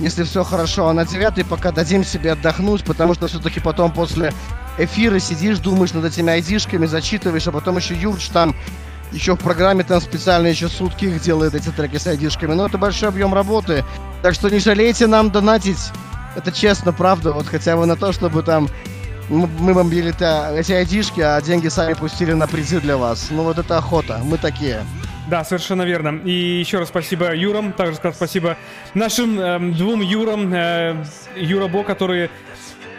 если 0.00 0.24
все 0.24 0.44
хорошо, 0.44 0.88
а 0.88 0.92
на 0.92 1.06
девятой 1.06 1.44
пока 1.44 1.72
дадим 1.72 2.04
себе 2.04 2.32
отдохнуть, 2.32 2.84
потому 2.84 3.14
что 3.14 3.28
все-таки 3.28 3.60
потом 3.60 3.92
после 3.92 4.32
эфира 4.78 5.18
сидишь, 5.18 5.58
думаешь 5.58 5.92
над 5.92 6.04
этими 6.04 6.32
айдишками, 6.32 6.86
зачитываешь, 6.86 7.46
а 7.46 7.52
потом 7.52 7.76
еще 7.76 7.94
Юрч 7.94 8.28
там 8.28 8.54
еще 9.12 9.34
в 9.34 9.38
программе 9.38 9.84
там 9.84 10.00
специально 10.00 10.48
еще 10.48 10.68
сутки 10.68 11.04
их 11.06 11.20
делает 11.20 11.54
эти 11.54 11.70
треки 11.70 11.96
с 11.96 12.06
айдишками. 12.06 12.54
Но 12.54 12.66
это 12.66 12.76
большой 12.76 13.08
объем 13.08 13.34
работы. 13.34 13.84
Так 14.22 14.34
что 14.34 14.48
не 14.50 14.58
жалейте 14.58 15.06
нам 15.06 15.30
донатить. 15.30 15.90
Это 16.34 16.52
честно, 16.52 16.92
правда. 16.92 17.32
Вот 17.32 17.46
хотя 17.46 17.76
бы 17.76 17.86
на 17.86 17.96
то, 17.96 18.12
чтобы 18.12 18.42
там 18.42 18.68
мы, 19.28 19.74
бомбили 19.74 20.12
-то 20.12 20.56
эти 20.56 20.72
айдишки, 20.72 21.20
а 21.20 21.40
деньги 21.40 21.68
сами 21.68 21.94
пустили 21.94 22.32
на 22.32 22.46
призы 22.46 22.80
для 22.80 22.96
вас. 22.96 23.28
Ну 23.30 23.44
вот 23.44 23.58
это 23.58 23.78
охота. 23.78 24.20
Мы 24.22 24.38
такие. 24.38 24.84
Да, 25.26 25.42
совершенно 25.42 25.82
верно. 25.82 26.20
И 26.24 26.30
еще 26.30 26.78
раз 26.78 26.88
спасибо 26.88 27.34
Юрам, 27.34 27.72
также 27.72 27.96
сказать 27.96 28.16
спасибо 28.16 28.56
нашим 28.94 29.40
эм, 29.40 29.74
двум 29.74 30.00
Юрам, 30.00 30.52
э, 30.54 31.04
Юра 31.36 31.66
Бо, 31.66 31.82
которые... 31.82 32.30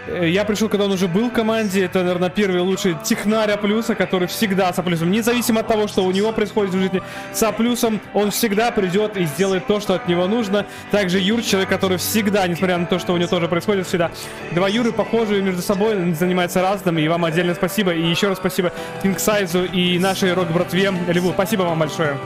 э, 0.07 0.29
Я 0.29 0.45
пришел, 0.45 0.69
когда 0.69 0.85
он 0.85 0.91
уже 0.91 1.07
был 1.07 1.29
в 1.29 1.33
команде. 1.33 1.83
Это, 1.85 1.99
наверное, 1.99 2.29
первый 2.29 2.61
лучший 2.61 2.95
технарь 3.03 3.51
А 3.51 3.57
плюса, 3.57 3.95
который 3.95 4.27
всегда 4.27 4.71
с 4.71 4.79
А 4.79 4.83
плюсом. 4.83 5.11
Независимо 5.11 5.61
от 5.61 5.67
того, 5.67 5.87
что 5.87 6.03
у 6.03 6.11
него 6.11 6.31
происходит 6.31 6.73
в 6.73 6.79
жизни, 6.79 7.01
с 7.33 7.43
А 7.43 7.51
плюсом 7.51 7.99
он 8.13 8.31
всегда 8.31 8.71
придет 8.71 9.17
и 9.17 9.25
сделает 9.25 9.67
то, 9.67 9.79
что 9.79 9.95
от 9.95 10.07
него 10.07 10.27
нужно. 10.27 10.65
Также 10.91 11.19
Юр, 11.19 11.41
человек, 11.41 11.69
который 11.69 11.97
всегда, 11.97 12.47
несмотря 12.47 12.77
на 12.77 12.85
то, 12.85 12.99
что 12.99 13.13
у 13.13 13.17
него 13.17 13.29
тоже 13.29 13.47
происходит, 13.47 13.87
всегда. 13.87 14.11
Два 14.51 14.67
Юры 14.67 14.91
похожие 14.91 15.41
между 15.41 15.61
собой, 15.61 16.13
занимаются 16.13 16.61
разным. 16.61 16.97
И 16.97 17.07
вам 17.07 17.25
отдельно 17.25 17.53
спасибо. 17.53 17.93
И 17.93 18.01
еще 18.01 18.29
раз 18.29 18.37
спасибо 18.37 18.71
Кингсайзу 19.03 19.65
и 19.65 19.99
нашей 19.99 20.33
рок-братве 20.33 20.91
Льву. 21.07 21.31
Спасибо 21.31 21.63
вам 21.63 21.79
большое. 21.79 22.17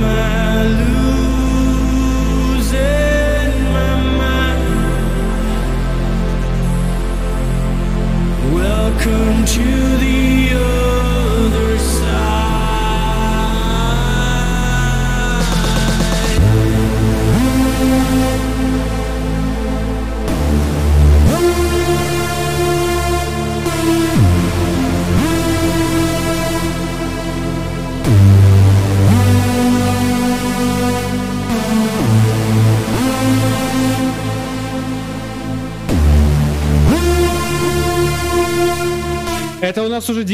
man 0.00 0.37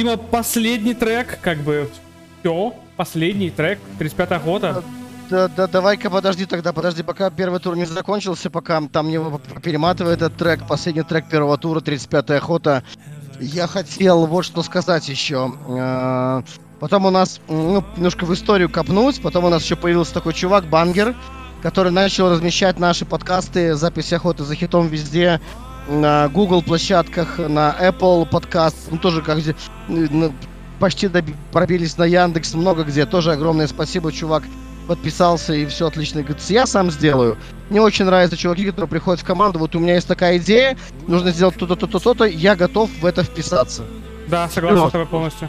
Дима, 0.05 0.19
последний 0.19 0.93
трек, 0.93 1.39
как 1.41 1.59
бы, 1.61 1.89
все, 2.41 2.75
последний 2.99 3.49
трек, 3.49 3.79
35-я 3.99 4.37
охота. 4.37 4.83
Да, 5.31 5.49
да, 5.49 5.67
давай-ка 5.67 6.11
подожди 6.11 6.45
тогда, 6.45 6.75
подожди, 6.75 7.03
пока 7.03 7.31
первый 7.31 7.59
тур 7.59 7.75
не 7.75 7.87
закончился, 7.87 8.51
пока 8.51 8.83
там 8.93 9.09
не 9.09 9.19
перематывает 9.63 10.21
этот 10.21 10.37
трек, 10.37 10.69
последний 10.69 11.05
трек 11.05 11.31
первого 11.31 11.57
тура, 11.57 11.81
35-я 11.81 12.37
охота. 12.37 12.85
Я 13.41 13.67
хотел 13.67 14.27
вот 14.27 14.45
что 14.45 14.63
сказать 14.63 15.09
еще. 15.09 15.55
Э, 15.69 16.43
Потом 16.81 17.07
у 17.07 17.11
нас, 17.11 17.41
ну, 17.49 17.83
немножко 17.97 18.27
в 18.27 18.35
историю 18.35 18.69
копнуть, 18.69 19.23
потом 19.23 19.45
у 19.45 19.49
нас 19.49 19.65
еще 19.65 19.75
появился 19.75 20.13
такой 20.13 20.35
чувак, 20.35 20.67
Бангер, 20.67 21.17
который 21.63 21.93
начал 21.93 22.29
размещать 22.29 22.79
наши 22.79 23.07
подкасты, 23.07 23.75
записи 23.75 24.13
охоты 24.13 24.45
за 24.45 24.55
хитом 24.55 24.89
везде, 24.89 25.41
на 25.89 26.29
Google 26.29 26.63
площадках, 26.63 27.39
на 27.39 27.75
Apple 27.81 28.27
подкаст, 28.27 28.77
ну 28.91 28.99
тоже 28.99 29.23
как 29.23 29.39
где, 29.39 29.55
почти 30.81 31.11
пробились 31.53 31.97
на 31.99 32.05
Яндекс, 32.05 32.55
много 32.55 32.85
где. 32.85 33.07
Тоже 33.07 33.33
огромное 33.33 33.67
спасибо, 33.67 34.13
чувак 34.13 34.45
подписался 34.87 35.55
и 35.55 35.67
все 35.67 35.87
отлично. 35.87 36.23
Говорит, 36.23 36.43
я 36.51 36.67
сам 36.67 36.91
сделаю. 36.91 37.39
Мне 37.71 37.81
очень 37.81 38.05
нравятся 38.05 38.37
чуваки, 38.37 38.67
которые 38.67 38.89
приходят 38.89 39.21
в 39.21 39.25
команду. 39.25 39.59
Вот 39.59 39.75
у 39.75 39.79
меня 39.79 39.95
есть 39.95 40.07
такая 40.07 40.39
идея, 40.39 40.77
нужно 41.07 41.31
сделать 41.31 41.57
то-то, 41.57 41.77
то-то, 41.77 41.99
то-то. 41.99 42.25
Я 42.25 42.57
готов 42.57 42.91
в 43.01 43.07
это 43.07 43.23
вписаться. 43.23 43.85
Да, 44.29 44.49
согласен 44.49 44.79
Ну, 44.79 44.89
с 44.89 44.93
тобой 44.93 45.07
полностью. 45.07 45.49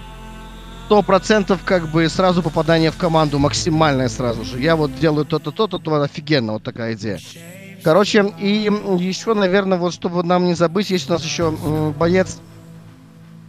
Сто 0.85 1.01
процентов 1.01 1.61
как 1.65 1.89
бы 1.89 2.07
сразу 2.09 2.43
попадание 2.43 2.91
в 2.91 2.97
команду 2.97 3.39
максимальное 3.39 4.07
сразу 4.07 4.45
же. 4.45 4.59
Я 4.59 4.75
вот 4.75 4.95
делаю 4.99 5.25
то-то, 5.25 5.51
то-то, 5.51 5.79
то 5.79 6.01
офигенно, 6.01 6.53
вот 6.53 6.63
такая 6.63 6.93
идея. 6.93 7.19
Короче, 7.85 8.33
и 8.39 8.67
еще, 8.97 9.35
наверное, 9.35 9.77
вот 9.77 9.93
чтобы 9.93 10.23
нам 10.23 10.45
не 10.45 10.55
забыть, 10.55 10.89
есть 10.89 11.07
у 11.07 11.13
нас 11.13 11.23
еще 11.23 11.51
боец 11.95 12.39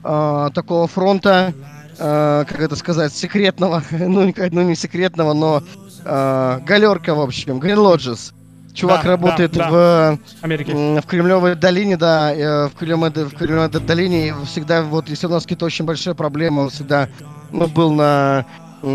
а, 0.04 0.50
такого 0.50 0.86
фронта, 0.86 1.54
а, 1.98 2.44
как 2.44 2.60
это 2.60 2.76
сказать, 2.76 3.14
секретного, 3.14 3.82
ну, 3.90 4.30
ну, 4.50 4.62
не 4.62 4.76
секретного, 4.76 5.32
но 5.32 5.62
а, 6.04 6.60
галерка, 6.66 7.14
в 7.14 7.20
общем, 7.22 7.60
Green 7.60 7.78
Lodges. 7.78 8.34
Чувак 8.74 9.04
Да, 9.04 9.08
работает 9.12 9.52
да, 9.52 9.70
в, 9.70 10.18
Америке. 10.42 10.74
в 10.74 11.06
Кремлевой 11.06 11.54
долине, 11.54 11.96
да, 11.96 12.30
э, 12.34 12.68
в 12.68 12.74
Кремлевой, 12.74 13.08
в 13.08 13.34
Кремлевой 13.34 13.70
долине 13.70 14.28
и 14.28 14.34
всегда, 14.44 14.82
вот, 14.82 15.08
если 15.08 15.28
у 15.28 15.30
нас 15.30 15.44
какие-то 15.44 15.64
очень 15.64 15.86
большие 15.86 16.14
проблемы, 16.14 16.64
он 16.64 16.68
всегда, 16.68 17.08
ну, 17.52 17.68
был 17.68 17.90
на 17.90 18.44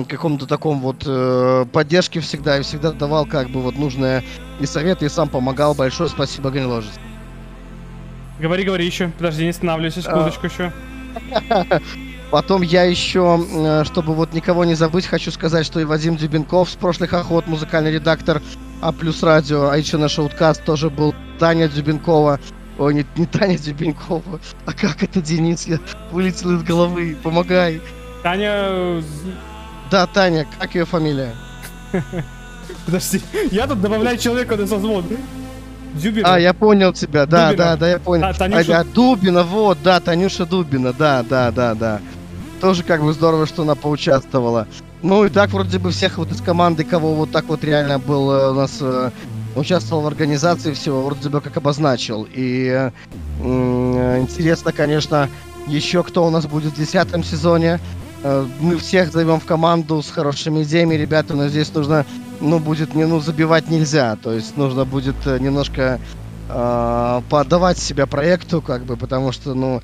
каком-то 0.07 0.45
таком 0.45 0.81
вот 0.81 1.03
э, 1.07 1.65
поддержке 1.73 2.19
всегда 2.19 2.59
и 2.59 2.61
всегда 2.61 2.91
давал 2.91 3.25
как 3.25 3.49
бы 3.49 3.61
вот 3.61 3.75
нужные 3.75 4.23
и 4.61 4.67
советы, 4.67 5.05
и 5.05 5.09
сам 5.09 5.29
помогал. 5.29 5.73
Большое 5.73 6.09
спасибо, 6.09 6.49
Lodges. 6.49 6.99
Говори, 8.39 8.63
говори 8.63 8.85
еще. 8.85 9.09
Подожди, 9.17 9.43
не 9.43 9.49
останавливайся, 9.49 10.01
секундочку 10.01 10.47
еще. 10.47 10.71
Потом 12.31 12.61
я 12.61 12.83
еще, 12.83 13.45
э, 13.53 13.83
чтобы 13.83 14.15
вот 14.15 14.33
никого 14.33 14.63
не 14.63 14.73
забыть, 14.73 15.05
хочу 15.05 15.31
сказать, 15.31 15.65
что 15.65 15.81
и 15.81 15.83
Вадим 15.83 16.15
Дюбенков 16.15 16.69
с 16.69 16.75
прошлых 16.75 17.13
охот, 17.13 17.45
музыкальный 17.47 17.91
редактор 17.91 18.41
А 18.79 18.93
плюс 18.93 19.21
радио, 19.21 19.69
а 19.69 19.77
еще 19.77 19.97
наш 19.97 20.13
шоуткаст 20.13 20.63
тоже 20.63 20.89
был 20.89 21.13
Таня 21.39 21.67
Дюбенкова. 21.67 22.39
Ой, 22.79 22.93
не, 22.93 23.05
не 23.17 23.25
Таня 23.25 23.57
Дюбенкова, 23.57 24.39
а 24.65 24.73
как 24.73 25.03
это, 25.03 25.21
Денис? 25.21 25.67
Я 25.67 25.79
вылетел 26.11 26.55
из 26.55 26.63
головы, 26.63 27.17
помогай. 27.21 27.81
Таня... 28.23 28.53
э, 28.55 29.01
Да, 29.91 30.07
Таня, 30.07 30.47
как 30.57 30.73
ее 30.73 30.85
фамилия? 30.85 31.35
Подожди, 32.85 33.21
я 33.51 33.67
тут 33.67 33.81
добавляю 33.81 34.17
человека 34.17 34.55
на 34.57 34.67
созвон. 34.67 35.05
Дюбина. 35.93 36.35
А, 36.35 36.39
я 36.39 36.53
понял 36.53 36.93
тебя, 36.93 37.25
да, 37.25 37.49
Дубина. 37.49 37.65
да, 37.65 37.75
да, 37.77 37.89
я 37.89 37.99
понял. 37.99 38.25
А, 38.25 38.33
Танюша- 38.33 38.79
А, 38.79 38.83
Дубина, 38.85 39.43
вот, 39.43 39.77
да, 39.83 39.99
Танюша 39.99 40.45
Дубина, 40.45 40.93
да, 40.93 41.23
да, 41.23 41.51
да, 41.51 41.75
да. 41.75 41.99
Тоже 42.61 42.83
как 42.83 43.03
бы 43.03 43.11
здорово, 43.13 43.45
что 43.45 43.63
она 43.63 43.75
поучаствовала. 43.75 44.67
Ну 45.01 45.25
и 45.25 45.29
так 45.29 45.49
вроде 45.51 45.79
бы 45.79 45.91
всех 45.91 46.17
вот 46.17 46.31
из 46.31 46.41
команды, 46.41 46.83
кого 46.83 47.13
вот 47.15 47.31
так 47.31 47.45
вот 47.49 47.63
реально 47.63 47.97
был 47.99 48.31
э, 48.31 48.51
у 48.51 48.53
нас 48.53 48.77
э, 48.79 49.09
участвовал 49.55 50.03
в 50.03 50.07
организации 50.07 50.71
всего, 50.73 51.01
вроде 51.01 51.27
бы 51.27 51.41
как 51.41 51.57
обозначил. 51.57 52.27
И 52.33 52.67
э, 53.41 54.19
интересно, 54.19 54.71
конечно, 54.71 55.27
еще 55.67 56.03
кто 56.03 56.25
у 56.25 56.29
нас 56.29 56.45
будет 56.45 56.73
в 56.73 56.77
десятом 56.77 57.23
сезоне. 57.23 57.79
Э, 58.23 58.45
Мы 58.59 58.77
всех 58.77 59.11
зовем 59.11 59.39
в 59.39 59.45
команду 59.45 60.01
с 60.03 60.09
хорошими 60.11 60.63
идеями, 60.63 60.93
ребята, 60.95 61.33
но 61.33 61.47
здесь 61.47 61.73
нужно, 61.73 62.05
ну, 62.41 62.59
будет, 62.59 62.95
не, 62.95 63.05
ну, 63.05 63.19
забивать 63.19 63.69
нельзя. 63.69 64.15
То 64.15 64.33
есть 64.33 64.57
нужно 64.57 64.85
будет 64.85 65.15
э, 65.25 65.39
немножко 65.39 65.99
э, 66.49 67.21
подавать 67.29 67.77
себя 67.77 68.05
проекту, 68.07 68.61
как 68.61 68.83
бы, 68.83 68.97
потому 68.97 69.31
что, 69.31 69.53
ну, 69.53 69.81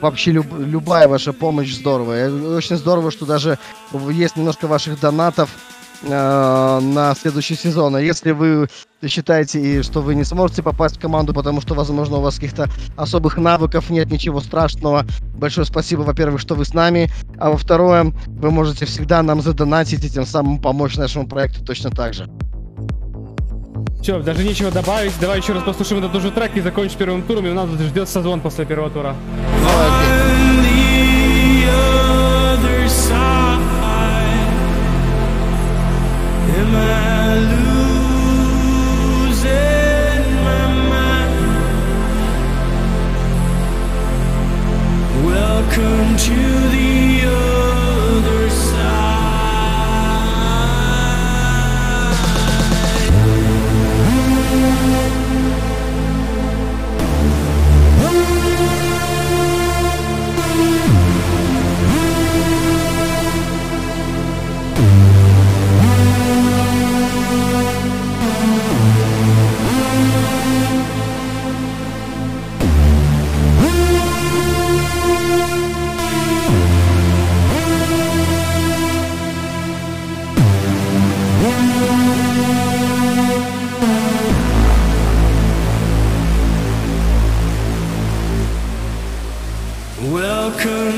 вообще 0.00 0.32
люб- 0.32 0.58
любая 0.58 1.08
ваша 1.08 1.32
помощь 1.32 1.72
здорово. 1.74 2.26
И 2.26 2.30
Очень 2.56 2.76
здорово, 2.76 3.10
что 3.10 3.26
даже 3.26 3.58
есть 4.10 4.36
немножко 4.36 4.66
ваших 4.66 5.00
донатов 5.00 5.50
э, 5.50 5.79
на 6.02 7.14
следующий 7.20 7.54
сезон. 7.54 7.96
А 7.96 8.00
если 8.00 8.32
вы 8.32 8.68
считаете, 9.06 9.60
и 9.60 9.82
что 9.82 10.00
вы 10.00 10.14
не 10.14 10.24
сможете 10.24 10.62
попасть 10.62 10.96
в 10.96 11.00
команду, 11.00 11.32
потому 11.34 11.60
что, 11.60 11.74
возможно, 11.74 12.18
у 12.18 12.20
вас 12.20 12.36
каких-то 12.36 12.68
особых 12.96 13.36
навыков 13.36 13.90
нет, 13.90 14.10
ничего 14.10 14.40
страшного. 14.40 15.04
Большое 15.34 15.66
спасибо, 15.66 16.02
во-первых, 16.02 16.40
что 16.40 16.54
вы 16.54 16.64
с 16.64 16.74
нами. 16.74 17.10
А 17.38 17.50
во-второе, 17.50 18.12
вы 18.26 18.50
можете 18.50 18.86
всегда 18.86 19.22
нам 19.22 19.40
задонатить 19.40 20.04
и 20.04 20.10
тем 20.10 20.26
самым 20.26 20.60
помочь 20.60 20.96
нашему 20.96 21.26
проекту 21.26 21.64
точно 21.64 21.90
так 21.90 22.14
же. 22.14 22.28
Все, 24.02 24.20
даже 24.22 24.42
нечего 24.44 24.70
добавить. 24.70 25.12
Давай 25.20 25.40
еще 25.40 25.52
раз 25.52 25.62
послушаем 25.62 26.02
этот 26.02 26.16
уже 26.16 26.30
трек 26.30 26.56
и 26.56 26.60
закончим 26.60 26.98
первым 26.98 27.22
туром. 27.22 27.46
И 27.46 27.50
у 27.50 27.54
нас 27.54 27.68
ждет 27.68 28.08
созвон 28.08 28.40
после 28.40 28.64
первого 28.64 28.90
тура. 28.90 29.14
On 33.12 33.49
Welcome 45.22 46.16
to 46.16 46.40
the 46.70 47.22
other 47.26 47.79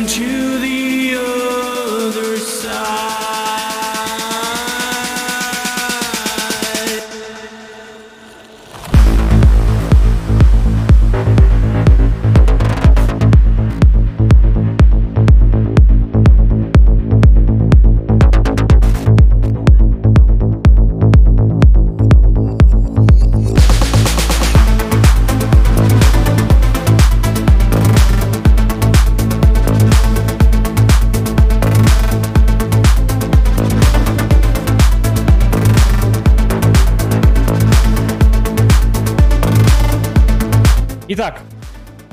don't 0.02 0.18
you 0.18 0.41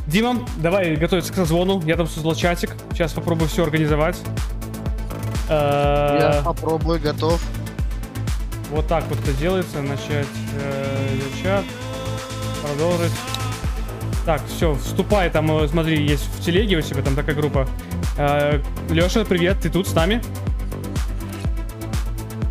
Дима, 0.10 0.40
давай 0.58 0.96
готовиться 0.96 1.32
к 1.32 1.36
созвону. 1.36 1.82
Я 1.86 1.96
там 1.96 2.08
создал 2.08 2.34
чатик. 2.34 2.72
Сейчас 2.94 3.14
попробую 3.14 3.48
все 3.48 3.64
организовать. 3.64 4.18
Э, 5.48 6.34
Я 6.38 6.42
попробую, 6.44 7.00
готов. 7.00 7.40
Вот 8.72 8.88
так 8.88 9.04
вот 9.08 9.20
это 9.20 9.34
делается. 9.34 9.82
Начать 9.84 10.26
э, 10.60 11.20
чат. 11.44 11.64
Продолжить. 12.64 13.12
Так, 14.26 14.42
все, 14.48 14.74
вступай 14.76 15.30
там, 15.30 15.50
э, 15.52 15.68
смотри, 15.68 16.04
есть 16.04 16.24
в 16.36 16.44
телеге 16.44 16.78
у 16.78 16.82
себя 16.82 17.04
там 17.04 17.16
такая 17.16 17.36
группа. 17.36 17.68
Леша, 18.90 19.24
привет, 19.26 19.60
ты 19.62 19.70
тут 19.70 19.88
с 19.88 19.94
нами? 19.94 20.22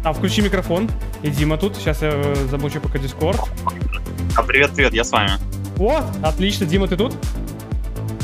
А, 0.05 0.13
включи 0.13 0.43
микрофон. 0.43 0.89
И 1.23 1.31
Дима 1.31 1.57
тут. 1.59 1.75
Сейчас 1.75 2.03
я 2.03 2.13
замучу 2.49 2.81
пока 2.81 2.99
Дискорд. 2.99 3.41
А, 4.37 4.43
привет, 4.45 4.71
привет, 4.77 4.95
я 4.95 5.03
с 5.03 5.11
вами. 5.11 5.33
Вот, 5.77 6.05
отлично. 6.23 6.65
Дима, 6.65 6.87
ты 6.87 6.97
тут? 6.97 7.15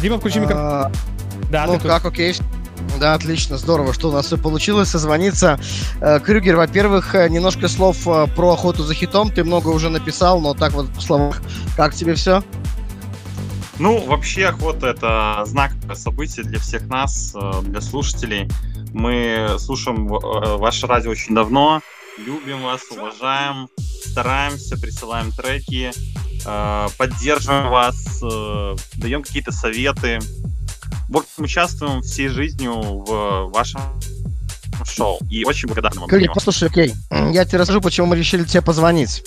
Дима, 0.04 0.18
включи 0.18 0.38
микрофон. 0.38 0.66
А, 0.66 0.92
Да, 1.50 1.64
ну 1.64 1.80
как, 1.80 2.04
окей. 2.04 2.36
Да, 3.00 3.14
отлично, 3.14 3.56
здорово, 3.56 3.94
что 3.94 4.10
у 4.10 4.12
нас 4.12 4.26
все 4.26 4.36
получилось 4.36 4.90
созвониться. 4.90 5.58
Э, 6.02 6.20
Крюгер, 6.20 6.56
во-первых, 6.56 7.14
э, 7.14 7.26
немножко 7.30 7.68
слов 7.68 8.06
э, 8.06 8.26
про 8.36 8.52
охоту 8.52 8.82
за 8.82 8.92
хитом. 8.92 9.30
Ты 9.30 9.44
много 9.44 9.68
уже 9.68 9.88
написал, 9.88 10.42
но 10.42 10.52
так 10.52 10.74
вот 10.74 10.88
в 10.94 11.00
словах. 11.00 11.40
Как 11.74 11.94
тебе 11.94 12.16
все? 12.16 12.42
Ну, 13.78 13.98
вообще, 14.04 14.48
охота— 14.48 14.88
это 14.88 15.42
знаковое 15.46 15.94
событие 15.94 16.44
для 16.44 16.58
всех 16.58 16.86
нас, 16.88 17.34
для 17.62 17.80
слушателей. 17.80 18.50
Мы 18.92 19.56
слушаем 19.58 20.06
ваше 20.06 20.86
радио 20.86 21.12
очень 21.12 21.34
давно, 21.34 21.80
любим 22.18 22.60
вас, 22.60 22.82
уважаем, 22.90 23.68
стараемся, 24.04 24.78
присылаем 24.78 25.32
треки, 25.32 25.92
поддерживаем 26.98 27.68
вас, 27.70 27.96
э, 28.22 28.76
даем 28.96 29.22
какие-то 29.22 29.52
советы. 29.52 30.18
В 31.08 31.18
общем, 31.18 31.44
участвуем 31.44 32.02
всей 32.02 32.28
жизнью 32.28 32.74
в 32.74 33.50
вашем 33.52 33.80
шоу. 34.84 35.18
И 35.30 35.44
очень 35.44 35.68
благодарны 35.68 36.00
вам. 36.00 36.08
него. 36.24 36.34
послушай, 36.34 36.68
окей. 36.68 36.94
Я 37.10 37.44
тебе 37.44 37.58
расскажу, 37.58 37.80
почему 37.80 38.08
мы 38.08 38.16
решили 38.16 38.44
тебе 38.44 38.62
позвонить. 38.62 39.24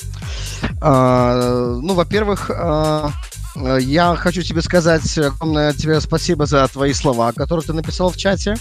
А, 0.82 1.78
ну, 1.82 1.94
во-первых, 1.94 2.52
а, 2.54 3.12
э, 3.56 3.78
я 3.82 4.16
хочу 4.16 4.42
тебе 4.42 4.62
сказать 4.62 5.18
огромное 5.18 5.74
тебе 5.74 6.02
спасибо 6.02 6.46
за 6.46 6.68
твои 6.68 6.94
слова, 6.94 7.32
которые 7.32 7.66
ты 7.66 7.74
написал 7.74 8.10
в 8.10 8.18
чате. 8.18 8.56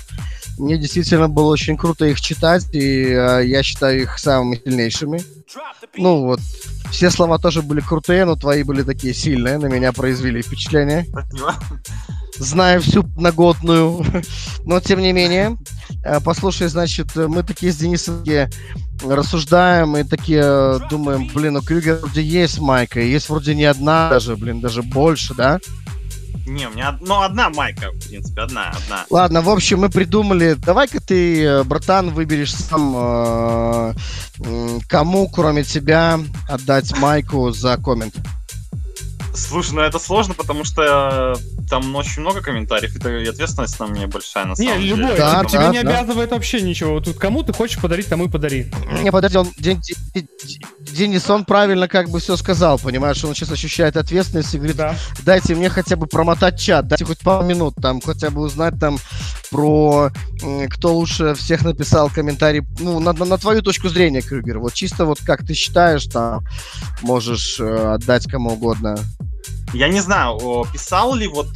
Мне 0.59 0.79
действительно 0.79 1.29
было 1.29 1.53
очень 1.53 1.77
круто 1.77 2.07
их 2.07 2.21
читать, 2.21 2.67
и 2.73 3.05
э, 3.05 3.47
я 3.47 3.63
считаю 3.63 4.03
их 4.03 4.19
самыми 4.19 4.61
сильнейшими. 4.65 5.23
Ну 5.97 6.25
вот, 6.25 6.41
все 6.91 7.11
слова 7.11 7.39
тоже 7.39 7.63
были 7.63 7.81
крутые, 7.81 8.25
но 8.25 8.37
твои 8.37 8.63
были 8.63 8.83
такие 8.83 9.15
сильные, 9.15 9.59
на 9.59 9.67
меня 9.67 9.93
произвели 9.93 10.43
впечатление. 10.43 11.07
Знаю 12.39 12.83
всю 12.83 13.03
подноготную, 13.03 14.05
но 14.65 14.81
тем 14.81 15.01
не 15.01 15.13
менее. 15.13 15.57
Э, 16.05 16.21
Послушай, 16.25 16.69
значит, 16.69 17.15
мы 17.17 17.43
такие 17.43 17.73
с 17.73 17.77
Денисом 17.77 18.19
такие 18.19 18.51
рассуждаем 19.05 19.97
и 19.97 20.05
такие 20.05 20.43
э, 20.43 20.79
думаем, 20.91 21.29
блин, 21.35 21.57
у 21.57 21.63
Крюгера 21.63 21.97
вроде 21.97 22.23
есть 22.23 22.59
майка, 22.61 23.01
есть 23.01 23.29
вроде 23.29 23.55
не 23.55 23.65
одна 23.65 24.11
даже, 24.11 24.37
блин, 24.37 24.61
даже 24.61 24.83
больше, 24.83 25.35
да? 25.35 25.61
Не, 26.47 26.69
у 26.69 26.71
меня 26.71 26.97
ну, 27.01 27.23
одна 27.23 27.51
майка, 27.51 27.91
в 27.91 28.09
принципе, 28.09 28.43
одна, 28.43 28.71
одна. 28.71 29.05
Ладно, 29.11 29.43
в 29.43 29.51
общем, 29.51 29.81
мы 29.81 29.91
придумали, 29.91 30.55
давай-ка 30.55 31.01
ты, 31.01 31.43
э, 31.43 31.65
братан, 31.65 32.11
выберешь 32.11 32.55
сам, 32.55 32.95
э, 32.97 33.95
кому, 34.89 35.29
кроме 35.29 35.65
тебя, 35.65 36.21
отдать 36.49 36.97
майку 36.99 37.51
за 37.51 37.77
коммент. 37.79 38.15
Слушай, 39.37 39.73
ну 39.75 39.81
это 39.83 39.99
сложно, 39.99 40.35
потому 40.35 40.65
что 40.65 41.35
э, 41.37 41.67
там 41.69 41.95
очень 41.95 42.23
много 42.23 42.41
комментариев, 42.41 42.97
и 42.97 43.27
ответственность 43.29 43.79
на 43.79 43.87
мне 43.87 44.07
большая, 44.07 44.47
на 44.47 44.51
Не, 44.51 44.57
самом 44.57 44.81
деле. 44.81 44.95
любой, 44.97 45.17
Да, 45.17 45.39
типа, 45.41 45.51
тебя 45.51 45.61
да, 45.67 45.73
не 45.73 45.83
да. 45.83 45.91
обязывает 45.99 46.31
вообще 46.31 46.63
ничего. 46.63 47.01
Тут 47.01 47.19
кому 47.19 47.43
ты 47.43 47.53
хочешь 47.53 47.79
подарить, 47.81 48.07
тому 48.09 48.25
и 48.25 48.29
подари. 48.29 48.73
Не, 49.03 49.13
подожди, 49.13 49.39
он, 49.39 49.49
Ден- 49.59 49.81
Ден- 50.15 50.27
Ден- 50.45 50.59
Денис, 50.81 51.29
он 51.29 51.45
правильно 51.45 51.87
как 51.89 52.09
бы 52.09 52.19
все 52.21 52.37
сказал, 52.37 52.79
понимаешь, 52.79 53.23
он 53.25 53.35
сейчас 53.35 53.53
ощущает 53.53 53.97
ответственность 53.99 54.55
и 54.55 54.59
говорит, 54.59 54.81
дайте 55.23 55.55
мне 55.55 55.69
хотя 55.69 55.97
бы 55.97 56.07
промотать 56.07 56.59
чат, 56.59 56.89
дайте 56.89 57.05
хоть 57.05 57.19
пару 57.19 57.45
минут, 57.47 57.75
там, 57.81 58.01
хотя 58.01 58.31
бы 58.31 58.41
узнать 58.41 58.79
там 58.81 58.99
про 59.51 60.11
кто 60.71 60.95
лучше 60.95 61.35
всех 61.35 61.63
написал 61.65 62.09
комментарий, 62.11 62.63
ну, 62.81 63.01
на, 63.01 63.13
на- 63.13 63.25
на 63.27 63.37
твою 63.39 63.61
точку 63.63 63.89
зрения, 63.91 64.23
Крюгер, 64.23 64.59
вот 64.59 64.73
чисто 64.73 65.05
вот 65.05 65.21
как 65.21 65.47
ты 65.47 65.53
считаешь, 65.55 66.07
там, 66.07 66.45
можешь 67.03 67.61
э, 67.61 67.95
отдать 67.95 68.27
кому 68.31 68.53
угодно. 68.53 68.97
Я 69.77 69.89
не 69.89 70.01
знаю, 70.01 70.67
писал 70.73 71.15
ли 71.15 71.29
вот 71.29 71.49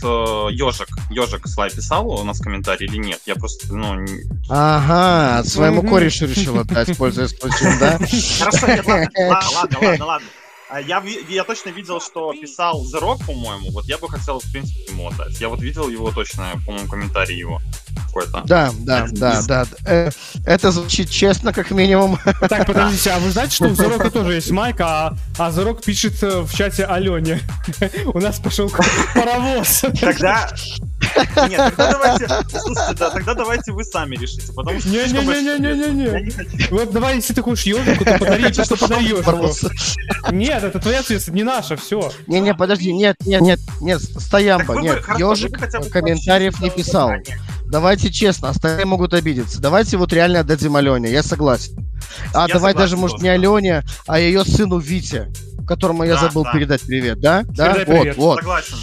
Ежик, 0.52 0.88
Ежик 1.10 1.46
Слай 1.46 1.70
писал 1.70 2.08
у 2.08 2.22
нас 2.24 2.38
комментарий 2.40 2.86
или 2.86 2.98
нет? 2.98 3.20
Я 3.26 3.34
просто, 3.34 3.74
ну... 3.74 3.94
не- 3.94 4.22
Ага, 4.48 5.42
своему 5.48 5.82
корешу 5.82 6.26
решил 6.26 6.58
отдать, 6.58 6.96
пользуясь 6.96 7.36
случаем, 7.38 7.78
да? 7.78 7.98
Хорошо, 8.38 8.66
нет, 8.68 8.86
ладно, 8.86 9.08
ладно, 9.54 9.78
ладно, 9.82 10.04
ладно, 10.06 10.26
Я, 10.78 11.00
ви- 11.00 11.24
я 11.28 11.44
точно 11.44 11.70
видел, 11.70 12.00
что 12.00 12.32
писал 12.32 12.84
The 12.84 13.00
Rock, 13.00 13.26
по-моему, 13.26 13.70
вот 13.72 13.86
я 13.86 13.98
бы 13.98 14.08
хотел, 14.08 14.38
в 14.40 14.52
принципе, 14.52 14.92
ему 14.92 15.08
отдать. 15.08 15.40
Я 15.40 15.48
вот 15.48 15.60
видел 15.60 15.88
его 15.88 16.10
точно, 16.12 16.44
по-моему, 16.66 16.88
комментарий 16.88 17.36
его 17.38 17.60
какой-то. 18.06 18.42
Да, 18.46 18.70
да, 18.78 19.06
да, 19.10 19.42
да. 19.46 19.66
Э, 19.84 20.10
Это 20.46 20.70
звучит 20.70 21.10
честно, 21.10 21.52
как 21.52 21.70
минимум. 21.70 22.18
Так, 22.48 22.66
подождите, 22.66 23.10
а 23.10 23.18
вы 23.18 23.30
знаете, 23.30 23.54
что 23.56 23.64
у 23.68 23.74
Зарока 23.74 24.10
тоже 24.10 24.34
есть 24.34 24.50
майка, 24.50 24.86
а, 24.86 25.16
а 25.38 25.50
Зарок 25.50 25.82
пишет 25.82 26.22
э, 26.22 26.40
в 26.40 26.54
чате 26.54 26.84
Алене. 26.84 27.40
У 28.14 28.20
нас 28.20 28.38
пошел 28.38 28.70
паровоз. 29.14 29.84
Тогда... 30.00 30.50
Нет, 31.48 31.58
тогда 31.76 31.92
давайте... 31.92 32.28
Слушайте, 32.48 32.94
да, 32.98 33.10
тогда 33.10 33.34
давайте 33.34 33.72
вы 33.72 33.84
сами 33.84 34.16
решите, 34.16 34.52
потому 34.52 34.80
что... 34.80 34.88
слишком 34.88 35.26
большое 35.26 35.58
Не-не-не-не-не-не. 35.58 36.68
Вот 36.70 36.92
давай, 36.92 37.16
если 37.16 37.32
ты 37.34 37.42
хочешь 37.42 37.64
ежику, 37.64 38.04
то 38.04 38.18
подари, 38.18 38.52
то 38.52 38.64
что 38.64 38.76
подари 38.76 39.06
ежику. 39.06 39.50
Нет, 40.30 40.62
это 40.62 40.78
твоя 40.78 41.00
ответственность, 41.00 41.36
не 41.36 41.42
наша, 41.42 41.76
все. 41.76 42.12
Не-не, 42.26 42.54
подожди, 42.54 42.92
нет, 42.92 43.16
нет, 43.24 43.40
нет, 43.40 43.60
нет, 43.80 44.00
стоямба, 44.00 44.80
нет, 44.80 45.02
ежик 45.18 45.58
комментариев 45.90 46.60
не 46.60 46.70
писал. 46.70 47.12
Давайте 47.66 48.10
честно, 48.10 48.48
остальные 48.48 48.84
могут 48.84 49.14
обидеться. 49.14 49.60
Давайте 49.60 49.96
вот 49.96 50.12
реально 50.12 50.40
отдадим 50.40 50.74
Алене, 50.74 51.10
я 51.10 51.22
согласен. 51.22 51.76
А 52.34 52.48
Я 52.48 52.54
давай 52.54 52.72
согласен 52.72 52.78
даже, 52.78 52.96
может, 52.96 53.22
не 53.22 53.28
Алене, 53.28 53.84
а 54.08 54.18
ее 54.18 54.44
сыну 54.44 54.78
Вите, 54.78 55.28
которому 55.68 56.02
я 56.02 56.14
Да, 56.14 56.22
забыл 56.22 56.42
да. 56.42 56.52
передать 56.52 56.80
привет, 56.82 57.20
да? 57.20 57.44
Да, 57.44 57.72
Передай 57.72 57.94
вот, 57.94 58.00
привет. 58.02 58.16
вот. 58.16 58.36
Согласен. 58.38 58.76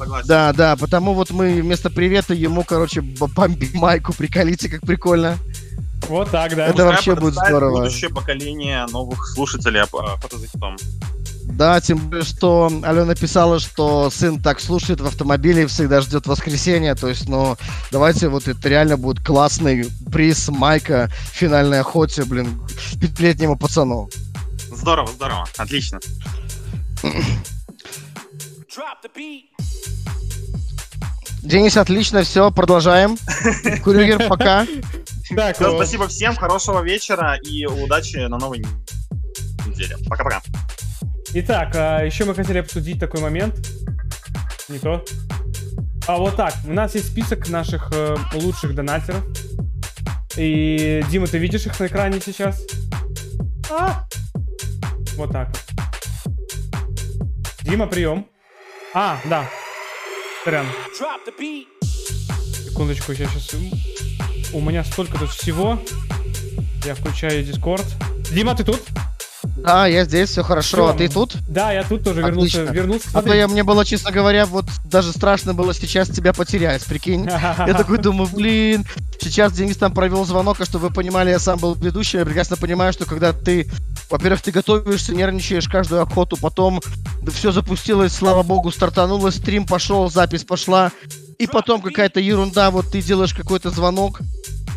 Согласен. 0.00 0.28
Да, 0.28 0.52
да, 0.54 0.76
потому 0.76 1.12
вот 1.12 1.30
мы 1.30 1.60
вместо 1.60 1.90
привета 1.90 2.32
ему, 2.32 2.64
короче, 2.64 3.02
бомби 3.02 3.68
майку, 3.74 4.14
приколите, 4.14 4.70
как 4.70 4.80
прикольно. 4.80 5.36
Вот 6.08 6.30
так, 6.30 6.56
да. 6.56 6.64
Это 6.64 6.72
Пускай 6.72 6.86
вообще 6.86 7.14
будет 7.16 7.34
здорово. 7.34 7.80
Будущее 7.82 8.08
поколение 8.08 8.86
новых 8.90 9.28
слушателей 9.28 9.80
а, 9.80 9.84
охоты 9.84 10.38
за 10.38 10.46
хитом. 10.46 10.76
Да, 11.44 11.78
тем 11.82 11.98
более, 11.98 12.24
что 12.24 12.72
Алена 12.82 13.14
писала, 13.14 13.60
что 13.60 14.08
сын 14.08 14.40
так 14.40 14.60
слушает 14.60 15.02
в 15.02 15.06
автомобиле 15.06 15.64
и 15.64 15.66
всегда 15.66 16.00
ждет 16.00 16.26
воскресенья. 16.26 16.94
То 16.94 17.08
есть, 17.08 17.28
ну, 17.28 17.58
давайте 17.90 18.28
вот 18.28 18.48
это 18.48 18.68
реально 18.70 18.96
будет 18.96 19.22
классный 19.22 19.86
приз 20.10 20.48
Майка 20.48 21.10
в 21.30 21.36
финальной 21.36 21.80
охоте, 21.80 22.24
блин, 22.24 22.58
пятилетнему 22.98 23.58
пацану. 23.58 24.08
Здорово, 24.72 25.08
здорово, 25.08 25.46
отлично. 25.58 26.00
Денис, 31.42 31.76
отлично, 31.76 32.22
все, 32.22 32.52
продолжаем. 32.52 33.16
Курьер, 33.82 34.28
пока. 34.28 34.64
Так, 35.34 35.56
Всё, 35.56 35.72
о. 35.72 35.76
спасибо 35.76 36.06
всем, 36.06 36.36
хорошего 36.36 36.80
вечера 36.80 37.36
и 37.42 37.66
удачи 37.66 38.16
на 38.18 38.38
новой 38.38 38.64
неделе. 39.66 39.96
Пока-пока. 40.08 40.40
Итак, 41.34 41.72
а, 41.74 42.04
еще 42.04 42.24
мы 42.24 42.34
хотели 42.34 42.58
обсудить 42.58 43.00
такой 43.00 43.20
момент. 43.20 43.54
Не 44.68 44.78
то. 44.78 45.04
А 46.06 46.18
вот 46.18 46.36
так, 46.36 46.54
у 46.64 46.72
нас 46.72 46.94
есть 46.94 47.08
список 47.08 47.48
наших 47.48 47.90
э, 47.92 48.16
лучших 48.34 48.74
донатеров. 48.76 49.24
И, 50.36 51.04
Дима, 51.10 51.26
ты 51.26 51.38
видишь 51.38 51.66
их 51.66 51.78
на 51.80 51.86
экране 51.86 52.20
сейчас? 52.24 52.64
А! 53.68 54.06
Вот 55.16 55.32
так 55.32 55.48
вот. 55.48 55.60
Дима, 57.62 57.86
прием. 57.88 58.26
А, 58.92 59.20
да. 59.24 59.48
Сорян. 60.44 60.66
Секундочку, 62.64 63.12
я 63.12 63.26
сейчас... 63.28 63.54
У 64.52 64.60
меня 64.60 64.82
столько 64.82 65.16
тут 65.16 65.30
всего. 65.30 65.78
Я 66.84 66.96
включаю 66.96 67.44
Discord. 67.44 67.86
Дима, 68.32 68.56
ты 68.56 68.64
тут? 68.64 68.80
Да, 69.42 69.86
я 69.86 70.04
здесь, 70.04 70.30
все 70.30 70.42
хорошо. 70.42 70.76
Всё. 70.76 70.86
А 70.88 70.92
ты 70.94 71.08
тут? 71.08 71.36
Да, 71.48 71.72
я 71.72 71.84
тут 71.84 72.02
тоже 72.02 72.20
вернулся. 72.20 72.62
Отлично. 72.62 72.74
вернулся. 72.74 73.08
А 73.14 73.22
то 73.22 73.32
я, 73.32 73.46
мне 73.46 73.62
было, 73.62 73.84
честно 73.84 74.10
говоря, 74.10 74.44
вот 74.44 74.64
даже 74.84 75.12
страшно 75.12 75.54
было 75.54 75.72
сейчас 75.72 76.08
тебя 76.08 76.32
потерять, 76.32 76.84
прикинь. 76.84 77.24
Я 77.66 77.74
такой 77.74 77.98
думаю, 77.98 78.28
блин, 78.32 78.84
сейчас 79.20 79.52
Денис 79.52 79.76
там 79.76 79.92
провел 79.92 80.24
звонок, 80.24 80.60
а 80.60 80.64
чтобы 80.64 80.88
вы 80.88 80.94
понимали, 80.94 81.30
я 81.30 81.38
сам 81.38 81.58
был 81.58 81.74
ведущим, 81.74 82.18
я 82.18 82.24
прекрасно 82.24 82.56
понимаю, 82.56 82.92
что 82.92 83.04
когда 83.04 83.32
ты 83.32 83.70
Во-первых, 84.10 84.42
ты 84.42 84.50
готовишься, 84.50 85.14
нервничаешь 85.14 85.68
каждую 85.68 86.02
охоту, 86.02 86.36
потом 86.36 86.80
все 87.32 87.52
запустилось, 87.52 88.12
слава 88.12 88.42
богу, 88.42 88.72
стартануло, 88.72 89.30
стрим 89.30 89.66
пошел, 89.66 90.10
запись 90.10 90.44
пошла, 90.44 90.90
и 91.38 91.46
потом 91.46 91.80
какая-то 91.80 92.18
ерунда, 92.20 92.70
вот 92.70 92.90
ты 92.90 93.00
делаешь 93.00 93.32
какой-то 93.32 93.70
звонок, 93.70 94.20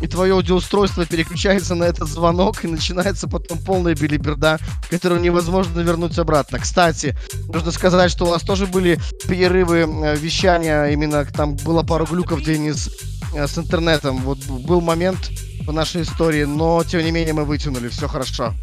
и 0.00 0.06
твое 0.06 0.34
аудиоустройство 0.34 1.04
переключается 1.04 1.74
на 1.74 1.84
этот 1.84 2.08
звонок, 2.08 2.64
и 2.64 2.68
начинается 2.68 3.28
потом 3.28 3.58
полная 3.58 3.94
билиберда, 3.94 4.58
которую 4.88 5.20
невозможно 5.20 5.80
вернуть 5.80 6.18
обратно. 6.18 6.58
Кстати, 6.58 7.16
нужно 7.48 7.72
сказать, 7.72 8.10
что 8.10 8.26
у 8.26 8.30
нас 8.30 8.42
тоже 8.42 8.66
были 8.66 9.00
перерывы 9.28 9.78
э, 9.78 10.16
вещания, 10.16 10.86
именно 10.86 11.24
там 11.24 11.56
было 11.56 11.82
пару 11.82 12.06
глюков, 12.06 12.42
Денис, 12.42 12.88
э, 13.34 13.46
с 13.46 13.58
интернетом. 13.58 14.18
Вот 14.18 14.38
был 14.46 14.80
момент 14.80 15.30
в 15.66 15.72
нашей 15.72 16.02
истории, 16.02 16.44
но 16.44 16.84
тем 16.84 17.04
не 17.04 17.10
менее 17.10 17.34
мы 17.34 17.44
вытянули, 17.44 17.88
все 17.88 18.06
хорошо. 18.08 18.54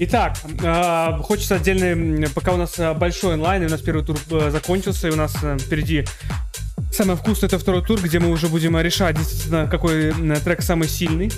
Итак, 0.00 0.36
э, 0.62 1.18
хочется 1.22 1.56
отдельно, 1.56 2.28
пока 2.34 2.52
у 2.52 2.56
нас 2.56 2.78
э, 2.78 2.92
большой 2.94 3.34
онлайн, 3.34 3.62
и 3.62 3.66
у 3.66 3.68
нас 3.68 3.80
первый 3.80 4.04
тур 4.04 4.18
э, 4.30 4.50
закончился, 4.50 5.08
и 5.08 5.10
у 5.10 5.16
нас 5.16 5.34
э, 5.42 5.56
впереди 5.58 6.04
самое 6.92 7.16
вкусное 7.16 7.48
это 7.48 7.58
второй 7.58 7.84
тур, 7.84 8.00
где 8.00 8.18
мы 8.18 8.30
уже 8.30 8.48
будем 8.48 8.78
решать, 8.78 9.16
действительно, 9.16 9.66
какой 9.68 10.12
трек 10.44 10.62
самый 10.62 10.88
сильный. 10.88 11.30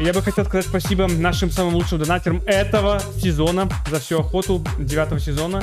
Я 0.00 0.12
бы 0.12 0.22
хотел 0.22 0.44
сказать 0.44 0.66
спасибо 0.66 1.06
нашим 1.08 1.50
самым 1.50 1.74
лучшим 1.74 1.98
донатерам 1.98 2.40
этого 2.46 3.02
сезона 3.20 3.68
за 3.90 4.00
всю 4.00 4.20
охоту 4.20 4.64
девятого 4.78 5.20
сезона. 5.20 5.62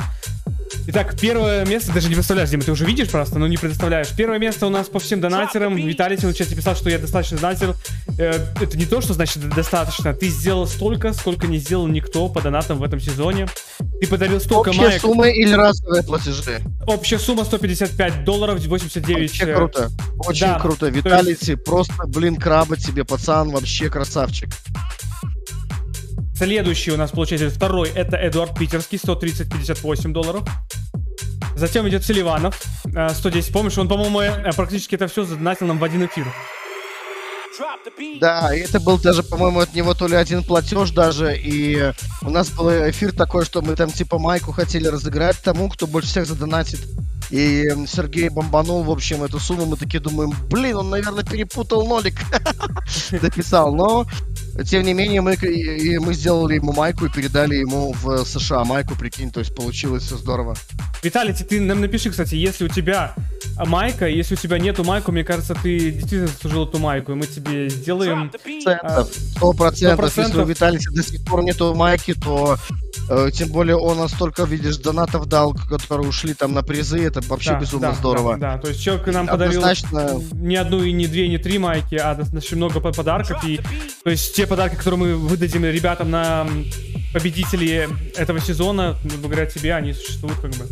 Итак, 0.86 1.16
первое 1.20 1.64
место, 1.66 1.92
даже 1.92 2.08
не 2.08 2.14
представляешь, 2.14 2.50
Дима, 2.50 2.62
ты 2.64 2.72
уже 2.72 2.84
видишь 2.84 3.08
просто, 3.08 3.38
но 3.38 3.46
не 3.46 3.56
предоставляешь. 3.56 4.08
Первое 4.16 4.38
место 4.38 4.66
у 4.66 4.70
нас 4.70 4.88
по 4.88 4.98
всем 4.98 5.20
донатерам. 5.20 5.76
Виталий 5.76 6.16
сегодня 6.16 6.36
чате 6.36 6.56
писал, 6.56 6.74
что 6.74 6.90
я 6.90 6.98
достаточно 6.98 7.38
донатер. 7.38 7.74
Э, 8.18 8.46
это 8.60 8.76
не 8.76 8.86
то, 8.86 9.00
что 9.00 9.14
значит 9.14 9.48
достаточно. 9.50 10.12
Ты 10.14 10.28
сделал 10.28 10.66
столько, 10.66 11.12
сколько 11.12 11.46
не 11.46 11.58
сделал 11.58 11.86
никто 11.86 12.28
по 12.28 12.40
донатам 12.40 12.78
в 12.78 12.82
этом 12.82 12.98
сезоне. 13.00 13.46
Ты 14.00 14.06
подарил 14.08 14.40
столько 14.40 14.70
Общая 14.70 14.80
маек. 14.82 15.00
сумма 15.00 15.28
или 15.28 15.52
разовые 15.52 16.02
платежи? 16.02 16.60
Общая 16.86 17.18
сумма 17.18 17.44
155 17.44 18.24
долларов, 18.24 18.58
89... 18.64 19.30
Вообще 19.30 19.44
э, 19.44 19.54
круто. 19.54 19.90
Очень 20.18 20.40
да, 20.46 20.58
круто. 20.58 20.78
то 20.80 20.86
есть- 20.86 20.96
Виталий, 20.96 21.56
просто, 21.56 21.94
блин, 22.06 22.36
краба 22.36 22.76
тебе, 22.76 23.04
пацан, 23.04 23.50
вообще 23.50 23.88
красавчик. 23.90 24.48
Следующий 26.40 26.90
у 26.90 26.96
нас 26.96 27.10
получатель 27.10 27.50
второй 27.50 27.90
это 27.90 28.16
Эдуард 28.16 28.58
Питерский, 28.58 28.96
130-58 28.96 30.10
долларов. 30.10 30.42
Затем 31.54 31.86
идет 31.86 32.02
Селиванов, 32.02 32.58
э, 32.94 33.10
110. 33.10 33.52
Помнишь, 33.52 33.76
он, 33.76 33.88
по-моему, 33.88 34.22
э, 34.22 34.50
практически 34.56 34.94
это 34.94 35.06
все 35.06 35.24
задонатил 35.24 35.66
нам 35.66 35.78
в 35.78 35.84
один 35.84 36.06
эфир. 36.06 36.26
Да, 38.22 38.54
и 38.54 38.60
это 38.60 38.80
был 38.80 38.98
даже, 38.98 39.22
по-моему, 39.22 39.60
от 39.60 39.74
него 39.74 39.92
то 39.92 40.06
ли 40.06 40.16
один 40.16 40.42
платеж 40.42 40.92
даже, 40.92 41.36
и 41.36 41.92
у 42.22 42.30
нас 42.30 42.48
был 42.48 42.70
эфир 42.70 43.12
такой, 43.12 43.44
что 43.44 43.60
мы 43.60 43.76
там 43.76 43.90
типа 43.90 44.18
майку 44.18 44.52
хотели 44.52 44.86
разыграть 44.86 45.36
тому, 45.42 45.68
кто 45.68 45.86
больше 45.86 46.08
всех 46.08 46.24
задонатит. 46.24 46.80
И 47.30 47.68
Сергей 47.86 48.28
бомбанул, 48.28 48.82
в 48.82 48.90
общем, 48.90 49.22
эту 49.22 49.38
сумму. 49.38 49.64
Мы 49.64 49.76
такие 49.76 50.00
думаем, 50.00 50.34
блин, 50.48 50.78
он, 50.78 50.90
наверное, 50.90 51.24
перепутал 51.24 51.86
нолик. 51.86 52.14
Дописал. 53.22 53.72
Но, 53.72 54.04
тем 54.66 54.82
не 54.82 54.94
менее, 54.94 55.20
мы, 55.20 55.34
и- 55.34 55.92
и 55.94 55.98
мы 55.98 56.14
сделали 56.14 56.54
ему 56.56 56.72
майку 56.72 57.06
и 57.06 57.08
передали 57.08 57.56
ему 57.56 57.92
в 57.92 58.24
США 58.24 58.64
майку, 58.64 58.94
прикинь. 58.96 59.30
То 59.30 59.40
есть 59.40 59.54
получилось 59.54 60.04
все 60.04 60.16
здорово. 60.16 60.54
Виталий, 61.02 61.32
ты- 61.34 61.44
ты 61.44 61.60
нам 61.60 61.80
напиши, 61.80 62.10
кстати, 62.10 62.34
если 62.34 62.64
у 62.64 62.68
тебя 62.68 63.14
майка, 63.66 64.06
если 64.06 64.34
у 64.34 64.38
тебя 64.38 64.58
нету 64.58 64.84
майку, 64.84 65.12
мне 65.12 65.24
кажется, 65.24 65.54
ты 65.54 65.90
действительно 65.90 66.26
заслужил 66.28 66.64
эту 66.66 66.78
майку, 66.78 67.12
и 67.12 67.14
мы 67.14 67.26
тебе 67.26 67.68
сделаем... 67.70 68.30
а, 68.82 69.04
Сто 69.04 69.52
процентов. 69.52 70.16
Если 70.16 70.40
у. 70.40 70.44
Виталия 70.44 70.80
до 70.94 71.02
сих 71.02 71.24
пор 71.24 71.42
нету 71.42 71.74
майки, 71.74 72.14
то 72.14 72.56
э, 73.08 73.30
тем 73.32 73.48
более 73.48 73.76
он 73.76 73.98
настолько, 73.98 74.44
видишь, 74.44 74.76
донатов 74.78 75.26
дал, 75.26 75.54
которые 75.54 76.08
ушли 76.08 76.34
там 76.34 76.52
на 76.54 76.62
призы. 76.62 77.00
Это 77.02 77.20
вообще 77.22 77.50
Да, 77.52 77.60
безумно 77.60 77.88
да, 77.88 77.94
здорово. 77.94 78.36
Да, 78.36 78.54
да, 78.56 78.58
то 78.62 78.68
есть 78.68 78.82
человек 78.82 79.06
нам 79.06 79.26
подарил 79.26 79.60
Однозначно. 79.60 80.20
не 80.32 80.56
одну 80.56 80.82
и 80.82 80.92
не 80.92 81.06
две, 81.06 81.26
и 81.26 81.28
не 81.28 81.38
три 81.38 81.58
майки, 81.58 81.94
а 81.94 82.14
достаточно 82.14 82.56
много 82.56 82.80
по- 82.80 82.92
подарков. 82.92 83.42
И, 83.44 83.60
то 84.04 84.10
есть 84.10 84.34
те 84.40 84.46
подарки, 84.46 84.74
которые 84.74 84.98
мы 84.98 85.16
выдадим 85.16 85.66
ребятам 85.66 86.10
на 86.10 86.48
победителей 87.12 87.88
этого 88.16 88.40
сезона, 88.40 88.96
благодаря 89.20 89.44
тебе, 89.44 89.74
они 89.74 89.92
существуют 89.92 90.40
как 90.40 90.52
бы. 90.52 90.66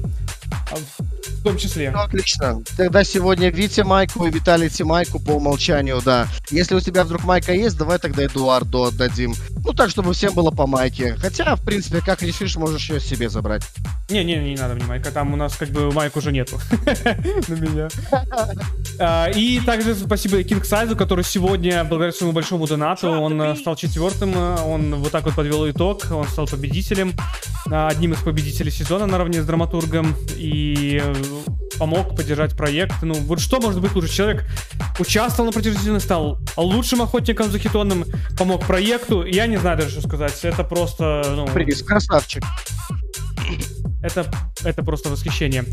А 0.70 0.77
В 0.77 1.43
том 1.43 1.57
числе. 1.57 1.91
Ну, 1.91 2.01
отлично. 2.01 2.62
Тогда 2.77 3.05
сегодня 3.05 3.51
Витя 3.51 3.83
майку 3.83 4.27
и 4.27 4.31
Виталий 4.31 4.70
майку 4.85 5.18
по 5.18 5.33
умолчанию, 5.33 6.01
да. 6.05 6.28
Если 6.51 6.75
у 6.75 6.81
тебя 6.81 7.05
вдруг 7.05 7.25
майка 7.25 7.52
есть, 7.52 7.77
давай 7.77 7.99
тогда 7.99 8.25
Эдуарду 8.27 8.85
отдадим. 8.85 9.35
Ну 9.65 9.73
так, 9.73 9.91
чтобы 9.91 10.12
всем 10.12 10.35
было 10.35 10.51
по 10.51 10.67
майке. 10.67 11.17
Хотя, 11.17 11.57
в 11.57 11.62
принципе, 11.62 12.01
как 12.01 12.23
решишь, 12.23 12.57
можешь 12.57 12.91
ее 12.91 13.01
себе 13.01 13.28
забрать. 13.28 13.62
Не-не, 14.10 14.36
не 14.36 14.57
надо 14.57 14.75
мне 14.75 14.85
майка, 14.85 15.10
там 15.10 15.33
у 15.33 15.36
нас 15.36 15.57
как 15.57 15.68
бы 15.70 15.93
майк 15.93 16.17
уже 16.17 16.33
нету 16.33 16.59
на 17.49 17.55
меня. 17.55 17.89
А, 19.01 19.31
И 19.31 19.60
также 19.60 19.94
спасибо 19.94 20.43
Кинг 20.43 20.65
Сайзу, 20.65 20.97
который 20.97 21.23
сегодня, 21.23 21.85
благодаря 21.85 22.10
своему 22.12 22.33
большому 22.33 22.67
донату, 22.67 23.09
он 23.09 23.41
э, 23.41 23.55
стал 23.55 23.77
четвертым, 23.77 24.35
э, 24.35 24.60
он 24.62 24.97
вот 24.97 25.12
так 25.12 25.25
вот 25.25 25.36
подвел 25.36 25.70
итог, 25.70 26.05
он 26.10 26.27
стал 26.27 26.49
победителем, 26.49 27.12
а, 27.70 27.86
одним 27.89 28.15
из 28.15 28.18
победителей 28.18 28.73
сезона 28.73 29.07
наравне 29.07 29.41
с 29.41 29.47
драматургом 29.47 30.17
и 30.39 31.00
э, 31.02 31.15
помог 31.78 32.17
поддержать 32.17 32.57
проект. 32.57 33.02
Ну, 33.02 33.15
вот 33.15 33.41
что 33.41 33.60
может 33.60 33.81
быть 33.81 33.94
лучше? 33.94 34.15
Человек 34.15 34.44
участвовал 34.99 35.47
на 35.47 35.52
протяжении 35.52 35.99
стал 35.99 36.39
лучшим 36.57 37.02
охотником 37.02 37.50
за 37.50 37.58
хитоном, 37.58 38.05
помог 38.39 38.67
проекту. 38.67 39.25
Я 39.25 39.47
не 39.47 39.57
знаю 39.57 39.78
даже, 39.78 39.91
что 39.91 40.08
сказать. 40.08 40.39
Это 40.44 40.65
просто, 40.65 41.23
ну... 41.34 41.47
Приз, 41.47 41.83
красавчик. 41.83 42.42
Это, 44.02 44.31
это 44.65 44.83
просто 44.83 45.08
восхищение. 45.08 45.65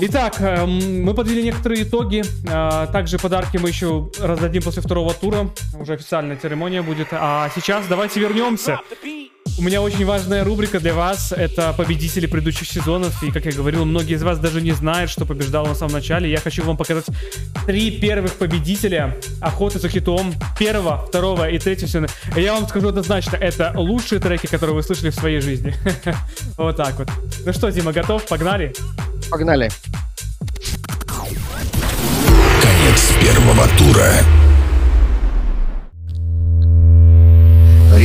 Итак, 0.00 0.40
эм, 0.40 1.02
мы 1.02 1.12
подвели 1.14 1.42
некоторые 1.42 1.82
итоги. 1.82 2.22
А, 2.48 2.86
Также 2.86 3.18
подарки 3.18 3.58
мы 3.58 3.68
еще 3.68 4.10
раздадим 4.18 4.62
после 4.62 4.82
второго 4.82 5.12
тура. 5.12 5.50
Уже 5.78 5.94
официальная 5.94 6.36
церемония 6.36 6.82
будет. 6.82 7.08
А 7.12 7.50
сейчас 7.54 7.86
давайте 7.86 8.20
вернемся. 8.20 8.80
У 9.58 9.62
меня 9.62 9.80
очень 9.80 10.04
важная 10.04 10.44
рубрика 10.44 10.80
для 10.80 10.92
вас. 10.92 11.32
Это 11.32 11.72
победители 11.72 12.26
предыдущих 12.26 12.68
сезонов. 12.68 13.22
И, 13.22 13.30
как 13.30 13.46
я 13.46 13.52
говорил, 13.52 13.86
многие 13.86 14.14
из 14.14 14.22
вас 14.22 14.38
даже 14.38 14.60
не 14.60 14.72
знают, 14.72 15.10
что 15.10 15.24
побеждал 15.24 15.64
на 15.64 15.74
самом 15.74 15.94
начале. 15.94 16.30
Я 16.30 16.40
хочу 16.40 16.62
вам 16.62 16.76
показать 16.76 17.06
три 17.66 17.90
первых 17.90 18.34
победителя 18.34 19.16
охоты 19.40 19.78
за 19.78 19.88
хитом. 19.88 20.34
Первого, 20.58 21.06
второго 21.06 21.48
и 21.48 21.58
третьего 21.58 21.88
сезона. 21.88 22.08
И 22.36 22.42
Я 22.42 22.52
вам 22.52 22.68
скажу 22.68 22.88
однозначно, 22.88 23.36
это 23.36 23.72
лучшие 23.74 24.20
треки, 24.20 24.46
которые 24.46 24.76
вы 24.76 24.82
слышали 24.82 25.08
в 25.08 25.14
своей 25.14 25.40
жизни. 25.40 25.74
Вот 26.58 26.76
так 26.76 26.98
вот. 26.98 27.08
Ну 27.44 27.52
что, 27.52 27.70
Дима, 27.70 27.92
готов? 27.92 28.26
Погнали? 28.26 28.74
Погнали. 29.30 29.70
Конец 32.62 33.12
первого 33.20 33.66
тура. 33.78 34.12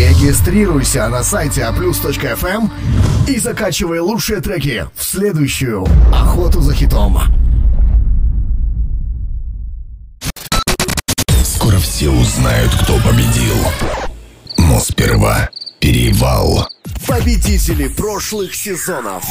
Регистрируйся 0.02 1.08
на 1.10 1.24
сайте 1.24 1.62
aplus.fm 1.62 2.72
и 3.28 3.38
закачивай 3.38 4.00
лучшие 4.00 4.42
треки 4.42 4.88
в 4.96 5.04
следующую 5.04 5.86
охоту 6.12 6.60
за 6.60 6.74
хитом. 6.74 7.20
Скоро 11.44 11.78
все 11.78 12.10
узнают, 12.10 12.72
кто 12.82 12.98
победил. 12.98 13.56
Но 14.58 14.80
сперва 14.80 15.52
перевал. 15.80 16.68
Победители 17.08 17.88
прошлых 17.88 18.56
сезонов. 18.56 19.24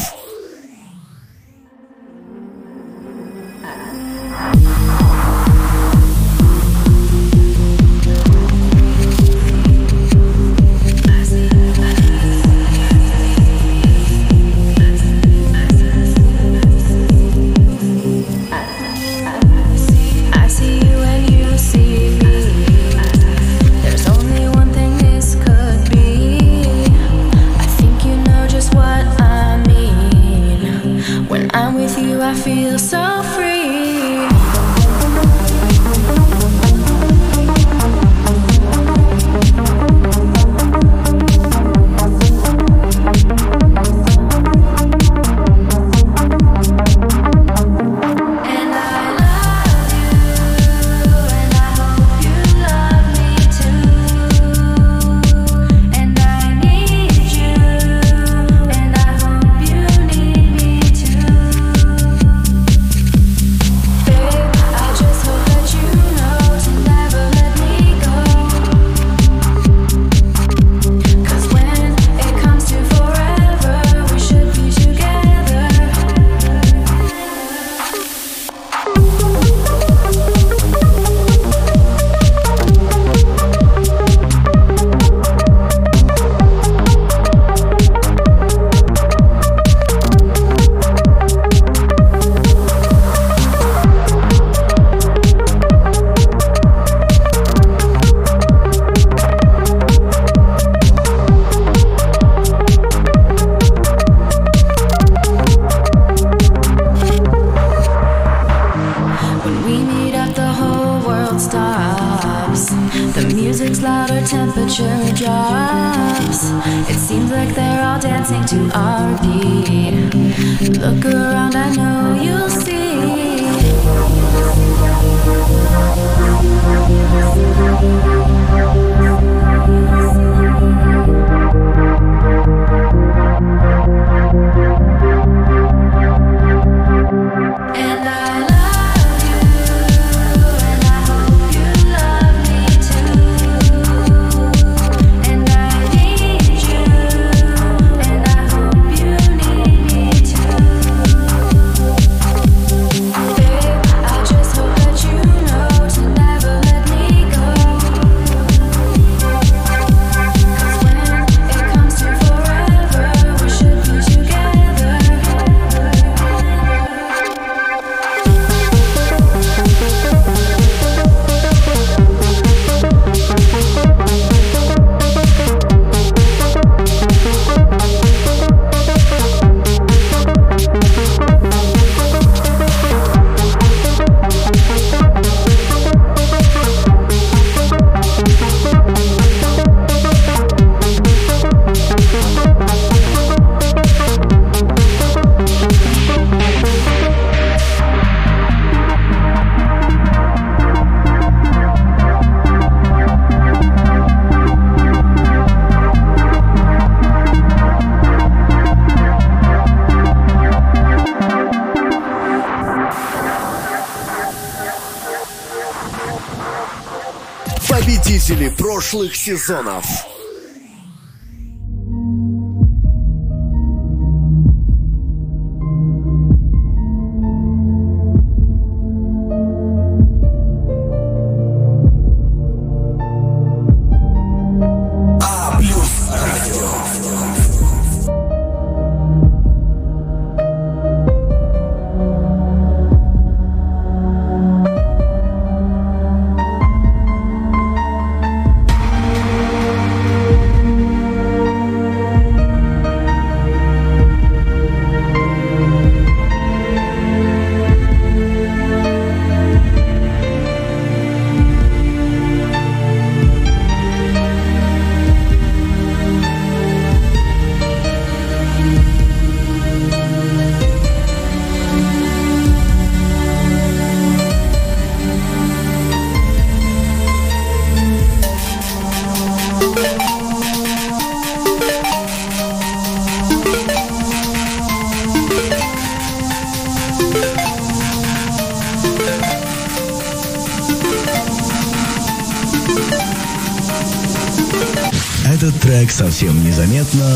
прошлых 218.90 219.14
сезонов. 219.14 219.99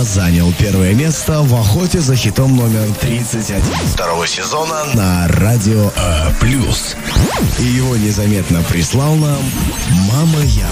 Занял 0.03 0.53
первое 0.59 0.93
место 0.93 1.43
в 1.43 1.55
охоте 1.55 2.01
за 2.01 2.17
хитом 2.17 2.57
номер 2.57 2.89
31 3.01 3.63
второго 3.93 4.27
сезона 4.27 4.85
на 4.95 5.29
Радио 5.29 5.91
А+. 5.97 6.33
И 7.59 7.65
его 7.65 7.97
незаметно 7.97 8.63
прислал 8.63 9.15
нам 9.15 9.39
Мама 10.11 10.41
Ян 10.41 10.69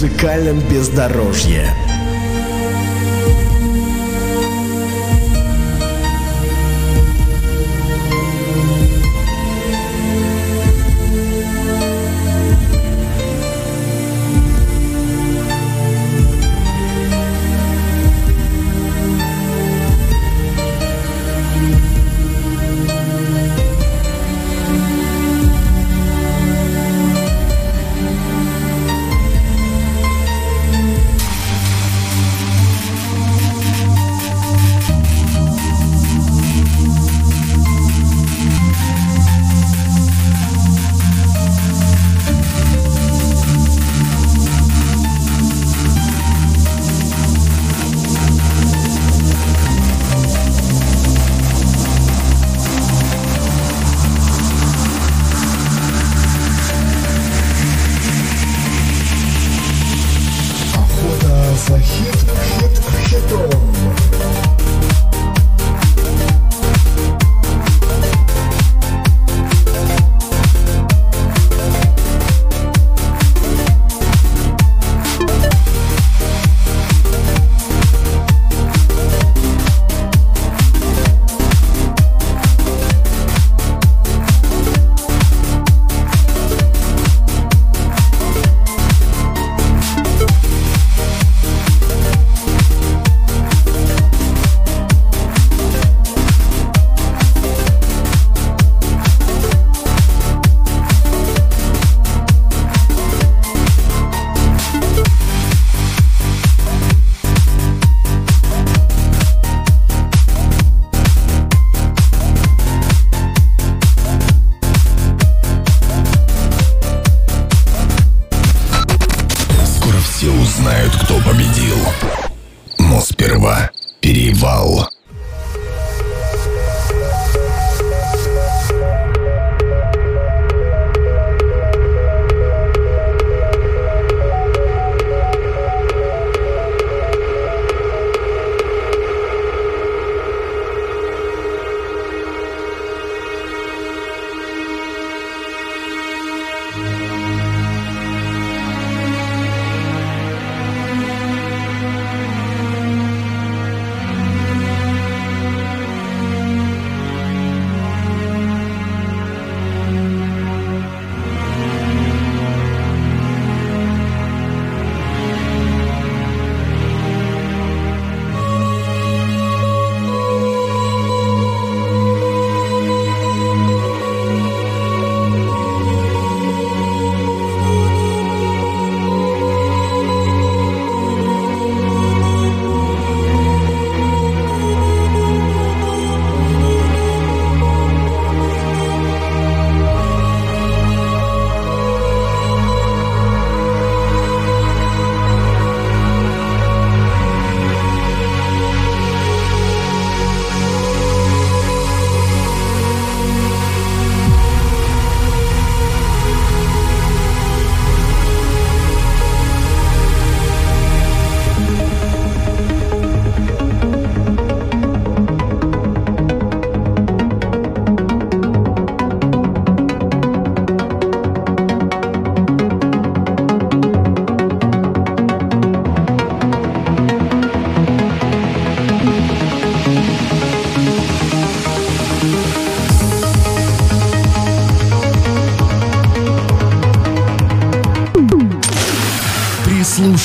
музыкальном 0.00 0.60
бездорожье. 0.60 1.89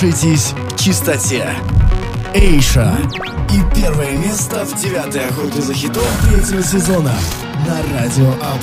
Прислушайтесь 0.05 0.53
к 0.71 0.79
чистоте. 0.79 1.49
Эйша. 2.35 2.95
И 3.51 3.75
первое 3.75 4.15
место 4.17 4.63
в 4.63 4.79
девятой 4.79 5.27
охоте 5.29 5.59
за 5.63 5.73
хитом 5.73 6.03
третьего 6.29 6.61
сезона 6.61 7.11
на 7.67 7.97
Радио 7.97 8.31
А+. 8.39 8.55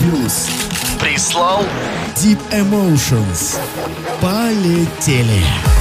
Прислал 1.01 1.65
Deep 2.15 2.39
Emotions. 2.53 3.59
Полетели. 4.21 5.43
Для 5.43 5.72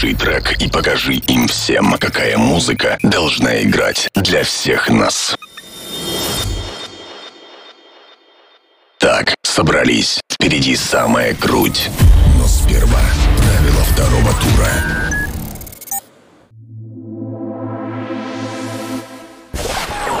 лучший 0.00 0.14
трек 0.14 0.62
и 0.62 0.68
покажи 0.68 1.14
им 1.14 1.46
всем, 1.46 1.94
какая 1.98 2.38
музыка 2.38 2.98
должна 3.02 3.62
играть 3.62 4.08
для 4.14 4.44
всех 4.44 4.88
нас. 4.88 5.36
Так, 8.98 9.34
собрались. 9.42 10.20
Впереди 10.32 10.74
самая 10.74 11.34
круть. 11.34 11.90
Но 12.38 12.46
сперва 12.46 13.00
правила 13.36 13.84
второго 13.92 14.32
тура. 14.40 15.20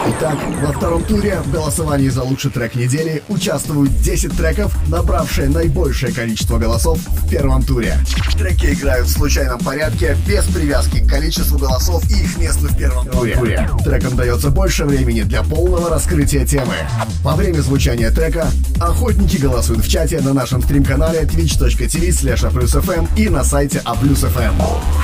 Итак, 0.08 0.38
во 0.62 0.72
втором 0.72 1.04
туре 1.04 1.40
в 1.40 1.50
голосовании 1.50 2.08
за 2.08 2.22
лучший 2.22 2.50
трек 2.50 2.74
недели 2.74 3.22
участвуют 3.28 3.96
10 4.02 4.36
треков, 4.36 4.76
набравшие 4.88 5.48
наибольшее 5.48 6.12
количество 6.12 6.58
голосов 6.58 6.98
в 7.30 7.32
первом 7.32 7.62
туре. 7.62 7.96
Треки 8.36 8.72
играют 8.72 9.06
в 9.06 9.12
случайном 9.12 9.60
порядке, 9.60 10.16
без 10.26 10.44
привязки 10.46 10.98
к 10.98 11.08
количеству 11.08 11.58
голосов 11.58 12.02
и 12.10 12.24
их 12.24 12.36
месту 12.38 12.66
в 12.66 12.76
первом 12.76 13.06
туре. 13.06 13.70
Трекам 13.84 14.16
дается 14.16 14.50
больше 14.50 14.84
времени 14.84 15.22
для 15.22 15.44
полного 15.44 15.90
раскрытия 15.90 16.44
темы. 16.44 16.74
Во 17.22 17.36
время 17.36 17.60
звучания 17.60 18.10
трека 18.10 18.48
охотники 18.80 19.36
голосуют 19.36 19.84
в 19.84 19.88
чате 19.88 20.20
на 20.20 20.32
нашем 20.32 20.60
стрим-канале 20.60 21.20
twitch.tv 21.20 22.08
slash 22.08 23.08
и 23.16 23.28
на 23.28 23.44
сайте 23.44 23.80
a+fm. 23.84 24.54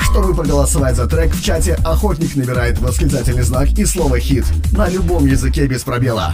Чтобы 0.01 0.35
проголосовать 0.35 0.97
за 0.97 1.07
трек 1.07 1.33
в 1.33 1.41
чате, 1.41 1.79
охотник 1.85 2.35
набирает 2.35 2.79
восклицательный 2.79 3.43
знак 3.43 3.69
и 3.69 3.85
слово 3.85 4.19
«хит» 4.19 4.43
на 4.73 4.89
любом 4.89 5.25
языке 5.25 5.65
без 5.67 5.83
пробела. 5.83 6.33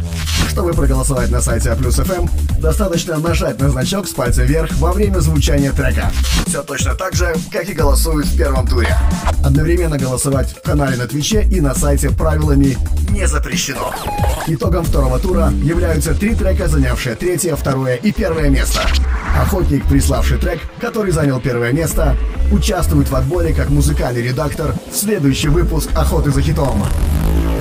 Чтобы 0.50 0.74
проголосовать 0.74 1.32
на 1.32 1.42
сайте 1.42 1.70
A+FM, 1.70 2.30
достаточно 2.60 3.18
нажать 3.18 3.60
на 3.60 3.70
значок 3.70 4.08
с 4.08 4.12
пальца 4.12 4.44
вверх 4.44 4.72
во 4.78 4.94
время 4.94 5.20
звучания 5.20 5.72
трека. 5.72 5.83
Все 6.48 6.64
точно 6.64 6.96
так 6.96 7.14
же, 7.14 7.36
как 7.52 7.68
и 7.68 7.74
голосуют 7.74 8.28
в 8.28 8.38
первом 8.38 8.66
туре. 8.66 8.96
Одновременно 9.44 9.98
голосовать 9.98 10.56
в 10.56 10.62
канале 10.62 10.96
на 10.96 11.08
Твиче 11.08 11.44
и 11.44 11.60
на 11.60 11.76
сайте 11.76 12.10
правилами 12.10 12.78
не 13.10 13.28
запрещено. 13.28 13.94
Итогом 14.48 14.86
второго 14.86 15.20
тура 15.20 15.52
являются 15.62 16.14
три 16.14 16.36
трека, 16.36 16.70
занявшие 16.70 17.16
третье, 17.16 17.56
второе 17.56 17.96
и 17.96 18.14
первое 18.14 18.50
место. 18.50 18.82
Охотник, 19.38 19.86
приславший 19.86 20.38
трек, 20.38 20.62
который 20.80 21.12
занял 21.12 21.42
первое 21.42 21.74
место, 21.74 22.16
участвует 22.52 23.10
в 23.10 23.16
отборе 23.16 23.54
как 23.54 23.70
музыкальный 23.70 24.22
редактор 24.22 24.74
в 24.90 24.96
следующий 24.96 25.50
выпуск 25.50 25.90
«Охоты 25.96 26.32
за 26.32 26.42
хитом». 26.42 26.82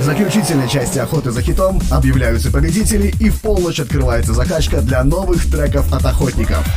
В 0.03 0.05
заключительной 0.05 0.67
части 0.67 0.99
«Охоты 0.99 1.31
за 1.31 1.41
хитом» 1.41 1.81
объявляются 1.89 2.51
победители 2.51 3.15
и 3.21 3.29
в 3.29 3.39
полночь 3.39 3.79
открывается 3.79 4.33
закачка 4.33 4.81
для 4.81 5.01
новых 5.01 5.49
треков 5.49 5.93
от 5.93 6.05
охотников. 6.05 6.67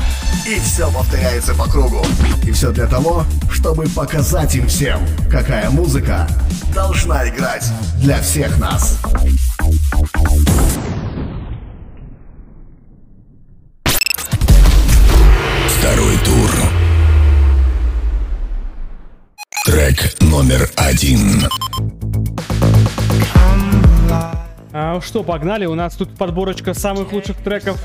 И 0.46 0.60
все 0.60 0.88
повторяется 0.92 1.52
по 1.52 1.64
кругу. 1.64 2.06
И 2.44 2.52
все 2.52 2.70
для 2.70 2.86
того, 2.86 3.24
чтобы 3.50 3.88
показать 3.88 4.54
им 4.54 4.68
всем, 4.68 5.00
какая 5.28 5.70
музыка 5.70 6.28
должна 6.72 7.28
играть 7.28 7.64
для 7.96 8.22
всех 8.22 8.56
нас. 8.58 8.96
Второй 15.80 16.16
тур. 16.18 16.50
Трек 19.64 20.14
номер 20.20 20.70
один. 20.76 21.48
А, 24.72 25.00
что, 25.00 25.22
погнали? 25.22 25.66
У 25.66 25.74
нас 25.74 25.94
тут 25.94 26.14
подборочка 26.16 26.74
самых 26.74 27.12
лучших 27.12 27.36
треков 27.38 27.80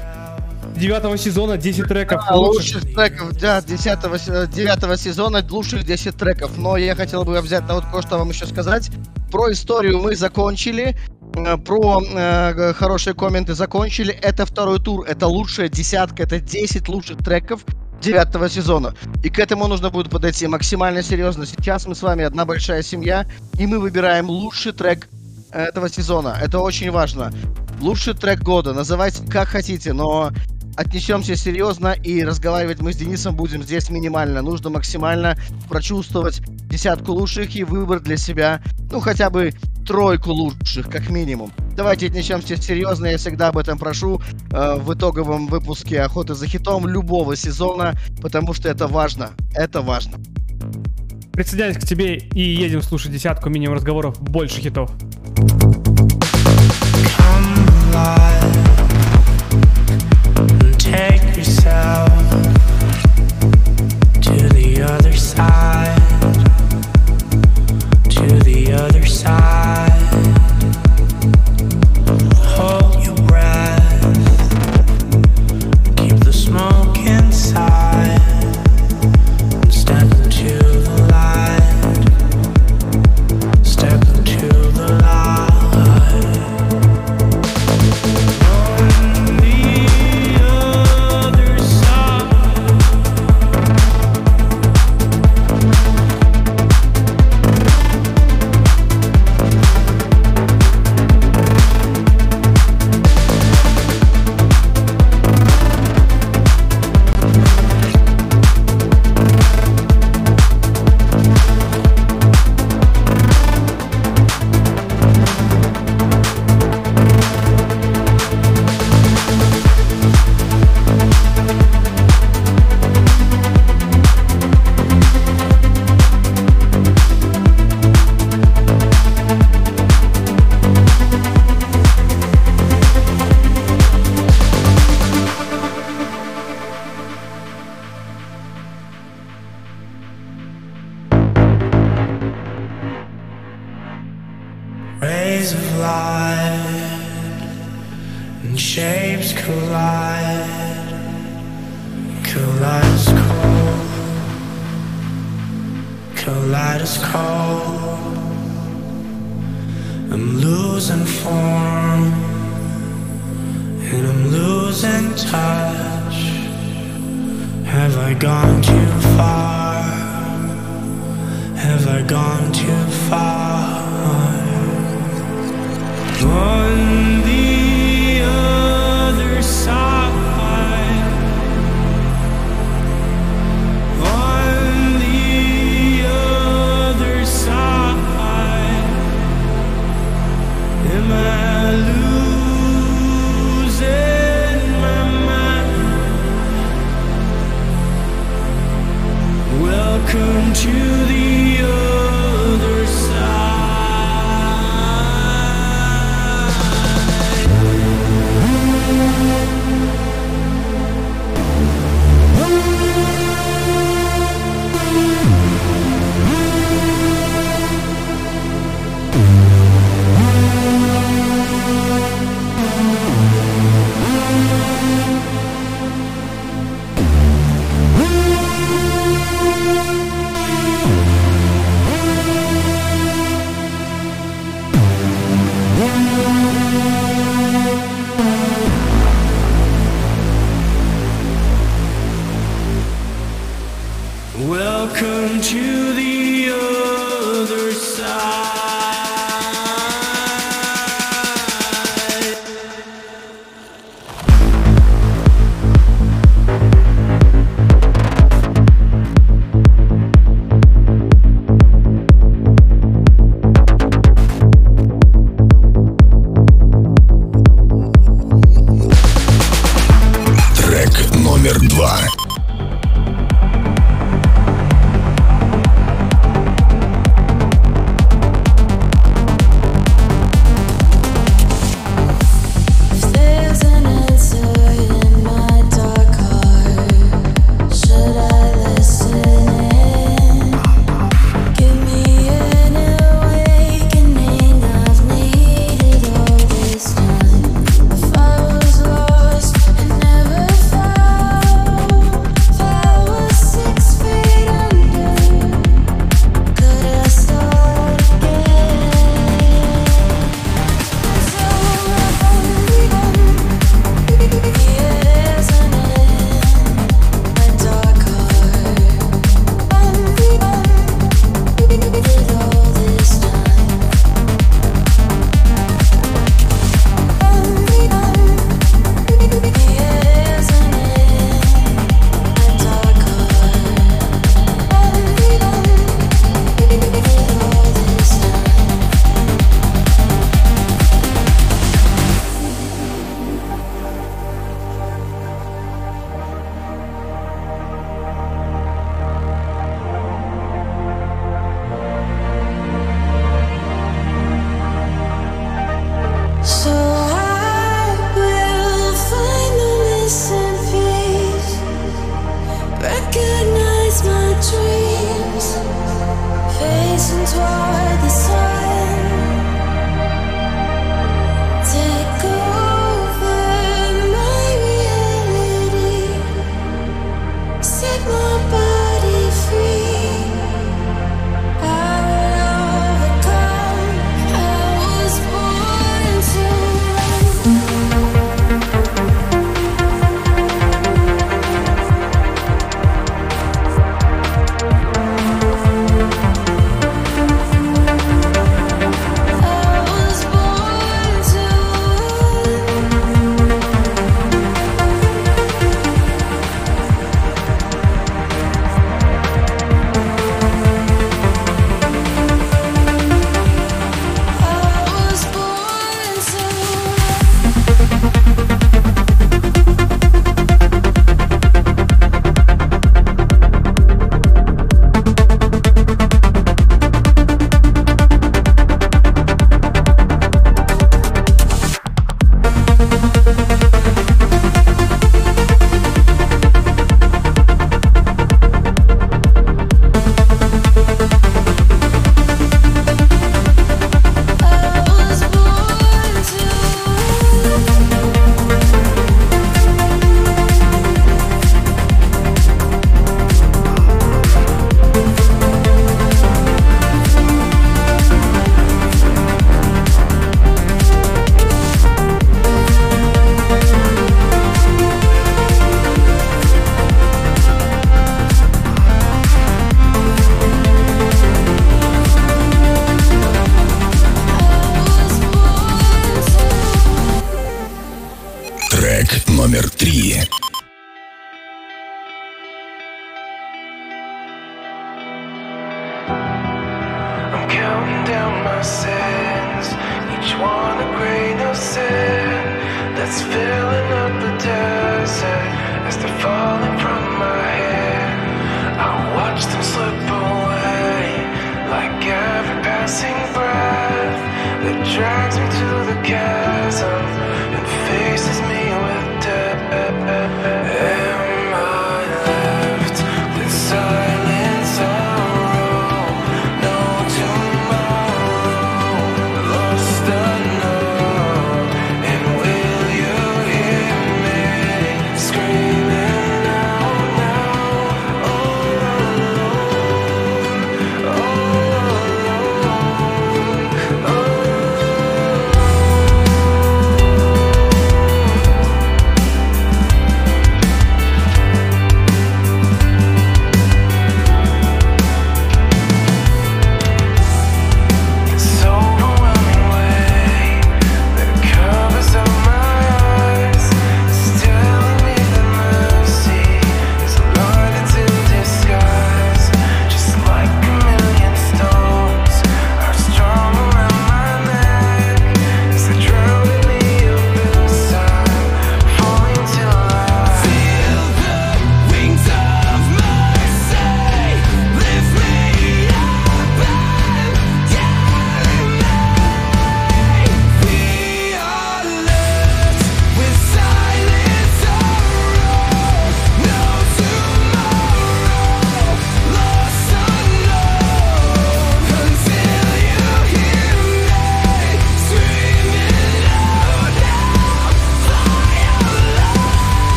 девятого 0.76 1.18
сезона, 1.18 1.58
10 1.58 1.88
треков 1.88 2.22
А, 2.28 2.36
лучших. 2.36 2.76
лучших 2.76 2.94
треков, 2.94 3.38
да, 3.40 3.62
10 3.62 4.50
девятого 4.52 4.98
сезона, 4.98 5.46
лучших 5.50 5.86
10 5.86 6.16
треков. 6.18 6.58
Но 6.58 6.78
я 6.78 6.96
хотел 6.96 7.24
бы 7.24 7.40
взять 7.42 7.68
на 7.68 7.76
вот 7.76 7.86
кое-что 7.92 8.18
вам 8.18 8.30
еще 8.30 8.46
сказать. 8.46 8.90
Про 9.32 9.52
историю 9.52 10.00
мы 10.00 10.16
закончили. 10.16 10.98
э, 11.36 11.58
Про 11.58 12.02
э, 12.04 12.74
хорошие 12.74 13.14
комменты 13.14 13.54
закончили. 13.54 14.14
Это 14.14 14.46
второй 14.46 14.80
тур. 14.80 15.06
Это 15.08 15.28
лучшая 15.28 15.70
десятка. 15.70 16.24
Это 16.24 16.40
10 16.40 16.88
лучших 16.90 17.18
треков 17.20 17.64
девятого 18.02 18.50
сезона. 18.50 18.94
И 19.24 19.30
к 19.30 19.40
этому 19.40 19.68
нужно 19.68 19.90
будет 19.90 20.10
подойти 20.10 20.48
максимально 20.48 21.04
серьезно. 21.04 21.46
Сейчас 21.46 21.86
мы 21.88 21.96
с 21.96 22.02
вами 22.02 22.24
одна 22.26 22.46
большая 22.46 22.84
семья, 22.84 23.26
и 23.58 23.66
мы 23.68 23.80
выбираем 23.80 24.30
лучший 24.30 24.74
трек 24.74 25.08
этого 25.52 25.90
сезона. 25.90 26.38
Это 26.42 26.60
очень 26.60 26.92
важно. 26.92 27.32
Лучший 27.80 28.14
трек 28.14 28.40
года. 28.42 28.74
Называйте 28.74 29.24
как 29.28 29.50
хотите, 29.50 29.94
но 29.94 30.32
отнесемся 30.76 31.36
серьезно 31.36 31.94
и 31.94 32.24
разговаривать 32.24 32.82
мы 32.82 32.94
с 32.94 32.98
Денисом 32.98 33.36
будем 33.36 33.64
здесь 33.64 33.90
минимально. 33.90 34.42
Нужно 34.42 34.70
максимально 34.70 35.38
прочувствовать 35.70 36.42
десятку 36.70 37.14
лучших 37.14 37.56
и 37.56 37.64
выбрать 37.64 38.04
для 38.04 38.18
себя, 38.18 38.62
ну, 38.92 39.00
хотя 39.00 39.30
бы 39.30 39.54
тройку 39.86 40.32
лучших, 40.32 40.90
как 40.90 41.10
минимум. 41.10 41.52
Давайте 41.76 42.08
отнесемся 42.08 42.56
серьезно, 42.58 43.08
я 43.08 43.18
всегда 43.18 43.50
об 43.50 43.58
этом 43.58 43.78
прошу 43.78 44.22
э, 44.52 44.76
в 44.80 44.94
итоговом 44.94 45.48
выпуске 45.48 46.02
«Охоты 46.02 46.36
за 46.36 46.48
хитом» 46.48 46.88
любого 46.88 47.36
сезона, 47.36 47.94
потому 48.22 48.54
что 48.54 48.70
это 48.70 48.88
важно. 48.88 49.32
Это 49.54 49.82
важно. 49.82 50.18
Присоединяюсь 51.34 51.78
к 51.78 51.88
тебе 51.88 52.18
и 52.18 52.42
едем 52.42 52.82
слушать 52.82 53.12
десятку 53.12 53.50
минимум 53.50 53.76
разговоров 53.76 54.22
больше 54.22 54.62
хитов. 54.62 54.92
Take 56.42 57.92
yourself 57.94 58.71
to 68.10 68.28
the 68.44 68.74
other 68.74 69.06
side. 69.06 69.51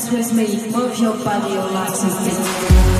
Dance 0.00 0.12
with 0.12 0.32
me, 0.32 0.70
move 0.70 0.98
your 0.98 1.16
body, 1.24 1.52
your 1.52 1.70
legs 1.70 2.02
and 2.02 2.99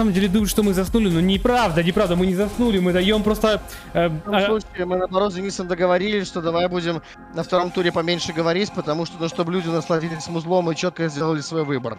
самом 0.00 0.14
деле 0.14 0.28
думаю, 0.28 0.48
что 0.48 0.62
мы 0.62 0.72
заснули, 0.72 1.10
но 1.10 1.20
неправда, 1.20 1.82
неправда, 1.82 2.16
мы 2.16 2.26
не 2.26 2.34
заснули, 2.34 2.78
мы 2.78 2.92
даем 2.92 3.22
просто... 3.22 3.60
э, 3.92 4.08
В 4.08 4.34
а- 4.34 4.40
любом 4.40 4.60
случае, 4.62 4.86
мы 4.86 4.96
наоборот 4.96 5.32
с 5.32 5.34
Денисом 5.34 5.68
договорились, 5.68 6.26
что 6.26 6.40
давай 6.40 6.68
будем 6.68 7.02
на 7.34 7.42
втором 7.42 7.70
туре 7.70 7.92
поменьше 7.92 8.32
говорить, 8.32 8.72
потому 8.72 9.04
что, 9.04 9.16
ну, 9.20 9.28
чтобы 9.28 9.52
люди 9.52 9.68
насладились 9.68 10.26
музлом 10.28 10.70
и 10.70 10.74
четко 10.76 11.08
сделали 11.08 11.40
свой 11.42 11.64
выбор. 11.64 11.98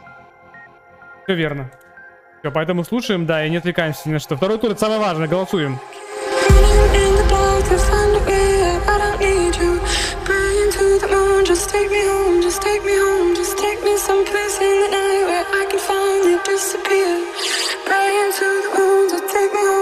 Все 1.26 1.36
верно. 1.36 1.70
Все, 2.40 2.50
поэтому 2.52 2.84
слушаем, 2.84 3.28
да, 3.28 3.46
и 3.46 3.50
не 3.52 3.58
отвлекаемся 3.58 4.10
ни 4.10 4.14
на 4.14 4.20
что. 4.20 4.36
Второй 4.36 4.58
тур 4.58 4.72
это 4.72 4.80
самое 4.80 5.00
важное, 5.00 5.28
голосуем. 5.28 5.80
In 6.94 7.16
the 7.16 7.30
dark 7.30 7.64
to 7.70 7.78
find 7.78 8.16
a 8.16 8.20
way, 8.26 8.80
I 8.88 8.98
don't 8.98 9.20
need 9.22 9.56
you. 9.62 9.80
Praying 10.26 10.72
to 10.72 11.00
the 11.04 11.08
moon, 11.14 11.46
just 11.46 11.70
take 11.70 11.90
me 11.92 12.02
home, 12.12 12.42
just 12.42 12.62
take 12.64 12.84
me 12.84 12.96
home, 12.98 13.36
just 13.36 13.58
take 13.60 13.80
me 13.84 13.96
someplace 13.98 14.58
in 14.60 14.76
the 14.84 14.90
night 14.90 15.24
where 15.30 15.46
I 15.62 15.64
can 15.70 15.80
finally 15.80 16.38
disappear. 16.44 17.12
Take 17.92 18.36
me 18.36 18.84
home, 18.84 19.10
just 19.10 19.34
take 19.34 19.52
me 19.54 19.60
home, 19.60 19.82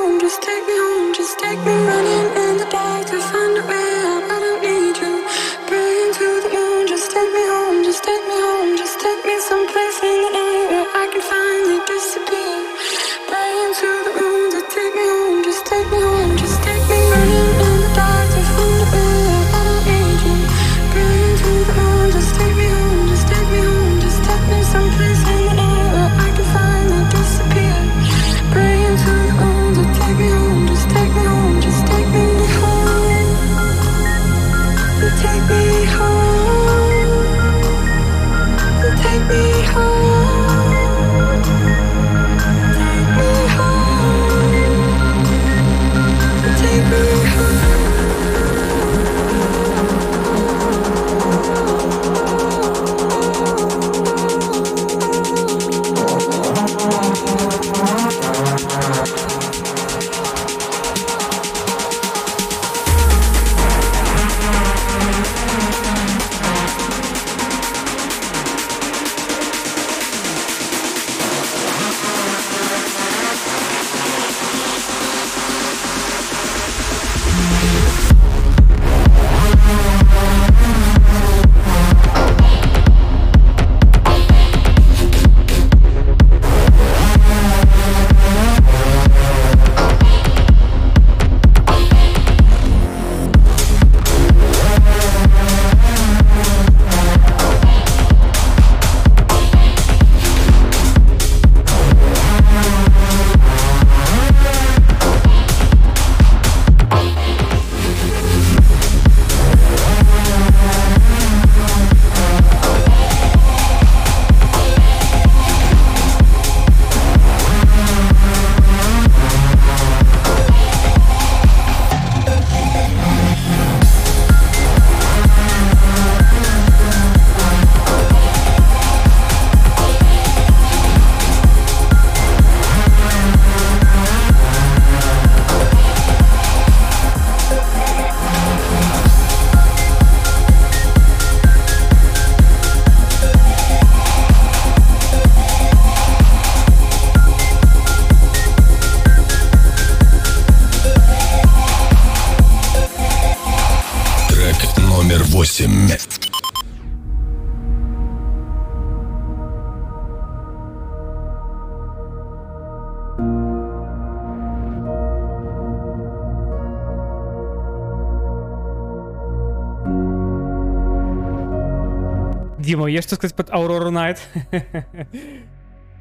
есть 172.89 173.07
что 173.07 173.15
сказать 173.15 173.35
под 173.35 173.49
Aurora 173.49 173.89
Night? 173.89 174.19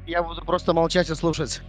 Я 0.07 0.23
буду 0.23 0.43
просто 0.43 0.73
молчать 0.73 1.09
и 1.09 1.15
слушать. 1.15 1.61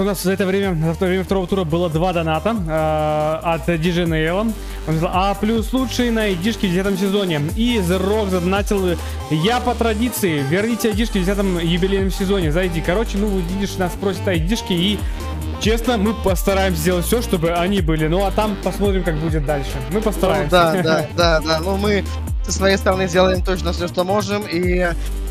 У 0.00 0.04
нас 0.04 0.22
за 0.22 0.32
это 0.32 0.46
время, 0.46 0.74
за 0.82 0.92
это 0.92 1.06
время 1.06 1.24
второго 1.24 1.46
тура 1.46 1.64
было 1.64 1.88
два 1.90 2.12
доната 2.12 2.50
э, 2.50 3.40
от 3.44 3.68
DJ 3.68 4.06
Nail. 4.06 4.40
Он 4.40 4.52
сказал, 4.96 5.10
а 5.12 5.34
плюс 5.34 5.72
лучшие 5.72 6.10
на 6.10 6.22
айдишке 6.22 6.68
в 6.68 6.72
10 6.72 6.98
сезоне. 6.98 7.40
И 7.56 7.78
The 7.78 8.00
Rock 8.02 8.30
задонатил, 8.30 8.98
я 9.30 9.60
по 9.60 9.74
традиции, 9.74 10.42
верните 10.48 10.88
айдишки 10.88 11.18
в 11.18 11.24
10 11.24 11.62
юбилейном 11.64 12.10
сезоне, 12.10 12.52
зайди. 12.52 12.80
Короче, 12.80 13.18
ну, 13.18 13.28
видишь, 13.38 13.76
нас 13.76 13.92
просят 13.92 14.26
айдишки 14.26 14.72
и 14.72 14.98
Честно, 15.60 15.98
мы 15.98 16.14
постараемся 16.14 16.80
сделать 16.80 17.04
все, 17.04 17.20
чтобы 17.20 17.52
они 17.52 17.82
были. 17.82 18.06
Ну 18.06 18.24
а 18.24 18.30
там 18.30 18.56
посмотрим, 18.64 19.04
как 19.04 19.16
будет 19.16 19.44
дальше. 19.44 19.72
Мы 19.90 19.96
Ну, 19.96 20.00
постараемся. 20.00 20.50
да, 20.50 20.82
да, 20.82 21.06
да, 21.14 21.40
да. 21.40 21.60
Ну, 21.60 21.76
мы 21.76 22.02
со 22.46 22.52
своей 22.52 22.78
стороны 22.78 23.06
сделаем 23.08 23.42
точно 23.42 23.74
все, 23.74 23.86
что 23.86 24.04
можем. 24.04 24.44
И 24.50 24.88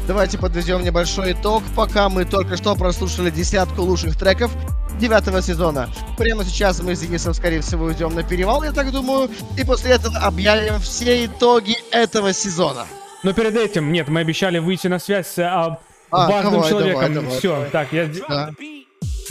давайте 0.10 0.40
подведем 0.40 0.84
небольшой 0.84 1.34
итог. 1.34 1.62
Пока 1.76 2.10
мы 2.10 2.26
только 2.26 2.58
что 2.58 2.76
прослушали 2.76 3.30
десятку 3.30 3.84
лучших 3.84 4.18
треков 4.18 4.52
девятого 5.00 5.40
сезона. 5.40 5.88
Прямо 6.18 6.44
сейчас 6.44 6.82
мы 6.82 6.96
с 6.96 7.02
Денисом, 7.02 7.36
скорее 7.36 7.62
всего, 7.62 7.86
уйдем 7.86 8.16
на 8.16 8.24
перевал, 8.24 8.64
я 8.64 8.72
так 8.72 8.92
думаю. 8.92 9.30
И 9.56 9.64
после 9.64 9.92
этого 9.92 10.18
объявим 10.18 10.80
все 10.80 11.26
итоги 11.28 11.76
этого 11.92 12.34
сезона. 12.34 12.88
Но 13.22 13.34
перед 13.34 13.56
этим, 13.56 13.92
нет, 13.92 14.08
мы 14.08 14.22
обещали 14.22 14.58
выйти 14.58 14.88
на 14.88 14.98
связь 14.98 15.28
с 15.28 15.38
а, 15.38 15.78
А, 16.10 16.28
важным 16.28 16.54
давай, 16.54 16.70
человеком. 16.70 17.02
давай, 17.02 17.14
давай, 17.14 17.38
Все, 17.38 17.54
давай. 17.54 17.70
так, 17.70 17.94
я... 17.94 18.10
Да. 18.28 18.50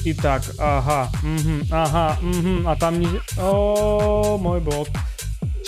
Итак, 0.04 0.42
ага, 0.60 1.08
мгм, 1.24 1.62
ага, 1.72 2.16
мгм, 2.22 2.68
а 2.68 2.76
там 2.76 3.00
не... 3.00 3.08
О, 3.36 4.38
мой 4.38 4.60
бог. 4.60 4.86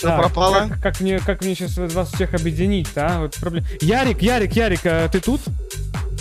Всё 0.01 0.07
Так, 0.07 0.19
пропало? 0.19 0.67
Как, 0.67 0.81
как 0.81 0.99
мне, 0.99 1.19
как 1.19 1.41
мне 1.43 1.53
сейчас 1.53 1.77
вас 1.77 2.11
всех 2.11 2.33
объединить, 2.33 2.89
а? 2.95 3.19
Вот 3.19 3.35
проблема. 3.35 3.67
Ярик, 3.81 4.23
Ярик, 4.23 4.53
Ярик, 4.53 4.79
а 4.85 5.07
ты 5.07 5.19
тут? 5.19 5.41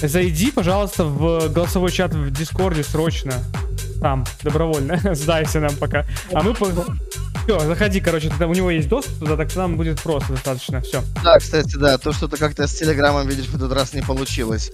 Зайди, 0.02 0.50
пожалуйста, 0.50 1.04
в 1.04 1.48
голосовой 1.52 1.92
чат 1.92 2.14
в 2.14 2.30
Дискорде 2.30 2.82
срочно. 2.82 3.34
Там, 4.00 4.24
добровольно. 4.42 4.98
Сдайся 5.14 5.60
нам 5.60 5.76
пока. 5.76 6.06
А 6.32 6.42
мы... 6.42 6.54
Все, 7.44 7.58
заходи, 7.60 8.00
короче, 8.00 8.28
тогда 8.28 8.46
у 8.46 8.54
него 8.54 8.70
есть 8.70 8.88
доступ 8.88 9.18
туда, 9.18 9.36
так 9.36 9.54
нам 9.56 9.76
будет 9.76 10.00
просто 10.00 10.32
достаточно. 10.34 10.80
Все. 10.82 11.02
Да, 11.24 11.38
кстати, 11.38 11.74
да, 11.76 11.98
то 11.98 12.12
что-то 12.12 12.36
как-то 12.36 12.66
с 12.66 12.74
Телеграмом, 12.74 13.26
видишь, 13.26 13.46
в 13.46 13.56
этот 13.56 13.72
раз 13.72 13.92
не 13.92 14.02
получилось. 14.02 14.70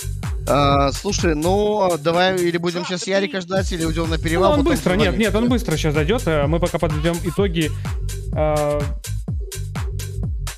А, 0.49 0.93
слушай, 0.93 1.35
ну, 1.35 1.97
давай 1.99 2.37
или 2.37 2.57
будем 2.59 2.85
сейчас 2.85 3.07
Ярика 3.07 3.41
ждать, 3.41 3.71
или 3.73 3.85
уйдем 3.85 4.11
на 4.11 4.19
перевал. 4.19 4.53
Ну, 4.53 4.59
он 4.59 4.65
быстро, 4.65 4.95
нет, 4.95 5.17
нет, 5.17 5.35
он 5.35 5.49
быстро 5.49 5.77
сейчас 5.77 5.95
зайдет. 5.95 6.23
э, 6.27 6.47
Мы 6.47 6.61
пока 6.61 6.79
подведем 6.79 7.17
итоги. 7.25 7.71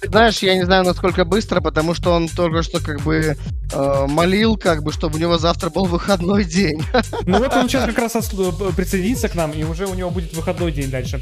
Э, 0.09 0.11
Ты 0.11 0.19
знаешь, 0.19 0.39
я 0.39 0.55
не 0.57 0.65
знаю, 0.65 0.85
насколько 0.85 1.25
быстро, 1.25 1.61
потому 1.61 1.95
что 1.95 2.12
он 2.12 2.28
только 2.28 2.62
что 2.62 2.81
как 2.81 3.01
бы 3.03 3.37
э, 3.73 4.07
молил, 4.09 4.57
как 4.57 4.83
бы, 4.83 4.93
чтобы 4.93 5.17
у 5.17 5.20
него 5.20 5.39
завтра 5.39 5.70
был 5.70 5.85
выходной 5.87 6.45
день. 6.45 6.83
Ну 7.25 7.39
вот 7.39 7.53
он 7.55 7.69
сейчас 7.69 7.85
как 7.87 7.99
раз 7.99 8.15
э, 8.17 8.73
присоединится 8.77 9.28
к 9.28 9.35
нам, 9.35 9.53
и 9.53 9.65
уже 9.65 9.87
у 9.87 9.95
него 9.95 10.11
будет 10.11 10.35
выходной 10.35 10.73
день 10.73 10.91
дальше. 10.91 11.20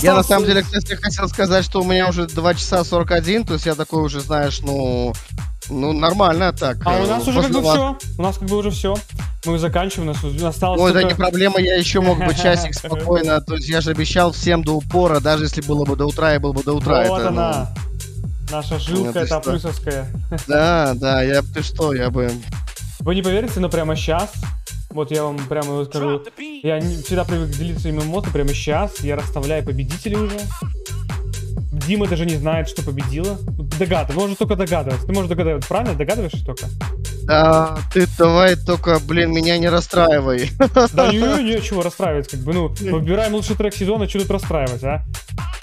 Я 0.00 0.14
на 0.14 0.20
Осталось- 0.20 0.26
самом 0.26 0.46
деле, 0.46 0.62
кстати, 0.62 0.94
хотел 0.94 1.28
сказать, 1.28 1.64
что 1.64 1.82
у 1.82 1.84
меня 1.84 2.08
уже 2.08 2.26
2 2.26 2.54
часа 2.54 2.82
41, 2.84 3.44
то 3.44 3.54
есть 3.54 3.66
я 3.66 3.74
такой 3.74 4.02
уже, 4.02 4.20
знаешь, 4.20 4.60
ну, 4.60 5.12
ну 5.68 5.92
нормально 5.92 6.52
так. 6.52 6.78
А 6.84 6.98
у 6.98 7.04
э, 7.04 7.06
нас 7.06 7.26
уже 7.26 7.42
как 7.42 7.52
бы 7.52 7.60
все. 7.60 7.98
У 8.18 8.22
нас 8.22 8.38
как 8.38 8.48
бы 8.48 8.56
уже 8.56 8.70
все. 8.70 8.96
Мы 9.44 9.58
заканчиваем, 9.58 10.10
у 10.10 10.14
нас 10.14 10.44
осталось 10.44 10.80
Ой, 10.80 10.92
да 10.92 11.00
только- 11.00 11.14
не 11.14 11.18
проблема, 11.18 11.60
я 11.60 11.74
еще 11.74 12.00
мог 12.00 12.18
бы 12.24 12.32
часик 12.34 12.74
спокойно, 12.74 13.40
то 13.40 13.54
есть 13.54 13.68
я 13.68 13.80
же 13.80 13.90
обещал 13.90 14.30
всем 14.32 14.62
до 14.62 14.76
упора, 14.76 15.18
даже 15.20 15.44
если 15.44 15.60
было 15.62 15.84
бы 15.84 15.96
до 15.96 16.06
утра, 16.06 16.32
я 16.32 16.40
был 16.40 16.52
бы 16.52 16.62
до 16.62 16.74
утра. 16.74 17.04
Вот 17.08 17.20
это, 17.20 17.30
ну, 17.30 17.40
она. 17.40 17.74
Наша 18.52 18.78
жилка, 18.78 19.12
ты 19.14 19.18
это 19.20 19.40
плюсовская. 19.40 20.06
Да, 20.46 20.92
да, 20.94 21.22
я 21.22 21.40
ты 21.42 21.62
что, 21.62 21.94
я 21.94 22.10
бы. 22.10 22.30
Вы 23.00 23.14
не 23.14 23.22
поверите, 23.22 23.58
но 23.60 23.68
прямо 23.70 23.96
сейчас, 23.96 24.30
вот 24.90 25.10
я 25.10 25.24
вам 25.24 25.38
прямо 25.48 25.84
скажу, 25.86 26.22
я 26.62 26.78
не- 26.78 27.02
всегда 27.02 27.24
привык 27.24 27.48
делиться 27.50 27.80
своими 27.82 28.00
эмоциями, 28.02 28.32
прямо 28.34 28.50
сейчас 28.50 29.00
я 29.00 29.16
расставляю 29.16 29.64
победителей 29.64 30.16
уже. 30.16 30.38
Дима 31.86 32.06
даже 32.06 32.26
не 32.26 32.36
знает, 32.36 32.68
что 32.68 32.82
победила. 32.82 33.38
Догадывай, 33.78 34.22
может 34.22 34.38
только 34.38 34.56
догадываться. 34.56 35.06
Ты 35.06 35.12
можешь 35.12 35.28
догадываться, 35.28 35.68
правильно? 35.68 35.94
Догадываешься 35.94 36.44
только? 36.44 36.66
Да, 37.24 37.78
ты 37.92 38.06
давай 38.18 38.56
только, 38.56 38.98
блин, 39.00 39.32
меня 39.32 39.58
не 39.58 39.68
расстраивай. 39.68 40.50
Да 40.92 41.12
не, 41.12 41.42
не, 41.42 41.62
чего 41.62 41.82
расстраивать, 41.82 42.28
как 42.28 42.40
бы, 42.40 42.52
ну, 42.52 42.68
выбираем 42.68 43.34
лучший 43.34 43.56
трек 43.56 43.74
сезона, 43.74 44.08
что 44.08 44.20
тут 44.20 44.30
расстраивать, 44.30 44.82
а? 44.84 45.04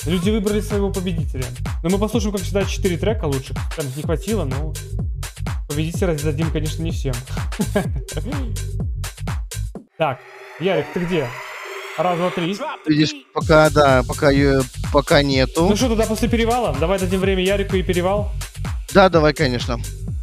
Люди 0.05 0.29
выбрали 0.29 0.61
своего 0.61 0.91
победителя. 0.91 1.45
Но 1.83 1.89
мы 1.89 1.97
послушаем, 1.97 2.33
как 2.33 2.41
всегда, 2.41 2.63
4 2.63 2.97
трека 2.97 3.25
лучших. 3.25 3.57
Там 3.75 3.85
не 3.95 4.03
хватило, 4.03 4.45
но... 4.45 4.73
Победить 5.67 6.01
раздадим, 6.01 6.51
конечно, 6.51 6.81
не 6.83 6.91
всем. 6.91 7.13
Так, 9.97 10.19
Ярик, 10.61 10.85
ты 10.93 11.01
где? 11.01 11.27
Раз, 11.99 12.17
два, 12.17 12.29
три. 12.29 12.57
Видишь, 12.87 13.13
пока, 13.33 13.69
да, 13.69 14.03
пока, 14.07 14.31
ее- 14.31 14.61
пока 14.93 15.21
нету. 15.21 15.67
Ну 15.67 15.75
что, 15.75 15.89
тогда 15.89 16.05
после 16.05 16.29
перевала? 16.29 16.73
Давай 16.79 16.97
дадим 16.97 17.19
время 17.19 17.43
Ярику 17.43 17.75
и 17.75 17.83
перевал. 17.83 18.31
Да, 18.93 19.09
давай, 19.09 19.33
конечно. 19.33 19.77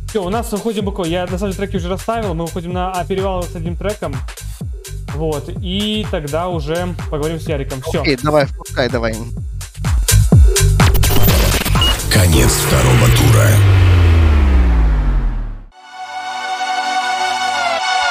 Все, 0.08 0.24
у 0.24 0.30
нас 0.30 0.50
выходим 0.52 0.86
буквально. 0.86 1.12
Я 1.12 1.26
на 1.26 1.36
самом 1.36 1.52
деле 1.52 1.66
треки 1.66 1.76
уже 1.76 1.90
расставил. 1.90 2.32
Мы 2.32 2.46
выходим 2.46 2.72
на 2.72 2.92
а, 2.92 3.04
перевал 3.04 3.42
с 3.42 3.54
одним 3.54 3.76
треком. 3.76 4.16
Вот. 5.16 5.50
И 5.60 6.06
тогда 6.10 6.48
уже 6.48 6.94
поговорим 7.10 7.38
с 7.38 7.46
Яриком. 7.46 7.82
Все. 7.82 8.00
Окей, 8.00 8.16
давай, 8.22 8.46
впускай, 8.46 8.88
давай. 8.88 9.14
Конец 12.10 12.52
второго 12.52 13.06
тура. 13.18 13.50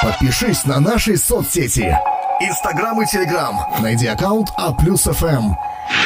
Подпишись 0.02 0.64
на 0.66 0.78
наши 0.78 1.16
соцсети. 1.16 1.92
Инстаграм 2.38 3.00
и 3.00 3.06
Телеграм. 3.06 3.58
Найди 3.80 4.06
аккаунт 4.06 4.50
Aplus 4.58 5.04
FM. 5.04 5.54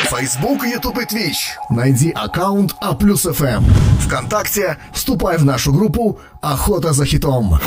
Фейсбук, 0.04 0.64
Ютуб 0.64 0.98
и 1.00 1.04
Твич. 1.04 1.56
Найди 1.70 2.12
аккаунт 2.12 2.76
Aplus 2.80 3.22
FM. 3.22 3.64
Вконтакте 4.00 4.78
вступай 4.92 5.38
в 5.38 5.44
нашу 5.44 5.72
группу 5.72 6.20
«Охота 6.40 6.92
за 6.92 7.04
хитом». 7.04 7.58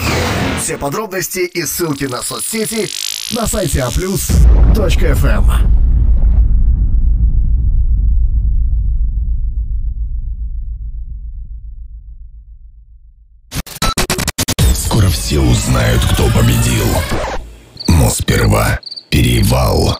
Все 0.61 0.77
подробности 0.77 1.39
и 1.39 1.63
ссылки 1.63 2.05
на 2.05 2.21
соцсети 2.21 2.87
на 3.35 3.47
сайте 3.47 3.81
А 3.81 3.87
аплюс.фм. 3.87 5.51
Скоро 14.73 15.07
все 15.09 15.39
узнают, 15.41 16.01
кто 16.13 16.27
победил. 16.27 16.87
Сперва 18.09 18.79
перевал. 19.09 19.97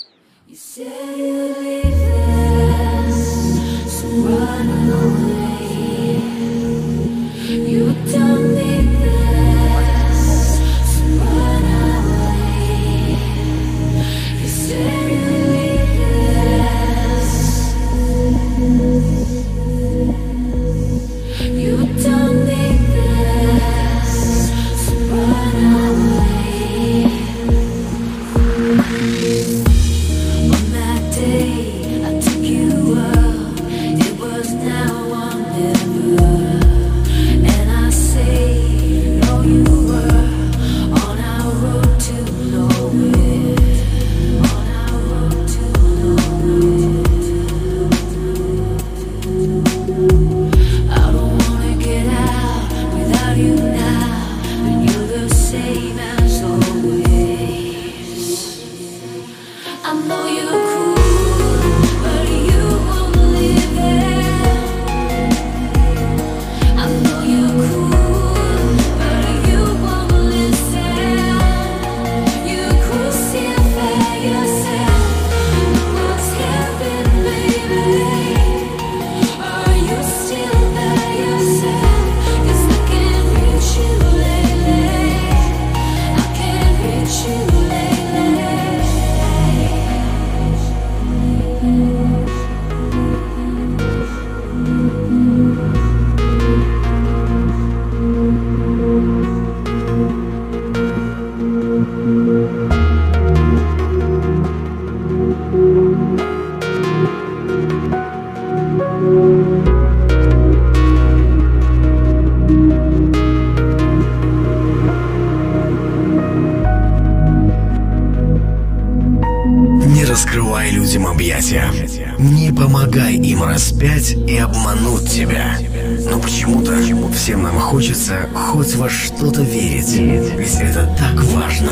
Хочется 127.84 128.30
хоть 128.34 128.76
во 128.76 128.90
что-то 128.90 129.42
верить. 129.42 129.92
Ведь 130.38 130.56
это 130.56 130.88
так 130.98 131.22
важно. 131.22 131.70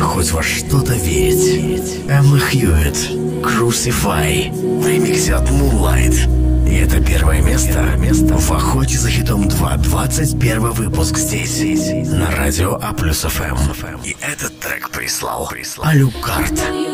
Хоть 0.00 0.32
во 0.32 0.42
что-то 0.42 0.92
верить. 0.94 2.00
Эмма 2.08 2.40
Хьюитт. 2.40 2.96
Crucify. 3.44 4.50
В 4.80 4.88
ремиксе 4.88 5.34
от 5.34 5.48
Moonlight. 5.48 6.68
И 6.68 6.74
это 6.74 7.00
первое 7.00 7.42
место. 7.42 7.84
В 8.00 8.50
охоте 8.50 8.98
за 8.98 9.08
хитом 9.08 9.48
2. 9.48 9.76
21 9.76 10.72
выпуск 10.72 11.16
здесь. 11.16 12.08
На 12.08 12.32
радио 12.32 12.80
А 12.82 12.92
плюс 12.92 13.20
ФМ. 13.20 14.00
И 14.02 14.16
этот 14.20 14.58
трек 14.58 14.90
прислал. 14.90 15.48
Алюкарт. 15.84 16.58
I 16.58 16.91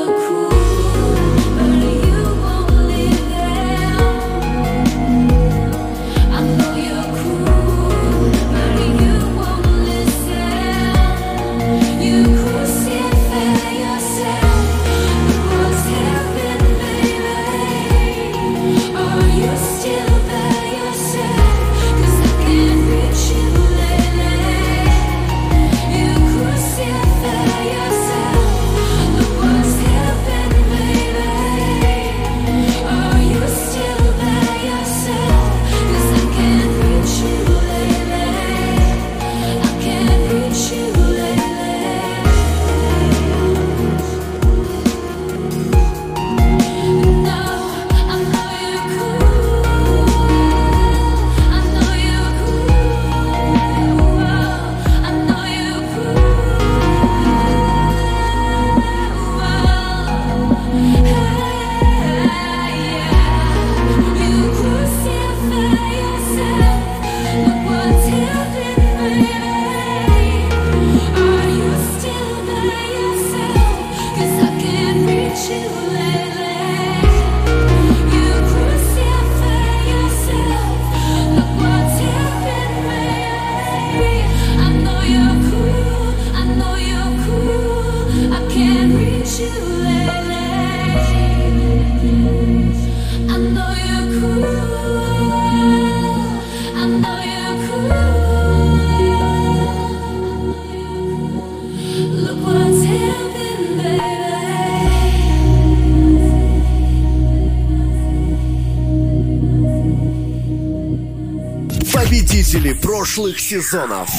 сезонов. 113.49 114.11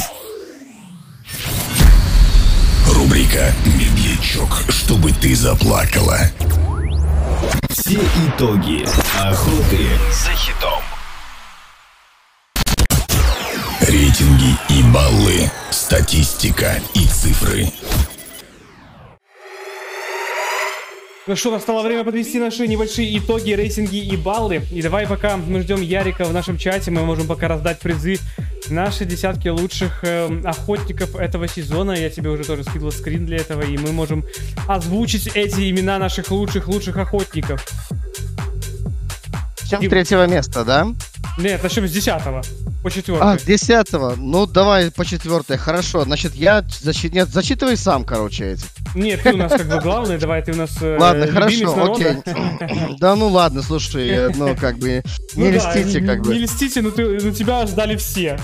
Рубрика 2.87 3.53
«Медлячок, 3.63 4.49
чтобы 4.69 5.11
ты 5.11 5.35
заплакала». 5.35 6.17
Все 7.69 7.99
итоги 8.27 8.87
охоты 9.19 9.85
за 10.11 10.31
хитом. 10.31 10.81
Рейтинги 13.81 14.57
и 14.69 14.83
баллы, 14.91 15.51
статистика 15.69 16.81
и 16.95 17.05
цифры. 17.05 17.71
Ну 21.29 21.35
что, 21.35 21.51
настало 21.51 21.83
время 21.83 22.03
подвести 22.03 22.39
наши 22.39 22.67
небольшие 22.67 23.15
итоги, 23.19 23.51
рейтинги 23.51 23.97
и 23.97 24.17
баллы. 24.17 24.63
И 24.71 24.81
давай 24.81 25.05
пока 25.05 25.37
мы 25.37 25.61
ждем 25.61 25.79
Ярика 25.79 26.25
в 26.25 26.33
нашем 26.33 26.57
чате, 26.57 26.89
мы 26.89 27.05
можем 27.05 27.27
пока 27.27 27.47
раздать 27.47 27.79
призы. 27.79 28.17
Наши 28.69 29.05
десятки 29.05 29.47
лучших 29.47 30.03
э, 30.03 30.41
охотников 30.45 31.15
этого 31.15 31.47
сезона. 31.47 31.93
Я 31.93 32.09
тебе 32.09 32.29
уже 32.29 32.43
тоже 32.43 32.63
скидывал 32.63 32.91
скрин 32.91 33.25
для 33.25 33.37
этого, 33.37 33.63
и 33.63 33.77
мы 33.77 33.91
можем 33.91 34.23
озвучить 34.67 35.27
эти 35.33 35.69
имена 35.69 35.97
наших 35.97 36.29
лучших-лучших 36.29 36.97
охотников. 36.97 37.65
Всем 39.55 39.83
с 39.83 39.89
третьего 39.89 40.27
места, 40.27 40.63
да? 40.63 40.87
Нет, 41.37 41.63
начнем 41.63 41.87
с 41.87 41.91
десятого. 41.91 42.41
По 42.83 42.91
четвертому. 42.91 43.31
А, 43.31 43.39
с 43.39 43.43
десятого. 43.43 44.15
Ну, 44.15 44.45
давай 44.45 44.91
по 44.91 45.05
четвертой. 45.05 45.57
Хорошо. 45.57 46.03
Значит, 46.03 46.35
я... 46.35 46.63
Значит, 46.81 47.13
нет, 47.13 47.29
зачитывай 47.29 47.77
сам, 47.77 48.03
короче, 48.03 48.53
эти. 48.53 48.65
Нет, 48.95 49.21
ты 49.23 49.33
у 49.33 49.37
нас 49.37 49.51
как 49.51 49.67
бы 49.67 49.79
главный, 49.79 50.17
давай 50.17 50.41
ты 50.41 50.51
у 50.51 50.55
нас 50.55 50.71
э, 50.81 50.97
Ладно, 50.99 51.27
хорошо, 51.27 51.93
окей. 51.93 52.17
Да 52.99 53.15
ну 53.15 53.27
ладно, 53.27 53.61
слушай, 53.61 54.33
ну 54.35 54.55
как 54.55 54.77
бы 54.77 55.03
не 55.35 55.49
Ну 55.49 55.51
льстите, 55.51 56.01
как 56.01 56.21
бы. 56.21 56.33
Не 56.33 56.39
льстите, 56.39 56.81
но 56.81 56.91
тебя 56.91 57.65
ждали 57.67 57.95
все. 57.95 58.39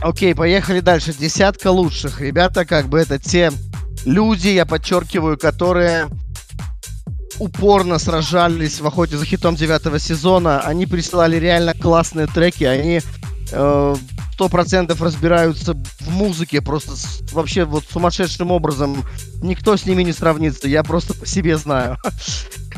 Окей, 0.00 0.34
поехали 0.34 0.80
дальше. 0.80 1.12
Десятка 1.12 1.70
лучших. 1.70 2.20
Ребята, 2.20 2.64
как 2.64 2.88
бы 2.88 3.00
это 3.00 3.18
те 3.18 3.50
люди, 4.04 4.48
я 4.48 4.64
подчеркиваю, 4.64 5.36
которые 5.36 6.08
упорно 7.38 7.98
сражались 7.98 8.80
в 8.80 8.86
охоте 8.86 9.16
за 9.16 9.24
хитом 9.24 9.56
девятого 9.56 9.98
сезона. 9.98 10.60
Они 10.60 10.86
присылали 10.86 11.36
реально 11.36 11.74
классные 11.74 12.26
треки. 12.26 12.64
Они 12.64 13.00
э, 13.52 13.94
сто 14.38 14.48
процентов 14.48 15.02
разбираются 15.02 15.74
в 15.74 16.10
музыке 16.10 16.62
просто 16.62 16.94
с- 16.94 17.22
вообще 17.32 17.64
вот 17.64 17.82
сумасшедшим 17.92 18.52
образом. 18.52 19.04
Никто 19.42 19.76
с 19.76 19.84
ними 19.84 20.04
не 20.04 20.12
сравнится. 20.12 20.68
Я 20.68 20.84
просто 20.84 21.12
по 21.12 21.26
себе 21.26 21.56
знаю. 21.58 21.98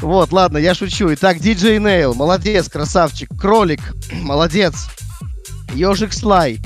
Вот, 0.01 0.33
ладно, 0.33 0.57
я 0.57 0.75
шучу. 0.75 1.13
Итак, 1.13 1.37
DJ 1.37 1.77
Nail, 1.77 2.15
молодец, 2.15 2.71
красавчик. 2.71 3.29
Кролик, 3.39 3.81
молодец. 4.13 4.89
Ежик 5.75 6.15
Слай, 6.15 6.59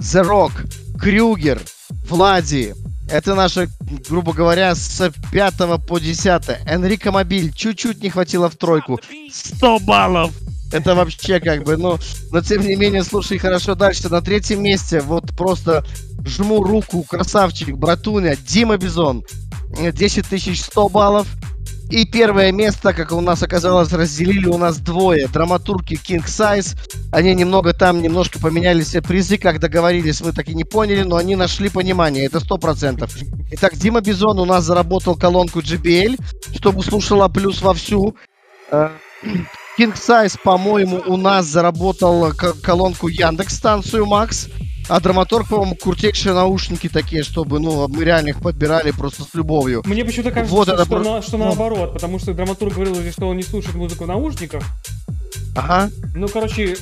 The 0.00 0.24
Rock, 0.26 0.52
Крюгер, 0.98 1.60
Влади. 2.08 2.74
Это 3.10 3.34
наши, 3.34 3.68
грубо 4.08 4.32
говоря, 4.32 4.74
с 4.74 5.12
5 5.30 5.54
по 5.86 5.98
10. 5.98 6.42
Энрико 6.64 7.12
Мобиль 7.12 7.52
чуть-чуть 7.52 8.02
не 8.02 8.08
хватило 8.08 8.48
в 8.48 8.56
тройку. 8.56 8.98
100 9.30 9.80
баллов! 9.80 10.32
Это 10.72 10.94
вообще 10.94 11.40
как 11.40 11.64
бы, 11.64 11.76
ну, 11.76 11.98
но 12.30 12.42
тем 12.42 12.62
не 12.62 12.76
менее, 12.76 13.02
слушай, 13.02 13.38
хорошо 13.38 13.74
дальше. 13.74 14.08
На 14.08 14.20
третьем 14.20 14.62
месте, 14.62 15.00
вот 15.00 15.36
просто 15.36 15.84
жму 16.26 16.62
руку, 16.62 17.02
красавчик, 17.02 17.76
братуня, 17.76 18.36
Дима 18.36 18.76
Бизон. 18.76 19.24
Э, 19.78 19.92
10 19.92 20.58
100 20.60 20.88
баллов. 20.88 21.26
И 21.90 22.04
первое 22.04 22.52
место, 22.52 22.92
как 22.92 23.12
у 23.12 23.20
нас 23.22 23.42
оказалось, 23.42 23.92
разделили 23.92 24.46
у 24.46 24.58
нас 24.58 24.76
двое. 24.76 25.26
Драматурги 25.26 25.94
King 25.94 26.24
Size. 26.26 26.76
Они 27.12 27.34
немного 27.34 27.72
там, 27.72 28.02
немножко 28.02 28.38
поменяли 28.38 28.82
себе 28.82 29.00
призы, 29.00 29.38
как 29.38 29.58
договорились, 29.58 30.20
мы 30.20 30.32
так 30.32 30.48
и 30.50 30.54
не 30.54 30.64
поняли, 30.64 31.02
но 31.02 31.16
они 31.16 31.34
нашли 31.34 31.70
понимание, 31.70 32.26
это 32.26 32.40
сто 32.40 32.58
процентов. 32.58 33.16
Итак, 33.52 33.74
Дима 33.74 34.02
Бизон 34.02 34.38
у 34.38 34.44
нас 34.44 34.64
заработал 34.64 35.14
колонку 35.14 35.60
JBL, 35.60 36.20
чтобы 36.58 36.82
слушала 36.82 37.28
плюс 37.28 37.62
вовсю. 37.62 38.14
King 39.78 39.94
Size, 39.94 40.36
по-моему, 40.42 41.00
у 41.06 41.16
нас 41.16 41.46
заработал 41.46 42.32
колонку 42.62 43.06
Яндекс 43.08 43.56
станцию 43.56 44.06
Макс. 44.06 44.48
А 44.88 45.00
драматург, 45.00 45.46
по-моему, 45.48 45.76
крутейшие 45.76 46.32
наушники 46.32 46.88
такие, 46.88 47.22
чтобы, 47.22 47.60
ну, 47.60 47.86
мы 47.88 48.04
реально 48.04 48.28
их 48.30 48.40
подбирали 48.40 48.90
просто 48.90 49.22
с 49.22 49.34
любовью. 49.34 49.82
Мне 49.84 50.02
почему-то 50.02 50.30
кажется, 50.30 50.54
Вот 50.56 50.64
что, 50.68 50.74
это 50.74 50.84
что 50.86 50.94
про- 50.96 51.04
на- 51.04 51.22
что 51.22 51.36
наоборот, 51.36 51.92
потому 51.92 52.18
что 52.18 52.32
драматург 52.32 52.72
говорил, 52.72 52.96
что 53.12 53.28
он 53.28 53.36
не 53.36 53.42
слушает 53.42 53.74
музыку 53.76 54.04
в 54.04 54.06
наушниках. 54.06 54.62
Ага. 55.58 55.90
Ну, 56.14 56.28
короче, 56.28 56.76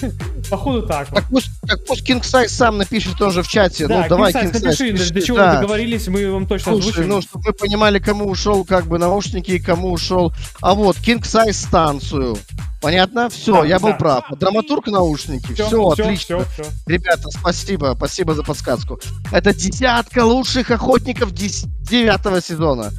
походу 0.50 0.86
так. 0.86 1.08
Так 1.08 1.24
пусть, 1.28 1.50
так 1.66 1.84
пусть 1.86 2.08
King 2.08 2.22
Size 2.22 2.48
сам 2.48 2.78
напишет 2.78 3.16
тоже 3.18 3.42
в 3.42 3.48
чате. 3.48 3.86
Да, 3.86 4.02
ну, 4.02 4.08
давай, 4.08 4.32
King 4.32 4.52
Size, 4.52 4.52
King 4.52 4.60
Size, 4.60 4.62
напиши, 4.64 4.92
пиши. 4.92 5.12
до 5.14 5.20
чего 5.22 5.36
Да. 5.36 5.50
вы 5.54 5.60
договорились, 5.60 6.08
мы 6.08 6.30
вам 6.32 6.46
точно 6.46 6.72
Слушай, 6.72 6.88
озвучим. 6.90 7.08
ну, 7.08 7.20
чтобы 7.22 7.44
мы 7.48 7.52
понимали, 7.52 7.98
кому 7.98 8.26
ушел 8.28 8.64
как 8.64 8.86
бы 8.86 8.98
наушники 8.98 9.50
и 9.52 9.58
кому 9.58 9.92
ушел. 9.92 10.32
А 10.60 10.74
вот, 10.74 10.96
King 10.96 11.20
Size 11.22 11.52
станцию. 11.52 12.36
Понятно? 12.80 13.28
Все, 13.30 13.60
Да, 13.62 13.66
я 13.66 13.78
был 13.78 13.90
да. 13.90 13.94
прав. 13.94 14.24
Драматург 14.40 14.88
наушники. 14.88 15.52
Все, 15.54 15.66
всё, 15.66 15.88
отлично. 15.90 16.38
всё, 16.40 16.64
всё. 16.64 16.70
Ребята, 16.86 17.28
спасибо. 17.30 17.94
Спасибо 17.96 18.34
за 18.34 18.42
подсказку. 18.42 18.98
Это 19.30 19.54
десятка 19.54 20.24
лучших 20.24 20.70
охотников 20.72 21.32
девятого 21.32 22.40
сезона. 22.42 22.90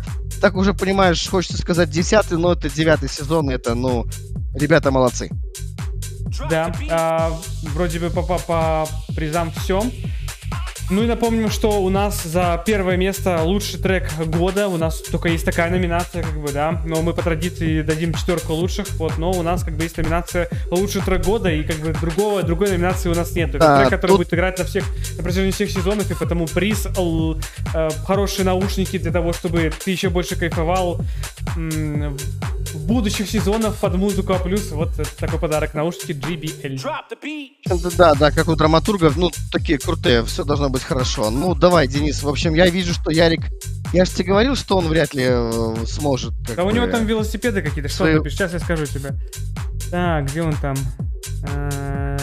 Так 0.41 0.55
уже 0.55 0.73
понимаешь, 0.73 1.27
хочется 1.29 1.57
сказать 1.57 1.89
десятый, 1.89 2.37
но 2.37 2.53
это 2.53 2.69
девятый 2.69 3.09
сезон. 3.09 3.49
Это, 3.49 3.75
ну, 3.75 4.05
ребята 4.53 4.91
молодцы. 4.91 5.30
Да, 6.49 6.72
а, 6.90 7.32
вроде 7.73 7.99
бы 7.99 8.09
по, 8.09 8.23
по, 8.23 8.40
по 8.40 8.88
призам 9.15 9.51
все. 9.51 9.83
Ну 10.91 11.01
и 11.03 11.07
напомним, 11.07 11.49
что 11.49 11.81
у 11.81 11.89
нас 11.89 12.23
за 12.23 12.61
первое 12.65 12.97
место 12.97 13.41
лучший 13.43 13.79
трек 13.79 14.11
года. 14.27 14.67
У 14.67 14.77
нас 14.77 15.01
только 15.01 15.29
есть 15.29 15.45
такая 15.45 15.71
номинация, 15.71 16.21
как 16.23 16.37
бы, 16.39 16.51
да. 16.51 16.81
Но 16.85 17.01
мы 17.01 17.13
по 17.13 17.21
традиции 17.23 17.81
дадим 17.81 18.13
четверку 18.13 18.53
лучших. 18.53 18.87
Вот, 18.97 19.17
но 19.17 19.31
у 19.31 19.41
нас 19.43 19.63
как 19.63 19.75
бы 19.75 19.83
есть 19.83 19.97
номинация 19.97 20.49
лучший 20.69 21.01
трек 21.01 21.23
года, 21.25 21.49
и 21.51 21.63
как 21.63 21.77
бы 21.77 21.93
другого, 21.93 22.43
другой 22.43 22.69
номинации 22.69 23.09
у 23.09 23.15
нас 23.15 23.31
нет. 23.33 23.49
Это 23.49 23.59
Да, 23.59 23.77
трек, 23.79 23.89
который 23.91 24.11
тут- 24.11 24.17
будет 24.19 24.33
играть 24.33 24.59
на 24.59 24.65
всех 24.65 24.83
на 25.17 25.23
протяжении 25.23 25.51
всех 25.51 25.71
сезонов, 25.71 26.11
и 26.11 26.15
потому 26.15 26.47
приз 26.47 26.85
л- 26.97 27.37
э, 27.73 27.89
хорошие 28.05 28.45
наушники 28.45 28.97
для 28.97 29.11
того, 29.11 29.31
чтобы 29.33 29.71
ты 29.83 29.89
еще 29.91 30.09
больше 30.09 30.35
кайфовал 30.35 30.99
м, 31.55 32.17
в 32.73 32.87
будущих 32.87 33.29
сезонах 33.29 33.75
под 33.75 33.95
музыку, 33.95 34.33
а 34.33 34.39
плюс 34.39 34.71
вот 34.71 34.89
такой 35.19 35.39
подарок 35.39 35.73
наушники 35.75 36.11
JBL. 36.13 36.77
Да, 37.65 37.89
Да, 37.97 38.13
да, 38.15 38.31
как 38.31 38.47
у 38.47 38.55
драматургов, 38.55 39.15
ну, 39.17 39.31
такие 39.51 39.77
крутые, 39.77 40.23
все 40.25 40.43
должно 40.43 40.69
быть 40.73 40.83
хорошо. 40.83 41.29
Ну, 41.29 41.55
давай, 41.55 41.87
Денис, 41.87 42.21
в 42.21 42.27
общем, 42.27 42.53
я 42.53 42.67
вижу, 42.67 42.93
что 42.93 43.11
Ярик... 43.11 43.41
Я 43.93 44.05
же 44.05 44.11
тебе 44.11 44.29
говорил, 44.29 44.55
что 44.55 44.77
он 44.77 44.87
вряд 44.87 45.13
ли 45.13 45.23
э, 45.27 45.75
сможет. 45.85 46.33
Да 46.55 46.63
у 46.63 46.71
него 46.71 46.87
бы, 46.87 46.91
там 46.91 47.05
велосипеды 47.05 47.61
какие-то, 47.61 47.89
что 47.89 48.05
ты 48.05 48.19
пишешь? 48.21 48.39
Сейчас 48.39 48.53
я 48.53 48.59
скажу 48.59 48.85
тебе. 48.87 49.15
Так, 49.91 50.25
где 50.25 50.41
он 50.41 50.53
там? 50.57 50.75
Э, 51.47 52.17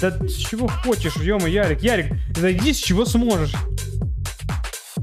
Да 0.00 0.16
с 0.28 0.34
чего 0.34 0.68
хочешь, 0.68 1.16
ё 1.16 1.38
Ярик, 1.38 1.82
Ярик, 1.82 2.12
зайди 2.36 2.72
с 2.72 2.76
чего 2.76 3.04
сможешь. 3.04 3.52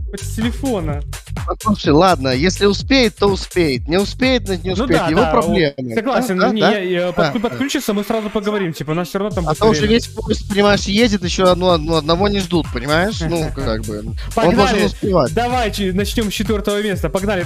Хоть 0.09 0.21
с 0.21 0.35
телефона. 0.35 1.01
Ну, 1.47 1.55
Слушай, 1.59 1.91
ладно, 1.93 2.29
если 2.29 2.65
успеет, 2.65 3.15
то 3.17 3.27
успеет. 3.27 3.87
Не 3.87 3.97
успеет, 3.97 4.47
не 4.63 4.73
Ну 4.75 4.83
успеет. 4.83 4.99
да, 5.01 5.07
Его 5.09 5.21
да, 5.21 5.31
проблемы. 5.31 5.93
Согласен, 5.95 6.37
Да, 6.39 6.49
не, 6.49 6.61
да, 6.61 6.71
я- 6.71 6.79
я 6.79 7.11
да. 7.11 7.23
подку- 7.31 7.39
подключится, 7.39 7.93
мы 7.93 8.03
сразу 8.03 8.29
поговорим, 8.29 8.73
типа, 8.73 8.91
у 8.91 8.93
нас 8.93 9.09
все 9.09 9.19
равно 9.19 9.33
там 9.35 9.47
А 9.47 9.53
то 9.55 9.67
уже 9.67 9.85
весь 9.87 10.07
поезд, 10.07 10.47
понимаешь, 10.49 10.81
едет, 10.81 11.23
еще 11.23 11.43
одно, 11.49 11.71
одно- 11.71 11.97
одного 11.97 12.27
не 12.27 12.39
ждут, 12.39 12.65
понимаешь? 12.73 13.19
Ну, 13.21 13.51
как 13.55 13.81
бы. 13.83 13.97
Он 13.99 14.05
должен 14.05 14.25
Погнали! 14.33 14.83
успевать. 14.85 15.33
Давайте 15.33 15.93
начнем 15.93 16.31
с 16.31 16.33
четвертого 16.33 16.81
места. 16.81 17.09
Погнали. 17.09 17.45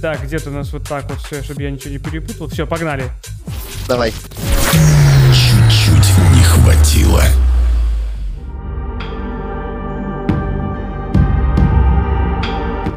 Так, 0.00 0.22
где-то 0.22 0.50
у 0.50 0.52
нас 0.52 0.72
вот 0.72 0.86
так 0.88 1.08
вот 1.10 1.18
все, 1.22 1.42
чтобы 1.42 1.62
я 1.62 1.70
ничего 1.70 1.90
не 1.90 1.98
перепутал. 1.98 2.48
Все, 2.48 2.66
погнали. 2.66 3.04
Давай. 3.88 4.12
Чуть 5.32 6.36
не 6.36 6.42
хватило. 6.44 7.22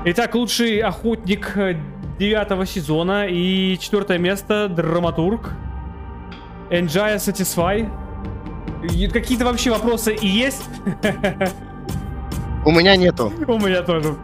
Итак, 0.04 0.34
лучший 0.34 0.80
охотник 0.80 1.56
э, 1.56 1.76
девятого 2.18 2.66
сезона 2.66 3.28
и 3.30 3.78
четвертое 3.80 4.18
место 4.18 4.68
драматург. 4.68 5.52
Enjoy 6.72 7.18
Satisfy. 7.18 7.88
Какие-то 9.12 9.46
вообще 9.46 9.70
вопросы 9.70 10.16
и 10.16 10.26
есть? 10.26 10.64
У 12.66 12.72
меня 12.72 12.96
нету. 12.96 13.32
У 13.48 13.60
меня 13.60 13.84
тоже. 13.84 14.16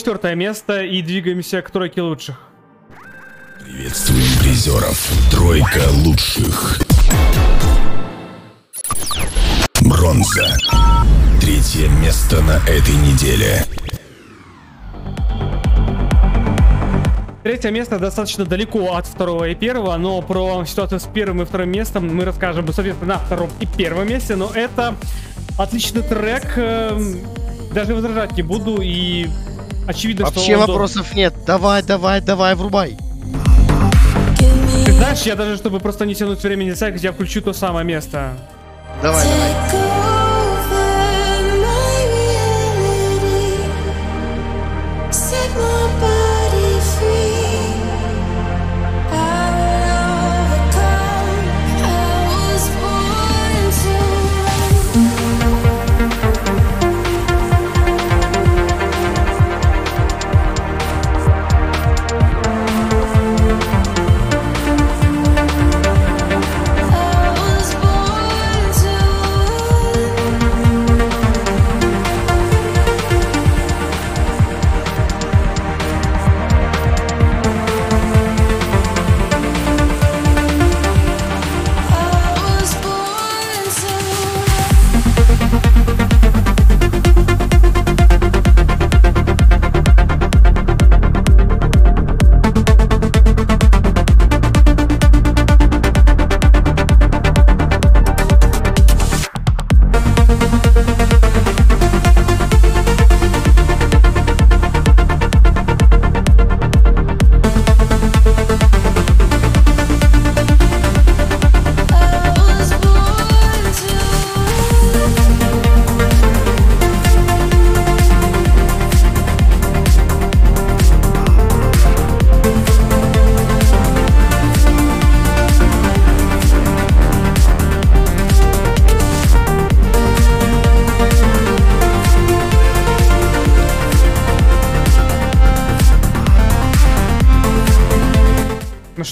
Четвертое 0.00 0.34
место, 0.34 0.82
и 0.82 1.02
двигаемся 1.02 1.60
к 1.60 1.70
тройке 1.70 2.00
лучших. 2.00 2.34
Приветствуем 3.62 4.24
призеров. 4.40 5.12
Тройка 5.30 5.82
лучших. 6.06 6.80
Бронза. 9.82 10.56
Третье 11.38 11.88
место 12.00 12.40
на 12.40 12.56
этой 12.66 12.94
неделе. 12.94 13.62
Третье 17.42 17.70
место 17.70 17.98
достаточно 17.98 18.46
далеко 18.46 18.94
от 18.94 19.06
второго 19.06 19.50
и 19.50 19.54
первого, 19.54 19.98
но 19.98 20.22
про 20.22 20.64
ситуацию 20.64 21.00
с 21.00 21.04
первым 21.04 21.42
и 21.42 21.44
вторым 21.44 21.72
местом 21.72 22.08
мы 22.16 22.24
расскажем, 22.24 22.66
соответственно, 22.72 23.14
на 23.14 23.18
втором 23.18 23.50
и 23.60 23.66
первом 23.66 24.08
месте. 24.08 24.34
Но 24.34 24.50
это 24.50 24.94
отличный 25.58 26.02
трек, 26.02 26.54
эм, 26.56 27.18
даже 27.74 27.94
возражать 27.94 28.32
не 28.32 28.42
буду, 28.42 28.80
и 28.80 29.28
очевидно, 29.86 30.24
Вообще 30.26 30.40
что 30.40 30.52
он 30.52 30.60
вопросов 30.60 31.14
нет. 31.14 31.34
Давай, 31.46 31.82
давай, 31.82 32.20
давай, 32.20 32.54
врубай. 32.54 32.96
Ты 34.84 34.92
знаешь, 34.92 35.22
я 35.22 35.36
даже, 35.36 35.56
чтобы 35.56 35.80
просто 35.80 36.06
не 36.06 36.14
тянуть 36.14 36.42
времени 36.42 36.72
сайт, 36.72 37.00
я 37.02 37.12
включу 37.12 37.40
то 37.42 37.52
самое 37.52 37.84
место. 37.84 38.36
Давай, 39.02 39.24
давай. 39.24 39.50
Set 45.10 45.50
my 45.56 46.19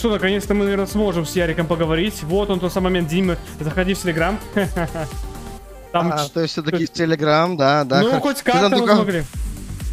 что, 0.08 0.14
наконец-то 0.14 0.54
мы, 0.54 0.64
наверное, 0.64 0.86
сможем 0.86 1.26
с 1.26 1.36
Яриком 1.36 1.66
поговорить. 1.66 2.22
Вот 2.22 2.48
он 2.48 2.60
тот 2.60 2.72
самый 2.72 2.84
момент, 2.84 3.08
Дима, 3.08 3.36
заходи 3.60 3.92
в 3.92 3.98
Телеграм. 4.00 4.38
Там 5.92 6.12
А, 6.12 6.26
то 6.28 6.40
есть 6.40 6.52
все-таки 6.52 6.86
в 6.86 6.90
Телеграм, 6.90 7.56
да, 7.58 7.84
да. 7.84 8.00
Ну, 8.00 8.12
Хо- 8.12 8.20
хоть 8.20 8.42
как-то 8.42 8.70
мы 8.70 8.78
только- 8.78 8.94
смогли. 8.94 9.24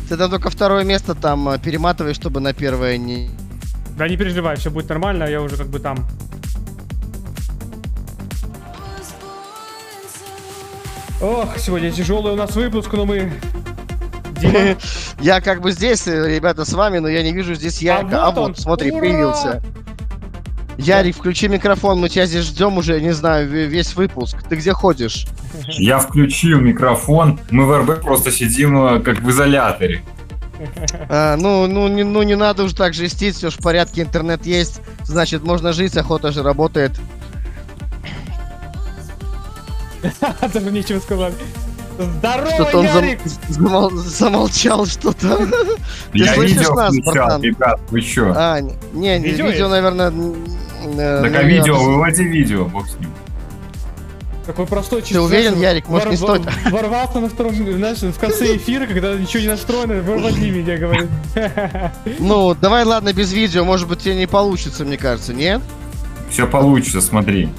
Ты 0.08 0.18
там 0.18 0.30
только 0.30 0.50
второе 0.50 0.84
место 0.84 1.16
там 1.16 1.50
а, 1.50 1.58
перематывай, 1.58 2.14
чтобы 2.14 2.40
на 2.40 2.54
первое 2.54 2.98
не... 2.98 3.30
Да 3.98 4.08
не 4.08 4.16
переживай, 4.18 4.56
все 4.56 4.70
будет 4.70 4.88
нормально, 4.88 5.24
я 5.24 5.42
уже 5.42 5.58
как 5.58 5.68
бы 5.68 5.80
там. 5.80 6.06
Ох, 11.22 11.58
сегодня 11.58 11.92
тяжелый 11.92 12.34
у 12.34 12.36
нас 12.36 12.56
выпуск, 12.56 12.92
но 12.94 13.06
мы... 13.06 13.34
Дима, 14.40 14.78
Я 15.20 15.42
как 15.42 15.62
бы 15.62 15.72
здесь, 15.72 16.08
э, 16.08 16.36
ребята, 16.36 16.66
с 16.66 16.74
вами, 16.74 17.00
но 17.00 17.08
я 17.08 17.24
не 17.24 17.34
вижу 17.34 17.56
здесь 17.56 17.82
Ярика. 17.82 18.26
А 18.26 18.32
вот 18.32 18.36
вот, 18.36 18.50
он. 18.50 18.56
смотри, 18.56 18.92
Ура! 18.92 19.00
появился. 19.00 19.64
Ярик, 20.78 21.16
включи 21.16 21.48
микрофон, 21.48 22.00
мы 22.00 22.10
тебя 22.10 22.26
здесь 22.26 22.44
ждем 22.46 22.78
уже, 22.78 23.00
не 23.00 23.12
знаю, 23.14 23.50
ве- 23.50 23.66
весь 23.66 23.96
выпуск. 23.96 24.38
Ты 24.50 24.56
где 24.58 24.74
ходишь? 24.74 25.26
Я 25.70 26.00
включил 26.00 26.60
микрофон, 26.60 27.40
мы 27.50 27.66
в 27.66 27.78
РБ 27.82 28.02
просто 28.02 28.32
сидим 28.32 28.78
э, 28.86 29.00
как 29.00 29.22
в 29.22 29.30
изоляторе. 29.30 30.02
А, 31.10 31.36
ну, 31.38 31.68
ну, 31.68 31.88
не, 31.88 32.04
ну, 32.04 32.24
не 32.24 32.36
надо 32.36 32.64
уже 32.64 32.76
так 32.76 32.94
жестить, 32.94 33.36
все 33.36 33.50
ж 33.50 33.54
в 33.56 33.60
порядке, 33.64 34.02
интернет 34.02 34.46
есть, 34.46 34.82
значит, 35.04 35.44
можно 35.44 35.72
жить, 35.74 35.96
охота 35.98 36.32
же 36.32 36.44
работает. 36.44 36.92
даже 40.54 40.72
нечего 40.72 41.00
сказать. 41.00 41.34
Здорово, 41.98 42.50
Что-то 42.52 42.78
он 42.80 42.86
зам- 42.88 43.18
замол- 43.48 43.92
замолчал 43.96 44.86
что-то. 44.86 45.38
Ты 46.12 46.18
Я 46.20 46.34
слышишь 46.34 46.58
видео 46.58 46.74
нас, 46.76 46.90
включал, 46.94 47.14
братан? 47.14 47.42
ребят, 47.42 47.80
вы 47.90 48.02
чё? 48.02 48.34
А, 48.36 48.60
не, 48.60 48.74
не, 48.94 49.20
Видео 49.20 49.48
видео, 49.48 49.70
наверное... 49.70 50.12
э, 50.98 51.22
Так 51.24 51.36
а 51.36 51.44
видео, 51.44 51.78
выводи 51.78 52.24
видео, 52.24 52.66
бог 52.66 52.88
с 52.88 52.96
ним. 53.00 53.10
Такой 54.46 54.68
простой 54.68 55.02
Ты 55.02 55.20
уверен, 55.20 55.60
Ярик? 55.60 55.88
Может, 55.88 56.12
не 56.12 56.18
стоит? 56.18 56.44
Ворвался 56.72 57.20
на 57.20 57.30
втором, 57.30 57.56
знаешь, 57.56 57.98
в 57.98 58.20
конце 58.20 58.56
эфира, 58.58 58.86
когда 58.86 59.16
ничего 59.16 59.42
не 59.42 59.50
настроено, 59.50 60.02
выводи 60.02 60.52
меня, 60.52 60.78
говорит. 60.78 61.10
Ну, 62.20 62.54
давай, 62.54 62.84
ладно, 62.84 63.12
без 63.12 63.34
видео, 63.34 63.66
может 63.66 63.88
быть, 63.88 64.00
тебе 64.00 64.16
не 64.16 64.28
получится, 64.28 64.86
мне 64.86 64.98
кажется, 64.98 65.34
нет? 65.34 65.62
Все 66.30 66.48
получится, 66.48 67.02
смотри. 67.02 67.50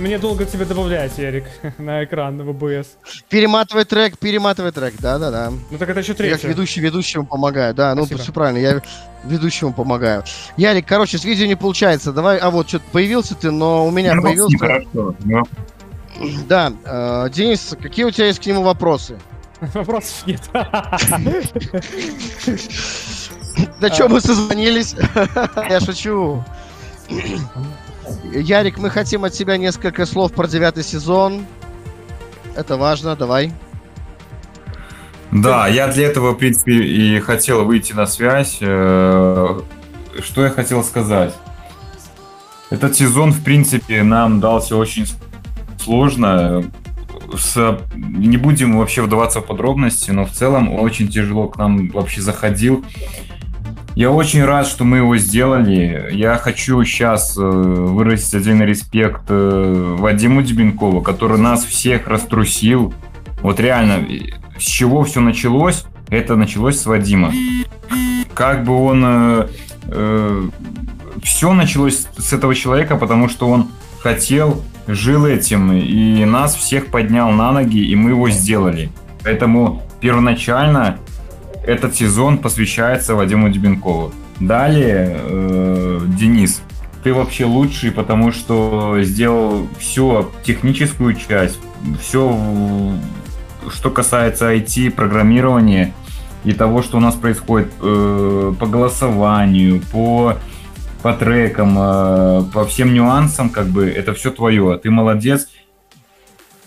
Мне 0.00 0.18
долго 0.18 0.46
тебя 0.46 0.64
добавлять, 0.64 1.18
Ярик, 1.18 1.44
на 1.78 2.04
экран 2.04 2.42
в 2.42 2.48
OBS. 2.50 2.86
Перематывай 3.28 3.84
трек, 3.84 4.18
перематывай 4.18 4.72
трек, 4.72 4.94
да-да-да. 4.98 5.52
Ну 5.70 5.76
так 5.78 5.90
это 5.90 6.00
еще 6.00 6.12
Я 6.12 6.16
третье. 6.16 6.36
как 6.36 6.44
ведущий 6.44 6.80
ведущему 6.80 7.26
помогаю, 7.26 7.74
да, 7.74 7.94
ну 7.94 8.02
Спасибо. 8.06 8.22
все 8.22 8.32
правильно, 8.32 8.58
я 8.58 8.80
ведущему 9.24 9.74
помогаю. 9.74 10.24
Ярик, 10.56 10.86
короче, 10.86 11.18
с 11.18 11.24
видео 11.24 11.44
не 11.46 11.54
получается, 11.54 12.12
давай, 12.12 12.38
а 12.38 12.48
вот, 12.48 12.68
что-то 12.68 12.84
появился 12.92 13.34
ты, 13.34 13.50
но 13.50 13.86
у 13.86 13.90
меня 13.90 14.14
Ну, 14.14 14.22
появился. 14.22 14.56
Хорошо, 14.58 15.14
ну, 15.24 15.42
Да, 16.48 16.72
э, 16.84 17.28
Денис, 17.30 17.76
какие 17.80 18.06
у 18.06 18.10
тебя 18.10 18.28
есть 18.28 18.40
к 18.42 18.46
нему 18.46 18.62
вопросы? 18.62 19.18
Вопросов 19.74 20.26
нет. 20.26 20.40
Да 23.80 23.92
что 23.92 24.08
мы 24.08 24.22
созвонились? 24.22 24.94
Я 25.68 25.80
шучу. 25.80 26.42
Ярик, 28.32 28.78
мы 28.78 28.90
хотим 28.90 29.24
от 29.24 29.32
тебя 29.32 29.56
несколько 29.56 30.06
слов 30.06 30.32
про 30.32 30.46
девятый 30.46 30.82
сезон. 30.84 31.44
Это 32.56 32.76
важно, 32.76 33.16
давай. 33.16 33.52
Да, 35.30 35.68
я 35.68 35.86
для 35.88 36.06
этого, 36.06 36.32
в 36.32 36.36
принципе, 36.38 36.72
и 36.72 37.20
хотел 37.20 37.64
выйти 37.64 37.92
на 37.92 38.06
связь. 38.06 38.58
Э, 38.60 39.60
Что 40.22 40.42
я 40.44 40.50
хотел 40.50 40.82
сказать? 40.82 41.34
Этот 42.70 42.96
сезон, 42.96 43.32
в 43.32 43.42
принципе, 43.44 44.02
нам 44.02 44.40
дался 44.40 44.76
очень 44.76 45.06
сложно. 45.78 46.64
С- 47.38 47.78
Не 47.94 48.36
будем 48.38 48.76
вообще 48.78 49.02
вдаваться 49.02 49.40
в 49.40 49.46
подробности, 49.46 50.10
но 50.10 50.24
в 50.26 50.32
целом 50.32 50.72
очень 50.72 51.08
тяжело 51.08 51.46
к 51.48 51.56
нам 51.56 51.88
вообще 51.90 52.20
заходил. 52.20 52.84
Я 53.94 54.10
очень 54.10 54.44
рад, 54.44 54.66
что 54.66 54.84
мы 54.84 54.98
его 54.98 55.16
сделали. 55.16 56.08
Я 56.12 56.36
хочу 56.36 56.82
сейчас 56.84 57.36
выразить 57.36 58.34
отдельный 58.34 58.66
респект 58.66 59.22
э, 59.28 59.96
Вадиму 59.98 60.42
Дебенкову, 60.42 61.02
который 61.02 61.38
нас 61.38 61.64
всех 61.64 62.06
раструсил. 62.06 62.94
Вот 63.42 63.60
реально, 63.60 64.06
с 64.58 64.62
чего 64.62 65.04
все 65.04 65.20
началось? 65.20 65.84
Это 66.08 66.36
началось 66.36 66.78
с 66.78 66.86
Вадима. 66.86 67.32
Как 68.34 68.64
бы 68.64 68.74
он... 68.74 69.48
все 71.22 71.52
началось 71.52 72.06
с 72.16 72.32
этого 72.32 72.54
человека, 72.54 72.96
потому 72.96 73.28
что 73.28 73.48
он 73.48 73.68
хотел, 74.00 74.62
жил 74.86 75.26
этим, 75.26 75.72
и 75.72 76.24
нас 76.24 76.54
всех 76.54 76.86
поднял 76.86 77.30
на 77.30 77.52
ноги, 77.52 77.84
и 77.84 77.94
мы 77.96 78.10
его 78.10 78.30
сделали. 78.30 78.90
Поэтому 79.22 79.82
первоначально 80.00 80.98
этот 81.64 81.94
сезон 81.94 82.38
посвящается 82.38 83.14
Вадиму 83.14 83.48
Дебенкову. 83.50 84.12
Далее, 84.40 85.18
э, 85.18 86.00
Денис, 86.18 86.62
ты 87.02 87.12
вообще 87.12 87.44
лучший, 87.44 87.92
потому 87.92 88.32
что 88.32 88.96
сделал 89.02 89.66
всю 89.78 90.30
техническую 90.44 91.14
часть, 91.14 91.58
все, 92.00 92.94
что 93.68 93.90
касается 93.90 94.52
IT, 94.52 94.90
программирования 94.90 95.92
и 96.44 96.52
того, 96.52 96.82
что 96.82 96.96
у 96.96 97.00
нас 97.00 97.14
происходит 97.14 97.70
э, 97.80 98.54
по 98.58 98.66
голосованию, 98.66 99.82
по, 99.92 100.36
по 101.02 101.12
трекам, 101.12 101.76
э, 101.78 102.42
по 102.52 102.64
всем 102.66 102.94
нюансам, 102.94 103.50
как 103.50 103.66
бы, 103.66 103.88
это 103.88 104.14
все 104.14 104.30
твое. 104.30 104.78
Ты 104.78 104.90
молодец. 104.90 105.48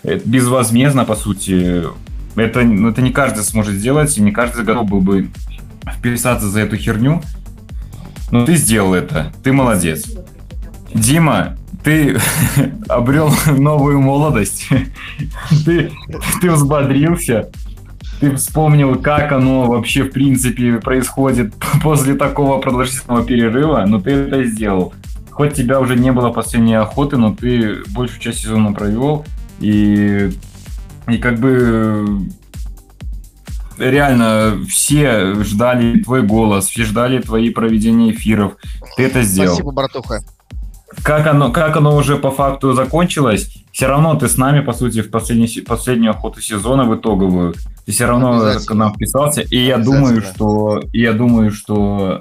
Это 0.02 0.28
безвозмездно, 0.28 1.04
по 1.04 1.16
сути. 1.16 1.84
Это, 2.36 2.62
ну, 2.62 2.88
это 2.88 3.02
не 3.02 3.12
каждый 3.12 3.44
сможет 3.44 3.74
сделать, 3.74 4.16
и 4.18 4.22
не 4.22 4.32
каждый 4.32 4.64
готов 4.64 4.88
был 4.88 5.00
бы 5.00 5.28
вписаться 5.86 6.48
за 6.48 6.60
эту 6.60 6.76
херню. 6.76 7.22
Но 8.30 8.44
ты 8.44 8.56
сделал 8.56 8.94
это. 8.94 9.32
Ты 9.42 9.52
молодец. 9.52 10.04
Дима, 10.92 11.56
ты 11.84 12.18
обрел 12.88 13.30
новую 13.46 14.00
молодость. 14.00 14.68
ты, 15.64 15.92
ты 16.40 16.50
взбодрился. 16.50 17.50
Ты 18.20 18.34
вспомнил, 18.36 18.96
как 18.96 19.32
оно 19.32 19.66
вообще 19.66 20.04
в 20.04 20.10
принципе 20.10 20.80
происходит 20.80 21.54
после 21.82 22.14
такого 22.14 22.60
продолжительного 22.60 23.24
перерыва, 23.24 23.84
но 23.86 24.00
ты 24.00 24.12
это 24.12 24.44
сделал. 24.44 24.94
Хоть 25.30 25.54
тебя 25.54 25.80
уже 25.80 25.96
не 25.96 26.12
было 26.12 26.30
последней 26.30 26.74
охоты, 26.74 27.16
но 27.16 27.34
ты 27.34 27.82
большую 27.88 28.20
часть 28.20 28.38
сезона 28.38 28.72
провел, 28.72 29.24
и, 29.58 30.30
и 31.08 31.18
как 31.18 31.38
бы 31.38 32.26
реально 33.78 34.58
все 34.68 35.34
ждали 35.42 36.00
твой 36.02 36.22
голос, 36.22 36.66
все 36.68 36.84
ждали 36.84 37.20
твои 37.20 37.50
проведения 37.50 38.12
эфиров. 38.12 38.54
Ты 38.96 39.04
это 39.04 39.22
сделал. 39.22 39.54
Спасибо, 39.54 39.72
братуха. 39.72 40.22
Как 41.02 41.26
оно, 41.26 41.50
как 41.50 41.76
оно 41.76 41.96
уже 41.96 42.16
по 42.16 42.30
факту 42.30 42.72
закончилось, 42.72 43.52
все 43.72 43.88
равно 43.88 44.14
ты 44.14 44.28
с 44.28 44.36
нами, 44.36 44.60
по 44.60 44.72
сути, 44.72 45.02
в 45.02 45.10
последний, 45.10 45.48
последнюю 45.60 46.12
охоту 46.12 46.40
сезона 46.40 46.84
в 46.84 46.94
итоговую, 46.94 47.54
ты 47.84 47.90
все 47.90 48.06
равно 48.06 48.52
к 48.64 48.74
нам 48.74 48.94
вписался, 48.94 49.40
и 49.40 49.58
я 49.58 49.78
думаю, 49.78 50.22
что 50.22 50.82
я 50.92 51.12
думаю, 51.12 51.50
что 51.50 52.20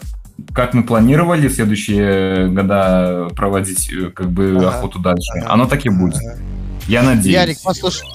как 0.53 0.73
мы 0.73 0.83
планировали 0.83 1.47
в 1.47 1.53
следующие 1.53 2.47
года 2.47 3.27
проводить 3.35 3.91
э, 3.93 4.09
как 4.09 4.31
бы 4.31 4.55
Ага. 4.57 4.69
охоту 4.69 4.97
дальше, 4.97 5.31
оно 5.47 5.67
так 5.67 5.85
и 5.85 5.89
будет. 5.89 6.19
Я 6.87 7.03
надеюсь. 7.03 7.35
Ярик, 7.35 7.57
послушай. 7.63 8.07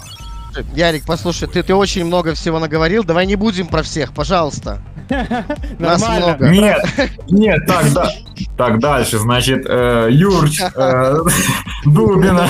Ярик, 0.75 1.05
послушай, 1.07 1.49
ты, 1.49 1.63
ты 1.63 1.75
очень 1.75 2.05
много 2.05 2.35
всего 2.35 2.59
наговорил. 2.59 3.05
Давай 3.05 3.27
не 3.27 3.37
будем 3.37 3.67
про 3.67 3.83
всех, 3.83 4.13
пожалуйста. 4.13 4.81
Нас 5.79 6.07
много. 6.07 6.49
Нет, 6.49 6.85
нет, 7.29 7.67
так, 7.67 7.93
да. 7.93 8.11
Так, 8.57 8.79
дальше, 8.79 9.19
значит, 9.19 9.65
э, 9.69 10.09
Юрч, 10.11 10.61
э, 10.61 11.15
Дубина. 11.85 12.49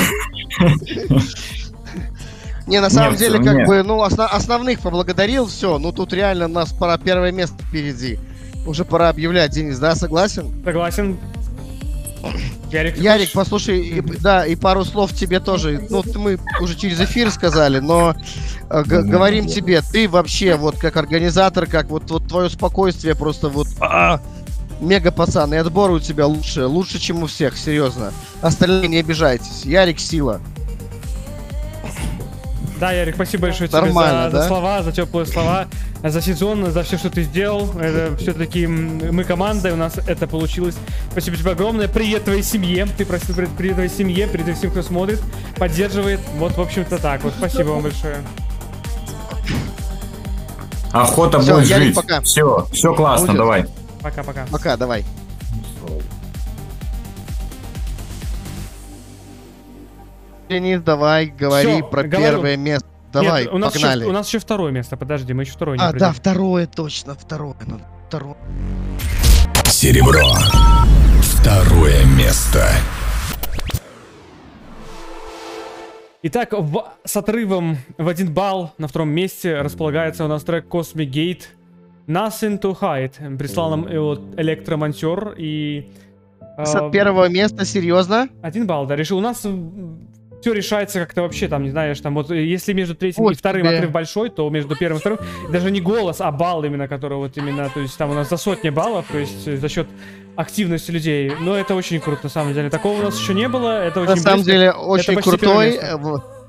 Не, 2.66 2.80
на 2.80 2.90
самом 2.90 3.12
Нет, 3.12 3.18
деле, 3.20 3.38
как 3.42 3.54
нет. 3.54 3.66
бы, 3.66 3.82
ну, 3.82 4.02
осно- 4.02 4.26
основных 4.26 4.80
поблагодарил, 4.80 5.46
все. 5.46 5.78
Ну, 5.78 5.90
тут 5.90 6.12
реально 6.12 6.44
у 6.46 6.48
нас 6.48 6.70
пора 6.70 6.98
первое 6.98 7.32
место 7.32 7.56
впереди. 7.62 8.18
Уже 8.66 8.84
пора 8.84 9.08
объявлять, 9.08 9.52
Денис, 9.52 9.78
да, 9.78 9.94
согласен? 9.94 10.52
Согласен. 10.62 11.18
Ярик, 12.70 12.98
Ярик, 12.98 13.32
послушай, 13.32 13.80
и- 13.80 14.00
да, 14.00 14.44
и 14.46 14.54
пару 14.56 14.84
слов 14.84 15.14
тебе 15.14 15.40
тоже. 15.40 15.86
Ну, 15.88 16.02
мы 16.16 16.38
уже 16.60 16.76
через 16.76 17.00
эфир 17.00 17.30
сказали, 17.30 17.78
но 17.78 18.14
э, 18.70 18.82
говорим 18.84 19.46
тебе, 19.46 19.80
ты 19.82 20.08
вообще 20.08 20.56
вот 20.56 20.78
как 20.78 20.96
организатор, 20.96 21.66
как 21.66 21.88
вот, 21.88 22.10
вот 22.10 22.28
твое 22.28 22.50
спокойствие 22.50 23.14
просто 23.14 23.48
вот 23.48 23.68
а, 23.80 24.20
мега 24.80 25.10
пацан, 25.10 25.54
и 25.54 25.56
отбор 25.56 25.90
у 25.90 26.00
тебя 26.00 26.26
лучше, 26.26 26.66
лучше, 26.66 26.98
чем 26.98 27.22
у 27.22 27.26
всех, 27.26 27.56
серьезно. 27.56 28.12
Остальные 28.42 28.88
не 28.88 28.98
обижайтесь. 28.98 29.64
Ярик 29.64 29.98
сила. 29.98 30.40
Да, 32.78 32.92
Ярик, 32.92 33.16
спасибо 33.16 33.42
большое 33.42 33.68
Нормально, 33.70 33.92
тебе 33.92 34.30
за, 34.30 34.30
за 34.30 34.36
да? 34.38 34.46
слова, 34.48 34.82
за 34.82 34.92
теплые 34.92 35.26
слова, 35.26 35.66
за 36.04 36.22
сезон, 36.22 36.70
за 36.70 36.82
все, 36.84 36.96
что 36.96 37.10
ты 37.10 37.22
сделал. 37.24 37.76
Это 37.78 38.16
все-таки 38.16 38.66
мы 38.68 39.24
команда, 39.24 39.70
и 39.70 39.72
у 39.72 39.76
нас 39.76 39.98
это 40.06 40.28
получилось. 40.28 40.76
Спасибо 41.10 41.36
тебе 41.36 41.50
огромное. 41.50 41.88
Привет 41.88 42.24
твоей 42.24 42.42
семье. 42.42 42.86
Ты 42.96 43.04
просил 43.04 43.34
привет, 43.34 43.50
привет 43.58 43.74
твоей 43.74 43.90
семье, 43.90 44.28
привет 44.28 44.56
всем, 44.56 44.70
кто 44.70 44.82
смотрит, 44.82 45.20
поддерживает. 45.56 46.20
Вот, 46.36 46.56
в 46.56 46.60
общем-то, 46.60 46.98
так. 46.98 47.24
Вот, 47.24 47.32
спасибо 47.36 47.70
вам 47.70 47.82
большое. 47.82 48.18
Охота 50.92 51.40
Всё, 51.40 51.56
будет 51.56 51.66
жить. 51.66 51.94
пока. 51.94 52.20
Все, 52.22 52.66
все 52.72 52.94
классно, 52.94 53.26
Будет. 53.28 53.38
давай. 53.38 53.66
Пока-пока. 54.02 54.46
Пока, 54.50 54.76
давай. 54.76 55.04
Денис, 60.48 60.80
давай, 60.82 61.26
говори 61.26 61.74
Всё, 61.76 61.86
про 61.86 62.02
говорю. 62.04 62.26
первое 62.30 62.56
место. 62.56 62.86
Давай, 63.12 63.44
Нет, 63.44 63.52
у 63.54 63.58
нас 63.58 63.72
погнали. 63.72 64.00
Еще, 64.00 64.08
у 64.08 64.12
нас 64.12 64.28
еще 64.28 64.38
второе 64.38 64.70
место. 64.72 64.96
Подожди, 64.96 65.32
мы 65.32 65.42
еще 65.42 65.52
второе 65.52 65.78
не 65.78 65.82
А, 65.82 65.86
да, 65.92 66.08
определили. 66.08 66.14
второе 66.14 66.66
точно, 66.66 67.14
второе. 67.14 67.54
надо, 67.66 67.82
Второе. 68.08 68.36
Серебро. 69.66 70.34
Второе 71.22 72.04
место. 72.16 72.66
Итак, 76.22 76.52
в- 76.52 76.84
с 77.04 77.16
отрывом 77.16 77.76
в 77.96 78.08
один 78.08 78.32
балл 78.34 78.72
на 78.76 78.88
втором 78.88 79.08
месте 79.10 79.60
располагается 79.60 80.24
у 80.24 80.28
нас 80.28 80.42
трек 80.42 80.66
Cosmic 80.66 81.10
Gate 81.10 81.42
Nothing 82.08 82.60
to 82.60 82.76
Hide. 82.78 83.36
Прислал 83.38 83.70
нам 83.70 83.88
его 83.88 84.18
электромонтер 84.36 85.34
и... 85.38 85.90
С 86.58 86.74
э, 86.74 86.90
первого 86.90 87.28
места, 87.28 87.64
серьезно? 87.64 88.28
Один 88.42 88.66
балл, 88.66 88.84
да, 88.86 88.96
решил. 88.96 89.18
У 89.18 89.20
нас 89.20 89.46
все 90.40 90.52
решается 90.52 91.00
как-то 91.00 91.22
вообще 91.22 91.48
там, 91.48 91.64
не 91.64 91.70
знаешь, 91.70 92.00
там 92.00 92.14
вот 92.14 92.30
э, 92.30 92.44
если 92.44 92.72
между 92.72 92.94
третьим 92.94 93.24
Вот 93.24 93.32
и 93.32 93.36
вторым 93.36 93.66
тебе. 93.66 93.76
отрыв 93.76 93.90
большой, 93.90 94.30
то 94.30 94.48
между 94.50 94.76
первым 94.76 94.98
и 94.98 95.00
вторым 95.00 95.18
даже 95.50 95.70
не 95.70 95.80
голос, 95.80 96.20
а 96.20 96.30
балл 96.30 96.64
именно, 96.64 96.86
который 96.88 97.18
вот 97.18 97.36
именно, 97.36 97.68
то 97.70 97.80
есть 97.80 97.96
там 97.98 98.10
у 98.10 98.14
нас 98.14 98.28
за 98.28 98.36
сотни 98.36 98.70
баллов, 98.70 99.06
то 99.10 99.18
есть 99.18 99.46
э, 99.48 99.56
за 99.56 99.68
счет 99.68 99.88
активности 100.36 100.90
людей. 100.92 101.32
Но 101.40 101.56
это 101.56 101.74
очень 101.74 101.98
круто, 102.00 102.20
на 102.24 102.28
самом 102.30 102.54
деле. 102.54 102.70
Такого 102.70 103.00
у 103.00 103.02
нас 103.02 103.18
еще 103.18 103.34
не 103.34 103.48
было, 103.48 103.82
это 103.84 104.00
очень 104.00 104.10
На 104.10 104.16
самом 104.16 104.36
близко. 104.44 104.52
деле, 104.52 104.72
очень 104.72 105.16
крутой. 105.16 105.70
э, 105.76 105.96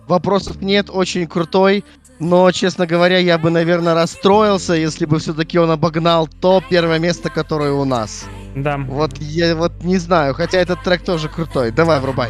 Вопросов 0.07 0.61
нет, 0.61 0.89
очень 0.89 1.27
крутой. 1.27 1.83
Но, 2.19 2.51
честно 2.51 2.85
говоря, 2.85 3.17
я 3.17 3.37
бы, 3.37 3.49
наверное, 3.49 3.93
расстроился, 3.93 4.73
если 4.73 5.05
бы 5.05 5.19
все-таки 5.19 5.57
он 5.57 5.71
обогнал 5.71 6.27
то 6.27 6.61
первое 6.69 6.99
место, 6.99 7.29
которое 7.29 7.71
у 7.71 7.85
нас. 7.85 8.25
Да. 8.55 8.77
Вот 8.77 9.17
я 9.19 9.55
вот 9.55 9.71
не 9.83 9.97
знаю, 9.97 10.33
хотя 10.33 10.57
этот 10.57 10.83
трек 10.83 11.01
тоже 11.03 11.29
крутой. 11.29 11.71
Давай, 11.71 11.99
врубай. 12.01 12.29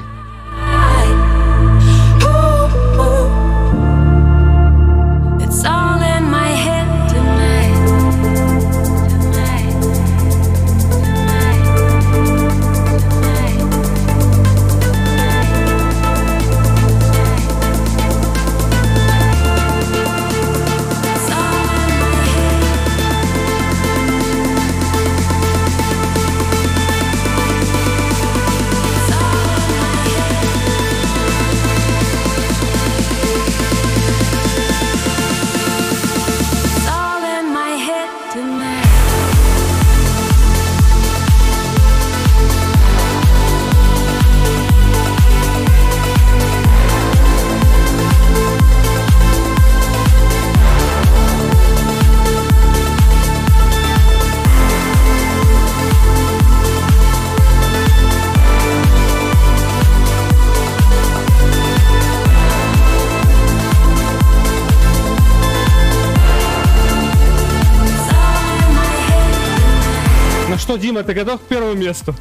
Дима, 70.80 71.04
ты 71.04 71.14
готов 71.14 71.40
к 71.42 71.44
первому 71.44 71.74
месту? 71.76 72.16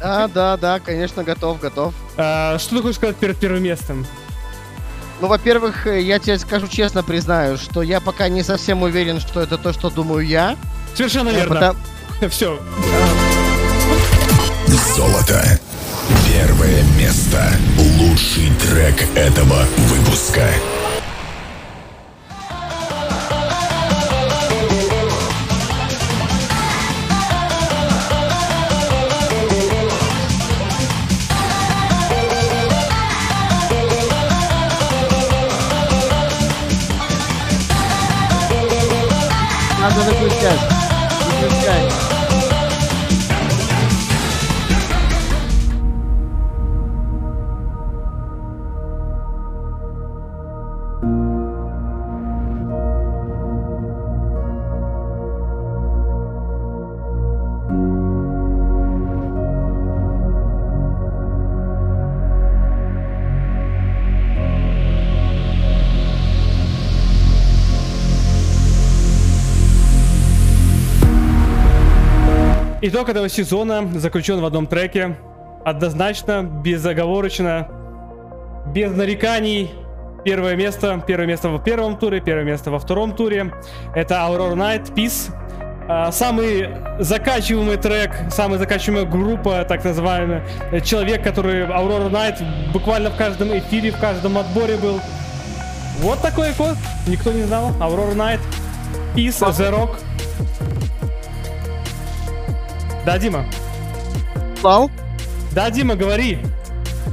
Да, 0.00 0.28
да, 0.34 0.56
да, 0.56 0.80
конечно, 0.80 1.22
готов, 1.24 1.60
готов. 1.60 1.94
А, 2.16 2.58
что 2.58 2.76
ты 2.76 2.82
хочешь 2.82 2.96
сказать 2.96 3.16
перед 3.16 3.36
первым 3.38 3.62
местом? 3.62 4.06
Ну, 5.20 5.28
во-первых, 5.28 5.86
э, 5.86 6.00
я 6.00 6.18
тебе 6.18 6.38
скажу 6.38 6.66
честно, 6.66 7.02
признаю, 7.02 7.58
что 7.58 7.82
я 7.82 8.00
пока 8.00 8.28
не 8.28 8.42
совсем 8.42 8.82
уверен, 8.82 9.20
что 9.20 9.40
это 9.40 9.58
то, 9.58 9.72
что 9.72 9.90
думаю 9.90 10.26
я. 10.26 10.56
Совершенно 10.94 11.28
Э, 11.28 11.34
верно. 11.34 11.54
потому- 11.54 11.78
Все. 12.30 12.58
Золото. 14.96 15.42
Первое 16.26 16.82
место. 16.98 17.42
Лучший 17.98 18.50
трек 18.60 18.96
этого 19.14 19.64
выпуска. 19.88 20.48
Итог 73.00 73.08
этого 73.08 73.30
сезона 73.30 73.88
заключен 73.94 74.42
в 74.42 74.44
одном 74.44 74.66
треке. 74.66 75.16
Однозначно, 75.64 76.42
безоговорочно, 76.42 77.66
без 78.74 78.90
нареканий. 78.90 79.70
Первое 80.22 80.54
место, 80.54 81.02
первое 81.06 81.26
место 81.26 81.48
в 81.48 81.64
первом 81.64 81.96
туре, 81.96 82.20
первое 82.20 82.44
место 82.44 82.70
во 82.70 82.78
втором 82.78 83.16
туре. 83.16 83.54
Это 83.94 84.16
Aurora 84.16 84.52
Night, 84.52 84.94
Peace. 84.94 85.34
А, 85.88 86.12
Самый 86.12 86.68
закачиваемый 86.98 87.78
трек, 87.78 88.10
самая 88.30 88.58
закачиваемая 88.58 89.10
группа, 89.10 89.64
так 89.64 89.82
называемый, 89.82 90.42
э, 90.70 90.80
человек, 90.80 91.24
который 91.24 91.62
Aurora 91.62 92.10
Night 92.10 92.44
буквально 92.70 93.08
в 93.08 93.16
каждом 93.16 93.56
эфире, 93.56 93.92
в 93.92 93.98
каждом 93.98 94.36
отборе 94.36 94.76
был. 94.76 95.00
Вот 96.00 96.20
такой 96.20 96.52
код, 96.52 96.76
никто 97.06 97.32
не 97.32 97.44
знал. 97.44 97.70
Aurora 97.80 98.14
Night, 98.14 98.40
Peace, 99.16 99.40
The 99.40 99.70
Rock. 99.72 99.96
Да, 103.04 103.18
Дима. 103.18 103.46
Слал? 104.60 104.90
Да, 105.52 105.70
Дима, 105.70 105.96
говори. 105.96 106.38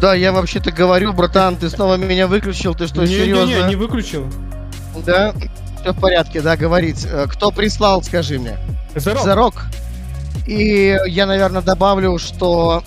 Да, 0.01 0.13
я 0.13 0.31
вообще-то 0.31 0.71
говорю, 0.71 1.13
братан, 1.13 1.55
ты 1.55 1.69
снова 1.69 1.95
меня 1.95 2.27
выключил, 2.27 2.75
ты 2.75 2.87
что, 2.87 3.05
серьезно? 3.07 3.45
Не-не-не, 3.45 3.69
не 3.69 3.75
выключил. 3.75 4.27
Да, 5.05 5.33
все 5.81 5.93
в 5.93 5.99
порядке, 5.99 6.41
да, 6.41 6.55
говорить. 6.57 7.05
Э, 7.09 7.25
Кто 7.27 7.51
прислал, 7.51 8.03
скажи 8.03 8.37
мне? 8.37 8.57
The 8.95 9.35
Rock. 9.35 9.55
И 10.45 10.97
я, 11.07 11.25
наверное, 11.25 11.61
добавлю, 11.61 12.17
что 12.19 12.83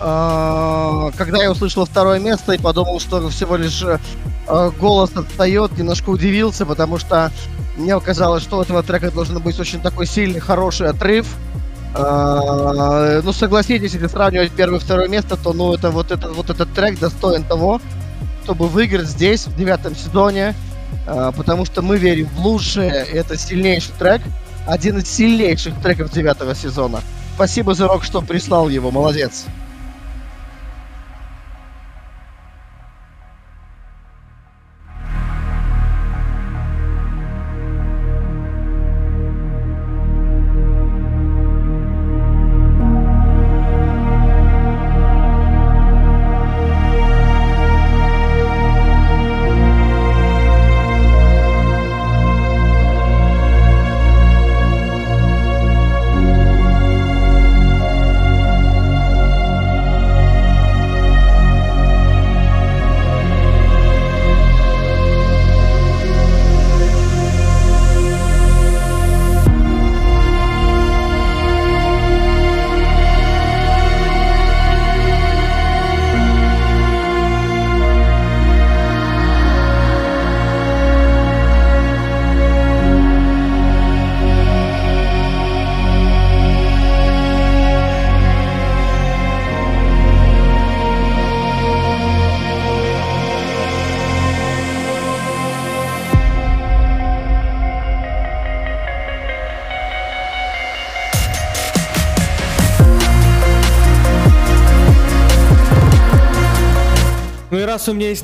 э, 0.00 1.10
когда 1.16 1.42
я 1.42 1.50
услышал 1.50 1.86
второе 1.86 2.18
место 2.18 2.52
и 2.52 2.58
подумал, 2.58 3.00
что 3.00 3.28
всего 3.28 3.56
лишь 3.56 3.82
э, 3.82 4.70
голос 4.78 5.10
отстает, 5.14 5.76
немножко 5.78 6.10
удивился, 6.10 6.66
потому 6.66 6.98
что 6.98 7.30
мне 7.76 7.98
казалось, 8.00 8.42
что 8.42 8.58
у 8.58 8.62
этого 8.62 8.82
трека 8.82 9.10
должен 9.10 9.40
быть 9.40 9.58
очень 9.58 9.80
такой 9.80 10.06
сильный, 10.06 10.40
хороший 10.40 10.88
отрыв. 10.88 11.26
Э, 11.94 13.20
ну, 13.22 13.32
согласитесь, 13.32 13.92
если 13.94 14.06
сравнивать 14.06 14.52
первое 14.52 14.78
и 14.78 14.82
второе 14.82 15.08
место, 15.08 15.36
то 15.36 15.52
ну 15.52 15.74
это 15.74 15.90
вот 15.90 16.10
этот 16.10 16.34
вот 16.34 16.50
этот 16.50 16.72
трек 16.72 16.98
достоин 16.98 17.44
того, 17.44 17.80
чтобы 18.44 18.68
выиграть 18.68 19.08
здесь, 19.08 19.46
в 19.46 19.56
девятом 19.56 19.94
сезоне, 19.94 20.54
э, 21.06 21.32
потому 21.36 21.64
что 21.64 21.82
мы 21.82 21.96
верим 21.96 22.28
в 22.36 22.40
лучшее, 22.40 22.90
это 22.90 23.36
сильнейший 23.36 23.92
трек, 23.98 24.22
один 24.66 24.98
из 24.98 25.08
сильнейших 25.08 25.80
треков 25.82 26.10
девятого 26.10 26.54
сезона. 26.54 27.00
Спасибо, 27.34 27.72
Rock, 27.72 28.04
что 28.04 28.22
прислал 28.22 28.68
его, 28.68 28.90
молодец. 28.90 29.44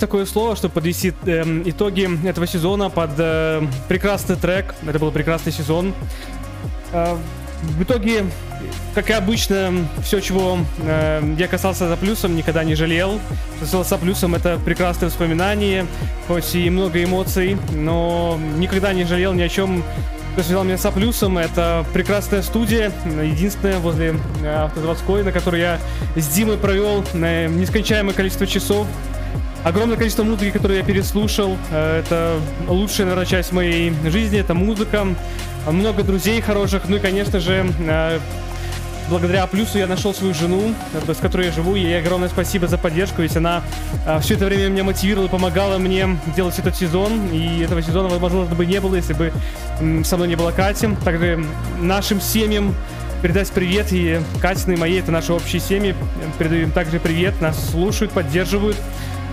Есть 0.00 0.10
такое 0.10 0.24
слово, 0.24 0.56
чтобы 0.56 0.72
подвести 0.72 1.12
эм, 1.26 1.62
итоги 1.68 2.08
этого 2.26 2.46
сезона 2.46 2.88
под 2.88 3.10
э, 3.18 3.62
прекрасный 3.86 4.36
трек, 4.36 4.74
это 4.86 4.98
был 4.98 5.10
прекрасный 5.12 5.52
сезон. 5.52 5.92
Э, 6.92 7.16
в 7.62 7.82
итоге, 7.82 8.24
как 8.94 9.10
и 9.10 9.12
обычно, 9.12 9.86
все, 10.02 10.20
чего 10.20 10.58
э, 10.78 11.34
я 11.38 11.48
касался 11.48 11.86
за 11.86 11.96
плюсом, 11.98 12.34
никогда 12.34 12.64
не 12.64 12.74
жалел. 12.74 13.20
Что 13.62 13.84
за 13.84 13.98
плюсом 13.98 14.34
это 14.34 14.58
прекрасные 14.64 15.10
воспоминания, 15.10 15.86
хоть 16.26 16.54
и 16.54 16.70
много 16.70 17.04
эмоций, 17.04 17.58
но 17.72 18.40
никогда 18.56 18.94
не 18.94 19.04
жалел 19.04 19.34
ни 19.34 19.42
о 19.42 19.48
чем. 19.50 19.84
Что 20.32 20.44
связал 20.44 20.64
меня 20.64 20.78
с 20.78 20.90
плюсом, 20.92 21.36
это 21.36 21.84
прекрасная 21.92 22.40
студия, 22.40 22.90
единственная 23.04 23.80
возле 23.80 24.14
э, 24.42 24.64
автозаводской, 24.64 25.24
на 25.24 25.32
которой 25.32 25.60
я 25.60 25.78
с 26.16 26.26
Димой 26.28 26.56
провел 26.56 27.04
э, 27.12 27.48
нескончаемое 27.48 28.14
количество 28.14 28.46
часов. 28.46 28.86
Огромное 29.62 29.98
количество 29.98 30.22
музыки, 30.22 30.50
которую 30.50 30.78
я 30.78 30.84
переслушал. 30.84 31.58
Э, 31.70 32.00
Это 32.00 32.40
лучшая, 32.66 33.06
наверное, 33.06 33.26
часть 33.26 33.52
моей 33.52 33.92
жизни. 34.06 34.38
Это 34.38 34.54
музыка. 34.54 35.06
Много 35.70 36.02
друзей 36.02 36.40
хороших. 36.40 36.88
Ну 36.88 36.96
и, 36.96 36.98
конечно 36.98 37.40
же, 37.40 37.66
э, 37.86 38.18
благодаря 39.10 39.46
плюсу 39.46 39.76
я 39.76 39.86
нашел 39.86 40.14
свою 40.14 40.32
жену, 40.32 40.74
э, 40.94 41.12
с 41.12 41.18
которой 41.18 41.48
я 41.48 41.52
живу. 41.52 41.74
Ей 41.74 41.98
огромное 42.00 42.30
спасибо 42.30 42.68
за 42.68 42.78
поддержку, 42.78 43.20
ведь 43.20 43.36
она 43.36 43.62
все 44.22 44.34
это 44.34 44.46
время 44.46 44.68
меня 44.68 44.84
мотивировала 44.84 45.26
и 45.26 45.30
помогала 45.30 45.76
мне 45.76 46.08
делать 46.34 46.58
этот 46.58 46.74
сезон. 46.74 47.26
И 47.30 47.60
этого 47.60 47.82
сезона, 47.82 48.08
возможно, 48.08 48.54
бы 48.54 48.64
не 48.64 48.80
было, 48.80 48.94
если 48.94 49.12
бы 49.12 49.30
со 50.04 50.16
мной 50.16 50.28
не 50.28 50.36
было 50.36 50.52
Кати. 50.52 50.88
Также 51.04 51.44
нашим 51.78 52.18
семьям 52.22 52.74
передать 53.20 53.50
привет 53.50 53.88
и 53.92 54.20
Катиной 54.40 54.76
и 54.76 54.78
моей, 54.78 55.00
это 55.00 55.12
наши 55.12 55.34
общие 55.34 55.60
семьи. 55.60 55.94
Передаю 56.38 56.62
им 56.62 56.70
также 56.70 56.98
привет, 56.98 57.38
нас 57.42 57.70
слушают, 57.70 58.12
поддерживают. 58.12 58.78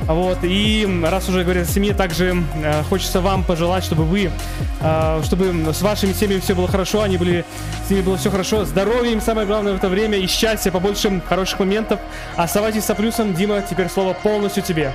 Вот, 0.06 0.40
и 0.44 0.88
раз 1.04 1.28
уже 1.28 1.44
говорят 1.44 1.68
о 1.68 1.72
семье, 1.72 1.94
также 1.94 2.44
э, 2.56 2.84
хочется 2.84 3.20
вам 3.20 3.44
пожелать, 3.44 3.84
чтобы 3.84 4.04
вы, 4.04 4.32
э, 4.80 5.22
чтобы 5.26 5.74
с 5.74 5.82
вашими 5.82 6.14
семьями 6.14 6.40
все 6.40 6.56
было 6.56 6.68
хорошо, 6.68 7.02
они 7.02 7.18
были, 7.18 7.44
с 7.86 7.90
ними 7.90 8.02
было 8.02 8.18
все 8.18 8.32
хорошо, 8.32 8.64
здоровья 8.64 9.12
им 9.12 9.20
самое 9.20 9.46
главное 9.46 9.74
в 9.74 9.78
это 9.78 9.90
время 9.90 10.18
и 10.18 10.28
счастья, 10.28 10.72
побольше 10.72 11.22
хороших 11.28 11.60
моментов. 11.60 12.00
Оставайтесь 12.38 12.86
со 12.86 12.96
плюсом, 12.96 13.34
Дима, 13.34 13.62
теперь 13.70 13.90
слово 13.90 14.14
полностью 14.14 14.64
тебе. 14.64 14.94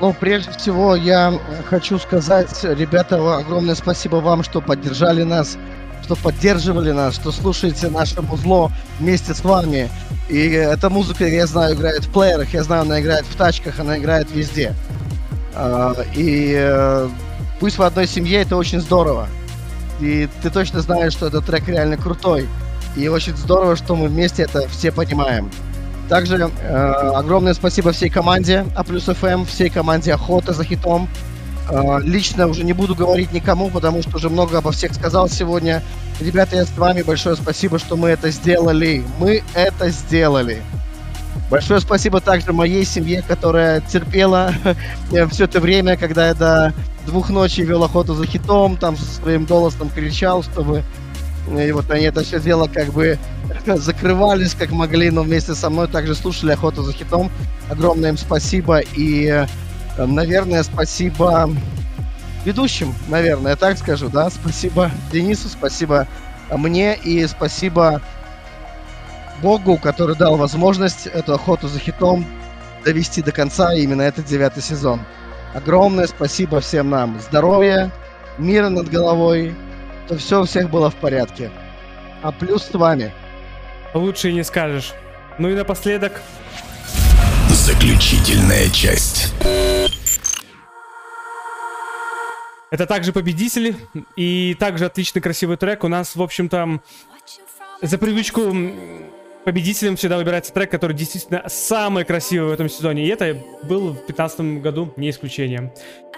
Ну, 0.00 0.12
прежде 0.18 0.50
всего, 0.52 0.96
я 0.96 1.32
хочу 1.68 1.98
сказать, 1.98 2.64
ребята, 2.64 3.16
огромное 3.38 3.74
спасибо 3.74 4.16
вам, 4.16 4.42
что 4.42 4.60
поддержали 4.60 5.22
нас, 5.22 5.56
что 6.02 6.16
поддерживали 6.16 6.92
нас, 6.92 7.14
что 7.14 7.32
слушаете 7.32 7.88
наше 7.88 8.20
музло 8.22 8.70
вместе 8.98 9.34
с 9.34 9.44
вами. 9.44 9.90
И 10.28 10.50
эта 10.50 10.90
музыка, 10.90 11.26
я 11.26 11.46
знаю, 11.46 11.74
играет 11.74 12.04
в 12.04 12.12
плеерах, 12.12 12.52
я 12.52 12.62
знаю, 12.62 12.82
она 12.82 13.00
играет 13.00 13.24
в 13.24 13.36
тачках, 13.36 13.80
она 13.80 13.98
играет 13.98 14.30
везде. 14.30 14.74
А, 15.54 15.94
И 16.14 16.54
э, 16.56 17.08
пусть 17.60 17.78
в 17.78 17.82
одной 17.82 18.06
семье 18.06 18.42
это 18.42 18.56
очень 18.56 18.80
здорово. 18.80 19.28
И 20.00 20.28
ты 20.42 20.50
точно 20.50 20.80
знаешь, 20.80 21.12
что 21.12 21.26
этот 21.26 21.46
трек 21.46 21.68
реально 21.68 21.96
крутой. 21.96 22.48
И 22.96 23.08
очень 23.08 23.36
здорово, 23.36 23.76
что 23.76 23.94
мы 23.94 24.08
вместе 24.08 24.42
это 24.42 24.68
все 24.68 24.90
понимаем. 24.90 25.50
Также 26.08 26.50
э, 26.60 26.76
огромное 27.14 27.54
спасибо 27.54 27.92
всей 27.92 28.10
команде 28.10 28.66
А 28.74 28.84
плюс 28.84 29.04
ФМ, 29.04 29.44
всей 29.44 29.70
команде 29.70 30.12
Охота 30.12 30.52
за 30.52 30.64
хитом. 30.64 31.08
Э, 31.68 32.00
лично 32.02 32.46
уже 32.46 32.64
не 32.64 32.72
буду 32.72 32.94
говорить 32.94 33.32
никому, 33.32 33.70
потому 33.70 34.02
что 34.02 34.16
уже 34.16 34.28
много 34.28 34.58
обо 34.58 34.72
всех 34.72 34.94
сказал 34.94 35.28
сегодня. 35.28 35.82
Ребята, 36.20 36.56
я 36.56 36.64
с 36.64 36.76
вами. 36.76 37.02
Большое 37.02 37.36
спасибо, 37.36 37.78
что 37.78 37.96
мы 37.96 38.10
это 38.10 38.30
сделали. 38.30 39.04
Мы 39.18 39.42
это 39.54 39.90
сделали. 39.90 40.62
Большое 41.50 41.80
спасибо 41.80 42.20
также 42.20 42.52
моей 42.52 42.84
семье, 42.84 43.22
которая 43.26 43.80
терпела 43.80 44.54
все 45.30 45.44
это 45.44 45.60
время, 45.60 45.96
когда 45.96 46.28
я 46.28 46.34
до 46.34 46.74
двух 47.06 47.30
ночи 47.30 47.60
вел 47.60 47.84
охоту 47.84 48.14
за 48.14 48.26
хитом, 48.26 48.76
там 48.76 48.96
своим 48.96 49.44
голосом 49.44 49.88
кричал, 49.90 50.42
чтобы 50.42 50.82
и 51.50 51.72
вот 51.72 51.90
они 51.90 52.04
это 52.04 52.22
все 52.22 52.40
дело 52.40 52.68
как 52.72 52.92
бы 52.92 53.18
закрывались 53.66 54.54
как 54.54 54.70
могли, 54.70 55.10
но 55.10 55.22
вместе 55.22 55.54
со 55.54 55.70
мной 55.70 55.88
также 55.88 56.14
слушали 56.14 56.52
охоту 56.52 56.82
за 56.82 56.92
хитом. 56.92 57.30
Огромное 57.68 58.10
им 58.10 58.16
спасибо 58.16 58.78
и, 58.78 59.26
э, 59.26 59.46
наверное, 59.98 60.62
спасибо 60.62 61.50
ведущим, 62.44 62.94
наверное, 63.08 63.56
так 63.56 63.78
скажу, 63.78 64.08
да. 64.08 64.30
Спасибо 64.30 64.90
Денису, 65.12 65.48
спасибо 65.48 66.06
мне 66.50 66.96
и 66.96 67.26
спасибо 67.26 68.00
Богу, 69.40 69.76
который 69.76 70.16
дал 70.16 70.36
возможность 70.36 71.06
эту 71.06 71.34
охоту 71.34 71.68
за 71.68 71.78
хитом 71.78 72.24
довести 72.84 73.22
до 73.22 73.32
конца 73.32 73.74
именно 73.74 74.02
этот 74.02 74.26
девятый 74.26 74.62
сезон. 74.62 75.00
Огромное 75.54 76.06
спасибо 76.06 76.60
всем 76.60 76.90
нам. 76.90 77.20
Здоровья, 77.20 77.90
мира 78.38 78.68
над 78.68 78.88
головой, 78.88 79.54
то 80.08 80.16
все 80.16 80.42
у 80.42 80.44
всех 80.44 80.70
было 80.70 80.90
в 80.90 80.94
порядке. 80.96 81.50
А 82.22 82.32
плюс 82.32 82.64
с 82.64 82.74
вами. 82.74 83.12
Лучше 83.94 84.30
и 84.30 84.32
не 84.32 84.44
скажешь. 84.44 84.94
Ну 85.38 85.48
и 85.48 85.54
напоследок, 85.54 86.22
Заключительная 87.62 88.68
часть. 88.70 89.32
это 92.72 92.86
также 92.86 93.12
победители 93.12 93.76
и 94.16 94.56
также 94.58 94.86
отличный 94.86 95.22
красивый 95.22 95.56
трек. 95.56 95.84
У 95.84 95.88
нас, 95.88 96.16
в 96.16 96.22
общем-то, 96.22 96.80
за 97.80 97.98
привычку 97.98 98.52
победителем 99.44 99.94
всегда 99.94 100.16
выбирается 100.16 100.52
трек, 100.52 100.72
который 100.72 100.96
действительно 100.96 101.44
самый 101.46 102.04
красивый 102.04 102.48
в 102.48 102.52
этом 102.52 102.68
сезоне. 102.68 103.06
И 103.06 103.08
это 103.08 103.40
был 103.62 103.90
в 103.90 104.06
2015 104.06 104.40
году 104.60 104.92
не 104.96 105.10
исключением. 105.10 105.70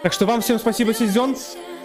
Так 0.03 0.15
что 0.15 0.25
вам 0.25 0.41
всем 0.41 0.59
спасибо, 0.59 0.95
сезон. 0.95 1.37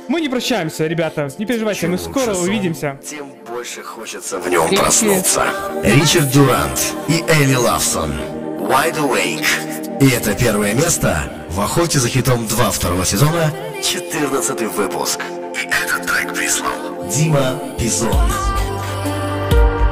Мы 0.07 0.21
не 0.21 0.29
прощаемся, 0.29 0.87
ребята. 0.87 1.29
Не 1.37 1.45
переживайте, 1.45 1.87
мы 1.87 1.97
Чем 1.97 2.11
скоро 2.11 2.27
лучше 2.27 2.39
сон, 2.39 2.49
увидимся. 2.49 2.99
Тем 3.05 3.33
больше 3.45 3.83
хочется 3.83 4.39
в 4.39 4.49
нем 4.49 4.69
проснуться. 4.73 5.47
Ричард 5.83 6.31
Дурант 6.31 6.93
и 7.09 7.21
Элли 7.27 7.55
Лавсон. 7.55 8.38
Wide 8.69 8.97
Awake. 8.97 9.99
И 9.99 10.11
это 10.11 10.35
первое 10.35 10.75
место 10.75 11.23
в 11.49 11.59
охоте 11.59 11.97
за 11.97 12.07
хитом 12.07 12.45
2 12.45 12.69
второго 12.69 13.03
сезона, 13.03 13.51
14 13.83 14.61
выпуск. 14.75 15.19
И 15.55 15.65
этот 15.65 16.05
трек 16.05 16.35
прислал 16.35 17.03
Дима 17.09 17.59
Бизон. 17.79 18.31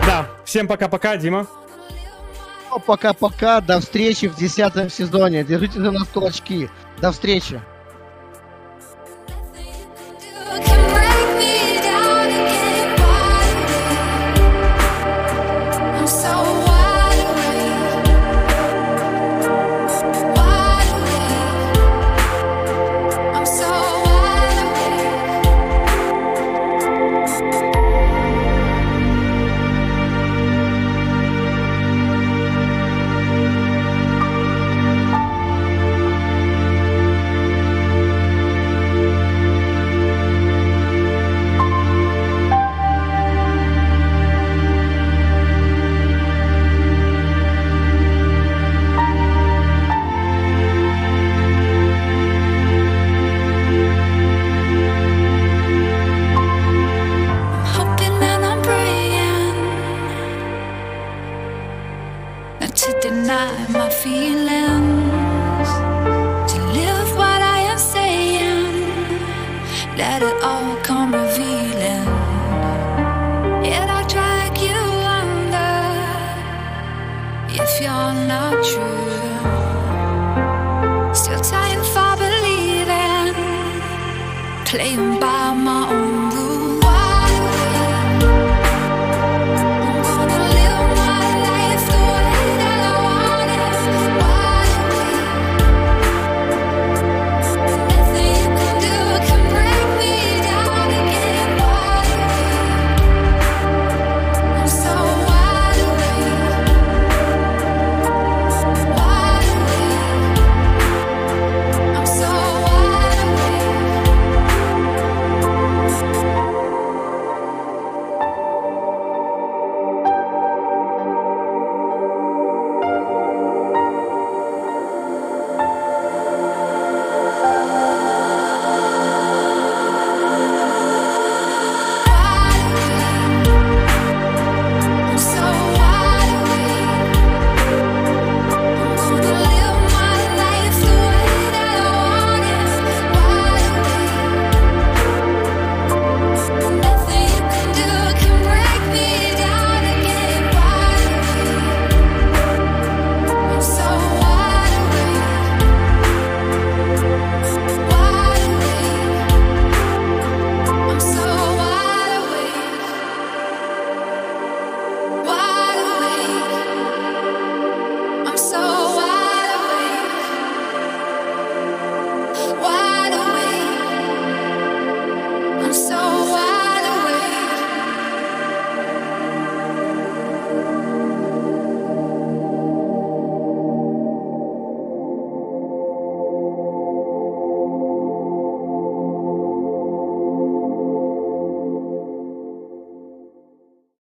Да, 0.05 0.27
всем 0.45 0.67
пока-пока, 0.67 1.17
Дима. 1.17 1.47
Пока-пока, 2.85 3.61
до 3.61 3.79
встречи 3.79 4.27
в 4.27 4.35
десятом 4.35 4.91
сезоне. 4.91 5.43
Держите 5.43 5.79
за 5.79 5.89
нас 5.89 6.07
кулачки. 6.09 6.69
До 7.01 7.11
встречи. 7.11 7.59